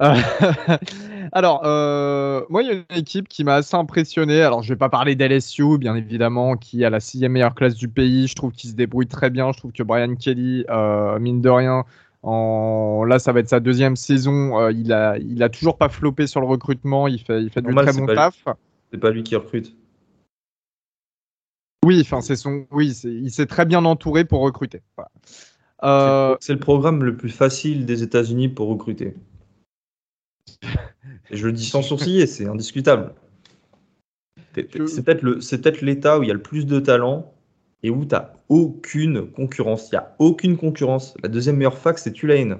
Euh, 0.00 0.14
alors, 1.32 1.62
euh, 1.64 2.42
moi, 2.48 2.62
il 2.62 2.68
y 2.68 2.70
a 2.70 2.74
une 2.74 2.96
équipe 2.96 3.28
qui 3.28 3.44
m'a 3.44 3.56
assez 3.56 3.76
impressionné. 3.76 4.40
Alors, 4.42 4.62
je 4.62 4.70
vais 4.70 4.78
pas 4.78 4.88
parler 4.88 5.14
d'LSU, 5.14 5.78
bien 5.78 5.94
évidemment, 5.94 6.56
qui 6.56 6.84
a 6.84 6.90
la 6.90 7.00
sixième 7.00 7.32
meilleure 7.32 7.54
classe 7.54 7.74
du 7.74 7.88
pays. 7.88 8.28
Je 8.28 8.34
trouve 8.34 8.52
qu'il 8.52 8.70
se 8.70 8.74
débrouille 8.74 9.08
très 9.08 9.30
bien. 9.30 9.52
Je 9.52 9.58
trouve 9.58 9.72
que 9.72 9.82
Brian 9.82 10.14
Kelly, 10.14 10.64
mine 11.20 11.40
de 11.42 11.50
rien, 11.50 11.84
en... 12.22 13.04
là, 13.04 13.18
ça 13.18 13.32
va 13.32 13.40
être 13.40 13.48
sa 13.48 13.60
deuxième 13.60 13.96
saison. 13.96 14.68
il 14.70 14.92
a, 14.92 15.18
il 15.18 15.42
a 15.42 15.48
toujours 15.48 15.76
pas 15.76 15.90
floppé 15.90 16.26
sur 16.26 16.40
le 16.40 16.46
recrutement. 16.46 17.08
Il 17.08 17.20
fait, 17.20 17.42
il 17.42 17.50
fait 17.50 17.62
du 17.62 17.74
très 17.74 17.92
bon 17.92 18.06
taf. 18.06 18.44
C'est 18.90 19.00
pas 19.00 19.10
lui 19.10 19.22
qui 19.22 19.36
recrute. 19.36 19.74
Oui, 21.86 22.00
enfin 22.00 22.20
c'est 22.20 22.34
son, 22.34 22.66
oui, 22.72 22.88
il 23.04 23.30
s'est 23.30 23.46
très 23.46 23.64
bien 23.64 23.84
entouré 23.84 24.24
pour 24.24 24.40
recruter. 24.40 24.82
Euh, 25.84 26.36
c'est 26.40 26.52
le 26.52 26.58
programme 26.58 27.04
le 27.04 27.16
plus 27.16 27.30
facile 27.30 27.86
des 27.86 28.02
États-Unis 28.02 28.48
pour 28.48 28.66
recruter. 28.66 29.14
Et 31.30 31.36
je 31.36 31.46
le 31.46 31.52
dis 31.52 31.64
sans 31.64 31.82
sourciller, 31.82 32.26
c'est 32.26 32.46
indiscutable. 32.46 33.14
C'est 34.56 35.04
peut-être 35.04 35.80
l'État 35.80 36.18
où 36.18 36.24
il 36.24 36.26
y 36.26 36.32
a 36.32 36.34
le 36.34 36.42
plus 36.42 36.66
de 36.66 36.80
talent 36.80 37.32
et 37.84 37.90
où 37.90 38.04
tu 38.04 38.14
n'as 38.16 38.32
aucune 38.48 39.30
concurrence. 39.30 39.88
Il 39.92 39.94
n'y 39.94 39.98
a 39.98 40.16
aucune 40.18 40.56
concurrence. 40.56 41.14
La 41.22 41.28
deuxième 41.28 41.56
meilleure 41.56 41.78
fac, 41.78 42.00
c'est 42.00 42.12
Tulane. 42.12 42.58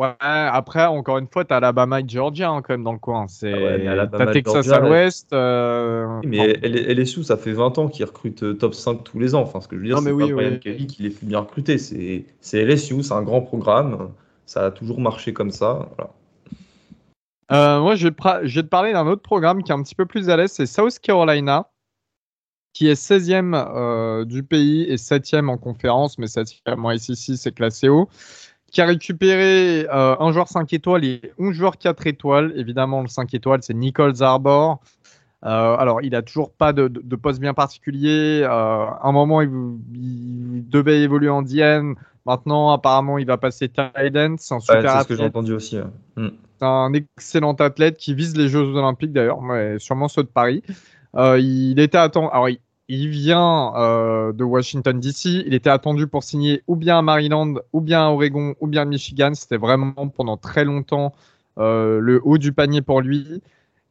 Ouais, 0.00 0.14
après, 0.18 0.86
encore 0.86 1.18
une 1.18 1.26
fois, 1.26 1.44
tu 1.44 1.52
as 1.52 1.58
Alabama 1.58 2.00
et 2.00 2.04
Georgia 2.08 2.48
hein, 2.48 2.62
quand 2.62 2.72
même 2.72 2.84
dans 2.84 2.94
le 2.94 2.98
coin. 2.98 3.28
C'est 3.28 3.86
ah 3.86 4.26
Texas 4.32 4.70
à 4.70 4.80
l'ouest. 4.80 5.30
Euh, 5.34 6.22
mais 6.24 7.04
sous, 7.04 7.22
ça 7.22 7.36
fait 7.36 7.52
20 7.52 7.76
ans 7.76 7.88
qu'ils 7.88 8.06
recrutent 8.06 8.42
euh, 8.42 8.54
top 8.54 8.74
5 8.74 9.04
tous 9.04 9.18
les 9.18 9.34
ans. 9.34 9.42
Enfin, 9.42 9.60
ce 9.60 9.68
que 9.68 9.76
je 9.76 9.82
veux 9.82 9.88
dire, 9.88 9.98
c'est 9.98 10.10
pas 10.10 10.26
Brian 10.26 10.56
Kelly 10.58 10.86
qui 10.86 11.02
les 11.02 11.10
fait 11.10 11.26
bien 11.26 11.40
recruter. 11.40 11.76
C'est 11.76 12.24
LSU, 12.64 13.02
c'est 13.02 13.12
un 13.12 13.20
grand 13.20 13.42
programme. 13.42 14.08
Ça 14.46 14.64
a 14.64 14.70
toujours 14.70 15.00
marché 15.00 15.34
comme 15.34 15.50
ça. 15.50 15.90
Euh, 17.52 17.80
moi, 17.80 17.94
je 17.94 18.08
vais, 18.08 18.14
te 18.14 18.60
parler 18.68 18.94
d'un 18.94 19.06
autre 19.06 19.22
programme 19.22 19.62
qui 19.62 19.70
est 19.70 19.74
un 19.74 19.82
petit 19.82 19.94
peu 19.94 20.06
plus 20.06 20.30
à 20.30 20.38
l'aise. 20.38 20.52
C'est 20.52 20.64
South 20.64 20.98
Carolina, 20.98 21.68
qui 22.72 22.88
est 22.88 22.94
16e 22.98 24.24
du 24.24 24.44
pays 24.44 24.84
et 24.84 24.96
7e 24.96 25.48
en 25.48 25.58
conférence, 25.58 26.16
mais 26.16 26.24
7e 26.24 26.80
en 26.80 26.96
SEC, 26.96 27.36
c'est 27.36 27.54
classé 27.54 27.90
haut 27.90 28.08
qui 28.70 28.80
a 28.80 28.86
récupéré 28.86 29.86
euh, 29.92 30.16
un 30.18 30.32
joueur 30.32 30.48
5 30.48 30.72
étoiles 30.72 31.04
et 31.04 31.32
un 31.38 31.52
joueur 31.52 31.76
4 31.78 32.06
étoiles. 32.06 32.52
Évidemment, 32.56 33.02
le 33.02 33.08
5 33.08 33.32
étoiles, 33.34 33.60
c'est 33.62 33.74
Nicole 33.74 34.14
Arbor. 34.20 34.80
Euh, 35.44 35.76
alors, 35.76 36.02
il 36.02 36.14
a 36.14 36.22
toujours 36.22 36.52
pas 36.52 36.72
de, 36.72 36.88
poste 37.16 37.40
bien 37.40 37.54
particulier. 37.54 38.42
Euh, 38.42 38.48
à 38.48 39.00
un 39.02 39.12
moment, 39.12 39.40
il, 39.40 40.64
devait 40.68 41.00
évoluer 41.00 41.28
en 41.28 41.42
DN. 41.42 41.94
Maintenant, 42.26 42.70
apparemment, 42.70 43.18
il 43.18 43.26
va 43.26 43.38
passer 43.38 43.68
Tiden. 43.68 44.36
C'est 44.38 44.54
un 44.54 44.60
super 44.60 44.92
C'est 44.92 45.02
ce 45.02 45.08
que 45.08 45.16
j'ai 45.16 45.24
entendu 45.24 45.52
aussi. 45.52 45.78
Hmm. 46.16 46.28
C'est 46.58 46.66
un 46.66 46.92
excellent 46.92 47.54
athlète 47.54 47.96
qui 47.96 48.14
vise 48.14 48.36
les 48.36 48.48
Jeux 48.48 48.60
Olympiques 48.60 49.12
d'ailleurs, 49.12 49.40
mais 49.40 49.78
sûrement 49.78 50.08
ceux 50.08 50.22
de 50.22 50.28
Paris. 50.28 50.62
il 51.16 51.80
était 51.80 51.98
à 51.98 52.08
temps. 52.08 52.28
Alors, 52.28 52.50
il 52.50 52.60
vient 52.96 53.72
euh, 53.76 54.32
de 54.32 54.42
Washington 54.42 54.98
DC. 54.98 55.26
Il 55.46 55.54
était 55.54 55.70
attendu 55.70 56.08
pour 56.08 56.24
signer 56.24 56.62
ou 56.66 56.74
bien 56.74 56.98
à 56.98 57.02
Maryland, 57.02 57.54
ou 57.72 57.80
bien 57.80 58.06
à 58.06 58.10
Oregon, 58.10 58.54
ou 58.60 58.66
bien 58.66 58.82
à 58.82 58.84
Michigan. 58.84 59.30
C'était 59.34 59.58
vraiment 59.58 60.08
pendant 60.08 60.36
très 60.36 60.64
longtemps 60.64 61.14
euh, 61.58 62.00
le 62.00 62.20
haut 62.24 62.38
du 62.38 62.52
panier 62.52 62.82
pour 62.82 63.00
lui. 63.00 63.42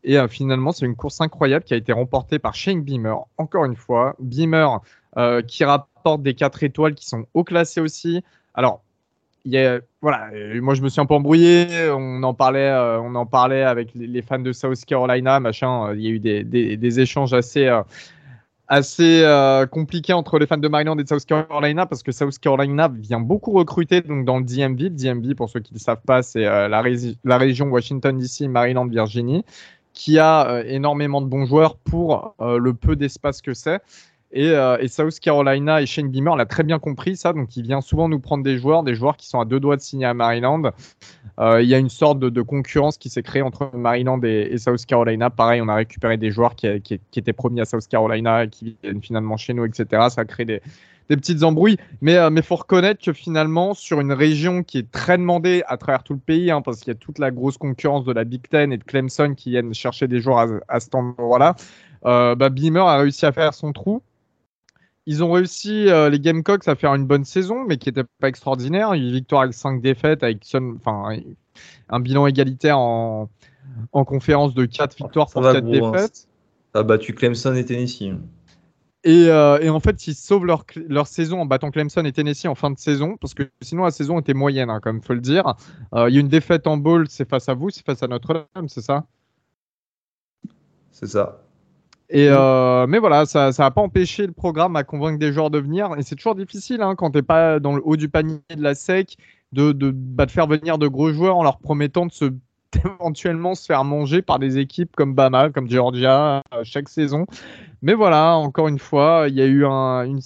Et 0.03 0.17
euh, 0.17 0.27
finalement, 0.27 0.73
c'est 0.73 0.85
une 0.85 0.97
course 0.97 1.21
incroyable 1.21 1.63
qui 1.63 1.73
a 1.73 1.77
été 1.77 1.93
remportée 1.93 2.39
par 2.39 2.55
Shane 2.55 2.81
Beamer. 2.81 3.25
Encore 3.37 3.65
une 3.65 3.75
fois, 3.75 4.15
Beamer 4.19 4.81
qui 5.47 5.63
rapporte 5.63 6.21
des 6.21 6.33
4 6.33 6.63
étoiles 6.63 6.93
qui 6.93 7.05
sont 7.05 7.25
haut 7.33 7.43
classées 7.43 7.81
aussi. 7.81 8.23
Alors, 8.53 8.81
il 9.43 9.81
moi 10.01 10.75
je 10.75 10.81
me 10.81 10.89
suis 10.89 11.01
un 11.01 11.05
peu 11.05 11.13
embrouillé. 11.13 11.89
On 11.89 12.21
en 12.23 12.33
parlait, 12.33 13.63
avec 13.63 13.91
les, 13.95 14.21
fans 14.21 14.39
de 14.39 14.51
South 14.53 14.83
Carolina. 14.85 15.41
Il 15.41 16.01
y 16.01 16.07
a 16.07 16.09
eu 16.09 16.19
des 16.19 16.99
échanges 16.99 17.33
assez 17.33 17.69
assez 18.69 19.23
euh, 19.23 19.65
compliqué 19.65 20.13
entre 20.13 20.37
les 20.37 20.45
fans 20.45 20.57
de 20.57 20.67
Maryland 20.67 20.97
et 20.97 21.05
South 21.05 21.25
Carolina 21.25 21.87
parce 21.87 22.03
que 22.03 22.11
South 22.11 22.37
Carolina 22.37 22.87
vient 22.87 23.19
beaucoup 23.19 23.51
recruter 23.51 24.01
dans 24.01 24.37
le 24.37 24.43
DMV. 24.43 24.91
DMV, 24.91 25.35
pour 25.35 25.49
ceux 25.49 25.59
qui 25.59 25.73
ne 25.73 25.79
savent 25.79 26.03
pas, 26.05 26.21
c'est 26.21 26.45
euh, 26.45 26.67
la, 26.67 26.83
la, 27.23 27.37
région 27.37 27.65
Washington 27.67 28.17
DC, 28.17 28.41
Maryland, 28.41 28.85
Virginie, 28.85 29.43
qui 29.93 30.19
a 30.19 30.47
euh, 30.47 30.63
énormément 30.67 31.19
de 31.21 31.25
bons 31.25 31.47
joueurs 31.47 31.77
pour 31.77 32.35
le 32.39 32.73
peu 32.73 32.95
d'espace 32.95 33.41
que 33.41 33.55
c'est. 33.55 33.81
Et, 34.31 34.53
et, 34.79 34.87
South 34.87 35.19
Carolina 35.19 35.81
et 35.81 35.85
Shane 35.85 36.09
Beamer 36.09 36.35
l'a 36.35 36.45
très 36.45 36.63
bien 36.63 36.77
compris 36.77 37.15
ça, 37.15 37.33
donc 37.33 37.57
il 37.57 37.63
vient 37.63 37.81
souvent 37.81 38.07
nous 38.07 38.19
prendre 38.19 38.43
des 38.43 38.57
joueurs, 38.57 38.83
des 38.83 38.93
joueurs 38.93 39.17
qui 39.17 39.27
sont 39.27 39.39
à 39.39 39.45
deux 39.45 39.59
doigts 39.59 39.75
de 39.75 39.81
signer 39.81 40.05
à 40.05 40.13
Maryland. 40.13 40.71
il 41.39 41.65
y 41.65 41.73
a 41.73 41.79
une 41.79 41.89
sorte 41.89 42.19
de, 42.19 42.41
concurrence 42.41 42.97
qui 42.97 43.09
s'est 43.09 43.23
créée 43.23 43.41
entre 43.41 43.71
Maryland 43.73 44.21
et, 44.23 44.57
South 44.57 44.85
Carolina. 44.85 45.29
Pareil, 45.29 45.61
on 45.61 45.67
a 45.67 45.75
récupéré 45.75 46.17
des 46.17 46.29
joueurs 46.29 46.55
qui, 46.55 46.67
étaient 46.67 47.33
promis 47.33 47.59
à 47.61 47.65
South 47.65 47.87
Carolina 47.87 48.43
et 48.43 48.49
qui 48.49 48.77
viennent 48.83 49.01
finalement 49.01 49.35
chez 49.35 49.53
nous, 49.53 49.65
etc. 49.65 50.09
Ça 50.09 50.21
a 50.21 50.25
créé 50.25 50.45
des, 50.45 50.61
des 51.09 51.17
petites 51.17 51.43
embrouilles. 51.43 51.77
Mais 52.01 52.17
mais 52.29 52.41
faut 52.41 52.55
reconnaître 52.55 53.03
que 53.03 53.13
finalement, 53.13 53.73
sur 53.73 53.99
une 53.99 54.13
région 54.13 54.63
qui 54.63 54.77
est 54.77 54.91
très 54.91 55.17
demandée 55.17 55.63
à 55.67 55.77
travers 55.77 56.03
tout 56.03 56.13
le 56.13 56.19
pays, 56.19 56.51
hein, 56.51 56.61
parce 56.61 56.79
qu'il 56.79 56.93
y 56.93 56.95
a 56.95 56.99
toute 56.99 57.19
la 57.19 57.31
grosse 57.31 57.57
concurrence 57.57 58.05
de 58.05 58.13
la 58.13 58.23
Big 58.23 58.47
Ten 58.47 58.71
et 58.71 58.77
de 58.77 58.83
Clemson 58.83 59.33
qui 59.35 59.51
viennent 59.51 59.73
chercher 59.73 60.07
des 60.07 60.21
joueurs 60.21 60.39
à, 60.39 60.47
à 60.67 60.79
cet 60.79 60.95
endroit-là, 60.95 61.55
euh, 62.05 62.35
bah, 62.35 62.49
Beamer 62.49 62.87
a 62.87 62.97
réussi 62.97 63.25
à 63.25 63.31
faire 63.31 63.53
son 63.53 63.73
trou. 63.73 64.01
Ils 65.09 65.23
ont 65.23 65.31
réussi, 65.31 65.89
euh, 65.89 66.07
les 66.11 66.19
Gamecocks, 66.19 66.67
à 66.67 66.75
faire 66.75 66.93
une 66.93 67.07
bonne 67.07 67.25
saison, 67.25 67.65
mais 67.67 67.77
qui 67.77 67.89
n'était 67.89 68.03
pas 68.19 68.27
extraordinaire. 68.27 68.93
Une 68.93 69.11
victoire 69.11 69.41
avec 69.41 69.55
5 69.55 69.81
défaites, 69.81 70.21
avec 70.21 70.45
un 71.89 71.99
bilan 71.99 72.27
égalitaire 72.27 72.77
en, 72.77 73.27
en 73.91 74.05
conférence 74.05 74.53
de 74.53 74.65
4 74.65 74.97
victoires 74.97 75.27
pour 75.31 75.41
4 75.41 75.55
hein. 75.55 75.61
défaites. 75.61 76.27
Ça 76.75 76.81
a 76.81 76.83
battu 76.83 77.15
Clemson 77.15 77.55
et 77.55 77.65
Tennessee. 77.65 78.13
Et, 79.03 79.29
euh, 79.29 79.57
et, 79.59 79.71
en 79.71 79.79
fait, 79.79 80.05
ils 80.05 80.13
sauvent 80.13 80.45
leur, 80.45 80.63
leur, 80.75 81.07
saison 81.07 81.41
en 81.41 81.47
battant 81.47 81.71
Clemson 81.71 82.05
et 82.05 82.11
Tennessee 82.11 82.45
en 82.45 82.53
fin 82.53 82.69
de 82.69 82.77
saison, 82.77 83.17
parce 83.19 83.33
que 83.33 83.49
sinon 83.61 83.85
la 83.85 83.91
saison 83.91 84.19
était 84.19 84.35
moyenne, 84.35 84.69
hein, 84.69 84.79
comme 84.79 84.97
il 84.97 85.03
faut 85.03 85.15
le 85.15 85.21
dire. 85.21 85.55
Euh, 85.95 86.07
il 86.07 86.13
y 86.13 86.17
a 86.17 86.21
une 86.21 86.27
défaite 86.27 86.67
en 86.67 86.77
bowl, 86.77 87.07
c'est 87.09 87.27
face 87.27 87.49
à 87.49 87.55
vous, 87.55 87.71
c'est 87.71 87.83
face 87.83 88.03
à 88.03 88.07
Notre-Dame, 88.07 88.67
c'est 88.67 88.81
ça? 88.81 89.07
C'est 90.91 91.07
ça. 91.07 91.41
Et 92.09 92.27
euh, 92.29 92.87
mais 92.87 92.97
voilà, 92.97 93.25
ça 93.25 93.51
n'a 93.57 93.71
pas 93.71 93.81
empêché 93.81 94.25
le 94.25 94.33
programme 94.33 94.75
à 94.75 94.83
convaincre 94.83 95.19
des 95.19 95.31
joueurs 95.31 95.51
de 95.51 95.59
venir. 95.59 95.91
Et 95.97 96.01
c'est 96.01 96.15
toujours 96.15 96.35
difficile 96.35 96.81
hein, 96.81 96.95
quand 96.95 97.11
tu 97.11 97.17
n'es 97.17 97.21
pas 97.21 97.59
dans 97.59 97.75
le 97.75 97.81
haut 97.85 97.97
du 97.97 98.09
panier 98.09 98.39
de 98.55 98.63
la 98.63 98.73
SEC 98.73 99.15
de, 99.51 99.71
de, 99.71 99.91
bah, 99.91 100.25
de, 100.25 100.31
faire 100.31 100.47
venir 100.47 100.77
de 100.77 100.87
gros 100.87 101.11
joueurs 101.11 101.37
en 101.37 101.43
leur 101.43 101.59
promettant 101.59 102.05
de 102.05 102.11
se 102.11 102.33
éventuellement 102.85 103.55
se 103.55 103.65
faire 103.65 103.83
manger 103.83 104.21
par 104.21 104.37
des 104.37 104.59
équipes 104.59 104.95
comme 104.95 105.15
Bama, 105.15 105.49
comme 105.49 105.69
Georgia 105.69 106.41
euh, 106.53 106.63
chaque 106.63 106.89
saison. 106.89 107.25
Mais 107.81 107.93
voilà, 107.93 108.35
encore 108.35 108.67
une 108.67 108.77
fois, 108.77 109.25
il 109.27 109.35
y 109.35 109.41
a 109.41 109.45
eu 109.45 109.65
un, 109.65 110.03
une, 110.03 110.19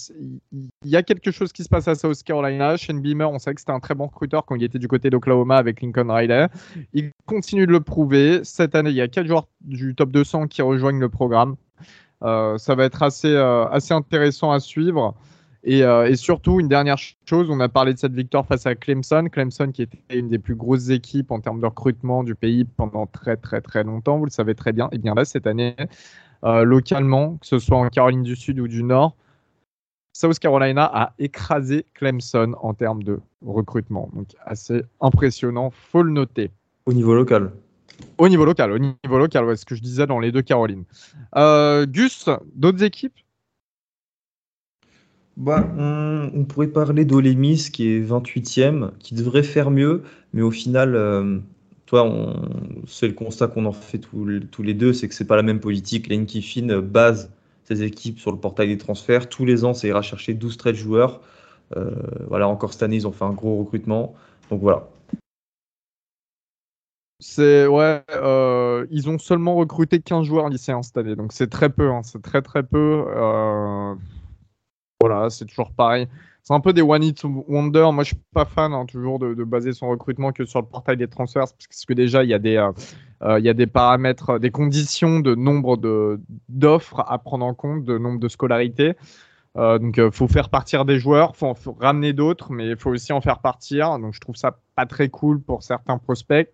il 0.52 0.90
y 0.90 0.96
a 0.96 1.04
quelque 1.04 1.32
chose 1.32 1.54
qui 1.54 1.64
se 1.64 1.70
passe 1.70 1.88
à 1.88 1.96
South 1.96 2.22
Carolina. 2.24 2.76
Shane 2.78 3.00
Beamer, 3.00 3.30
on 3.30 3.40
sait 3.40 3.54
que 3.54 3.62
c'était 3.62 3.72
un 3.72 3.80
très 3.80 3.94
bon 3.94 4.08
recruteur 4.08 4.46
quand 4.46 4.56
il 4.56 4.64
était 4.64 4.80
du 4.80 4.88
côté 4.88 5.10
d'Oklahoma 5.10 5.58
avec 5.58 5.82
Lincoln 5.82 6.12
Riley. 6.12 6.48
Il 6.94 7.12
continue 7.26 7.68
de 7.68 7.72
le 7.72 7.80
prouver. 7.80 8.42
Cette 8.44 8.74
année, 8.74 8.90
il 8.90 8.96
y 8.96 9.02
a 9.02 9.08
quatre 9.08 9.28
joueurs 9.28 9.48
du 9.62 9.96
top 9.96 10.12
200 10.12 10.48
qui 10.48 10.62
rejoignent 10.62 11.00
le 11.00 11.10
programme. 11.10 11.56
Euh, 12.24 12.58
ça 12.58 12.76
va 12.76 12.86
être 12.86 13.04
assez, 13.04 13.34
euh, 13.34 13.66
assez 13.68 13.94
intéressant 13.94 14.52
à 14.52 14.60
suivre. 14.60 15.16
Et, 15.66 15.84
euh, 15.84 16.10
et, 16.10 16.16
surtout, 16.16 16.60
une 16.60 16.68
dernière 16.68 16.98
chose, 17.26 17.50
on 17.50 17.60
a 17.60 17.70
parlé 17.70 17.94
de 17.94 18.00
cette 18.00 18.14
victoire 18.14 18.45
face 18.45 18.66
à 18.66 18.76
Clemson. 18.76 19.28
Clemson 19.32 19.72
qui 19.72 19.84
était 19.84 20.00
une 20.18 20.28
des 20.28 20.40
plus 20.40 20.56
grosses 20.56 20.90
équipes 20.90 21.32
en 21.32 21.40
termes 21.40 21.62
de 21.62 21.66
recrutement 21.66 22.24
du 22.24 22.36
pays 22.36 22.66
pendant 22.66 23.06
très 23.06 23.38
très 23.38 23.62
très 23.62 23.84
longtemps, 23.84 24.18
vous 24.18 24.26
le 24.26 24.32
savez 24.32 24.56
très 24.56 24.74
bien. 24.74 24.90
Et 24.91 24.98
bien 24.98 25.14
là, 25.16 25.24
cette 25.24 25.48
année, 25.48 25.76
localement, 26.44 27.38
que 27.38 27.45
ce 27.45 27.60
soit 27.60 27.78
en 27.78 27.88
Caroline 27.88 28.24
du 28.24 28.36
Sud 28.36 28.60
ou 28.60 28.68
du 28.68 28.84
Nord, 28.84 29.16
South 30.12 30.38
Carolina 30.38 30.90
a 30.94 31.14
écrasé 31.18 31.86
Clemson 31.94 32.56
en 32.62 32.74
termes 32.74 33.04
de 33.04 33.22
recrutement. 33.41 34.10
Donc 34.14 34.28
assez 34.45 34.84
impressionnant, 35.00 35.72
faut 35.72 36.04
le 36.04 36.12
noter. 36.12 36.52
Au 36.86 36.91
niveau 36.91 37.16
local. 37.16 37.54
Au 38.18 38.30
niveau 38.30 38.45
local, 38.45 38.72
au 38.72 38.80
niveau 38.80 39.18
local, 39.18 39.45
ouais, 39.45 39.56
ce 39.56 39.65
que 39.65 39.76
je 39.76 39.82
disais 39.82 40.07
dans 40.07 40.20
les 40.20 40.32
deux 40.32 40.41
Carolines. 40.41 40.86
Euh, 41.36 41.86
Gus, 41.86 42.30
d'autres 42.56 42.84
équipes? 42.84 43.18
Bah, 45.36 45.68
on, 45.78 46.45
pourrait 46.45 46.68
parler 46.68 47.06
d'Olemis 47.06 47.70
qui 47.74 47.88
est 47.90 47.99
28e, 47.99 48.91
qui 48.99 49.15
devrait 49.15 49.41
faire 49.41 49.72
mieux, 49.72 50.03
mais 50.32 50.44
au 50.44 50.52
final, 50.52 50.95
euh, 50.95 51.40
toi, 51.88 52.36
c'est 52.88 53.07
le 53.07 53.14
constat 53.14 53.48
qu'on 53.48 53.65
en 53.65 53.72
fait 53.72 53.98
tous, 53.98 54.64
les 54.64 54.74
deux, 54.74 54.94
c'est 54.94 55.07
que 55.07 55.15
c'est 55.15 55.26
pas 55.26 55.36
la 55.36 55.44
même 55.44 55.60
politique. 55.60 56.07
Lane 56.07 56.26
Kiffin 56.26 56.82
base 56.82 57.32
ses 57.65 57.84
équipes 57.84 58.20
sur 58.20 58.32
le 58.32 58.38
portail 58.38 58.68
des 58.68 58.78
transferts. 58.78 59.30
Tous 59.30 59.45
les 59.45 59.65
ans, 59.65 59.74
ça 59.74 59.88
ira 59.88 60.02
chercher 60.02 60.34
12-13 60.34 60.74
joueurs. 60.74 61.22
Euh, 61.78 61.91
voilà, 62.28 62.48
encore 62.48 62.74
cette 62.74 62.84
année, 62.84 62.98
ils 62.98 63.07
ont 63.07 63.11
fait 63.11 63.26
un 63.26 63.34
gros 63.34 63.57
recrutement. 63.57 64.14
Donc 64.49 64.61
voilà, 64.61 64.88
c'est 67.24 67.68
ouais, 67.68 68.04
euh, 68.12 68.86
ils 68.91 69.10
ont 69.10 69.18
seulement 69.18 69.56
recruté 69.56 70.02
15 70.02 70.26
joueurs 70.26 70.50
lycéens 70.50 70.84
cette 70.84 70.98
année, 70.98 71.16
donc 71.16 71.32
c'est 71.32 71.50
très 71.50 71.70
peu, 71.70 71.90
hein, 71.90 72.02
c'est 72.04 72.22
très 72.22 72.41
très 72.41 72.64
peu. 72.64 73.06
Euh, 73.08 73.95
voilà, 75.00 75.30
c'est 75.30 75.45
toujours 75.45 75.72
pareil. 75.72 76.08
C'est 76.44 76.54
un 76.54 76.60
peu 76.60 76.74
des 76.74 76.82
one 76.82 77.02
hit 77.02 77.24
wonder. 77.24 77.90
Moi, 77.94 78.04
je 78.04 78.10
suis 78.10 78.22
pas 78.34 78.44
fan 78.44 78.74
hein, 78.74 78.86
toujours 78.86 79.20
de, 79.20 79.34
baser 79.45 79.72
son 79.72 79.88
recrutement 79.88 80.34
que 80.34 80.44
sur 80.44 80.60
le 80.60 80.68
portail 80.68 80.98
des 80.98 81.08
transferts, 81.08 81.45
parce 81.45 81.86
que 81.86 81.94
déjà 81.94 82.26
il 82.26 82.30
y 82.30 82.34
a 82.34 82.40
des 82.40 82.58
euh, 82.58 83.40
il 83.40 83.45
y 83.45 83.50
a 83.50 83.54
des 83.54 83.68
paramètres, 83.68 84.38
des 84.38 84.52
conditions 84.52 85.22
de 85.22 85.34
nombre 85.34 85.78
de 85.78 86.20
d'offres 86.50 87.06
à 87.08 87.18
prendre 87.20 87.45
en 87.45 87.54
compte, 87.54 87.86
de 87.86 87.98
nombre 87.98 88.20
de 88.20 88.28
scolarités. 88.28 88.95
donc, 89.56 89.95
il 89.98 90.12
faut 90.12 90.28
faire 90.28 90.50
partir 90.50 90.84
des 90.84 91.00
joueurs, 91.00 91.38
faut, 91.38 91.56
faut 91.56 91.78
ramener 91.80 92.12
d'autres, 92.12 92.52
mais 92.52 92.72
il 92.72 92.76
faut 92.76 92.90
aussi 92.90 93.14
en 93.14 93.22
faire 93.22 93.40
partir. 93.40 93.98
Donc, 93.98 94.14
je 94.14 94.20
trouve 94.20 94.36
ça 94.36 94.60
pas 94.76 94.86
très 94.86 95.08
cool 95.08 95.40
pour 95.40 95.64
certains 95.64 95.98
prospects. 95.98 96.52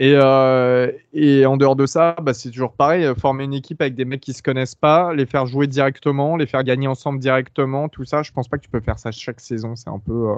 Et, 0.00 0.12
euh, 0.14 0.92
et, 1.12 1.44
en 1.44 1.56
dehors 1.56 1.74
de 1.74 1.84
ça, 1.84 2.14
bah, 2.22 2.32
c'est 2.32 2.50
toujours 2.50 2.72
pareil, 2.72 3.04
euh, 3.04 3.16
former 3.16 3.42
une 3.42 3.52
équipe 3.52 3.82
avec 3.82 3.96
des 3.96 4.04
mecs 4.04 4.20
qui 4.20 4.32
se 4.32 4.44
connaissent 4.44 4.76
pas, 4.76 5.12
les 5.12 5.26
faire 5.26 5.46
jouer 5.46 5.66
directement, 5.66 6.36
les 6.36 6.46
faire 6.46 6.62
gagner 6.62 6.86
ensemble 6.86 7.18
directement, 7.18 7.88
tout 7.88 8.04
ça, 8.04 8.22
je 8.22 8.30
pense 8.30 8.46
pas 8.46 8.58
que 8.58 8.62
tu 8.62 8.70
peux 8.70 8.78
faire 8.78 9.00
ça 9.00 9.10
chaque 9.10 9.40
saison, 9.40 9.74
c'est 9.74 9.90
un 9.90 9.98
peu... 9.98 10.30
Euh, 10.30 10.34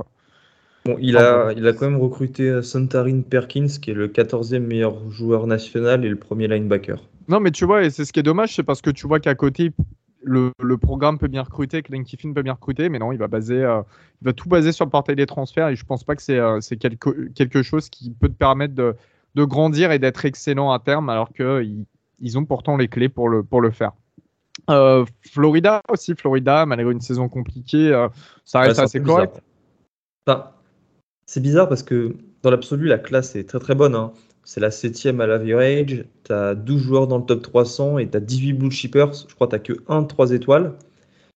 bon, 0.87 0.97
il 0.99 1.19
a, 1.19 1.53
il 1.55 1.69
a 1.69 1.75
quand 1.75 1.91
même 1.91 2.01
recruté 2.01 2.63
Santarin 2.63 3.21
Perkins, 3.21 3.67
qui 3.67 3.91
est 3.91 3.95
le 3.95 4.09
14e 4.09 4.61
meilleur 4.61 5.11
joueur 5.11 5.47
national 5.47 6.07
et 6.07 6.09
le 6.09 6.17
premier 6.17 6.49
linebacker. 6.49 6.97
Non, 7.29 7.39
mais 7.39 7.51
tu 7.51 7.67
vois, 7.67 7.85
et 7.85 7.91
c'est 7.91 8.07
ce 8.07 8.15
qui 8.15 8.21
est 8.21 8.25
dommage, 8.25 8.55
c'est 8.55 8.63
parce 8.63 8.81
que 8.81 8.89
tu 8.89 9.07
vois 9.07 9.21
qu'à 9.21 9.35
côté, 9.35 9.73
le, 10.23 10.53
le, 10.59 10.79
programme 10.79 11.19
peut 11.19 11.29
bien 11.29 11.43
recruter, 11.43 11.83
que 11.83 11.95
Kiffin 12.03 12.33
peut 12.33 12.43
bien 12.43 12.55
recruter, 12.55 12.89
mais 12.89 12.99
non, 12.99 13.13
il 13.13 13.19
va, 13.19 13.29
baser, 13.29 13.61
il 14.23 14.25
va 14.25 14.33
tout 14.33 14.49
baser 14.49 14.73
sur 14.73 14.87
le 14.87 14.91
portail 14.91 15.17
des 15.17 15.27
transferts 15.27 15.69
et 15.69 15.77
je 15.77 15.85
pense 15.85 16.03
pas 16.03 16.17
que 16.17 16.23
c'est 16.23 16.77
quelque, 16.79 17.29
quelque 17.35 17.63
chose 17.63 17.91
qui 17.91 18.11
peut 18.11 18.29
te 18.29 18.35
permettre 18.35 18.75
de 18.75 18.97
de 19.35 19.45
grandir 19.45 19.93
et 19.93 19.99
d'être 19.99 20.25
excellent 20.25 20.73
à 20.73 20.79
terme, 20.79 21.09
alors 21.09 21.33
qu'ils 21.33 21.87
ils 22.21 22.39
ont 22.39 22.45
pourtant 22.45 22.77
les 22.77 22.89
clés 22.89 23.09
pour 23.09 23.29
le, 23.29 23.43
pour 23.43 23.61
le 23.61 23.71
faire. 23.71 23.93
Euh, 24.69 25.05
Florida 25.23 25.81
aussi, 25.89 26.15
Florida, 26.15 26.67
malgré 26.67 26.93
une 26.93 27.01
saison 27.01 27.29
compliquée, 27.29 27.93
euh, 27.93 28.09
ça 28.45 28.61
reste 28.61 28.79
assez 28.79 29.03
correct. 29.03 29.41
c'est 31.27 31.41
bizarre 31.41 31.69
parce 31.69 31.83
que 31.83 32.17
dans 32.43 32.51
l'absolu, 32.51 32.87
la 32.87 32.99
classe 32.99 33.37
est 33.37 33.49
très 33.49 33.59
très 33.59 33.75
bonne. 33.75 33.95
Hein. 33.95 34.13
C'est 34.45 34.61
la 34.61 34.71
septième 34.71 35.21
à 35.21 35.27
l'average. 35.27 36.05
Tu 36.25 36.33
as 36.33 36.55
12 36.55 36.83
joueurs 36.83 37.07
dans 37.07 37.19
le 37.19 37.25
top 37.25 37.43
300 37.43 37.99
et 37.99 38.11
tu 38.11 38.17
as 38.17 38.21
18 38.21 38.53
blue 38.55 38.71
shippers. 38.71 39.13
Je 39.29 39.35
crois 39.35 39.47
que 39.47 39.57
tu 39.57 39.75
que 39.75 39.83
1 39.89 40.05
3 40.05 40.33
étoiles. 40.33 40.75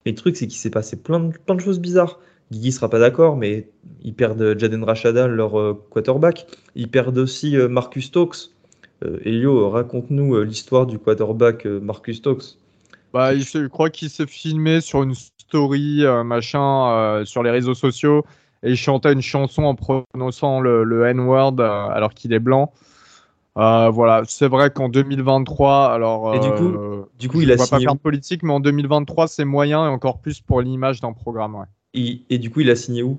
Mais 0.04 0.12
le 0.12 0.16
truc, 0.16 0.36
c'est 0.36 0.46
qu'il 0.46 0.58
s'est 0.58 0.70
passé 0.70 0.96
plein 0.96 1.20
de, 1.20 1.36
plein 1.38 1.54
de 1.54 1.60
choses 1.60 1.80
bizarres. 1.80 2.20
Guigui 2.50 2.72
sera 2.72 2.88
pas 2.88 2.98
d'accord, 2.98 3.36
mais 3.36 3.68
ils 4.02 4.14
perdent 4.14 4.58
Jaden 4.58 4.84
Rashada, 4.84 5.26
leur 5.26 5.58
euh, 5.58 5.86
quarterback. 5.90 6.46
Ils 6.74 6.88
perdent 6.88 7.18
aussi 7.18 7.56
euh, 7.56 7.68
Marcus 7.68 8.06
Stokes. 8.06 8.50
Euh, 9.04 9.18
Elio, 9.24 9.70
raconte-nous 9.70 10.42
l'histoire 10.42 10.86
du 10.86 10.98
quarterback 10.98 11.64
Marcus 11.66 12.18
Stokes. 12.18 12.58
Bah, 13.12 13.36
je 13.36 13.66
crois 13.68 13.90
qu'il 13.90 14.10
s'est 14.10 14.26
filmé 14.26 14.80
sur 14.80 15.02
une 15.02 15.14
story, 15.14 16.04
machin, 16.24 17.22
sur 17.24 17.44
les 17.44 17.50
réseaux 17.50 17.74
sociaux, 17.74 18.24
et 18.64 18.70
il 18.70 18.76
chantait 18.76 19.12
une 19.12 19.22
chanson 19.22 19.62
en 19.62 19.74
prononçant 19.76 20.60
le, 20.60 21.06
N-word 21.06 21.60
alors 21.60 22.12
qu'il 22.12 22.32
est 22.32 22.40
blanc. 22.40 22.72
Euh, 23.56 23.88
voilà, 23.90 24.22
c'est 24.26 24.48
vrai 24.48 24.70
qu'en 24.70 24.88
2023, 24.88 25.92
alors. 25.92 26.34
Et 26.34 26.40
du 26.40 26.50
coup, 26.50 26.74
euh, 26.74 27.04
du 27.18 27.28
coup 27.28 27.40
il 27.40 27.52
a 27.52 27.56
pas 27.56 27.66
faire 27.66 27.96
politique, 27.96 28.42
mais 28.42 28.52
en 28.52 28.60
2023, 28.60 29.28
c'est 29.28 29.44
moyen 29.44 29.86
et 29.86 29.88
encore 29.88 30.18
plus 30.18 30.40
pour 30.40 30.60
l'image 30.60 31.00
d'un 31.00 31.12
programme. 31.12 31.54
Ouais. 31.54 31.66
Et, 31.94 32.22
et 32.28 32.38
du 32.38 32.50
coup, 32.50 32.60
il 32.60 32.70
a 32.70 32.76
signé 32.76 33.02
où? 33.02 33.18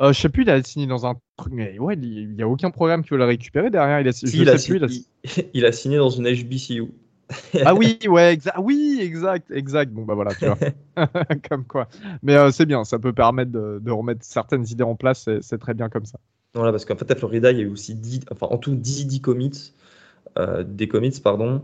Euh, 0.00 0.12
je 0.12 0.20
sais 0.20 0.28
plus, 0.30 0.42
il 0.42 0.50
a 0.50 0.62
signé 0.62 0.86
dans 0.86 1.04
un 1.06 1.14
truc, 1.36 1.52
mais 1.52 1.78
ouais, 1.78 1.94
il 1.94 2.34
n'y 2.34 2.42
a 2.42 2.48
aucun 2.48 2.70
programme 2.70 3.02
qui 3.02 3.10
veut 3.10 3.18
le 3.18 3.24
récupérer 3.26 3.70
derrière. 3.70 4.00
Il 4.00 4.08
a, 4.08 4.12
Si, 4.22 4.38
je 4.38 4.44
il, 4.44 4.48
sais 4.48 4.58
a 4.58 4.58
plus, 4.58 4.76
signé, 4.76 4.78
il 4.78 4.84
a- 4.84 4.88
il- 4.88 5.04
il 5.54 5.64
a 5.66 5.72
signé 5.72 5.98
dans 5.98 6.10
une 6.10 6.26
HBCU. 6.26 6.88
Ah 7.64 7.74
oui, 7.74 7.98
ouais, 8.08 8.32
exact. 8.32 8.56
Oui, 8.58 8.98
exact, 9.02 9.50
exact. 9.50 9.92
Bon, 9.92 10.04
bah 10.04 10.14
voilà, 10.14 10.34
tu 10.34 10.46
vois. 10.46 10.58
comme 11.48 11.64
quoi. 11.66 11.88
Mais 12.22 12.34
euh, 12.36 12.50
c'est 12.50 12.66
bien, 12.66 12.84
ça 12.84 12.98
peut 12.98 13.12
permettre 13.12 13.52
de, 13.52 13.78
de 13.82 13.90
remettre 13.90 14.24
certaines 14.24 14.66
idées 14.68 14.84
en 14.84 14.96
place. 14.96 15.28
c'est- 15.42 15.58
très 15.58 15.74
bien 15.74 15.88
comme 15.88 16.06
ça. 16.06 16.18
Voilà, 16.54 16.72
parce 16.72 16.84
qu'en 16.84 16.96
fait, 16.96 17.10
à 17.10 17.16
Florida, 17.16 17.52
il 17.52 17.58
y 17.58 17.60
a 17.60 17.64
eu 17.64 17.68
aussi 17.68 17.94
10, 17.94 18.20
enfin, 18.30 18.46
en 18.50 18.58
tout 18.58 18.74
10, 18.74 19.06
10 19.06 19.20
commits, 19.20 19.72
euh, 20.38 20.64
des 20.64 20.88
commits, 20.88 21.20
pardon. 21.22 21.62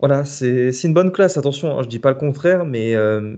Voilà, 0.00 0.24
c'est 0.24 0.72
c'est 0.72 0.86
une 0.88 0.94
bonne 0.94 1.10
classe, 1.12 1.36
attention, 1.36 1.76
hein, 1.78 1.82
je 1.82 1.88
dis 1.88 1.98
pas 1.98 2.10
le 2.10 2.16
contraire, 2.18 2.64
mais 2.64 2.94
euh, 2.94 3.34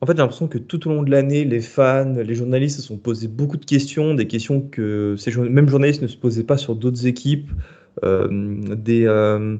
en 0.00 0.06
fait, 0.06 0.12
j'ai 0.12 0.18
l'impression 0.18 0.46
que 0.48 0.58
tout 0.58 0.86
au 0.88 0.92
long 0.92 1.02
de 1.02 1.10
l'année, 1.10 1.44
les 1.44 1.60
fans, 1.60 2.14
les 2.14 2.34
journalistes 2.34 2.76
se 2.76 2.82
sont 2.82 2.98
posés 2.98 3.26
beaucoup 3.28 3.56
de 3.56 3.64
questions, 3.64 4.14
des 4.14 4.26
questions 4.28 4.60
que 4.60 5.16
ces 5.18 5.34
mêmes 5.36 5.68
journalistes 5.68 6.02
ne 6.02 6.06
se 6.06 6.16
posaient 6.16 6.44
pas 6.44 6.56
sur 6.56 6.76
d'autres 6.76 7.06
équipes, 7.06 7.50
euh, 8.04 8.28
des, 8.76 9.06
euh, 9.06 9.56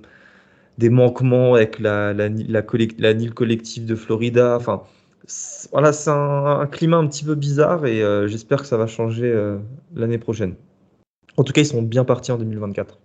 des 0.78 0.90
manquements 0.90 1.55
avec 1.55 1.81
la, 1.81 2.15
la, 2.15 2.28
la, 2.28 2.62
collec- 2.62 2.97
la 2.98 3.15
NIL 3.15 3.35
collective 3.35 3.86
de 3.86 3.97
Florida, 3.97 4.56
enfin, 4.56 4.82
voilà, 5.73 5.93
c'est 5.93 6.10
un, 6.10 6.66
climat 6.70 6.98
un 6.98 7.06
petit 7.09 7.24
peu 7.24 7.35
bizarre 7.35 7.86
et 7.86 8.02
euh, 8.02 8.28
j'espère 8.28 8.60
que 8.62 8.66
ça 8.69 8.77
va 8.77 8.86
changer 8.86 9.35
l'année 9.94 10.19
prochaine. 10.19 10.55
En 11.39 11.44
tout 11.44 11.52
cas, 11.52 11.62
ils 11.62 11.66
sont 11.66 11.82
bien 11.82 12.05
partis 12.05 12.32
en 12.32 12.39
2024. 12.39 12.98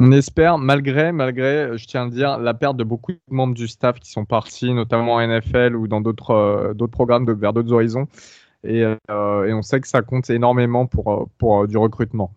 On 0.00 0.10
espère, 0.10 0.58
malgré, 0.58 1.12
malgré, 1.12 1.78
je 1.78 1.86
tiens 1.86 2.06
à 2.06 2.10
dire, 2.10 2.38
la 2.38 2.52
perte 2.52 2.76
de 2.76 2.82
beaucoup 2.84 3.12
de 3.12 3.18
membres 3.30 3.54
du 3.54 3.68
staff 3.68 4.00
qui 4.00 4.10
sont 4.10 4.24
partis, 4.24 4.72
notamment 4.74 5.14
en 5.14 5.26
NFL 5.26 5.76
ou 5.76 5.86
dans 5.86 6.00
d'autres 6.00 6.32
euh, 6.32 6.86
programmes 6.88 7.30
vers 7.32 7.52
d'autres 7.52 7.72
horizons. 7.72 8.08
Et, 8.64 8.82
euh, 8.84 9.44
et 9.46 9.52
on 9.52 9.62
sait 9.62 9.80
que 9.80 9.86
ça 9.88 10.02
compte 10.02 10.28
énormément 10.30 10.86
pour, 10.86 11.12
euh, 11.42 11.62
euh, 11.62 11.66
du 11.68 11.76
recrutement. 11.76 12.32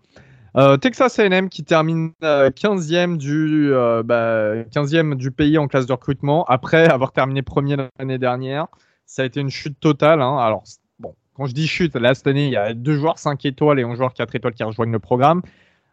Euh, 0.56 0.78
Texas 0.78 1.18
A&M 1.20 1.50
qui 1.50 1.64
termine 1.64 2.12
euh, 2.24 2.50
15e, 2.52 3.18
du, 3.18 3.72
euh, 3.74 4.04
bah, 4.04 4.64
15e 4.72 5.16
du 5.16 5.32
pays 5.32 5.58
en 5.58 5.68
classe 5.68 5.86
de 5.86 5.94
recrutement 5.94 6.46
après 6.46 6.88
avoir 6.90 7.12
terminé 7.12 7.42
premier 7.42 7.76
l'année 8.00 8.18
dernière. 8.20 8.68
Ça 9.06 9.24
a 9.24 9.26
été 9.26 9.40
une 9.40 9.50
chute 9.50 9.80
totale. 9.80 10.22
hein. 10.22 10.38
Alors, 10.38 10.64
bon, 11.00 11.16
quand 11.36 11.46
je 11.48 11.54
dis 11.54 11.68
chute, 11.68 11.96
là, 11.96 12.14
cette 12.14 12.28
année, 12.28 12.46
il 12.46 12.52
y 12.52 12.58
a 12.58 12.74
deux 12.74 12.98
joueurs 12.98 13.20
5 13.20 13.46
étoiles 13.46 13.80
et 13.80 13.84
un 13.84 13.96
joueur 13.96 14.14
4 14.14 14.36
étoiles 14.36 14.54
qui 14.54 14.64
rejoignent 14.64 14.92
le 14.92 15.00
programme. 15.00 15.42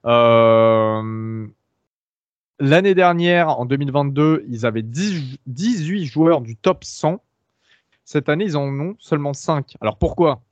Euh, 0.07 1.47
L'année 2.61 2.95
dernière, 2.95 3.59
en 3.59 3.67
2022, 3.67 4.45
ils 4.49 4.65
avaient 4.65 4.83
10 4.83 5.39
18 5.47 6.07
joueurs 6.07 6.41
du 6.41 6.57
top 6.57 6.85
100. 6.85 7.21
Cette 8.05 8.29
année, 8.29 8.45
ils 8.45 8.57
en 8.57 8.69
ont 8.69 8.95
seulement 8.99 9.33
5. 9.33 9.75
Alors 9.81 9.99
pourquoi? 9.99 10.43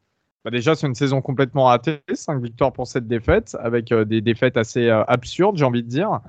Bah 0.44 0.50
Déjà, 0.50 0.74
c'est 0.74 0.88
une 0.88 0.96
saison 0.96 1.20
complètement 1.20 1.66
ratée. 1.66 2.00
5 2.12 2.42
victoires 2.42 2.72
pour 2.72 2.88
cette 2.88 3.06
défaite, 3.06 3.56
avec 3.60 3.92
euh, 3.92 4.04
des 4.04 4.20
défaites 4.20 4.56
assez 4.56 4.88
euh, 4.88 5.04
absurdes, 5.04 5.56
j'ai 5.56 5.64
envie 5.64 5.84
de 5.84 5.88
dire. 5.88 6.20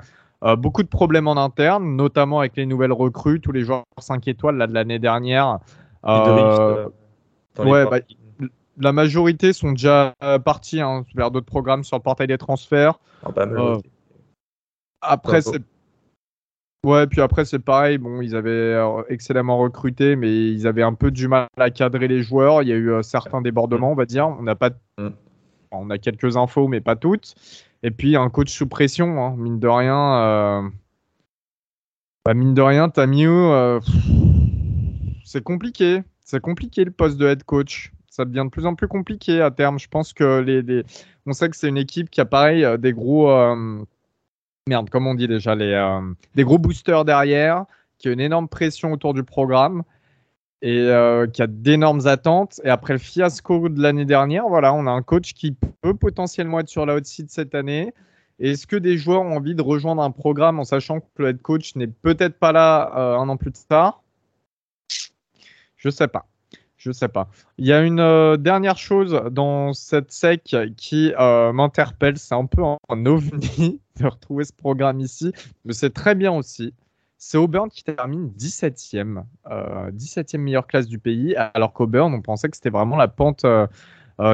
Euh, 0.43 0.55
beaucoup 0.55 0.83
de 0.83 0.87
problèmes 0.87 1.27
en 1.27 1.37
interne, 1.37 1.95
notamment 1.95 2.39
avec 2.39 2.55
les 2.55 2.67
nouvelles 2.67 2.91
recrues, 2.91 3.41
tous 3.41 3.51
les 3.51 3.63
joueurs 3.63 3.83
5 3.97 4.27
étoiles 4.27 4.57
là, 4.57 4.67
de 4.67 4.73
l'année 4.73 4.99
dernière. 4.99 5.59
Ouais, 7.57 7.85
parties. 7.87 8.17
La 8.77 8.91
majorité 8.91 9.53
sont 9.53 9.71
déjà 9.71 10.13
euh, 10.23 10.39
partis 10.39 10.81
hein, 10.81 11.05
vers 11.15 11.31
d'autres 11.31 11.45
programmes 11.45 11.83
sur 11.83 11.97
le 11.97 12.01
portail 12.01 12.27
des 12.27 12.37
transferts. 12.37 12.99
Pas 13.21 13.31
la 13.37 13.45
majorité. 13.45 13.89
Après, 15.01 15.41
c'est. 15.41 15.61
Ouais, 16.85 17.07
puis 17.07 17.21
après, 17.21 17.45
c'est 17.45 17.59
pareil. 17.59 17.97
Bon, 17.97 18.21
ils 18.21 18.35
avaient 18.35 18.49
euh, 18.49 19.03
excellemment 19.07 19.57
recruté, 19.57 20.15
mais 20.15 20.51
ils 20.51 20.67
avaient 20.67 20.83
un 20.83 20.93
peu 20.93 21.11
du 21.11 21.27
mal 21.27 21.47
à 21.57 21.69
cadrer 21.69 22.07
les 22.07 22.21
joueurs. 22.21 22.61
Il 22.61 22.67
y 22.67 22.73
a 22.73 22.75
eu 22.75 22.91
euh, 22.91 23.01
certains 23.01 23.41
débordements, 23.41 23.91
on 23.91 23.95
va 23.95 24.05
dire. 24.05 24.27
On 24.27 24.43
n'a 24.43 24.55
pas. 24.55 24.71
Mm. 24.97 25.09
On 25.71 25.89
a 25.89 25.97
quelques 25.97 26.37
infos, 26.37 26.67
mais 26.67 26.81
pas 26.81 26.95
toutes. 26.95 27.35
Et 27.83 27.91
puis, 27.91 28.15
un 28.15 28.29
coach 28.29 28.51
sous 28.51 28.67
pression, 28.67 29.23
hein, 29.23 29.35
mine 29.37 29.59
de 29.59 29.67
rien. 29.67 30.15
euh, 30.17 30.69
bah, 32.25 32.33
mine 32.33 32.53
de 32.53 32.61
rien, 32.61 32.89
Tamio, 32.89 33.31
euh, 33.31 33.81
c'est 35.25 35.43
compliqué. 35.43 36.03
C'est 36.21 36.39
compliqué 36.39 36.85
le 36.85 36.91
poste 36.91 37.17
de 37.17 37.27
head 37.27 37.43
coach. 37.43 37.91
Ça 38.13 38.25
devient 38.25 38.43
de 38.45 38.51
plus 38.51 38.67
en 38.67 38.75
plus 38.75 38.87
compliqué 38.87 39.41
à 39.41 39.49
terme. 39.49 39.79
Je 39.79 39.87
pense 39.87 40.13
que 40.13 40.39
les, 40.39 40.83
on 41.25 41.33
sait 41.33 41.49
que 41.49 41.55
c'est 41.55 41.67
une 41.67 41.79
équipe 41.79 42.11
qui 42.11 42.21
a 42.21 42.25
pareil 42.25 42.63
euh, 42.63 42.77
des 42.77 42.93
gros, 42.93 43.31
euh, 43.31 43.83
merde, 44.67 44.91
comment 44.91 45.11
on 45.11 45.15
dit 45.15 45.27
déjà, 45.27 45.55
les, 45.55 45.73
euh, 45.73 45.99
des 46.35 46.43
gros 46.43 46.59
boosters 46.59 47.05
derrière, 47.05 47.65
qui 47.97 48.09
a 48.09 48.11
une 48.11 48.19
énorme 48.19 48.47
pression 48.47 48.91
autour 48.91 49.15
du 49.15 49.23
programme 49.23 49.81
et 50.61 50.87
qui 51.33 51.41
a 51.41 51.47
d'énormes 51.47 52.05
attentes. 52.05 52.61
Et 52.63 52.69
après 52.69 52.93
le 52.93 52.99
fiasco 52.99 53.67
de 53.67 53.81
l'année 53.81 54.05
dernière, 54.05 54.47
voilà, 54.47 54.75
on 54.75 54.85
a 54.85 54.91
un 54.91 55.01
coach 55.01 55.33
qui 55.33 55.57
peut 55.81 55.95
potentiellement 55.95 56.59
être 56.59 56.69
sur 56.69 56.85
la 56.85 56.95
hot 56.95 57.03
seat 57.03 57.31
cette 57.31 57.55
année. 57.55 57.95
Est-ce 58.39 58.67
que 58.67 58.75
des 58.75 58.95
joueurs 58.95 59.23
ont 59.23 59.37
envie 59.37 59.55
de 59.55 59.61
rejoindre 59.63 60.03
un 60.03 60.11
programme 60.11 60.59
en 60.59 60.65
sachant 60.65 60.99
que 60.99 61.07
le 61.17 61.33
coach 61.33 61.75
n'est 61.75 61.87
peut-être 61.87 62.37
pas 62.37 62.51
là 62.51 62.93
un 62.95 63.27
an 63.27 63.37
plus 63.37 63.51
tard? 63.67 64.03
Je 65.75 65.89
sais 65.89 66.07
pas. 66.07 66.27
Je 66.83 66.91
sais 66.91 67.07
pas. 67.07 67.29
Il 67.57 67.65
y 67.65 67.71
a 67.71 67.81
une 67.81 68.01
euh, 68.01 68.35
dernière 68.35 68.77
chose 68.77 69.21
dans 69.31 69.71
cette 69.71 70.11
sec 70.11 70.53
qui 70.75 71.13
euh, 71.17 71.53
m'interpelle. 71.53 72.17
C'est 72.17 72.35
un 72.35 72.45
peu 72.45 72.61
un, 72.61 72.75
un 72.89 73.05
ovni 73.05 73.79
de 74.01 74.05
retrouver 74.05 74.43
ce 74.43 74.51
programme 74.51 74.99
ici, 74.99 75.31
mais 75.63 75.71
c'est 75.71 75.91
très 75.91 76.13
bien 76.13 76.33
aussi. 76.33 76.73
C'est 77.17 77.37
Auburn 77.37 77.69
qui 77.69 77.85
termine 77.85 78.33
17e, 78.37 79.23
euh, 79.49 79.91
17e 79.91 80.39
meilleure 80.39 80.67
classe 80.67 80.87
du 80.87 80.99
pays, 80.99 81.37
alors 81.37 81.71
qu'Auburn, 81.71 82.13
on 82.13 82.21
pensait 82.21 82.49
que 82.49 82.57
c'était 82.57 82.69
vraiment 82.69 82.97
la 82.97 83.07
pente 83.07 83.45
euh, 83.45 83.67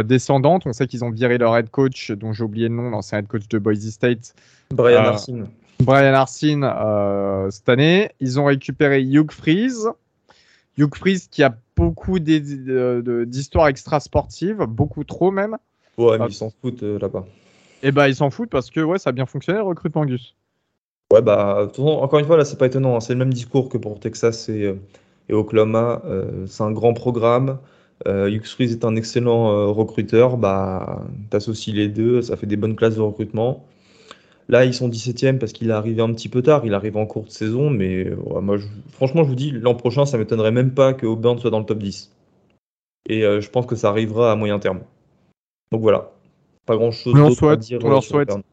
descendante. 0.02 0.64
On 0.66 0.74
sait 0.74 0.88
qu'ils 0.88 1.06
ont 1.06 1.12
viré 1.12 1.38
leur 1.38 1.56
head 1.56 1.70
coach, 1.70 2.10
dont 2.10 2.34
j'ai 2.34 2.44
oublié 2.44 2.68
le 2.68 2.74
nom, 2.74 2.90
l'ancien 2.90 3.20
head 3.20 3.28
coach 3.28 3.48
de 3.48 3.60
Boise 3.60 3.88
State, 3.92 4.34
Brian 4.72 5.04
Arsene. 5.04 5.50
Brian 5.84 6.16
Arsene 6.16 6.66
cette 7.52 7.70
année. 7.70 8.10
Ils 8.20 8.40
ont 8.40 8.46
récupéré 8.46 9.04
Hugh 9.04 9.32
Freeze. 9.32 9.88
Hugh 10.80 10.96
Freeze 10.96 11.28
qui 11.28 11.44
a 11.44 11.56
beaucoup 11.76 12.20
d'histoires 12.20 13.68
extra-sportives, 13.68 14.64
beaucoup 14.66 15.04
trop 15.04 15.30
même. 15.30 15.58
Ouais, 15.98 16.18
mais 16.18 16.26
ah. 16.26 16.28
ils 16.30 16.34
s'en 16.34 16.52
foutent 16.62 16.84
euh, 16.84 16.98
là-bas. 16.98 17.26
Et 17.84 17.92
bah 17.92 18.10
ils 18.10 18.16
s'en 18.16 18.30
foutent 18.30 18.50
parce 18.50 18.72
que 18.72 18.80
ouais, 18.80 18.98
ça 18.98 19.10
a 19.10 19.14
bien 19.14 19.26
fonctionné 19.26 19.60
le 19.60 19.66
recrutement 19.66 20.06
Gus. 20.06 20.36
Ouais, 21.12 21.22
bah, 21.22 21.68
encore 21.78 22.20
une 22.20 22.26
fois, 22.26 22.38
là, 22.38 22.46
c'est 22.46 22.58
pas 22.58 22.68
étonnant. 22.68 22.96
hein. 22.96 23.00
C'est 23.00 23.14
le 23.14 23.20
même 23.20 23.34
discours 23.34 23.68
que 23.68 23.78
pour 23.78 24.00
Texas 24.00 24.48
et, 24.48 24.66
euh, 24.66 24.76
et 25.28 25.34
Oklahoma. 25.34 26.02
Euh, 26.06 26.46
c'est 26.48 26.64
un 26.64 26.72
grand 26.72 26.94
programme. 26.94 27.58
Euh, 28.08 28.30
Hugh 28.30 28.46
Freeze 28.46 28.72
est 28.72 28.86
un 28.86 28.96
excellent 28.96 29.74
recruteur. 29.74 30.38
Bah, 30.38 31.04
t'associes 31.30 31.74
les 31.74 31.88
deux, 31.90 32.22
ça 32.22 32.38
fait 32.38 32.46
des 32.46 32.58
bonnes 32.58 32.76
classes 32.76 32.96
de 32.96 33.02
recrutement. 33.02 33.66
Là, 34.50 34.66
ils 34.66 34.74
sont 34.74 34.90
17e 34.90 35.38
parce 35.38 35.54
qu'il 35.54 35.70
est 35.70 35.74
arrivé 35.74 36.02
un 36.02 36.12
petit 36.12 36.28
peu 36.28 36.42
tard. 36.42 36.66
Il 36.66 36.74
arrive 36.74 36.98
en 36.98 37.06
cours 37.06 37.26
de 37.26 37.30
saison, 37.30 37.70
mais 37.70 38.12
ouais, 38.12 38.42
moi, 38.42 38.58
je- 38.58 38.66
franchement, 38.92 39.24
je 39.24 39.30
vous 39.30 39.36
dis, 39.36 39.52
l'an 39.52 39.76
prochain, 39.76 40.06
ça 40.08 40.18
m'étonnerait 40.18 40.52
même 40.52 40.74
pas 40.74 40.94
que 40.94 41.06
Auburn 41.06 41.38
soit 41.38 41.52
dans 41.52 41.60
le 41.60 41.66
top 41.66 41.78
10. 41.78 42.12
Et 43.08 43.24
euh, 43.24 43.42
je 43.42 43.50
pense 43.50 43.68
que 43.68 43.76
ça 43.76 43.90
arrivera 43.90 44.32
à 44.32 44.36
moyen 44.36 44.58
terme. 44.58 44.82
Donc 45.72 45.82
voilà. 45.82 46.10
Pas 46.66 46.76
grand 46.78 46.90
chose 46.92 47.14
On 47.14 47.18
leur 47.18 47.30
d'autre 47.30 47.44
à 47.44 47.48
souhaite, 47.52 47.60
dire 47.60 47.80
on 47.84 47.90
leur 47.90 48.04
souhaite. 48.04 48.30
Auburn. 48.32 48.44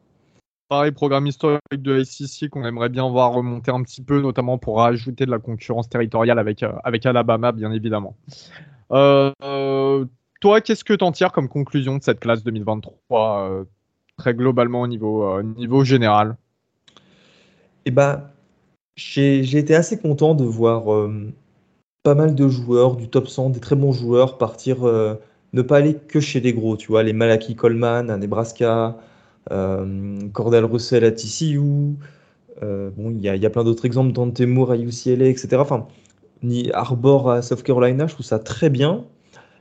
Pareil, 0.69 0.91
programme 0.91 1.25
historique 1.27 1.61
de 1.71 2.03
SEC 2.03 2.49
qu'on 2.49 2.65
aimerait 2.65 2.89
bien 2.89 3.09
voir 3.09 3.31
remonter 3.33 3.71
un 3.71 3.81
petit 3.83 4.03
peu, 4.03 4.21
notamment 4.21 4.57
pour 4.57 4.77
rajouter 4.77 5.25
de 5.25 5.31
la 5.31 5.39
concurrence 5.39 5.89
territoriale 5.89 6.37
avec, 6.39 6.61
euh, 6.61 6.73
avec 6.83 7.05
Alabama, 7.05 7.51
bien 7.53 7.71
évidemment. 7.71 8.17
Euh, 8.91 10.05
toi, 10.41 10.61
qu'est-ce 10.61 10.83
que 10.83 10.93
t'en 10.93 11.11
tires 11.11 11.31
comme 11.31 11.47
conclusion 11.49 11.97
de 11.97 12.03
cette 12.03 12.19
classe 12.19 12.43
2023, 12.43 13.49
euh, 13.49 13.63
très 14.17 14.33
globalement 14.33 14.81
au 14.81 14.87
niveau, 14.87 15.23
euh, 15.23 15.43
niveau 15.43 15.83
général 15.83 16.35
Eh 17.85 17.91
ben, 17.91 18.23
j'ai 18.95 19.57
été 19.57 19.75
assez 19.75 19.99
content 19.99 20.35
de 20.35 20.43
voir 20.43 20.91
euh, 20.93 21.31
pas 22.03 22.15
mal 22.15 22.35
de 22.35 22.47
joueurs 22.49 22.95
du 22.97 23.09
top 23.09 23.27
100, 23.29 23.51
des 23.51 23.59
très 23.59 23.75
bons 23.75 23.93
joueurs, 23.93 24.37
partir, 24.37 24.87
euh, 24.87 25.15
ne 25.53 25.61
pas 25.61 25.77
aller 25.77 25.95
que 25.95 26.19
chez 26.19 26.39
les 26.39 26.53
gros, 26.53 26.77
tu 26.77 26.87
vois, 26.87 27.03
les 27.03 27.13
Malaki 27.13 27.55
Coleman 27.55 28.09
à 28.09 28.17
Nebraska, 28.17 28.97
Cordell 30.33 30.65
Russell 30.65 31.05
à 31.05 31.11
TCU, 31.11 31.59
bon, 32.61 33.11
il 33.11 33.19
y 33.19 33.39
y 33.39 33.45
a 33.45 33.49
plein 33.49 33.63
d'autres 33.63 33.85
exemples, 33.85 34.11
Dante 34.11 34.41
Moore 34.41 34.71
à 34.71 34.77
UCLA, 34.77 35.27
etc. 35.27 35.55
Enfin, 35.61 35.87
ni 36.43 36.69
Arbor 36.73 37.31
à 37.31 37.41
South 37.41 37.63
Carolina, 37.63 38.07
je 38.07 38.13
trouve 38.13 38.25
ça 38.25 38.39
très 38.39 38.69
bien. 38.69 39.05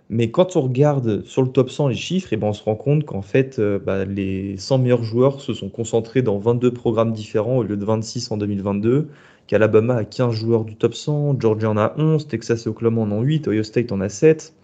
Mais 0.08 0.30
quand 0.30 0.56
on 0.56 0.60
regarde 0.62 1.24
sur 1.24 1.42
le 1.42 1.48
top 1.50 1.70
100 1.70 1.88
les 1.88 1.96
chiffres, 1.96 2.32
et 2.32 2.36
ben 2.36 2.48
on 2.48 2.52
se 2.52 2.62
rend 2.62 2.76
compte 2.76 3.04
qu'en 3.04 3.22
fait, 3.22 3.58
euh, 3.58 3.78
bah, 3.78 4.04
les 4.04 4.56
100 4.56 4.78
meilleurs 4.78 5.02
joueurs 5.02 5.40
se 5.40 5.52
sont 5.52 5.68
concentrés 5.68 6.22
dans 6.22 6.38
22 6.38 6.72
programmes 6.72 7.12
différents 7.12 7.58
au 7.58 7.62
lieu 7.64 7.76
de 7.76 7.84
26 7.84 8.30
en 8.30 8.36
2022, 8.36 9.08
qu'Alabama 9.48 9.96
a 9.96 10.04
15 10.04 10.32
joueurs 10.32 10.64
du 10.64 10.76
top 10.76 10.94
100, 10.94 11.40
Georgia 11.40 11.70
en 11.70 11.76
a 11.76 11.94
11, 11.98 12.28
Texas 12.28 12.66
et 12.66 12.68
Oklahoma 12.68 13.02
en 13.02 13.10
ont 13.12 13.22
8, 13.22 13.48
Ohio 13.48 13.64
State 13.64 13.90
en 13.90 14.00
a 14.00 14.08
7. 14.08 14.54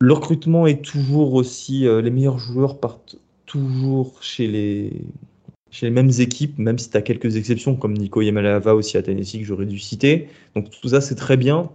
Le 0.00 0.12
recrutement 0.12 0.66
est 0.66 0.82
toujours 0.82 1.34
aussi... 1.34 1.86
euh, 1.86 2.00
les 2.00 2.10
meilleurs 2.10 2.38
joueurs 2.38 2.78
partent 2.80 3.16
toujours 3.46 4.22
chez 4.22 4.46
les, 4.46 4.92
chez 5.70 5.86
les 5.86 5.92
mêmes 5.92 6.10
équipes, 6.18 6.58
même 6.58 6.78
si 6.78 6.90
tu 6.90 6.96
as 6.96 7.02
quelques 7.02 7.36
exceptions 7.36 7.76
comme 7.76 7.94
Nico 7.94 8.22
Yamalava 8.22 8.74
aussi 8.74 8.96
à 8.96 9.02
Tennessee 9.02 9.40
que 9.40 9.44
j'aurais 9.44 9.66
dû 9.66 9.78
citer. 9.78 10.28
Donc 10.54 10.70
tout 10.70 10.88
ça 10.88 11.00
c'est 11.00 11.16
très 11.16 11.36
bien, 11.36 11.70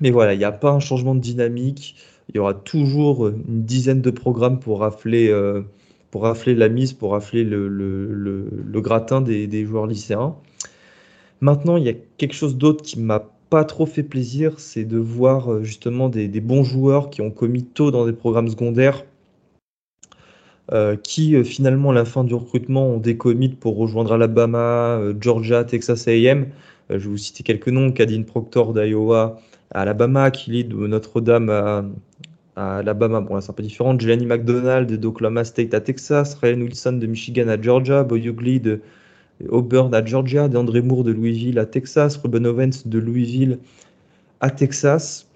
mais 0.00 0.10
voilà, 0.10 0.34
il 0.34 0.38
n'y 0.38 0.44
a 0.44 0.52
pas 0.52 0.70
un 0.70 0.80
changement 0.80 1.14
de 1.14 1.20
dynamique. 1.20 1.96
Il 2.28 2.36
y 2.36 2.38
aura 2.38 2.54
toujours 2.54 3.28
une 3.28 3.64
dizaine 3.64 4.02
de 4.02 4.10
programmes 4.10 4.60
pour 4.60 4.80
rafler, 4.80 5.28
euh, 5.28 5.62
pour 6.10 6.22
rafler 6.22 6.54
la 6.54 6.68
mise, 6.68 6.92
pour 6.92 7.12
rafler 7.12 7.44
le, 7.44 8.48
gratin 8.76 9.20
des, 9.20 9.64
joueurs 9.64 9.86
lycéens. 9.86 10.36
Maintenant, 11.40 11.76
il 11.76 11.84
y 11.84 11.88
a 11.88 11.94
quelque 12.18 12.34
chose 12.34 12.56
d'autre 12.56 12.82
qui 12.82 12.98
m'a 12.98 13.24
pas 13.50 13.64
trop 13.64 13.86
fait 13.86 14.02
plaisir, 14.02 14.60
c'est 14.60 14.84
de 14.84 14.98
voir 14.98 15.52
euh, 15.52 15.64
justement 15.64 16.08
des, 16.08 16.28
bons 16.40 16.64
joueurs 16.64 17.10
qui 17.10 17.22
ont 17.22 17.30
commis 17.30 17.64
tôt 17.64 17.90
dans 17.90 18.06
des 18.06 18.12
programmes 18.12 18.48
secondaires 18.48 19.04
euh, 20.70 20.96
qui 20.96 21.34
euh, 21.34 21.44
finalement 21.44 21.92
à 21.92 21.94
la 21.94 22.04
fin 22.04 22.24
du 22.24 22.34
recrutement 22.34 22.88
ont 22.88 22.98
des 22.98 23.16
pour 23.58 23.78
rejoindre 23.78 24.12
Alabama, 24.12 24.98
euh, 24.98 25.14
Georgia, 25.18 25.64
Texas 25.64 26.06
A&M. 26.08 26.46
je 26.90 26.94
vais 26.94 27.08
vous 27.08 27.16
citer 27.16 27.42
quelques 27.42 27.68
noms 27.68 27.90
Cadine 27.90 28.26
Proctor 28.26 28.74
d'Iowa 28.74 29.40
à 29.72 29.82
Alabama, 29.82 30.30
Kelly 30.30 30.64
de 30.64 30.74
Notre-Dame 30.74 31.50
à, 31.50 31.84
Alabama. 32.78 33.20
Bon 33.20 33.34
là 33.34 33.40
c'est 33.40 33.50
un 33.50 33.54
peu 33.54 33.62
différent. 33.62 33.98
Jelani 33.98 34.26
McDonald 34.26 34.92
d'Oklahoma 34.92 35.44
State 35.44 35.74
à 35.74 35.80
Texas, 35.80 36.34
Ryan 36.34 36.60
Wilson 36.60 36.92
de 36.94 37.06
Michigan 37.06 37.48
à 37.48 37.60
Georgia, 37.60 38.02
Boy 38.02 38.26
Ugly 38.26 38.60
de 38.60 38.80
Auburn 39.48 39.94
à 39.94 40.04
Georgia, 40.04 40.48
DeAndre 40.48 40.82
Moore 40.82 41.04
de 41.04 41.12
Louisville 41.12 41.58
à 41.58 41.66
Texas, 41.66 42.16
Ruben 42.16 42.46
Owens 42.46 42.82
de 42.86 42.98
Louisville 42.98 43.58
à 44.40 44.50
Texas 44.50 45.28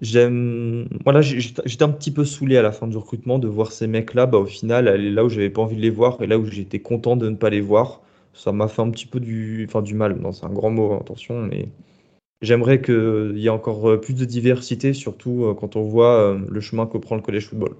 j'aime 0.00 0.88
voilà 1.04 1.20
j'étais 1.22 1.82
un 1.82 1.88
petit 1.88 2.10
peu 2.10 2.24
saoulé 2.24 2.56
à 2.56 2.62
la 2.62 2.72
fin 2.72 2.86
du 2.86 2.96
recrutement 2.96 3.38
de 3.38 3.48
voir 3.48 3.72
ces 3.72 3.86
mecs 3.86 4.14
là 4.14 4.26
bah 4.26 4.38
au 4.38 4.46
final 4.46 4.84
là 4.84 5.24
où 5.24 5.28
j'avais 5.28 5.50
pas 5.50 5.62
envie 5.62 5.76
de 5.76 5.80
les 5.80 5.90
voir 5.90 6.20
et 6.22 6.26
là 6.26 6.38
où 6.38 6.44
j'étais 6.44 6.78
content 6.78 7.16
de 7.16 7.28
ne 7.28 7.36
pas 7.36 7.50
les 7.50 7.60
voir 7.60 8.00
ça 8.32 8.52
m'a 8.52 8.68
fait 8.68 8.82
un 8.82 8.90
petit 8.90 9.06
peu 9.06 9.20
du 9.20 9.66
enfin 9.68 9.82
du 9.82 9.94
mal 9.94 10.16
non 10.20 10.32
c'est 10.32 10.46
un 10.46 10.50
grand 10.50 10.70
mot 10.70 10.94
attention 10.94 11.42
mais 11.42 11.68
j'aimerais 12.42 12.80
qu'il 12.80 13.34
y 13.36 13.46
ait 13.46 13.50
encore 13.50 13.88
euh, 13.90 14.00
plus 14.00 14.14
de 14.14 14.24
diversité 14.24 14.92
surtout 14.92 15.44
euh, 15.44 15.54
quand 15.54 15.76
on 15.76 15.82
voit 15.82 16.16
euh, 16.18 16.38
le 16.48 16.60
chemin 16.60 16.86
que 16.86 16.98
prend 16.98 17.16
le 17.16 17.22
collège 17.22 17.48
football. 17.48 17.76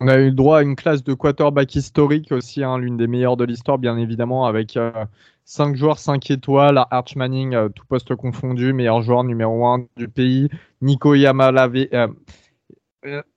On 0.00 0.08
a 0.08 0.18
eu 0.18 0.30
droit 0.30 0.58
à 0.58 0.62
une 0.62 0.76
classe 0.76 1.02
de 1.02 1.14
quarterback 1.14 1.74
historique 1.74 2.30
aussi, 2.30 2.62
hein, 2.62 2.76
l'une 2.78 2.98
des 2.98 3.06
meilleures 3.06 3.38
de 3.38 3.44
l'histoire, 3.44 3.78
bien 3.78 3.96
évidemment, 3.96 4.44
avec 4.44 4.76
5 5.46 5.76
joueurs 5.76 5.98
5 5.98 6.28
étoiles, 6.32 6.84
Arch 6.90 7.14
Manning, 7.14 7.54
euh, 7.54 7.68
tout 7.68 7.86
poste 7.86 8.14
confondu, 8.16 8.72
meilleur 8.72 9.00
joueur 9.02 9.22
numéro 9.22 9.64
1 9.64 9.86
du 9.96 10.08
pays, 10.08 10.48
Nico 10.82 11.14
Yamalave, 11.14 11.76
euh, 11.76 11.86
euh, 11.94 12.08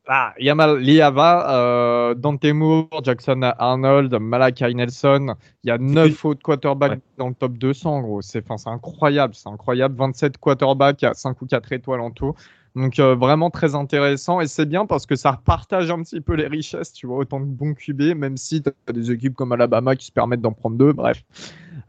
ah, 0.07 0.33
Yamal 0.39 0.79
Liava, 0.79 2.13
Dante 2.15 2.45
Moore, 2.53 2.87
Jackson 3.03 3.41
Arnold, 3.43 4.13
Malakai 4.19 4.73
Nelson. 4.73 5.35
Il 5.63 5.67
y 5.67 5.71
a 5.71 5.77
9 5.77 6.25
autres 6.25 6.41
quarterbacks 6.41 6.99
dans 7.17 7.29
le 7.29 7.35
top 7.35 7.57
200, 7.57 8.01
gros. 8.01 8.21
C'est 8.21 8.45
incroyable, 8.65 9.35
c'est 9.35 9.49
incroyable. 9.49 9.95
27 9.97 10.37
quarterbacks, 10.37 11.05
5 11.13 11.41
ou 11.41 11.45
4 11.45 11.71
étoiles 11.73 12.01
en 12.01 12.11
tout. 12.11 12.33
Donc 12.75 12.99
vraiment 12.99 13.49
très 13.49 13.75
intéressant 13.75 14.41
et 14.41 14.47
c'est 14.47 14.65
bien 14.65 14.85
parce 14.85 15.05
que 15.05 15.15
ça 15.15 15.39
partage 15.43 15.89
un 15.89 16.01
petit 16.03 16.21
peu 16.21 16.35
les 16.35 16.47
richesses, 16.47 16.93
tu 16.93 17.07
vois, 17.07 17.17
autant 17.17 17.39
de 17.39 17.45
bons 17.45 17.73
QB, 17.73 18.15
même 18.15 18.37
si 18.37 18.61
tu 18.61 18.69
as 18.87 18.93
des 18.93 19.11
équipes 19.11 19.35
comme 19.35 19.51
Alabama 19.51 19.95
qui 19.95 20.05
se 20.05 20.11
permettent 20.11 20.41
d'en 20.41 20.53
prendre 20.53 20.77
deux, 20.77 20.93
bref. 20.93 21.23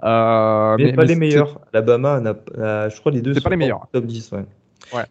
Euh, 0.02 0.76
mais, 0.78 0.92
pas 0.94 1.04
les 1.04 1.16
meilleurs. 1.16 1.60
Alabama, 1.72 2.20
je 2.22 3.00
crois 3.00 3.12
les 3.12 3.20
deux 3.20 3.34
sont 3.34 3.40
pas 3.40 3.50
les 3.50 3.56
meilleurs. 3.56 3.86
top 3.92 4.06
10. 4.06 4.32
Ouais. 4.32 4.44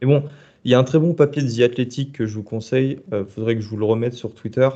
Mais 0.01 0.07
bon, 0.07 0.23
il 0.65 0.71
y 0.71 0.73
a 0.73 0.79
un 0.79 0.83
très 0.83 0.99
bon 0.99 1.13
papier 1.13 1.41
de 1.41 1.49
The 1.49 1.61
Athletic 1.61 2.13
que 2.13 2.25
je 2.25 2.35
vous 2.35 2.43
conseille. 2.43 2.99
Il 3.07 3.13
euh, 3.13 3.25
faudrait 3.25 3.55
que 3.55 3.61
je 3.61 3.67
vous 3.67 3.77
le 3.77 3.85
remette 3.85 4.13
sur 4.13 4.33
Twitter 4.33 4.69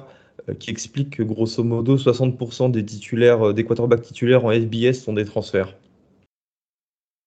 euh, 0.50 0.54
qui 0.54 0.70
explique 0.70 1.18
que 1.18 1.24
grosso 1.24 1.64
modo 1.64 1.98
60% 1.98 2.72
des 2.72 2.86
titulaires, 2.86 3.54
des 3.54 3.64
quarterbacks 3.64 4.02
titulaires 4.02 4.46
en 4.46 4.52
FBS 4.52 4.94
sont 4.94 5.14
des 5.14 5.26
transferts. 5.26 5.76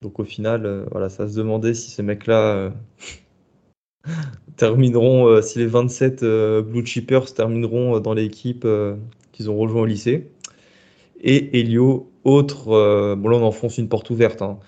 Donc 0.03 0.21
au 0.21 0.25
final, 0.25 0.87
voilà, 0.91 1.09
ça 1.09 1.29
se 1.29 1.37
demandait 1.37 1.75
si 1.75 1.91
ces 1.91 2.03
mecs-là 2.03 2.73
termineront, 4.57 5.41
si 5.41 5.59
les 5.59 5.67
27 5.67 6.23
Blue 6.61 6.85
Chippers 6.85 7.33
termineront 7.35 7.99
dans 8.01 8.13
l'équipe 8.13 8.67
qu'ils 9.33 9.51
ont 9.51 9.57
rejoint 9.57 9.83
au 9.83 9.87
lycée. 9.87 10.31
Et 11.21 11.61
Elio, 11.61 12.11
autre, 12.25 12.69
euh, 12.69 13.17
bon 13.17 13.29
là 13.29 13.39
on 13.39 13.43
enfonce 13.43 13.79
une 13.79 13.89
porte 13.89 14.11
ouverte, 14.11 14.43
hein. 14.43 14.59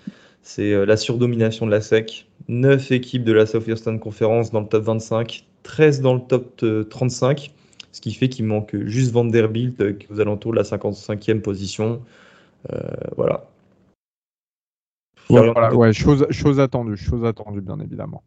C'est 0.49 0.73
euh, 0.73 0.83
la 0.83 0.97
surdomination 0.97 1.67
de 1.67 1.71
la 1.71 1.79
SEC. 1.79 2.25
9 2.47 2.91
équipes 2.91 3.23
de 3.23 3.33
la 3.33 3.45
Southeastern 3.45 3.99
Conference 3.99 4.51
dans 4.51 4.61
le 4.61 4.67
top 4.67 4.83
25, 4.83 5.45
13 5.61 6.01
dans 6.01 6.15
le 6.15 6.21
top 6.21 6.63
35, 6.89 7.39
euh, 7.39 7.85
ce 7.91 8.01
qui 8.01 8.11
fait 8.13 8.29
qu'il 8.29 8.45
manque 8.45 8.75
juste 8.85 9.11
Vanderbilt 9.11 9.77
qui 9.99 10.07
est 10.07 10.11
aux 10.11 10.19
alentours 10.19 10.51
de 10.51 10.57
la 10.57 10.63
55e 10.63 11.41
position. 11.41 12.01
voilà. 13.15 13.47
voilà 15.29 15.75
ouais, 15.75 15.93
chose, 15.93 16.25
chose 16.31 16.59
attendue, 16.59 16.97
chose 16.97 17.23
attendue 17.25 17.61
bien 17.61 17.79
évidemment. 17.79 18.23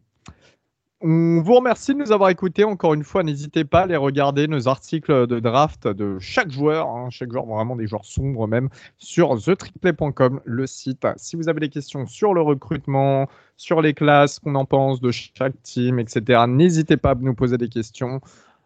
On 1.05 1.41
vous 1.41 1.55
remercie 1.55 1.93
de 1.93 1.99
nous 1.99 2.13
avoir 2.13 2.29
écoutés. 2.29 2.63
Encore 2.63 2.93
une 2.93 3.03
fois, 3.03 3.23
n'hésitez 3.23 3.65
pas 3.65 3.81
à 3.81 3.83
aller 3.83 3.97
regarder 3.97 4.47
nos 4.47 4.69
articles 4.69 5.27
de 5.27 5.41
draft 5.41 5.85
de 5.85 6.17
chaque 6.19 6.49
joueur, 6.49 6.87
hein, 6.87 7.09
chaque 7.09 7.29
joueur, 7.29 7.45
vraiment 7.45 7.75
des 7.75 7.87
joueurs 7.87 8.05
sombres 8.05 8.47
même, 8.47 8.69
sur 8.97 9.37
thetricplay.com, 9.37 10.39
le 10.45 10.65
site. 10.65 11.05
Si 11.17 11.35
vous 11.35 11.49
avez 11.49 11.59
des 11.59 11.67
questions 11.67 12.05
sur 12.05 12.33
le 12.33 12.39
recrutement, 12.39 13.27
sur 13.57 13.81
les 13.81 13.93
classes, 13.93 14.39
qu'on 14.39 14.55
en 14.55 14.63
pense 14.63 15.01
de 15.01 15.11
chaque 15.11 15.61
team, 15.61 15.99
etc., 15.99 16.45
n'hésitez 16.47 16.95
pas 16.95 17.11
à 17.11 17.15
nous 17.15 17.33
poser 17.35 17.57
des 17.57 17.67
questions. 17.67 18.21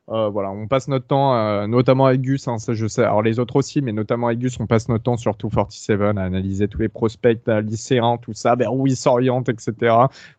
Euh, 0.09 0.29
voilà, 0.29 0.51
on 0.51 0.67
passe 0.67 0.87
notre 0.87 1.05
temps, 1.05 1.35
euh, 1.35 1.67
notamment 1.67 2.05
avec 2.05 2.21
Gus, 2.21 2.47
hein, 2.47 2.59
ça 2.59 2.73
je 2.73 2.87
sais, 2.87 3.03
alors 3.03 3.21
les 3.21 3.39
autres 3.39 3.57
aussi, 3.57 3.81
mais 3.81 3.91
notamment 3.91 4.27
avec 4.27 4.39
Gus, 4.39 4.57
on 4.59 4.65
passe 4.65 4.87
notre 4.87 5.03
temps 5.03 5.17
sur 5.17 5.35
247 5.35 5.99
à 6.17 6.23
analyser 6.23 6.69
tous 6.69 6.79
les 6.79 6.87
prospects 6.87 7.45
lycéens, 7.45 8.17
tout 8.17 8.33
ça, 8.33 8.55
vers 8.55 8.73
où 8.73 8.87
ils 8.87 8.95
s'orientent, 8.95 9.49
etc. 9.49 9.73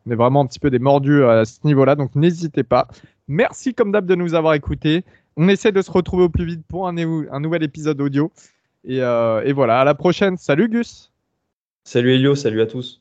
On 0.06 0.10
est 0.10 0.14
vraiment 0.14 0.40
un 0.40 0.46
petit 0.46 0.58
peu 0.58 0.70
des 0.70 0.78
mordus 0.78 1.22
à 1.24 1.44
ce 1.44 1.58
niveau-là, 1.64 1.96
donc 1.96 2.14
n'hésitez 2.14 2.62
pas. 2.62 2.88
Merci 3.28 3.74
comme 3.74 3.92
d'hab 3.92 4.06
de 4.06 4.14
nous 4.14 4.34
avoir 4.34 4.54
écoutés. 4.54 5.04
On 5.36 5.48
essaie 5.48 5.70
de 5.70 5.82
se 5.82 5.90
retrouver 5.90 6.24
au 6.24 6.28
plus 6.30 6.46
vite 6.46 6.64
pour 6.66 6.88
un, 6.88 6.96
un 6.96 7.40
nouvel 7.40 7.62
épisode 7.62 8.00
audio. 8.00 8.32
Et, 8.84 9.02
euh, 9.02 9.42
et 9.44 9.52
voilà, 9.52 9.80
à 9.80 9.84
la 9.84 9.94
prochaine. 9.94 10.38
Salut 10.38 10.68
Gus. 10.68 11.12
Salut 11.84 12.14
Elio, 12.14 12.34
salut 12.34 12.62
à 12.62 12.66
tous. 12.66 13.00